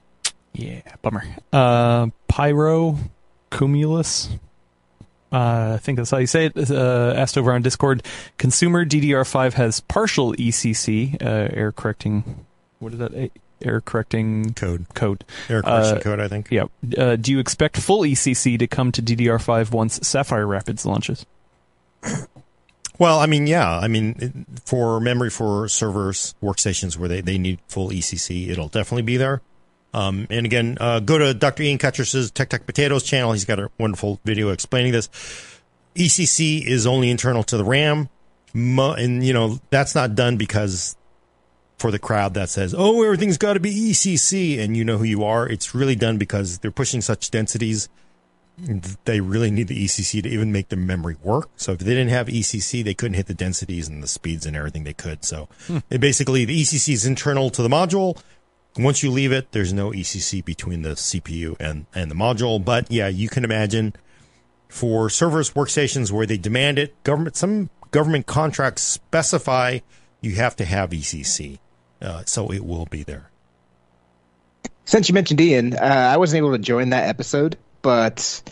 Yeah, 0.53 0.81
bummer. 1.03 1.25
Uh, 1.53 2.09
Pyro 2.29 2.97
Cumulus. 3.51 4.29
Uh, 5.33 5.75
I 5.75 5.79
think 5.79 5.97
that's 5.97 6.11
how 6.11 6.19
you 6.19 6.27
say 6.27 6.47
it. 6.47 6.71
Uh, 6.71 7.15
asked 7.17 7.39
over 7.39 7.53
on 7.53 7.63
Discord. 7.63 8.03
Consumer 8.37 8.85
DDR5 8.85 9.53
has 9.53 9.81
partial 9.81 10.33
ECC, 10.35 11.23
uh, 11.23 11.49
error 11.53 11.71
correcting. 11.71 12.47
What 12.81 12.95
is 12.95 12.99
that? 12.99 13.31
Error 13.63 13.81
correcting 13.81 14.55
code. 14.55 14.87
Code. 14.95 15.25
Error 15.49 15.63
correction 15.63 15.99
uh, 15.99 16.01
code, 16.01 16.21
I 16.21 16.29
think. 16.29 16.51
Yeah. 16.51 16.65
Uh, 16.97 17.17
do 17.17 17.33
you 17.33 17.39
expect 17.39 17.77
full 17.77 18.01
ECC 18.03 18.59
to 18.59 18.67
come 18.67 18.93
to 18.93 19.03
DDR5 19.03 19.71
once 19.73 20.01
Sapphire 20.07 20.47
Rapids 20.47 20.87
launches? 20.87 21.27
Well, 22.99 23.19
I 23.19 23.25
mean, 23.25 23.47
yeah. 23.47 23.79
I 23.79 23.89
mean, 23.89 24.45
for 24.67 25.01
memory 25.01 25.31
for 25.31 25.69
servers, 25.69 26.35
workstations 26.43 26.99
where 26.99 27.09
they, 27.09 27.23
they 27.23 27.39
need 27.39 27.59
full 27.67 27.89
ECC, 27.89 28.51
it'll 28.51 28.69
definitely 28.69 29.03
be 29.03 29.17
there. 29.17 29.41
Um, 29.95 30.27
and 30.31 30.45
again, 30.47 30.77
uh, 30.79 31.01
go 31.01 31.17
to 31.17 31.33
Dr. 31.33 31.63
Ian 31.63 31.79
Cutress's 31.79 32.31
Tech 32.31 32.51
Tech 32.51 32.67
Potatoes 32.67 33.03
channel. 33.03 33.33
He's 33.33 33.47
got 33.47 33.59
a 33.59 33.71
wonderful 33.79 34.21
video 34.25 34.51
explaining 34.51 34.93
this. 34.93 35.09
ECC 35.97 36.65
is 36.65 36.87
only 36.87 37.11
internal 37.11 37.43
to 37.45 37.57
the 37.57 37.65
RAM. 37.65 38.11
And, 38.53 39.25
you 39.25 39.33
know, 39.33 39.59
that's 39.71 39.95
not 39.95 40.15
done 40.15 40.37
because 40.37 40.95
for 41.81 41.91
the 41.91 41.99
crowd 41.99 42.35
that 42.35 42.51
says, 42.51 42.75
oh, 42.77 43.03
everything's 43.03 43.39
got 43.39 43.55
to 43.55 43.61
be 43.61 43.91
ECC 43.91 44.59
and 44.59 44.77
you 44.77 44.85
know 44.85 44.99
who 44.99 45.05
you 45.05 45.25
are. 45.25 45.49
It's 45.49 45.75
really 45.75 45.97
done 45.97 46.19
because 46.19 46.59
they're 46.59 46.71
pushing 46.71 47.01
such 47.01 47.31
densities. 47.31 47.89
They 49.07 49.21
really 49.21 49.51
need 49.51 49.69
the 49.69 49.85
ECC 49.87 50.23
to 50.23 50.29
even 50.29 50.53
make 50.53 50.69
the 50.69 50.77
memory 50.77 51.17
work. 51.23 51.49
So 51.57 51.73
if 51.73 51.79
they 51.79 51.87
didn't 51.87 52.11
have 52.11 52.27
ECC, 52.27 52.85
they 52.85 52.93
couldn't 52.93 53.15
hit 53.15 53.27
the 53.27 53.35
densities 53.35 53.89
and 53.89 54.03
the 54.03 54.07
speeds 54.07 54.45
and 54.45 54.55
everything 54.55 54.85
they 54.85 54.93
could. 54.93 55.25
So 55.25 55.49
hmm. 55.67 55.79
basically, 55.89 56.45
the 56.45 56.61
ECC 56.61 56.93
is 56.93 57.07
internal 57.07 57.49
to 57.51 57.63
the 57.63 57.71
module. 57.71 58.21
Once 58.77 59.03
you 59.03 59.11
leave 59.11 59.33
it, 59.33 59.51
there's 59.53 59.73
no 59.73 59.91
ECC 59.91 60.45
between 60.45 60.83
the 60.83 60.91
CPU 60.91 61.57
and, 61.59 61.87
and 61.95 62.11
the 62.11 62.15
module. 62.15 62.63
But 62.63 62.91
yeah, 62.93 63.09
you 63.09 63.31
can 63.31 63.45
imagine 63.45 63.95
for 64.69 65.09
servers, 65.09 65.53
workstations 65.53 66.13
where 66.13 66.27
they 66.27 66.37
demand 66.37 66.79
it, 66.79 67.03
government, 67.03 67.37
some 67.37 67.71
government 67.91 68.27
contracts 68.27 68.83
specify 68.83 69.79
you 70.21 70.35
have 70.35 70.55
to 70.57 70.67
have 70.67 70.91
ECC. 70.91 71.59
Uh, 72.01 72.23
so 72.27 72.53
it 72.53 72.65
will 72.65 72.87
be 72.87 73.03
there. 73.03 73.31
Since 74.85 75.09
you 75.09 75.15
mentioned 75.15 75.41
Ian, 75.41 75.75
uh, 75.75 75.79
I 75.79 76.17
wasn't 76.17 76.39
able 76.39 76.53
to 76.53 76.59
join 76.59 76.91
that 76.91 77.09
episode, 77.09 77.57
but 77.83 78.43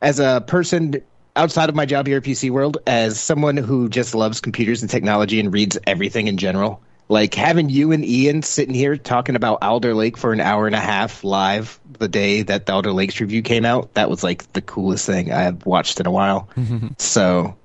as 0.00 0.20
a 0.20 0.42
person 0.46 1.02
outside 1.36 1.68
of 1.68 1.74
my 1.74 1.86
job 1.86 2.06
here 2.06 2.18
at 2.18 2.24
PC 2.24 2.50
World, 2.50 2.78
as 2.86 3.20
someone 3.20 3.56
who 3.56 3.88
just 3.88 4.14
loves 4.14 4.40
computers 4.40 4.82
and 4.82 4.90
technology 4.90 5.40
and 5.40 5.52
reads 5.52 5.78
everything 5.86 6.26
in 6.26 6.36
general, 6.36 6.82
like 7.08 7.34
having 7.34 7.68
you 7.68 7.92
and 7.92 8.04
Ian 8.04 8.42
sitting 8.42 8.74
here 8.74 8.96
talking 8.96 9.36
about 9.36 9.62
Alder 9.62 9.94
Lake 9.94 10.16
for 10.16 10.32
an 10.32 10.40
hour 10.40 10.66
and 10.66 10.74
a 10.74 10.80
half 10.80 11.24
live 11.24 11.80
the 11.98 12.08
day 12.08 12.42
that 12.42 12.66
the 12.66 12.72
Alder 12.72 12.92
Lakes 12.92 13.20
review 13.20 13.42
came 13.42 13.64
out, 13.64 13.94
that 13.94 14.10
was 14.10 14.22
like 14.22 14.52
the 14.52 14.60
coolest 14.60 15.06
thing 15.06 15.32
I've 15.32 15.64
watched 15.64 16.00
in 16.00 16.06
a 16.06 16.10
while. 16.10 16.48
so 16.98 17.56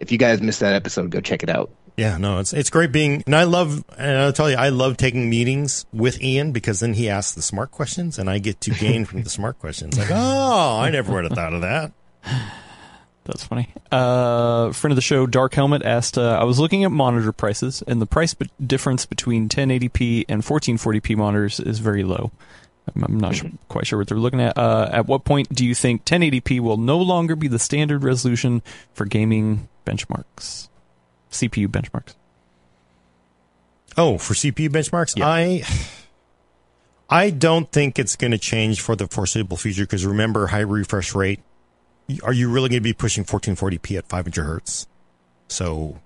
if 0.00 0.12
you 0.12 0.18
guys 0.18 0.40
missed 0.40 0.60
that 0.60 0.74
episode, 0.74 1.10
go 1.10 1.20
check 1.20 1.42
it 1.42 1.50
out. 1.50 1.70
Yeah, 1.96 2.18
no, 2.18 2.40
it's 2.40 2.52
it's 2.52 2.68
great 2.68 2.92
being, 2.92 3.22
and 3.24 3.34
I 3.34 3.44
love, 3.44 3.82
and 3.96 4.18
I'll 4.18 4.32
tell 4.32 4.50
you, 4.50 4.56
I 4.56 4.68
love 4.68 4.98
taking 4.98 5.30
meetings 5.30 5.86
with 5.94 6.22
Ian 6.22 6.52
because 6.52 6.80
then 6.80 6.92
he 6.92 7.08
asks 7.08 7.34
the 7.34 7.40
smart 7.40 7.70
questions, 7.70 8.18
and 8.18 8.28
I 8.28 8.38
get 8.38 8.60
to 8.62 8.70
gain 8.70 9.06
from 9.06 9.22
the 9.22 9.30
smart 9.30 9.58
questions. 9.58 9.98
Like, 9.98 10.10
oh, 10.12 10.78
I 10.78 10.90
never 10.90 11.12
would 11.14 11.24
have 11.24 11.32
thought 11.32 11.54
of 11.54 11.62
that. 11.62 11.92
That's 13.24 13.44
funny. 13.44 13.68
Uh, 13.90 14.72
friend 14.72 14.92
of 14.92 14.96
the 14.96 15.02
show, 15.02 15.26
Dark 15.26 15.54
Helmet, 15.54 15.82
asked, 15.84 16.16
uh, 16.16 16.38
I 16.40 16.44
was 16.44 16.60
looking 16.60 16.84
at 16.84 16.92
monitor 16.92 17.32
prices, 17.32 17.82
and 17.86 18.00
the 18.00 18.06
price 18.06 18.34
be- 18.34 18.50
difference 18.64 19.04
between 19.04 19.48
1080p 19.48 20.26
and 20.28 20.42
1440p 20.42 21.16
monitors 21.16 21.58
is 21.58 21.80
very 21.80 22.04
low. 22.04 22.30
I'm, 22.94 23.02
I'm 23.04 23.18
not 23.18 23.34
sure, 23.34 23.50
quite 23.68 23.86
sure 23.86 23.98
what 23.98 24.06
they're 24.08 24.18
looking 24.18 24.40
at. 24.40 24.56
Uh, 24.56 24.88
at 24.92 25.06
what 25.06 25.24
point 25.24 25.52
do 25.52 25.66
you 25.66 25.74
think 25.74 26.04
1080p 26.04 26.60
will 26.60 26.76
no 26.76 26.98
longer 26.98 27.34
be 27.34 27.48
the 27.48 27.58
standard 27.58 28.04
resolution 28.04 28.62
for 28.94 29.06
gaming 29.06 29.68
benchmarks, 29.84 30.68
CPU 31.36 31.68
benchmarks? 31.68 32.14
Oh, 33.96 34.18
for 34.18 34.34
CPU 34.34 34.68
benchmarks, 34.68 35.16
yeah. 35.16 35.26
I 35.26 35.62
I 37.08 37.30
don't 37.30 37.70
think 37.70 37.98
it's 37.98 38.16
going 38.16 38.32
to 38.32 38.38
change 38.38 38.80
for 38.80 38.96
the 38.96 39.06
foreseeable 39.06 39.56
future 39.56 39.84
because 39.84 40.04
remember, 40.04 40.48
high 40.48 40.60
refresh 40.60 41.14
rate 41.14 41.40
are 42.22 42.32
you 42.32 42.50
really 42.50 42.68
going 42.68 42.80
to 42.80 42.84
be 42.84 42.92
pushing 42.92 43.24
1440p 43.24 43.98
at 43.98 44.08
500 44.08 44.44
hertz? 44.44 44.86
So 45.48 46.00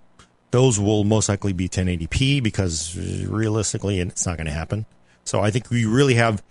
those 0.50 0.80
will 0.80 1.04
most 1.04 1.28
likely 1.28 1.52
be 1.52 1.68
1080p 1.68 2.42
because 2.42 2.96
realistically, 2.96 4.00
it's 4.00 4.26
not 4.26 4.36
going 4.36 4.46
to 4.46 4.52
happen. 4.52 4.86
So 5.24 5.40
I 5.40 5.50
think 5.50 5.70
we 5.70 5.84
really 5.84 6.14
have, 6.14 6.42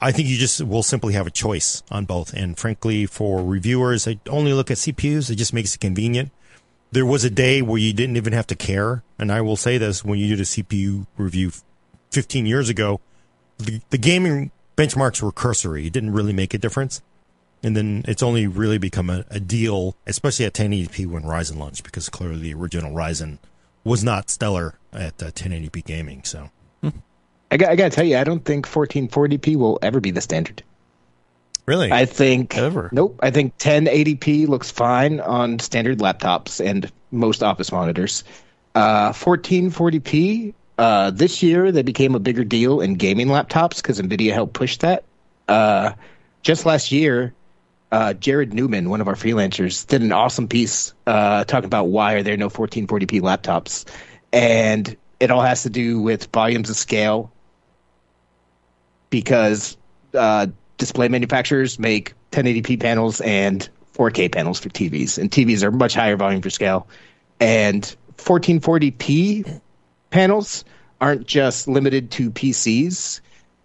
I 0.00 0.12
think 0.12 0.28
you 0.28 0.36
just 0.36 0.62
will 0.62 0.82
simply 0.82 1.14
have 1.14 1.26
a 1.26 1.30
choice 1.30 1.82
on 1.90 2.04
both. 2.04 2.32
And 2.34 2.58
frankly, 2.58 3.06
for 3.06 3.44
reviewers, 3.44 4.04
they 4.04 4.20
only 4.28 4.52
look 4.52 4.70
at 4.70 4.78
CPUs. 4.78 5.30
It 5.30 5.36
just 5.36 5.52
makes 5.52 5.74
it 5.74 5.80
convenient. 5.80 6.30
There 6.90 7.06
was 7.06 7.24
a 7.24 7.30
day 7.30 7.62
where 7.62 7.78
you 7.78 7.92
didn't 7.92 8.16
even 8.16 8.32
have 8.32 8.46
to 8.48 8.54
care. 8.54 9.02
And 9.18 9.30
I 9.30 9.40
will 9.40 9.56
say 9.56 9.78
this 9.78 10.04
when 10.04 10.18
you 10.18 10.28
did 10.28 10.40
a 10.40 10.44
CPU 10.44 11.06
review 11.16 11.52
15 12.10 12.46
years 12.46 12.68
ago, 12.68 13.00
the, 13.58 13.80
the 13.90 13.98
gaming 13.98 14.50
benchmarks 14.76 15.20
were 15.22 15.32
cursory. 15.32 15.86
It 15.86 15.92
didn't 15.92 16.12
really 16.12 16.32
make 16.32 16.54
a 16.54 16.58
difference. 16.58 17.02
And 17.62 17.76
then 17.76 18.04
it's 18.06 18.22
only 18.22 18.46
really 18.46 18.78
become 18.78 19.10
a, 19.10 19.24
a 19.30 19.40
deal, 19.40 19.96
especially 20.06 20.46
at 20.46 20.54
1080p 20.54 21.06
when 21.06 21.24
Ryzen 21.24 21.58
launched, 21.58 21.82
because 21.82 22.08
clearly 22.08 22.40
the 22.40 22.54
original 22.54 22.92
Ryzen 22.92 23.38
was 23.82 24.04
not 24.04 24.30
stellar 24.30 24.78
at 24.92 25.20
uh, 25.22 25.30
1080p 25.30 25.84
gaming. 25.84 26.22
So, 26.22 26.50
hmm. 26.82 26.90
I, 27.50 27.56
got, 27.56 27.70
I 27.70 27.76
got 27.76 27.90
to 27.90 27.96
tell 27.96 28.04
you, 28.04 28.16
I 28.16 28.24
don't 28.24 28.44
think 28.44 28.68
1440p 28.68 29.56
will 29.56 29.78
ever 29.82 30.00
be 30.00 30.12
the 30.12 30.20
standard. 30.20 30.62
Really? 31.68 31.92
I 31.92 32.06
think 32.06 32.56
ever. 32.56 32.88
Nope. 32.92 33.20
I 33.22 33.30
think 33.30 33.58
1080p 33.58 34.48
looks 34.48 34.70
fine 34.70 35.20
on 35.20 35.58
standard 35.58 35.98
laptops 35.98 36.64
and 36.64 36.90
most 37.10 37.42
office 37.42 37.70
monitors. 37.70 38.24
Uh, 38.74 39.12
1440p 39.12 40.54
uh, 40.78 41.10
this 41.10 41.42
year 41.42 41.70
they 41.70 41.82
became 41.82 42.14
a 42.14 42.18
bigger 42.18 42.42
deal 42.42 42.80
in 42.80 42.94
gaming 42.94 43.26
laptops 43.26 43.82
because 43.82 44.00
Nvidia 44.00 44.32
helped 44.32 44.54
push 44.54 44.78
that. 44.78 45.04
Uh, 45.46 45.92
just 46.40 46.64
last 46.64 46.90
year, 46.90 47.34
uh, 47.92 48.14
Jared 48.14 48.54
Newman, 48.54 48.88
one 48.88 49.02
of 49.02 49.08
our 49.08 49.14
freelancers, 49.14 49.86
did 49.86 50.00
an 50.00 50.12
awesome 50.12 50.48
piece 50.48 50.94
uh, 51.06 51.44
talking 51.44 51.66
about 51.66 51.88
why 51.88 52.14
are 52.14 52.22
there 52.22 52.38
no 52.38 52.48
1440p 52.48 53.20
laptops, 53.20 53.84
and 54.32 54.96
it 55.20 55.30
all 55.30 55.42
has 55.42 55.64
to 55.64 55.70
do 55.70 56.00
with 56.00 56.32
volumes 56.32 56.70
of 56.70 56.76
scale 56.76 57.30
because 59.10 59.76
uh, 60.14 60.46
display 60.78 61.08
manufacturers 61.08 61.78
make 61.78 62.14
1080p 62.32 62.80
panels 62.80 63.20
and 63.20 63.68
4K 63.94 64.32
panels 64.32 64.60
for 64.60 64.68
TVs, 64.68 65.18
and 65.18 65.30
TVs 65.30 65.62
are 65.62 65.70
much 65.70 65.94
higher 65.94 66.16
volume 66.16 66.40
for 66.40 66.50
scale, 66.50 66.88
and 67.40 67.94
1440p 68.16 69.60
panels 70.10 70.64
aren't 71.00 71.26
just 71.26 71.68
limited 71.68 72.10
to 72.12 72.30
PCs 72.30 73.20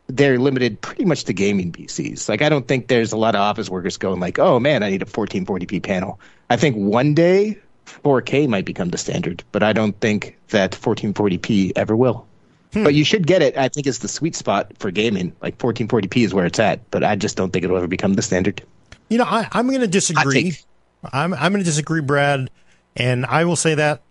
they're 0.08 0.40
limited 0.40 0.82
pretty 0.82 1.06
much 1.06 1.24
to 1.26 1.34
gaming 1.34 1.72
PCs. 1.72 2.28
Like 2.28 2.42
I 2.42 2.50
don't 2.50 2.68
think 2.68 2.88
there's 2.88 3.14
a 3.14 3.18
lot 3.18 3.36
of 3.36 3.42
office 3.42 3.70
workers 3.70 3.98
going 3.98 4.20
like, 4.20 4.40
"Oh 4.40 4.60
man, 4.60 4.84
I 4.84 4.90
need 4.90 5.02
a 5.02 5.06
1440p 5.06 5.82
panel." 5.82 6.20
I 6.50 6.58
think 6.58 6.76
one 6.76 7.14
day 7.14 7.58
4K 7.86 8.48
might 8.48 8.66
become 8.66 8.90
the 8.90 8.98
standard, 8.98 9.44
but 9.52 9.64
I 9.64 9.74
don't 9.74 10.00
think 10.00 10.38
that 10.50 10.72
1440p 10.72 11.74
ever 11.76 11.96
will. 11.96 12.28
Hmm. 12.74 12.84
But 12.84 12.96
you 12.96 13.06
should 13.06 13.28
get 13.28 13.42
it. 13.42 13.56
I 13.56 13.70
think 13.70 13.88
it's 13.88 14.00
the 14.00 14.08
sweet 14.08 14.36
spot 14.36 14.72
for 14.80 14.92
gaming. 14.92 15.36
Like 15.42 15.58
1440p 15.60 16.26
is 16.26 16.34
where 16.34 16.46
it's 16.46 16.60
at, 16.60 16.90
but 16.90 17.04
I 17.04 17.16
just 17.16 17.38
don't 17.38 17.52
think 17.52 17.64
it'll 17.64 17.78
ever 17.78 17.88
become 17.88 18.14
the 18.14 18.22
standard. 18.22 18.64
You 19.10 19.20
know, 19.20 19.26
I, 19.26 19.48
am 19.54 19.68
going 19.68 19.82
to 19.82 19.88
disagree. 19.88 20.58
I'm 21.12 21.34
I'm 21.34 21.52
going 21.52 21.64
to 21.64 21.70
disagree, 21.70 22.02
Brad, 22.02 22.50
and 22.96 23.26
I 23.26 23.46
will 23.46 23.56
say 23.56 23.76
that 23.76 24.02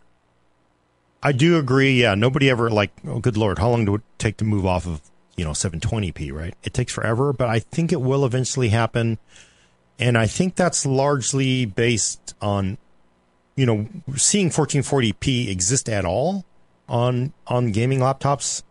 I 1.23 1.33
do 1.33 1.59
agree. 1.59 2.03
Yeah, 2.03 2.15
nobody 2.15 2.51
ever 2.51 2.71
like. 2.71 2.93
Oh, 3.07 3.19
good 3.19 3.37
lord, 3.37 3.59
how 3.59 3.71
long 3.71 3.85
do 3.85 3.97
it 3.97 4.03
take 4.19 4.37
to 4.39 4.45
move 4.45 4.67
off 4.67 4.87
of 4.87 5.01
you 5.37 5.45
know 5.45 5.53
720p, 5.53 6.33
right? 6.33 6.55
It 6.63 6.75
takes 6.75 6.93
forever, 6.93 7.33
but 7.33 7.49
I 7.49 7.59
think 7.59 7.93
it 7.93 8.01
will 8.01 8.25
eventually 8.25 8.69
happen. 8.69 9.19
And 9.99 10.19
I 10.19 10.27
think 10.27 10.57
that's 10.57 10.85
largely 10.85 11.65
based 11.65 12.35
on 12.41 12.79
you 13.57 13.67
know 13.67 13.89
seeing 14.17 14.51
1440p 14.51 15.49
exist 15.49 15.89
at 15.89 16.05
all 16.05 16.45
on 16.93 17.33
on 17.49 17.73
gaming 17.73 17.99
laptops. 17.99 18.63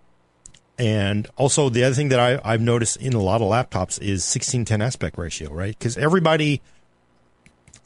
And 0.78 1.28
also 1.36 1.68
the 1.70 1.84
other 1.84 1.94
thing 1.94 2.10
that 2.10 2.20
I, 2.20 2.40
I've 2.44 2.62
noticed 2.62 2.98
in 2.98 3.14
a 3.14 3.22
lot 3.22 3.42
of 3.42 3.50
laptops 3.50 4.02
is 4.02 4.24
1610 4.24 4.82
aspect 4.82 5.18
ratio, 5.18 5.52
right? 5.52 5.78
Because 5.78 5.98
everybody, 5.98 6.62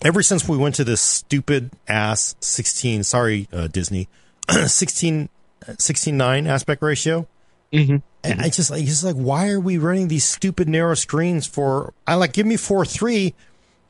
ever 0.04 0.22
since 0.22 0.48
we 0.48 0.56
went 0.56 0.76
to 0.76 0.84
this 0.84 1.02
stupid 1.02 1.72
ass 1.88 2.36
16, 2.40 3.04
sorry, 3.04 3.50
uh, 3.52 3.68
Disney, 3.68 4.08
16, 4.50 5.28
16.9 5.66 6.48
aspect 6.48 6.82
ratio, 6.84 7.28
Mm-hmm. 7.76 7.98
And 8.24 8.42
I 8.42 8.50
just 8.50 8.72
like, 8.72 8.86
just 8.86 9.04
like, 9.04 9.16
why 9.16 9.50
are 9.50 9.60
we 9.60 9.78
running 9.78 10.08
these 10.08 10.24
stupid 10.24 10.70
narrow 10.70 10.96
screens 10.96 11.46
for? 11.46 11.94
I 12.08 12.16
like, 12.16 12.34
give 12.34 12.48
me 12.48 12.58
four 12.58 12.86
three, 12.86 13.36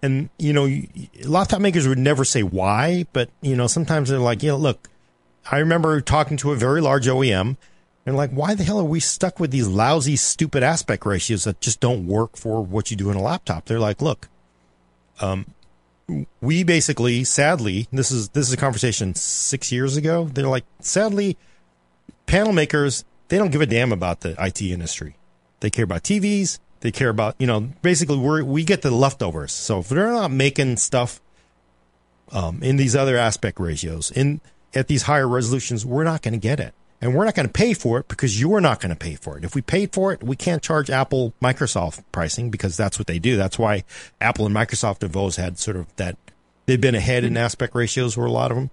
And 0.02 0.30
you 0.40 0.54
know, 0.54 0.68
laptop 1.24 1.62
makers 1.62 1.88
would 1.88 2.00
never 2.00 2.26
say 2.26 2.44
why, 2.44 3.06
but 3.14 3.30
you 3.42 3.56
know, 3.56 3.68
sometimes 3.68 4.10
they're 4.10 4.20
like, 4.20 4.44
you 4.44 4.50
know, 4.50 4.58
look, 4.58 4.90
I 5.52 5.60
remember 5.60 6.02
talking 6.02 6.38
to 6.38 6.52
a 6.52 6.56
very 6.56 6.82
large 6.82 7.08
OEM 7.08 7.58
and 8.06 8.16
like, 8.16 8.32
why 8.32 8.56
the 8.56 8.64
hell 8.64 8.80
are 8.80 8.84
we 8.84 9.00
stuck 9.00 9.40
with 9.40 9.52
these 9.52 9.68
lousy, 9.68 10.16
stupid 10.16 10.64
aspect 10.64 11.06
ratios 11.06 11.44
that 11.44 11.62
just 11.62 11.80
don't 11.80 12.08
work 12.08 12.38
for 12.38 12.64
what 12.64 12.92
you 12.92 12.98
do 12.98 13.10
in 13.10 13.18
a 13.18 13.22
laptop? 13.22 13.66
They're 13.66 13.80
like, 13.80 14.02
look, 14.02 14.28
um, 15.22 15.46
we 16.42 16.64
basically, 16.64 17.24
sadly, 17.24 17.88
this 17.92 18.12
is 18.12 18.30
this 18.30 18.48
is 18.48 18.54
a 18.54 18.58
conversation 18.58 19.16
six 19.16 19.72
years 19.72 19.98
ago. 19.98 20.26
They're 20.26 20.48
like, 20.48 20.66
sadly, 20.80 21.38
panel 22.28 22.54
makers 22.54 23.06
they 23.28 23.38
don't 23.38 23.52
give 23.52 23.62
a 23.62 23.66
damn 23.66 23.92
about 23.92 24.22
the 24.22 24.36
IT 24.40 24.62
industry. 24.62 25.16
They 25.60 25.70
care 25.70 25.86
about 25.86 26.04
TVs. 26.04 26.60
They 26.82 26.92
care 26.92 27.10
about 27.10 27.36
you 27.40 27.48
know 27.48 27.72
basically 27.82 28.18
we 28.18 28.44
we 28.44 28.64
get 28.64 28.82
the 28.82 28.92
leftovers. 28.92 29.52
So 29.52 29.80
if 29.80 29.90
they're 29.90 30.12
not 30.12 30.32
making 30.32 30.78
stuff 30.78 31.22
um, 32.32 32.62
in 32.62 32.76
these 32.76 32.96
other 32.96 33.18
aspect 33.18 33.60
ratios 33.60 34.12
in 34.12 34.42
at 34.76 34.88
these 34.88 35.04
higher 35.04 35.28
resolutions, 35.28 35.86
we're 35.86 36.04
not 36.04 36.22
going 36.22 36.34
to 36.34 36.40
get 36.40 36.60
it, 36.60 36.74
and 37.02 37.16
we're 37.16 37.26
not 37.26 37.36
going 37.36 37.48
to 37.48 37.52
pay 37.52 37.74
for 37.74 38.00
it 38.00 38.08
because 38.08 38.40
you're 38.40 38.62
not 38.62 38.82
going 38.82 38.90
to 38.90 38.96
pay 38.96 39.16
for 39.16 39.38
it. 39.38 39.44
If 39.44 39.56
we 39.56 39.62
paid 39.62 39.94
for 39.94 40.12
it, 40.12 40.24
we 40.24 40.36
can't 40.36 40.62
charge 40.62 40.90
Apple 40.90 41.34
Microsoft 41.42 42.04
pricing 42.12 42.50
because 42.50 42.78
that's 42.78 43.00
what 43.00 43.08
they 43.08 43.20
do. 43.20 43.38
That's 43.38 43.58
why 43.58 43.84
Apple 44.20 44.46
and 44.46 44.56
Microsoft 44.56 45.02
have 45.02 45.16
always 45.16 45.38
had 45.38 45.58
sort 45.58 45.78
of 45.78 45.94
that 45.96 46.18
they've 46.66 46.82
been 46.82 46.96
ahead 46.96 47.24
in 47.24 47.38
aspect 47.38 47.76
ratios 47.76 48.16
for 48.16 48.26
a 48.26 48.32
lot 48.32 48.52
of 48.52 48.58
them, 48.58 48.70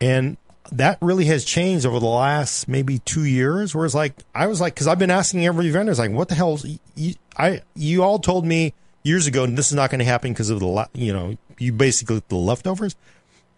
and 0.00 0.36
that 0.72 0.98
really 1.00 1.26
has 1.26 1.44
changed 1.44 1.86
over 1.86 2.00
the 2.00 2.06
last 2.06 2.68
maybe 2.68 2.98
two 3.00 3.24
years. 3.24 3.74
Where 3.74 3.84
it's 3.84 3.94
like 3.94 4.14
I 4.34 4.46
was 4.46 4.60
like, 4.60 4.74
because 4.74 4.86
I've 4.86 4.98
been 4.98 5.10
asking 5.10 5.46
every 5.46 5.70
vendor, 5.70 5.94
like, 5.94 6.10
what 6.10 6.28
the 6.28 6.34
hell? 6.34 6.58
You, 6.94 7.14
I 7.36 7.62
you 7.74 8.02
all 8.02 8.18
told 8.18 8.44
me 8.44 8.74
years 9.02 9.26
ago 9.26 9.46
this 9.46 9.68
is 9.68 9.74
not 9.74 9.90
going 9.90 10.00
to 10.00 10.04
happen 10.04 10.32
because 10.32 10.50
of 10.50 10.60
the 10.60 10.88
you 10.94 11.12
know 11.12 11.36
you 11.58 11.72
basically 11.72 12.22
the 12.28 12.36
leftovers, 12.36 12.96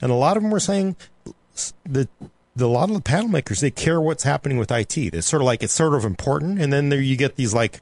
and 0.01 0.11
a 0.11 0.15
lot 0.15 0.37
of 0.37 0.43
them 0.43 0.51
were 0.51 0.61
saying 0.61 0.97
that 1.85 2.09
the 2.55 2.67
a 2.67 2.67
lot 2.67 2.89
of 2.89 2.95
the 2.95 3.03
panel 3.03 3.29
makers 3.29 3.61
they 3.61 3.71
care 3.71 4.01
what's 4.01 4.25
happening 4.25 4.59
with 4.59 4.71
IT. 4.71 4.97
It's 4.97 5.27
sort 5.27 5.43
of 5.43 5.47
like 5.47 5.63
it's 5.63 5.73
sort 5.73 5.95
of 5.95 6.05
important, 6.05 6.61
and 6.61 6.73
then 6.73 6.89
there 6.89 7.01
you 7.01 7.17
get 7.17 7.37
these 7.37 7.55
like 7.55 7.81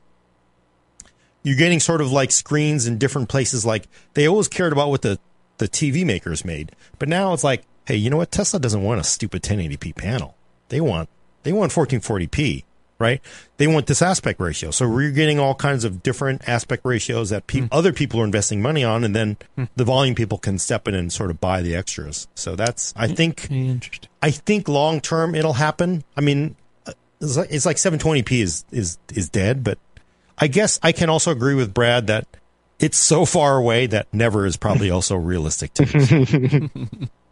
you're 1.42 1.56
getting 1.56 1.80
sort 1.80 2.00
of 2.00 2.12
like 2.12 2.30
screens 2.30 2.86
in 2.86 2.98
different 2.98 3.28
places. 3.28 3.64
Like 3.64 3.88
they 4.14 4.26
always 4.26 4.48
cared 4.48 4.72
about 4.72 4.90
what 4.90 5.02
the 5.02 5.18
the 5.58 5.68
TV 5.68 6.04
makers 6.04 6.44
made, 6.44 6.72
but 6.98 7.08
now 7.08 7.32
it's 7.32 7.44
like, 7.44 7.64
hey, 7.86 7.96
you 7.96 8.10
know 8.10 8.18
what? 8.18 8.30
Tesla 8.30 8.60
doesn't 8.60 8.82
want 8.82 9.00
a 9.00 9.04
stupid 9.04 9.42
1080p 9.42 9.96
panel. 9.96 10.36
They 10.68 10.80
want 10.80 11.08
they 11.44 11.52
want 11.52 11.72
1440p, 11.72 12.64
right? 12.98 13.20
They 13.56 13.66
want 13.66 13.86
this 13.86 14.02
aspect 14.02 14.40
ratio. 14.40 14.70
So 14.70 14.88
we're 14.88 15.10
getting 15.10 15.38
all 15.38 15.54
kinds 15.54 15.84
of 15.84 16.02
different 16.02 16.48
aspect 16.48 16.84
ratios 16.84 17.30
that 17.30 17.46
pe- 17.46 17.60
hmm. 17.60 17.66
other 17.70 17.92
people 17.92 18.20
are 18.20 18.24
investing 18.24 18.62
money 18.62 18.84
on, 18.84 19.04
and 19.04 19.14
then 19.14 19.36
hmm. 19.54 19.64
the 19.76 19.84
volume 19.84 20.14
people 20.14 20.38
can 20.38 20.58
step 20.58 20.88
in 20.88 20.94
and 20.94 21.12
sort 21.12 21.30
of 21.30 21.40
buy 21.40 21.62
the 21.62 21.74
extras. 21.74 22.28
So 22.34 22.56
that's 22.56 22.92
I 22.96 23.08
hmm. 23.08 23.14
think 23.14 23.50
Interesting. 23.50 24.10
I 24.22 24.30
think 24.30 24.68
long 24.68 25.00
term 25.00 25.34
it'll 25.34 25.54
happen. 25.54 26.04
I 26.16 26.20
mean, 26.20 26.56
uh, 26.86 26.92
it's 27.20 27.36
like, 27.36 27.50
it's 27.50 27.66
like 27.66 27.76
720p 27.76 28.42
is 28.42 28.64
is 28.70 28.98
is 29.14 29.28
dead, 29.28 29.62
but 29.62 29.78
I 30.38 30.48
guess 30.48 30.78
I 30.82 30.92
can 30.92 31.10
also 31.10 31.30
agree 31.30 31.54
with 31.54 31.74
Brad 31.74 32.06
that 32.08 32.26
it's 32.78 32.98
so 32.98 33.24
far 33.24 33.56
away 33.56 33.86
that 33.86 34.06
never 34.12 34.46
is 34.46 34.56
probably 34.56 34.90
also 34.96 35.16
realistic 35.16 35.74
to 35.74 36.70
me. 36.70 37.08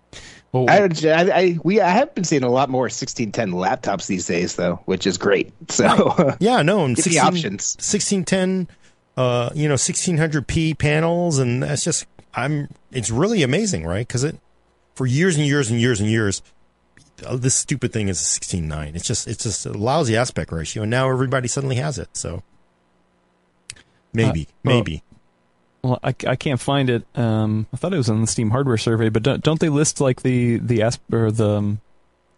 Well, 0.54 0.70
I, 0.70 0.82
I, 0.84 1.30
I 1.40 1.58
we 1.64 1.80
I 1.80 1.90
have 1.90 2.14
been 2.14 2.22
seeing 2.22 2.44
a 2.44 2.48
lot 2.48 2.70
more 2.70 2.84
1610 2.84 3.50
laptops 3.50 4.06
these 4.06 4.24
days 4.24 4.54
though, 4.54 4.76
which 4.84 5.04
is 5.04 5.18
great. 5.18 5.52
So 5.68 6.36
Yeah, 6.38 6.62
no, 6.62 6.84
and 6.84 6.94
Give 6.94 7.02
16 7.06 7.22
options. 7.26 7.76
1610 7.80 8.68
uh, 9.16 9.50
you 9.52 9.68
know, 9.68 9.74
1600p 9.74 10.78
panels 10.78 11.40
and 11.40 11.64
that's 11.64 11.82
just 11.82 12.06
I'm 12.34 12.68
it's 12.92 13.10
really 13.10 13.42
amazing, 13.42 13.84
right? 13.84 14.08
Cuz 14.08 14.22
it 14.22 14.38
for 14.94 15.06
years 15.06 15.36
and 15.36 15.44
years 15.44 15.70
and 15.72 15.80
years 15.80 16.00
and 16.00 16.08
years 16.08 16.40
uh, 17.26 17.34
this 17.34 17.56
stupid 17.56 17.92
thing 17.92 18.06
is 18.06 18.20
a 18.20 18.40
16.9. 18.40 18.94
It's 18.94 19.06
just 19.06 19.26
it's 19.26 19.42
just 19.42 19.66
a 19.66 19.72
lousy 19.72 20.16
aspect 20.16 20.52
ratio 20.52 20.84
and 20.84 20.90
now 20.90 21.10
everybody 21.10 21.48
suddenly 21.48 21.76
has 21.76 21.98
it. 21.98 22.10
So 22.12 22.44
maybe, 24.12 24.42
Uh, 24.42 24.54
well, 24.64 24.76
maybe. 24.76 25.02
Well, 25.84 26.00
I, 26.02 26.14
I 26.26 26.34
can't 26.36 26.58
find 26.58 26.88
it. 26.88 27.04
Um, 27.14 27.66
I 27.72 27.76
thought 27.76 27.92
it 27.92 27.98
was 27.98 28.08
on 28.08 28.22
the 28.22 28.26
Steam 28.26 28.50
hardware 28.50 28.78
survey, 28.78 29.10
but 29.10 29.22
don't, 29.22 29.42
don't 29.44 29.60
they 29.60 29.68
list 29.68 30.00
like 30.00 30.22
the 30.22 30.56
the 30.56 30.82
asp 30.82 31.02
or 31.12 31.30
the 31.30 31.48
um, 31.58 31.80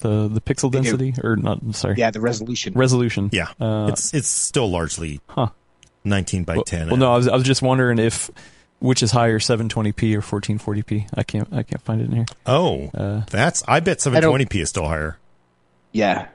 the 0.01 0.27
the 0.29 0.41
pixel 0.41 0.69
density 0.71 1.15
or 1.23 1.37
not? 1.37 1.61
Sorry, 1.77 1.95
yeah, 1.97 2.11
the 2.11 2.21
resolution. 2.21 2.73
resolution. 2.75 3.31
Yeah, 3.33 3.49
Uh, 3.61 3.87
it's 3.93 4.13
it's 4.13 4.27
still 4.29 4.69
largely 4.69 5.21
Huh. 5.29 5.51
19 6.05 6.43
by 6.45 6.57
Well, 6.57 6.65
10. 6.65 6.89
well, 6.89 6.97
no, 6.97 7.13
I 7.13 7.17
was 7.17 7.29
I 7.29 7.35
was 7.35 7.45
just 7.45 7.63
wondering 7.63 8.01
if 8.01 8.31
which 8.81 9.03
is 9.03 9.13
higher, 9.13 9.39
720p 9.39 10.15
or 10.17 10.21
1440p. 10.23 11.09
I 11.15 11.23
can't 11.23 11.49
I 11.53 11.63
can't 11.63 11.83
find 11.83 12.01
it 12.01 12.07
in 12.11 12.13
here. 12.17 12.27
Oh, 12.47 12.91
Uh, 12.93 13.23
that's 13.31 13.63
I 13.69 13.79
bet 13.79 13.99
720p 13.99 14.57
is 14.61 14.69
still 14.71 14.89
higher. 14.89 15.19
Yeah. 15.93 16.27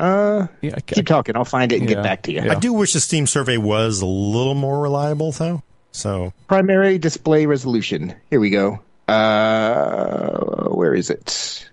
Uh, 0.00 0.46
yeah, 0.62 0.74
I, 0.76 0.80
keep 0.80 1.06
talking. 1.06 1.36
I'll 1.36 1.44
find 1.44 1.70
it 1.72 1.80
and 1.80 1.88
Yeah. 1.88 1.96
get 1.96 2.02
back 2.02 2.22
to 2.22 2.32
you. 2.32 2.40
Yeah. 2.42 2.52
I 2.52 2.54
do 2.58 2.72
wish 2.72 2.94
the 2.94 3.00
Steam 3.00 3.26
survey 3.26 3.58
was 3.58 4.00
a 4.00 4.06
little 4.06 4.54
more 4.54 4.80
reliable, 4.80 5.30
though. 5.32 5.62
So 5.92 6.32
Primary 6.48 6.98
display 6.98 7.46
resolution. 7.46 8.14
Here 8.30 8.40
we 8.40 8.50
go. 8.50 8.80
Uh, 9.08 10.68
where 10.68 10.94
is 10.94 11.10
it? 11.10 11.68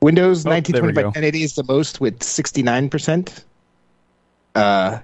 Windows 0.00 0.46
Oh, 0.46 0.50
1920 0.50 0.70
by 0.72 0.72
there 0.72 0.86
we 0.86 0.92
go. 1.02 1.06
1080 1.08 1.42
is 1.42 1.54
the 1.54 1.64
most 1.64 2.00
with 2.00 2.20
69%. 2.20 3.42
Uh, 4.54 4.98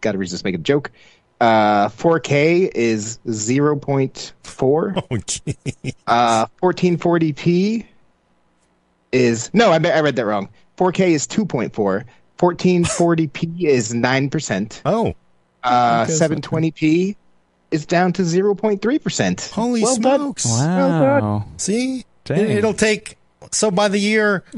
got 0.00 0.12
to 0.12 0.18
resist 0.18 0.44
making 0.44 0.60
a 0.60 0.62
joke. 0.62 0.92
Uh, 1.40 1.88
4K 1.88 2.70
is 2.74 3.18
0.4. 3.26 5.02
oh, 5.10 5.16
gee. 5.26 5.94
Uh, 6.06 6.46
1440p 6.62 7.86
is 9.12 9.50
no, 9.52 9.70
I, 9.72 9.76
I 9.76 10.00
read 10.00 10.16
that 10.16 10.26
wrong. 10.26 10.48
4K 10.76 11.08
is 11.10 11.26
2.4. 11.26 12.04
1440p 12.38 13.62
is 13.64 13.92
9%. 13.92 14.80
oh, 14.84 15.14
Uh, 15.62 16.04
720p 16.06 17.16
is 17.70 17.86
down 17.86 18.12
to 18.12 18.22
0.3%. 18.22 19.50
holy 19.50 19.82
Well 19.82 19.96
done. 19.96 20.20
smokes! 20.20 20.44
wow. 20.46 21.44
See, 21.56 22.04
Dang. 22.24 22.50
It, 22.50 22.64
will 22.64 22.74
take. 22.74 23.16
So 23.52 23.70
by 23.70 23.88
the 23.88 23.98
year 23.98 24.40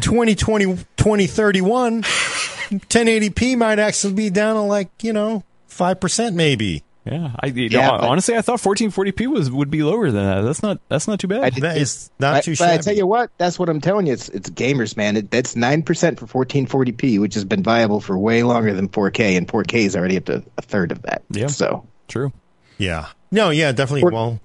2020, 0.00 0.64
2031, 0.96 2.02
1080p 2.02 3.56
might 3.56 3.78
actually 3.78 4.12
be 4.14 4.30
down 4.30 4.54
to 4.56 4.60
like 4.62 4.90
you 5.02 5.12
know 5.12 5.42
five 5.66 6.00
percent 6.00 6.36
maybe. 6.36 6.82
Yeah, 7.04 7.32
I 7.38 7.48
you 7.48 7.68
Yeah, 7.70 7.86
know, 7.86 7.98
but- 7.98 8.08
honestly 8.08 8.34
I 8.36 8.40
thought 8.40 8.60
1440p 8.60 9.26
was 9.26 9.50
would 9.50 9.70
be 9.70 9.82
lower 9.82 10.10
than 10.10 10.24
that. 10.24 10.40
That's 10.40 10.62
not 10.62 10.80
that's 10.88 11.06
not 11.06 11.20
too 11.20 11.28
bad. 11.28 11.42
I 11.44 11.50
That 11.50 11.76
is 11.76 12.10
not 12.18 12.36
But, 12.36 12.44
too 12.44 12.56
but 12.58 12.70
I 12.70 12.78
tell 12.78 12.96
you 12.96 13.06
what, 13.06 13.30
that's 13.36 13.58
what 13.58 13.68
I'm 13.68 13.80
telling 13.80 14.06
you. 14.06 14.14
It's 14.14 14.30
it's 14.30 14.48
gamers, 14.50 14.96
man. 14.96 15.16
It, 15.18 15.30
that's 15.30 15.54
nine 15.54 15.82
percent 15.82 16.18
for 16.18 16.26
1440p, 16.46 17.20
which 17.20 17.34
has 17.34 17.44
been 17.44 17.62
viable 17.62 18.00
for 18.00 18.16
way 18.18 18.42
longer 18.42 18.72
than 18.72 18.88
4K, 18.88 19.36
and 19.36 19.46
4K 19.46 19.74
is 19.84 19.96
already 19.96 20.16
up 20.16 20.24
to 20.26 20.42
a 20.56 20.62
third 20.62 20.92
of 20.92 21.02
that. 21.02 21.22
Yeah. 21.30 21.48
So 21.48 21.86
True. 22.08 22.32
Yeah. 22.78 23.08
No, 23.30 23.50
yeah, 23.50 23.72
definitely. 23.72 24.02
Or- 24.04 24.10
well, 24.10 24.40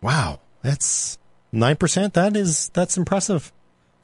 wow. 0.00 0.40
That's 0.62 1.18
9%. 1.52 2.12
That 2.14 2.36
is, 2.36 2.70
that's 2.70 2.96
impressive. 2.96 3.52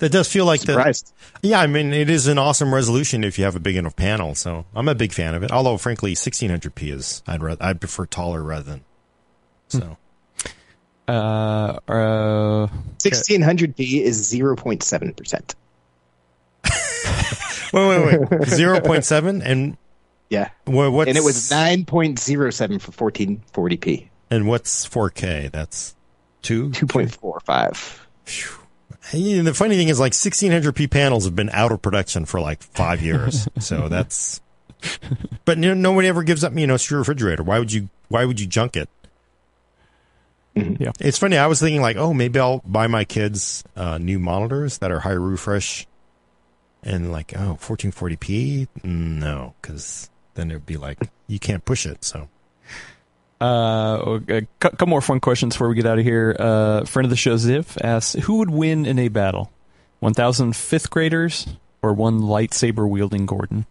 That 0.01 0.11
does 0.13 0.31
feel 0.31 0.45
like 0.47 0.63
the, 0.63 1.03
yeah, 1.43 1.61
I 1.61 1.67
mean, 1.67 1.93
it 1.93 2.11
is 2.11 2.27
an 2.27 2.39
awesome 2.39 2.75
resolution 2.75 3.23
if 3.23 3.39
you 3.39 3.45
have 3.45 3.55
a 3.57 3.61
big 3.61 3.77
enough 3.77 3.95
panel. 3.97 4.35
So 4.35 4.65
I'm 4.75 4.89
a 4.89 4.95
big 4.95 5.13
fan 5.13 5.35
of 5.35 5.43
it. 5.43 5.51
Although, 5.53 5.77
frankly, 5.77 6.15
1600p 6.15 6.93
is, 6.93 7.23
I'd 7.27 7.43
rather, 7.43 7.63
I'd 7.63 7.81
prefer 7.81 8.07
taller 8.07 8.43
rather 8.43 8.65
than, 8.65 8.85
so. 9.69 9.97
Uh, 11.07 11.79
uh 11.89 12.67
1600p 12.99 14.01
is 14.03 14.33
0.7 14.33 15.17
percent. 15.17 15.55
Wait, 17.73 18.05
wait, 18.05 18.21
wait. 18.21 18.31
0.7 18.31 19.43
and 19.45 19.77
Yeah, 20.29 20.51
wha- 20.67 20.91
what's, 20.91 21.09
and 21.09 21.17
it 21.17 21.23
was 21.25 21.51
9.07 21.51 22.81
for 22.81 23.11
1440p. 23.11 24.09
and 24.31 24.49
what's 24.49 24.89
4K? 24.89 25.51
That's 25.53 25.95
two? 26.43 26.71
2.45. 26.71 28.60
Hey, 29.11 29.41
the 29.41 29.55
funny 29.55 29.77
thing 29.77 29.89
is, 29.89 29.99
like 29.99 30.13
1600p 30.13 30.89
panels 30.89 31.25
have 31.25 31.35
been 31.35 31.51
out 31.51 31.73
of 31.73 31.83
production 31.83 32.27
for 32.27 32.41
like 32.41 32.63
five 32.63 33.03
years. 33.03 33.49
so 33.59 33.89
that's, 33.89 34.41
but 35.45 35.59
you 35.59 35.75
know, 35.75 35.75
nobody 35.75 36.07
ever 36.07 36.23
gives 36.23 36.45
up. 36.45 36.57
You 36.57 36.69
know, 36.69 36.75
it's 36.75 36.89
your 36.89 37.01
refrigerator. 37.01 37.43
Why 37.43 37.59
would 37.59 37.73
you? 37.73 37.89
Why 38.09 38.25
would 38.25 38.39
you 38.39 38.47
junk 38.47 38.77
it? 38.77 38.89
yeah. 40.55 40.93
It's 41.01 41.19
funny. 41.19 41.37
I 41.37 41.49
was 41.49 41.61
thinking 41.61 41.83
like, 41.83 41.97
oh, 41.97 42.15
maybe 42.15 42.39
I'll 42.39 42.63
buy 42.65 42.87
my 42.87 43.05
kids 43.05 43.65
uh, 43.75 43.99
new 43.99 44.21
monitors 44.21 44.79
that 44.79 44.93
are 44.93 45.01
high 45.01 45.11
refresh, 45.11 45.89
and 46.85 47.11
like, 47.11 47.33
oh, 47.37 47.59
1440p. 47.61 48.69
No, 48.85 49.55
because 49.61 50.09
then 50.35 50.53
it'd 50.53 50.67
be 50.67 50.77
like 50.77 50.99
you 51.27 51.41
can't 51.41 51.65
push 51.65 51.85
it. 51.85 52.05
So 52.05 52.29
Uh, 53.41 54.19
a 54.29 54.43
couple 54.59 54.87
more 54.87 55.01
fun 55.01 55.19
questions 55.21 55.55
before 55.55 55.69
we 55.69 55.75
get 55.75 55.87
out 55.87 55.99
of 55.99 56.05
here. 56.05 56.37
Uh, 56.39 56.85
friend 56.85 57.05
of 57.07 57.11
the 57.11 57.17
show 57.17 57.37
Ziv 57.37 57.79
asks, 57.83 58.13
"Who 58.25 58.37
would 58.39 58.51
win 58.51 58.85
in 58.85 58.99
a 58.99 59.09
battle? 59.09 59.51
1,000 60.01 60.55
fifth 60.57 60.91
graders 60.91 61.47
or 61.83 61.93
one 61.95 62.21
lightsaber 62.21 62.89
wielding 62.89 63.27
Gordon?" 63.27 63.67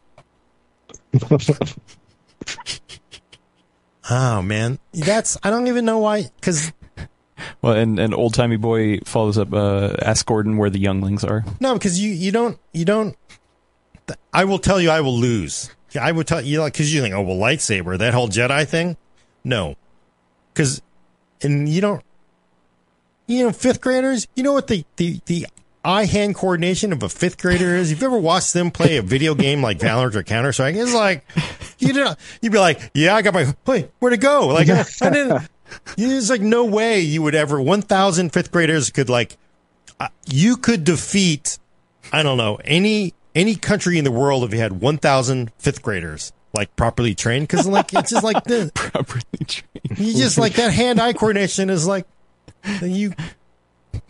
Oh 4.12 4.42
man, 4.42 4.80
that's 4.92 5.38
I 5.44 5.52
don't 5.52 5.68
even 5.68 5.86
know 5.86 6.00
why. 6.00 6.32
Because 6.40 6.74
Well, 7.62 7.74
and 7.74 8.00
and 8.00 8.14
old 8.14 8.34
timey 8.34 8.56
boy 8.58 9.00
follows 9.06 9.38
up. 9.38 9.54
Uh, 9.54 9.96
ask 10.02 10.26
Gordon 10.26 10.58
where 10.58 10.70
the 10.72 10.80
younglings 10.80 11.24
are. 11.24 11.46
no, 11.60 11.74
because 11.74 12.00
you 12.02 12.12
you 12.12 12.32
don't 12.32 12.58
you 12.74 12.86
don't. 12.86 13.16
I 14.34 14.46
will 14.46 14.58
tell 14.58 14.82
you, 14.82 14.90
I 14.90 15.02
will 15.02 15.16
lose. 15.18 15.70
I 16.00 16.12
would 16.12 16.26
tell 16.26 16.42
you 16.42 16.62
like 16.62 16.74
because 16.74 16.92
you 16.92 17.02
think, 17.02 17.14
oh 17.14 17.22
well, 17.22 17.38
lightsaber 17.38 17.98
that 18.00 18.16
whole 18.16 18.30
Jedi 18.30 18.68
thing. 18.68 18.98
No, 19.44 19.76
because 20.54 20.82
and 21.42 21.68
you 21.68 21.82
don't. 21.82 22.04
You 23.28 23.46
know, 23.46 23.52
fifth 23.52 23.82
graders. 23.82 24.28
You 24.36 24.44
know 24.44 24.54
what 24.54 24.68
the 24.68 24.86
the 24.96 25.22
the 25.26 25.48
eye 25.84 26.06
hand 26.06 26.36
coordination 26.36 26.92
of 26.92 27.04
a 27.04 27.10
fifth 27.10 27.38
grader 27.38 27.76
is. 27.76 27.90
You've 27.90 28.04
ever 28.04 28.18
watched 28.18 28.54
them 28.54 28.72
play 28.72 28.98
a 28.98 29.02
video 29.02 29.36
game 29.36 29.62
like 29.62 29.80
Valorant 29.80 30.16
or 30.16 30.24
Counter 30.24 30.52
Strike? 30.52 30.76
It's 30.76 30.94
like 30.94 31.26
you 31.80 31.94
know 31.94 32.16
you'd 32.42 32.52
be 32.52 32.60
like, 32.60 32.92
yeah, 32.94 33.16
I 33.16 33.22
got 33.22 33.34
my 33.34 33.54
wait, 33.66 33.92
where'd 34.00 34.14
it 34.14 34.22
go? 34.22 34.48
Like 34.48 34.70
I, 34.70 34.84
didn't. 35.10 35.48
There's 35.96 36.30
like 36.30 36.42
no 36.42 36.66
way 36.66 37.02
you 37.02 37.22
would 37.22 37.36
ever. 37.36 37.62
One 37.62 37.82
thousand 37.82 38.34
fifth 38.34 38.52
graders 38.52 38.90
could 38.90 39.10
like. 39.10 39.38
Uh, 40.00 40.08
you 40.28 40.56
could 40.58 40.84
defeat. 40.84 41.60
I 42.14 42.24
don't 42.24 42.38
know 42.38 42.60
any 42.64 43.14
any 43.36 43.56
country 43.56 43.98
in 43.98 44.04
the 44.04 44.12
world 44.12 44.44
if 44.44 44.54
you 44.54 44.60
had 44.60 44.82
1,000 44.82 45.52
fifth 45.58 45.82
graders 45.82 46.34
like 46.54 46.76
properly 46.76 47.16
trained 47.16 47.48
because 47.48 47.68
like 47.68 47.94
it's 47.94 48.12
just 48.12 48.24
like 48.24 48.44
this. 48.44 48.72
Properly 48.76 49.22
trained. 49.46 50.00
You 50.00 50.14
just 50.14 50.38
like 50.38 50.54
that 50.54 50.74
hand 50.74 51.00
eye 51.00 51.14
coordination 51.14 51.70
is 51.70 51.88
like 51.88 52.06
you. 52.82 53.14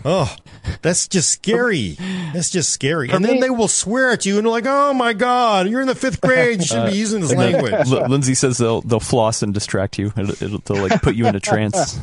Oh, 0.05 0.33
that's 0.81 1.07
just 1.07 1.29
scary. 1.29 1.97
That's 2.33 2.49
just 2.49 2.69
scary. 2.69 3.09
And 3.09 3.23
then 3.23 3.39
they 3.39 3.49
will 3.49 3.67
swear 3.67 4.11
at 4.11 4.25
you 4.25 4.37
and 4.37 4.45
they're 4.45 4.51
like, 4.51 4.65
"Oh 4.67 4.93
my 4.93 5.13
god, 5.13 5.67
you're 5.67 5.81
in 5.81 5.87
the 5.87 5.95
fifth 5.95 6.21
grade. 6.21 6.59
You 6.59 6.65
shouldn't 6.65 6.91
be 6.91 6.97
using 6.97 7.21
this 7.21 7.33
language." 7.33 7.73
L- 7.73 8.07
Lindsay 8.07 8.35
says 8.35 8.57
they'll 8.57 8.81
they'll 8.81 8.99
floss 8.99 9.41
and 9.41 9.53
distract 9.53 9.97
you. 9.97 10.13
It'll, 10.17 10.43
it'll, 10.43 10.59
they'll 10.59 10.87
like 10.87 11.01
put 11.01 11.15
you 11.15 11.27
in 11.27 11.35
a 11.35 11.39
trance. 11.39 11.99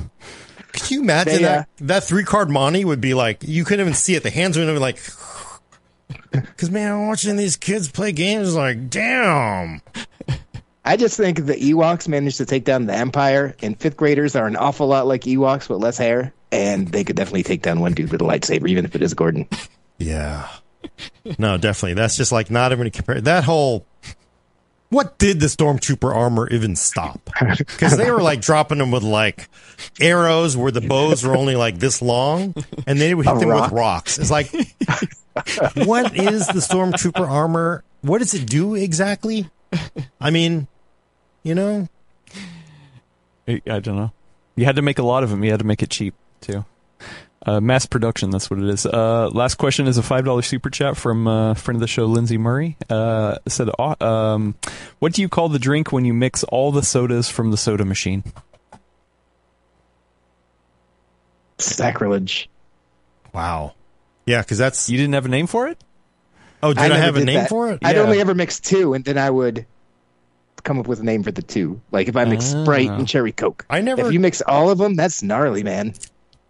Could 0.73 0.91
you 0.91 1.01
imagine 1.01 1.43
They, 1.43 1.45
uh, 1.45 1.49
that? 1.49 1.69
That 1.79 2.05
three 2.05 2.25
card 2.25 2.51
Monty 2.51 2.85
would 2.85 3.01
be 3.01 3.15
like, 3.15 3.43
you 3.43 3.65
couldn't 3.65 3.81
even 3.81 3.95
see 3.95 4.15
it. 4.15 4.23
The 4.23 4.31
hands 4.31 4.59
would 4.59 4.67
be 4.67 4.79
like, 4.79 5.01
because 6.31 6.71
man, 6.71 6.93
I'm 6.93 7.07
watching 7.07 7.37
these 7.37 7.57
kids 7.57 7.91
play 7.91 8.13
games. 8.13 8.55
Like, 8.55 8.91
damn. 8.91 9.81
I 10.87 10.97
just 10.97 11.17
think 11.17 11.45
the 11.45 11.55
Ewoks 11.55 12.07
managed 12.07 12.37
to 12.39 12.47
take 12.47 12.65
down 12.65 12.87
the 12.87 12.95
Empire, 12.95 13.57
and 13.61 13.79
fifth 13.79 13.97
graders 13.97 14.37
are 14.37 14.47
an 14.47 14.57
awful 14.57 14.87
lot 14.87 15.07
like 15.07 15.23
Ewoks 15.23 15.69
with 15.69 15.81
less 15.83 15.99
hair, 15.99 16.33
and 16.53 16.89
they 16.89 17.03
could 17.03 17.17
definitely 17.17 17.43
take 17.43 17.61
down 17.63 17.81
one 17.81 17.93
dude 17.93 18.13
with 18.13 18.23
a 18.23 18.25
lightsaber, 18.25 18.69
even 18.69 18.85
if 18.85 18.95
it 18.95 19.03
is 19.03 19.13
Gordon. 19.13 19.49
Yeah. 19.99 20.49
No, 21.39 21.59
definitely. 21.59 21.95
That's 21.95 22.17
just 22.17 22.31
like 22.31 22.51
not 22.51 22.71
even 22.71 22.89
compare 22.91 23.21
that 23.21 23.43
whole. 23.45 23.85
What 24.91 25.19
did 25.19 25.41
the 25.41 25.47
stormtrooper 25.47 26.15
armor 26.15 26.49
even 26.51 26.77
stop? 26.77 27.21
Because 27.59 27.97
they 27.97 28.09
were 28.09 28.23
like 28.23 28.41
dropping 28.41 28.79
them 28.79 28.93
with 28.93 29.03
like 29.03 29.49
arrows 30.01 30.57
where 30.57 30.71
the 30.71 30.81
bows 30.81 31.25
were 31.25 31.37
only 31.37 31.57
like 31.57 31.81
this 31.81 32.01
long, 32.01 32.55
and 32.87 33.01
they 33.01 33.13
would 33.13 33.27
hit 33.27 33.37
A 33.37 33.41
them 33.41 33.49
rock. 33.49 33.63
with 33.65 33.73
rocks. 33.73 34.19
It's 34.19 34.31
like, 34.31 34.53
what 35.85 36.17
is 36.17 36.47
the 36.47 36.61
stormtrooper 36.61 37.29
armor? 37.29 37.83
What 38.03 38.19
does 38.19 38.35
it 38.35 38.47
do 38.47 38.77
exactly? 38.77 39.51
I 40.21 40.31
mean, 40.31 40.69
you 41.47 41.55
know, 41.55 41.89
I, 43.47 43.63
I 43.71 43.79
don't 43.79 43.95
know. 43.97 44.11
You 44.57 44.65
had 44.65 44.75
to 44.77 44.83
make 44.83 44.99
a 44.99 45.05
lot 45.05 45.23
of 45.23 45.31
them. 45.31 45.45
You 45.45 45.51
had 45.53 45.61
to 45.61 45.67
make 45.67 45.81
it 45.83 45.91
cheap 45.91 46.15
too. 46.41 46.65
Uh, 47.45 47.61
mass 47.61 47.87
production. 47.87 48.31
That's 48.31 48.51
what 48.51 48.59
it 48.59 48.69
is. 48.69 48.85
Uh, 48.85 49.29
last 49.33 49.55
question 49.55 49.87
is 49.87 49.97
a 49.97 50.03
five 50.03 50.25
dollar 50.25 50.43
super 50.43 50.71
chat 50.71 50.97
from 50.97 51.29
uh, 51.29 51.55
friend 51.55 51.77
of 51.77 51.81
the 51.81 51.87
show, 51.87 52.07
Lindsay 52.07 52.37
Murray. 52.37 52.77
Uh, 52.91 53.37
said, 53.47 53.69
"Aw- 53.79 54.05
um, 54.05 54.57
"What 54.99 55.13
do 55.13 55.23
you 55.23 55.29
call 55.29 55.49
the 55.49 55.61
drink 55.61 55.93
when 55.93 56.05
you 56.05 56.13
mix 56.13 56.43
all 56.43 56.73
the 56.73 56.83
sodas 56.83 57.31
from 57.31 57.53
the 57.53 57.57
soda 57.57 57.85
machine?" 57.85 58.25
Sacrilege. 61.59 62.49
wow. 63.33 63.75
Yeah, 64.27 64.41
because 64.43 64.59
that's. 64.59 64.91
You 64.91 64.99
didn't 64.99 65.15
have 65.15 65.27
a 65.27 65.29
name 65.29 65.47
for 65.47 65.69
it. 65.69 65.79
Oh, 66.63 66.73
did 66.73 66.83
I, 66.83 66.89
never 66.89 67.01
have 67.01 67.17
a 67.17 67.25
name 67.25 67.37
that. 67.37 67.49
for 67.49 67.71
it? 67.71 67.79
I'd 67.85 67.95
Yeah. 67.95 68.03
only 68.03 68.19
ever 68.21 68.35
mix 68.35 68.59
two, 68.59 68.95
and 68.95 69.05
then 69.05 69.17
I 69.17 69.31
would 69.31 69.67
come 70.63 70.79
up 70.79 70.87
with 70.87 71.01
a 71.01 71.05
name 71.05 71.23
for 71.23 71.31
the 71.31 71.43
two. 71.43 71.81
Like 71.91 72.09
if 72.09 72.17
I 72.17 72.25
mix 72.25 72.47
Sprite 72.47 72.91
Ah. 72.91 72.97
and 72.97 73.09
Cherry 73.09 73.33
Coke. 73.33 73.65
I 73.71 73.81
never. 73.81 74.07
If 74.07 74.13
you 74.13 74.21
mix 74.21 74.41
all 74.43 74.71
of 74.71 74.79
them, 74.79 74.95
that's 74.95 75.23
gnarly, 75.23 75.63
man. 75.63 75.95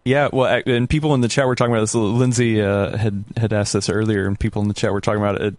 Yeah, 0.04 0.28
well, 0.32 0.62
and 0.66 0.88
people 0.88 1.14
in 1.14 1.20
the 1.20 1.28
chat 1.28 1.46
were 1.46 1.56
talking 1.56 1.72
about 1.72 1.80
this. 1.80 1.94
Lindsay 1.94 2.62
uh, 2.62 2.96
had 2.96 3.24
had 3.36 3.52
asked 3.52 3.72
this 3.72 3.88
earlier, 3.88 4.26
and 4.26 4.38
people 4.38 4.62
in 4.62 4.68
the 4.68 4.74
chat 4.74 4.92
were 4.92 5.00
talking 5.00 5.20
about 5.20 5.40
it. 5.42 5.56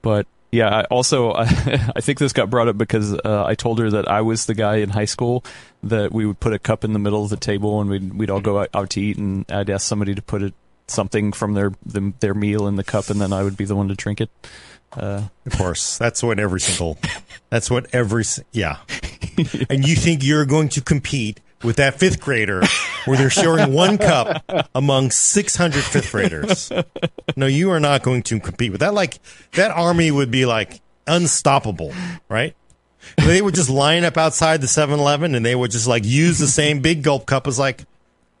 But 0.00 0.26
yeah, 0.50 0.68
I 0.74 0.84
also 0.84 1.32
I, 1.32 1.42
I 1.96 2.00
think 2.00 2.18
this 2.18 2.32
got 2.32 2.48
brought 2.48 2.68
up 2.68 2.78
because 2.78 3.12
uh, 3.12 3.44
I 3.46 3.54
told 3.54 3.78
her 3.80 3.90
that 3.90 4.08
I 4.08 4.22
was 4.22 4.46
the 4.46 4.54
guy 4.54 4.76
in 4.76 4.88
high 4.90 5.04
school 5.04 5.44
that 5.82 6.12
we 6.12 6.24
would 6.24 6.40
put 6.40 6.54
a 6.54 6.58
cup 6.58 6.82
in 6.84 6.94
the 6.94 6.98
middle 6.98 7.22
of 7.24 7.28
the 7.30 7.36
table, 7.36 7.80
and 7.82 7.90
we'd 7.90 8.14
we'd 8.14 8.30
all 8.30 8.40
go 8.40 8.60
out, 8.60 8.70
out 8.72 8.90
to 8.90 9.00
eat, 9.02 9.18
and 9.18 9.44
I'd 9.50 9.68
ask 9.68 9.86
somebody 9.86 10.14
to 10.14 10.22
put 10.22 10.42
it 10.42 10.54
something 10.86 11.32
from 11.32 11.52
their 11.52 11.72
the, 11.84 12.14
their 12.20 12.32
meal 12.34 12.66
in 12.66 12.76
the 12.76 12.84
cup, 12.84 13.10
and 13.10 13.20
then 13.20 13.34
I 13.34 13.42
would 13.42 13.56
be 13.58 13.66
the 13.66 13.76
one 13.76 13.88
to 13.88 13.94
drink 13.94 14.20
it. 14.22 14.30
Uh, 14.96 15.22
Of 15.46 15.52
course, 15.58 15.98
that's 15.98 16.22
what 16.22 16.38
every 16.38 16.60
single. 16.60 16.98
That's 17.50 17.70
what 17.70 17.86
every. 17.94 18.24
Yeah, 18.52 18.78
and 19.70 19.86
you 19.86 19.96
think 19.96 20.22
you're 20.24 20.46
going 20.46 20.68
to 20.70 20.80
compete 20.80 21.40
with 21.62 21.76
that 21.76 21.94
fifth 21.98 22.20
grader 22.20 22.62
where 23.06 23.16
they're 23.16 23.30
sharing 23.30 23.72
one 23.72 23.96
cup 23.98 24.44
among 24.74 25.10
600 25.10 25.82
fifth 25.82 26.12
graders? 26.12 26.70
No, 27.36 27.46
you 27.46 27.70
are 27.70 27.80
not 27.80 28.02
going 28.02 28.22
to 28.24 28.38
compete 28.38 28.70
with 28.70 28.80
that. 28.80 28.92
Like 28.94 29.18
that 29.52 29.70
army 29.70 30.10
would 30.10 30.30
be 30.30 30.44
like 30.46 30.80
unstoppable, 31.06 31.92
right? 32.28 32.54
They 33.16 33.40
would 33.42 33.54
just 33.54 33.70
line 33.70 34.04
up 34.04 34.16
outside 34.16 34.60
the 34.60 34.66
7-Eleven 34.66 35.34
and 35.34 35.44
they 35.44 35.54
would 35.54 35.70
just 35.70 35.86
like 35.86 36.04
use 36.04 36.38
the 36.38 36.46
same 36.46 36.80
big 36.80 37.02
gulp 37.02 37.26
cup 37.26 37.46
as 37.46 37.58
like. 37.58 37.84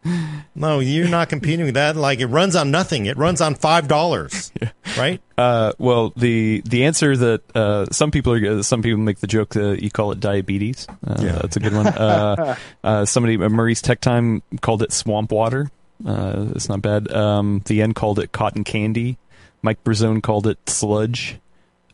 No, 0.56 0.78
you're 0.78 1.08
not 1.08 1.28
competing 1.30 1.64
with 1.64 1.74
that. 1.74 1.96
Like 1.96 2.20
it 2.20 2.26
runs 2.26 2.54
on 2.54 2.70
nothing. 2.70 3.06
It 3.06 3.16
runs 3.16 3.40
on 3.40 3.56
five 3.56 3.88
dollars, 3.88 4.52
right? 4.96 5.20
Uh, 5.36 5.72
well, 5.78 6.12
the 6.16 6.62
the 6.64 6.84
answer 6.84 7.16
that 7.16 7.56
uh, 7.56 7.86
some 7.86 8.12
people 8.12 8.34
are 8.34 8.62
some 8.62 8.80
people 8.82 9.00
make 9.00 9.18
the 9.18 9.26
joke 9.26 9.50
that 9.54 9.82
you 9.82 9.90
call 9.90 10.12
it 10.12 10.20
diabetes. 10.20 10.86
Uh, 11.04 11.16
Yeah. 11.20 11.32
that's 11.42 11.56
a 11.56 11.60
good 11.60 11.72
one. 11.74 11.88
Uh, 11.88 12.54
uh, 12.84 13.04
somebody 13.04 13.36
uh, 13.42 13.48
Maurice 13.48 13.82
Tech 13.82 14.00
Time 14.00 14.42
called 14.60 14.82
it 14.82 14.92
swamp 14.92 15.32
water. 15.32 15.70
Uh, 16.06 16.46
it's 16.54 16.68
not 16.68 16.82
bad. 16.82 17.10
Um, 17.12 17.62
the 17.64 17.82
end 17.82 17.96
called 17.96 18.20
it 18.20 18.30
cotton 18.30 18.62
candy. 18.62 19.18
Mike 19.62 19.82
Brazone 19.82 20.22
called 20.22 20.46
it 20.46 20.58
sludge. 20.68 21.38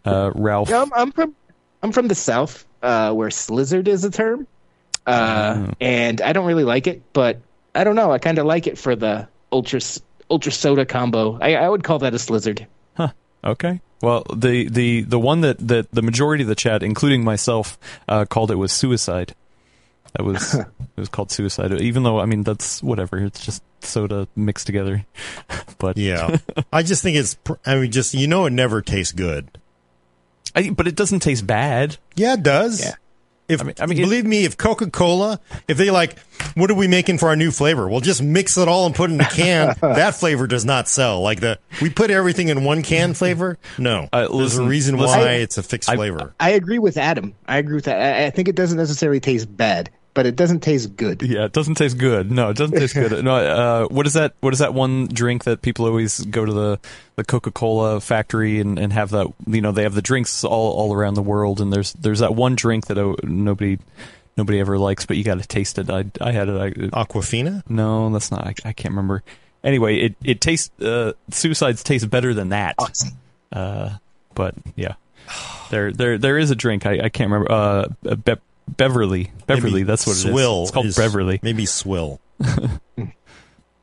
Uh, 0.04 0.32
Ralph. 0.34 0.68
Yeah, 0.68 0.82
I'm, 0.82 0.92
I'm 0.92 1.12
from 1.12 1.34
I'm 1.82 1.92
from 1.92 2.08
the 2.08 2.14
south, 2.14 2.66
uh, 2.82 3.12
where 3.14 3.30
slizzard 3.30 3.88
is 3.88 4.04
a 4.04 4.10
term, 4.10 4.46
uh, 5.06 5.64
Oh. 5.68 5.72
and 5.80 6.20
I 6.20 6.34
don't 6.34 6.46
really 6.46 6.64
like 6.64 6.86
it, 6.86 7.00
but 7.14 7.40
I 7.74 7.84
don't 7.84 7.96
know. 7.96 8.12
I 8.12 8.18
kind 8.18 8.38
of 8.38 8.46
like 8.46 8.66
it 8.66 8.78
for 8.78 8.96
the 8.96 9.28
ultra 9.52 9.80
ultra 10.30 10.52
soda 10.52 10.86
combo. 10.86 11.38
I, 11.40 11.54
I 11.54 11.68
would 11.68 11.84
call 11.84 12.00
that 12.00 12.14
a 12.14 12.18
slizzard. 12.18 12.66
Okay. 13.42 13.80
Well, 14.02 14.24
the, 14.34 14.68
the, 14.68 15.02
the 15.02 15.18
one 15.18 15.42
that, 15.42 15.58
that 15.68 15.90
the 15.92 16.02
majority 16.02 16.42
of 16.42 16.48
the 16.48 16.54
chat, 16.54 16.82
including 16.82 17.24
myself, 17.24 17.78
uh, 18.08 18.24
called 18.24 18.50
it 18.50 18.56
was 18.56 18.72
suicide. 18.72 19.34
That 20.14 20.24
was 20.24 20.54
it 20.54 20.66
was 20.96 21.08
called 21.08 21.30
suicide. 21.30 21.72
Even 21.80 22.02
though 22.02 22.18
I 22.18 22.26
mean 22.26 22.42
that's 22.42 22.82
whatever. 22.82 23.18
It's 23.18 23.44
just 23.44 23.62
soda 23.80 24.26
mixed 24.34 24.66
together. 24.66 25.06
but 25.78 25.96
Yeah, 25.96 26.38
I 26.72 26.82
just 26.82 27.02
think 27.02 27.16
it's. 27.16 27.36
I 27.64 27.76
mean, 27.76 27.92
just 27.92 28.14
you 28.14 28.26
know, 28.26 28.46
it 28.46 28.50
never 28.50 28.82
tastes 28.82 29.12
good. 29.12 29.48
I, 30.54 30.70
but 30.70 30.88
it 30.88 30.96
doesn't 30.96 31.20
taste 31.20 31.46
bad. 31.46 31.96
Yeah, 32.16 32.34
it 32.34 32.42
does. 32.42 32.82
Yeah. 32.84 32.94
If 33.50 33.60
I 33.60 33.64
mean- 33.64 33.74
I 33.80 33.86
mean, 33.86 33.98
believe 33.98 34.24
me, 34.26 34.44
if 34.44 34.56
Coca 34.56 34.90
Cola, 34.90 35.40
if 35.68 35.76
they 35.76 35.90
like, 35.90 36.18
what 36.54 36.70
are 36.70 36.74
we 36.74 36.88
making 36.88 37.18
for 37.18 37.28
our 37.28 37.36
new 37.36 37.50
flavor? 37.50 37.88
We'll 37.88 38.00
just 38.00 38.22
mix 38.22 38.56
it 38.56 38.68
all 38.68 38.86
and 38.86 38.94
put 38.94 39.10
it 39.10 39.14
in 39.14 39.20
a 39.20 39.24
can. 39.28 39.74
that 39.80 40.14
flavor 40.14 40.46
does 40.46 40.64
not 40.64 40.88
sell. 40.88 41.20
Like 41.20 41.40
the 41.40 41.58
we 41.82 41.90
put 41.90 42.10
everything 42.10 42.48
in 42.48 42.64
one 42.64 42.82
can 42.82 43.14
flavor. 43.14 43.58
No, 43.78 44.08
Uh, 44.12 44.28
there's 44.36 44.56
a 44.56 44.62
reason 44.64 44.96
listen, 44.96 45.18
why 45.20 45.28
I- 45.28 45.32
it's 45.34 45.58
a 45.58 45.62
fixed 45.62 45.88
I- 45.90 45.96
flavor. 45.96 46.34
I 46.40 46.50
agree 46.50 46.78
with 46.78 46.96
Adam. 46.96 47.34
I 47.46 47.58
agree 47.58 47.74
with 47.76 47.84
that. 47.84 48.00
I, 48.00 48.26
I 48.26 48.30
think 48.30 48.48
it 48.48 48.54
doesn't 48.56 48.78
necessarily 48.78 49.20
taste 49.20 49.54
bad, 49.56 49.90
but 50.14 50.26
it 50.26 50.36
doesn't 50.36 50.60
taste 50.60 50.96
good. 50.96 51.22
Yeah, 51.22 51.44
it 51.44 51.52
doesn't 51.52 51.76
taste 51.76 51.98
good. 51.98 52.30
No, 52.30 52.50
it 52.50 52.56
doesn't 52.56 52.76
taste 52.76 52.94
good. 52.94 53.24
No, 53.24 53.34
uh, 53.36 53.88
what 53.88 54.06
is 54.06 54.14
that? 54.14 54.34
What 54.40 54.52
is 54.52 54.58
that 54.58 54.74
one 54.74 55.06
drink 55.06 55.44
that 55.44 55.62
people 55.62 55.86
always 55.86 56.20
go 56.20 56.44
to 56.44 56.52
the, 56.52 56.80
the 57.16 57.24
Coca 57.24 57.50
Cola 57.50 58.00
factory 58.00 58.60
and, 58.60 58.78
and 58.78 58.92
have 58.92 59.10
that? 59.10 59.26
You 59.46 59.60
know, 59.60 59.72
they 59.72 59.82
have 59.84 59.94
the 59.94 60.02
drinks 60.02 60.42
all, 60.44 60.72
all 60.72 60.92
around 60.94 61.14
the 61.14 61.22
world, 61.22 61.60
and 61.60 61.72
there's 61.72 61.92
there's 61.94 62.18
that 62.20 62.34
one 62.34 62.54
drink 62.56 62.86
that 62.86 62.98
uh, 62.98 63.14
nobody 63.22 63.78
nobody 64.36 64.58
ever 64.60 64.78
likes, 64.78 65.06
but 65.06 65.16
you 65.16 65.24
got 65.24 65.40
to 65.40 65.46
taste 65.46 65.78
it. 65.78 65.90
I 65.90 66.04
I 66.20 66.32
had 66.32 66.48
it. 66.48 66.60
I, 66.60 66.70
Aquafina. 67.04 67.62
no, 67.68 68.10
that's 68.10 68.30
not. 68.30 68.46
I, 68.46 68.54
I 68.64 68.72
can't 68.72 68.92
remember. 68.92 69.22
Anyway, 69.62 69.96
it 69.98 70.14
it 70.24 70.40
tastes. 70.40 70.70
Uh, 70.80 71.12
suicides 71.30 71.82
taste 71.82 72.08
better 72.08 72.32
than 72.34 72.48
that. 72.50 72.76
Uh, 73.52 73.90
but 74.34 74.54
yeah, 74.76 74.94
there 75.70 75.92
there 75.92 76.16
there 76.18 76.38
is 76.38 76.50
a 76.50 76.54
drink. 76.54 76.86
I, 76.86 77.00
I 77.04 77.08
can't 77.10 77.30
remember. 77.30 77.52
Uh, 77.52 78.14
Be- 78.16 78.36
Beverly. 78.76 79.30
Beverly. 79.46 79.72
Maybe 79.72 79.82
that's 79.84 80.06
what 80.06 80.12
it 80.16 80.24
is. 80.26 80.30
Swill 80.30 80.62
It's 80.62 80.70
called 80.70 80.86
is- 80.86 80.96
Beverly. 80.96 81.40
Maybe 81.42 81.66
swill. 81.66 82.20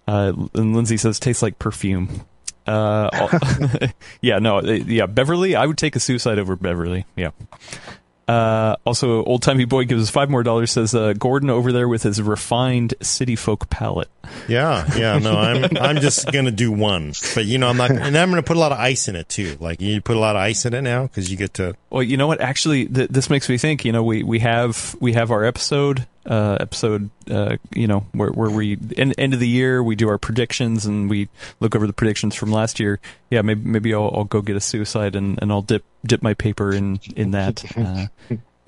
Uh, 0.08 0.32
and 0.54 0.74
Lindsay 0.74 0.96
says 0.96 1.20
tastes 1.20 1.44
like 1.44 1.60
perfume. 1.60 2.22
Uh, 2.66 3.10
yeah, 4.22 4.40
no, 4.40 4.60
uh, 4.60 4.62
yeah, 4.62 5.06
Beverly. 5.06 5.54
I 5.54 5.66
would 5.66 5.78
take 5.78 5.98
a 5.98 6.00
suicide 6.00 6.40
over 6.40 6.56
Beverly. 6.56 7.06
Yeah. 7.18 7.32
Uh, 8.28 8.76
also, 8.86 9.24
old 9.24 9.42
timey 9.42 9.64
boy 9.64 9.86
gives 9.86 10.04
us 10.04 10.10
five 10.10 10.30
more 10.30 10.44
dollars. 10.44 10.72
Says 10.72 10.94
uh, 10.94 11.14
Gordon 11.14 11.50
over 11.50 11.72
there 11.72 11.88
with 11.88 12.04
his 12.04 12.22
refined 12.22 12.94
city 13.02 13.38
folk 13.38 13.70
palate. 13.70 14.10
Yeah, 14.50 14.86
yeah. 14.98 15.18
No, 15.20 15.38
I'm 15.38 15.78
I'm 15.78 15.98
just 15.98 16.30
gonna 16.32 16.52
do 16.52 16.72
one, 16.72 17.14
but 17.34 17.46
you 17.46 17.58
know 17.58 17.70
I'm 17.70 17.78
not, 17.78 17.92
and 17.92 18.18
I'm 18.18 18.30
gonna 18.30 18.44
put 18.44 18.58
a 18.58 18.60
lot 18.60 18.74
of 18.74 18.80
ice 18.80 19.08
in 19.08 19.16
it 19.16 19.30
too. 19.30 19.56
Like 19.62 19.80
you 19.80 20.02
put 20.02 20.18
a 20.18 20.20
lot 20.20 20.36
of 20.36 20.42
ice 20.42 20.66
in 20.66 20.74
it 20.74 20.82
now 20.82 21.04
because 21.04 21.32
you 21.32 21.38
get 21.38 21.54
to. 21.56 21.76
Well, 21.90 22.04
you 22.04 22.18
know 22.18 22.28
what? 22.28 22.42
Actually, 22.42 22.88
th- 22.88 23.10
this 23.10 23.30
makes 23.30 23.48
me 23.48 23.58
think. 23.58 23.86
You 23.86 23.94
know, 23.94 24.04
we 24.04 24.24
we 24.24 24.40
have 24.40 24.96
we 25.00 25.14
have 25.14 25.32
our 25.32 25.46
episode 25.46 26.06
uh, 26.28 26.58
episode. 26.60 27.10
Uh, 27.30 27.58
you 27.74 27.88
know, 27.88 28.06
where 28.12 28.30
where 28.30 28.50
we 28.50 28.78
end, 28.98 29.16
end 29.18 29.34
of 29.34 29.40
the 29.40 29.48
year 29.48 29.82
we 29.82 29.96
do 29.96 30.10
our 30.10 30.18
predictions 30.18 30.86
and 30.86 31.10
we 31.10 31.30
look 31.60 31.76
over 31.76 31.88
the 31.88 31.94
predictions 31.94 32.36
from 32.36 32.52
last 32.52 32.80
year. 32.80 33.00
Yeah, 33.30 33.42
maybe 33.42 33.62
maybe 33.68 33.94
I'll, 33.94 34.12
I'll 34.14 34.24
go 34.26 34.42
get 34.42 34.56
a 34.56 34.62
suicide 34.62 35.16
and, 35.16 35.40
and 35.42 35.52
I'll 35.52 35.62
dip 35.62 35.84
dip 36.06 36.22
my 36.22 36.34
paper 36.34 36.74
in 36.74 37.00
in 37.16 37.32
that. 37.32 37.64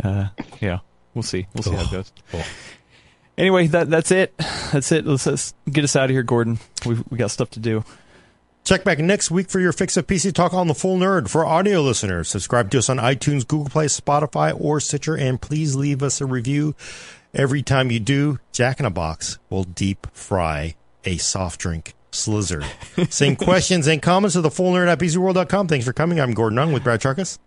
Uh, 0.02 0.08
uh, 0.08 0.30
yeah, 0.62 0.80
we'll 1.14 1.24
see. 1.24 1.46
We'll 1.54 1.64
see 1.64 1.72
how 1.72 1.82
it 1.82 1.92
goes. 1.92 2.14
Cool. 2.32 2.42
Anyway, 3.38 3.68
that 3.68 3.90
that's 3.90 4.12
it. 4.12 4.34
That's 4.72 4.92
it. 4.92 5.06
Let's, 5.06 5.26
let's 5.26 5.54
get 5.70 5.84
us 5.84 5.96
out 5.96 6.06
of 6.06 6.10
here, 6.12 6.24
Gordon. 6.24 6.60
We 6.86 6.96
we 7.10 7.18
got 7.18 7.32
stuff 7.32 7.50
to 7.52 7.60
do. 7.60 7.84
Check 8.64 8.84
back 8.84 9.00
next 9.00 9.32
week 9.32 9.50
for 9.50 9.60
your 9.60 9.72
fix 9.72 9.98
of 9.98 10.06
PC 10.06 10.34
talk 10.34 10.54
on 10.54 10.68
the 10.68 10.76
full 10.76 10.98
nerd 10.98 11.30
for 11.30 11.46
audio 11.46 11.82
listeners. 11.82 12.30
Subscribe 12.30 12.70
to 12.72 12.78
us 12.78 12.90
on 12.90 12.98
iTunes, 12.98 13.48
Google 13.48 13.70
Play, 13.70 13.88
Spotify, 13.88 14.56
or 14.60 14.80
Stitcher, 14.80 15.18
and 15.18 15.42
please 15.42 15.76
leave 15.76 16.04
us 16.04 16.22
a 16.22 16.26
review. 16.26 16.76
Every 17.34 17.62
time 17.62 17.92
you 17.92 18.00
do, 18.00 18.40
Jack 18.52 18.80
in 18.80 18.86
a 18.86 18.90
Box 18.90 19.38
will 19.50 19.64
deep 19.64 20.08
fry 20.14 20.76
a 21.06 21.18
soft 21.18 21.60
drink 21.60 21.94
slizzard. 22.12 22.66
Send 23.12 23.38
questions 23.38 23.88
and 23.88 24.02
comments 24.02 24.34
to 24.34 24.42
the 24.42 24.50
full 24.52 24.74
nerd 24.74 24.88
at 24.88 25.00
PCWorld.com. 25.00 25.68
Thanks 25.68 25.86
for 25.86 25.94
coming. 25.94 26.20
I'm 26.20 26.34
Gordon 26.34 26.58
Ung 26.58 26.72
with 26.72 26.84
Brad 26.84 27.02
Chacos. 27.02 27.38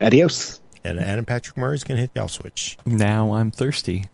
Adios. 0.00 0.60
And 0.84 0.98
Adam 0.98 1.24
Patrick 1.24 1.56
Murray 1.56 1.76
is 1.76 1.84
going 1.84 1.96
to 1.96 2.00
hit 2.00 2.12
the 2.12 2.22
off 2.22 2.32
switch. 2.32 2.76
Now 2.84 3.34
I'm 3.34 3.52
thirsty. 3.52 4.06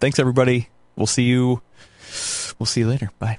Thanks, 0.00 0.18
everybody. 0.18 0.68
We'll 0.96 1.06
see 1.06 1.22
you. 1.22 1.62
We'll 2.58 2.66
see 2.66 2.80
you 2.80 2.88
later. 2.88 3.10
Bye. 3.20 3.38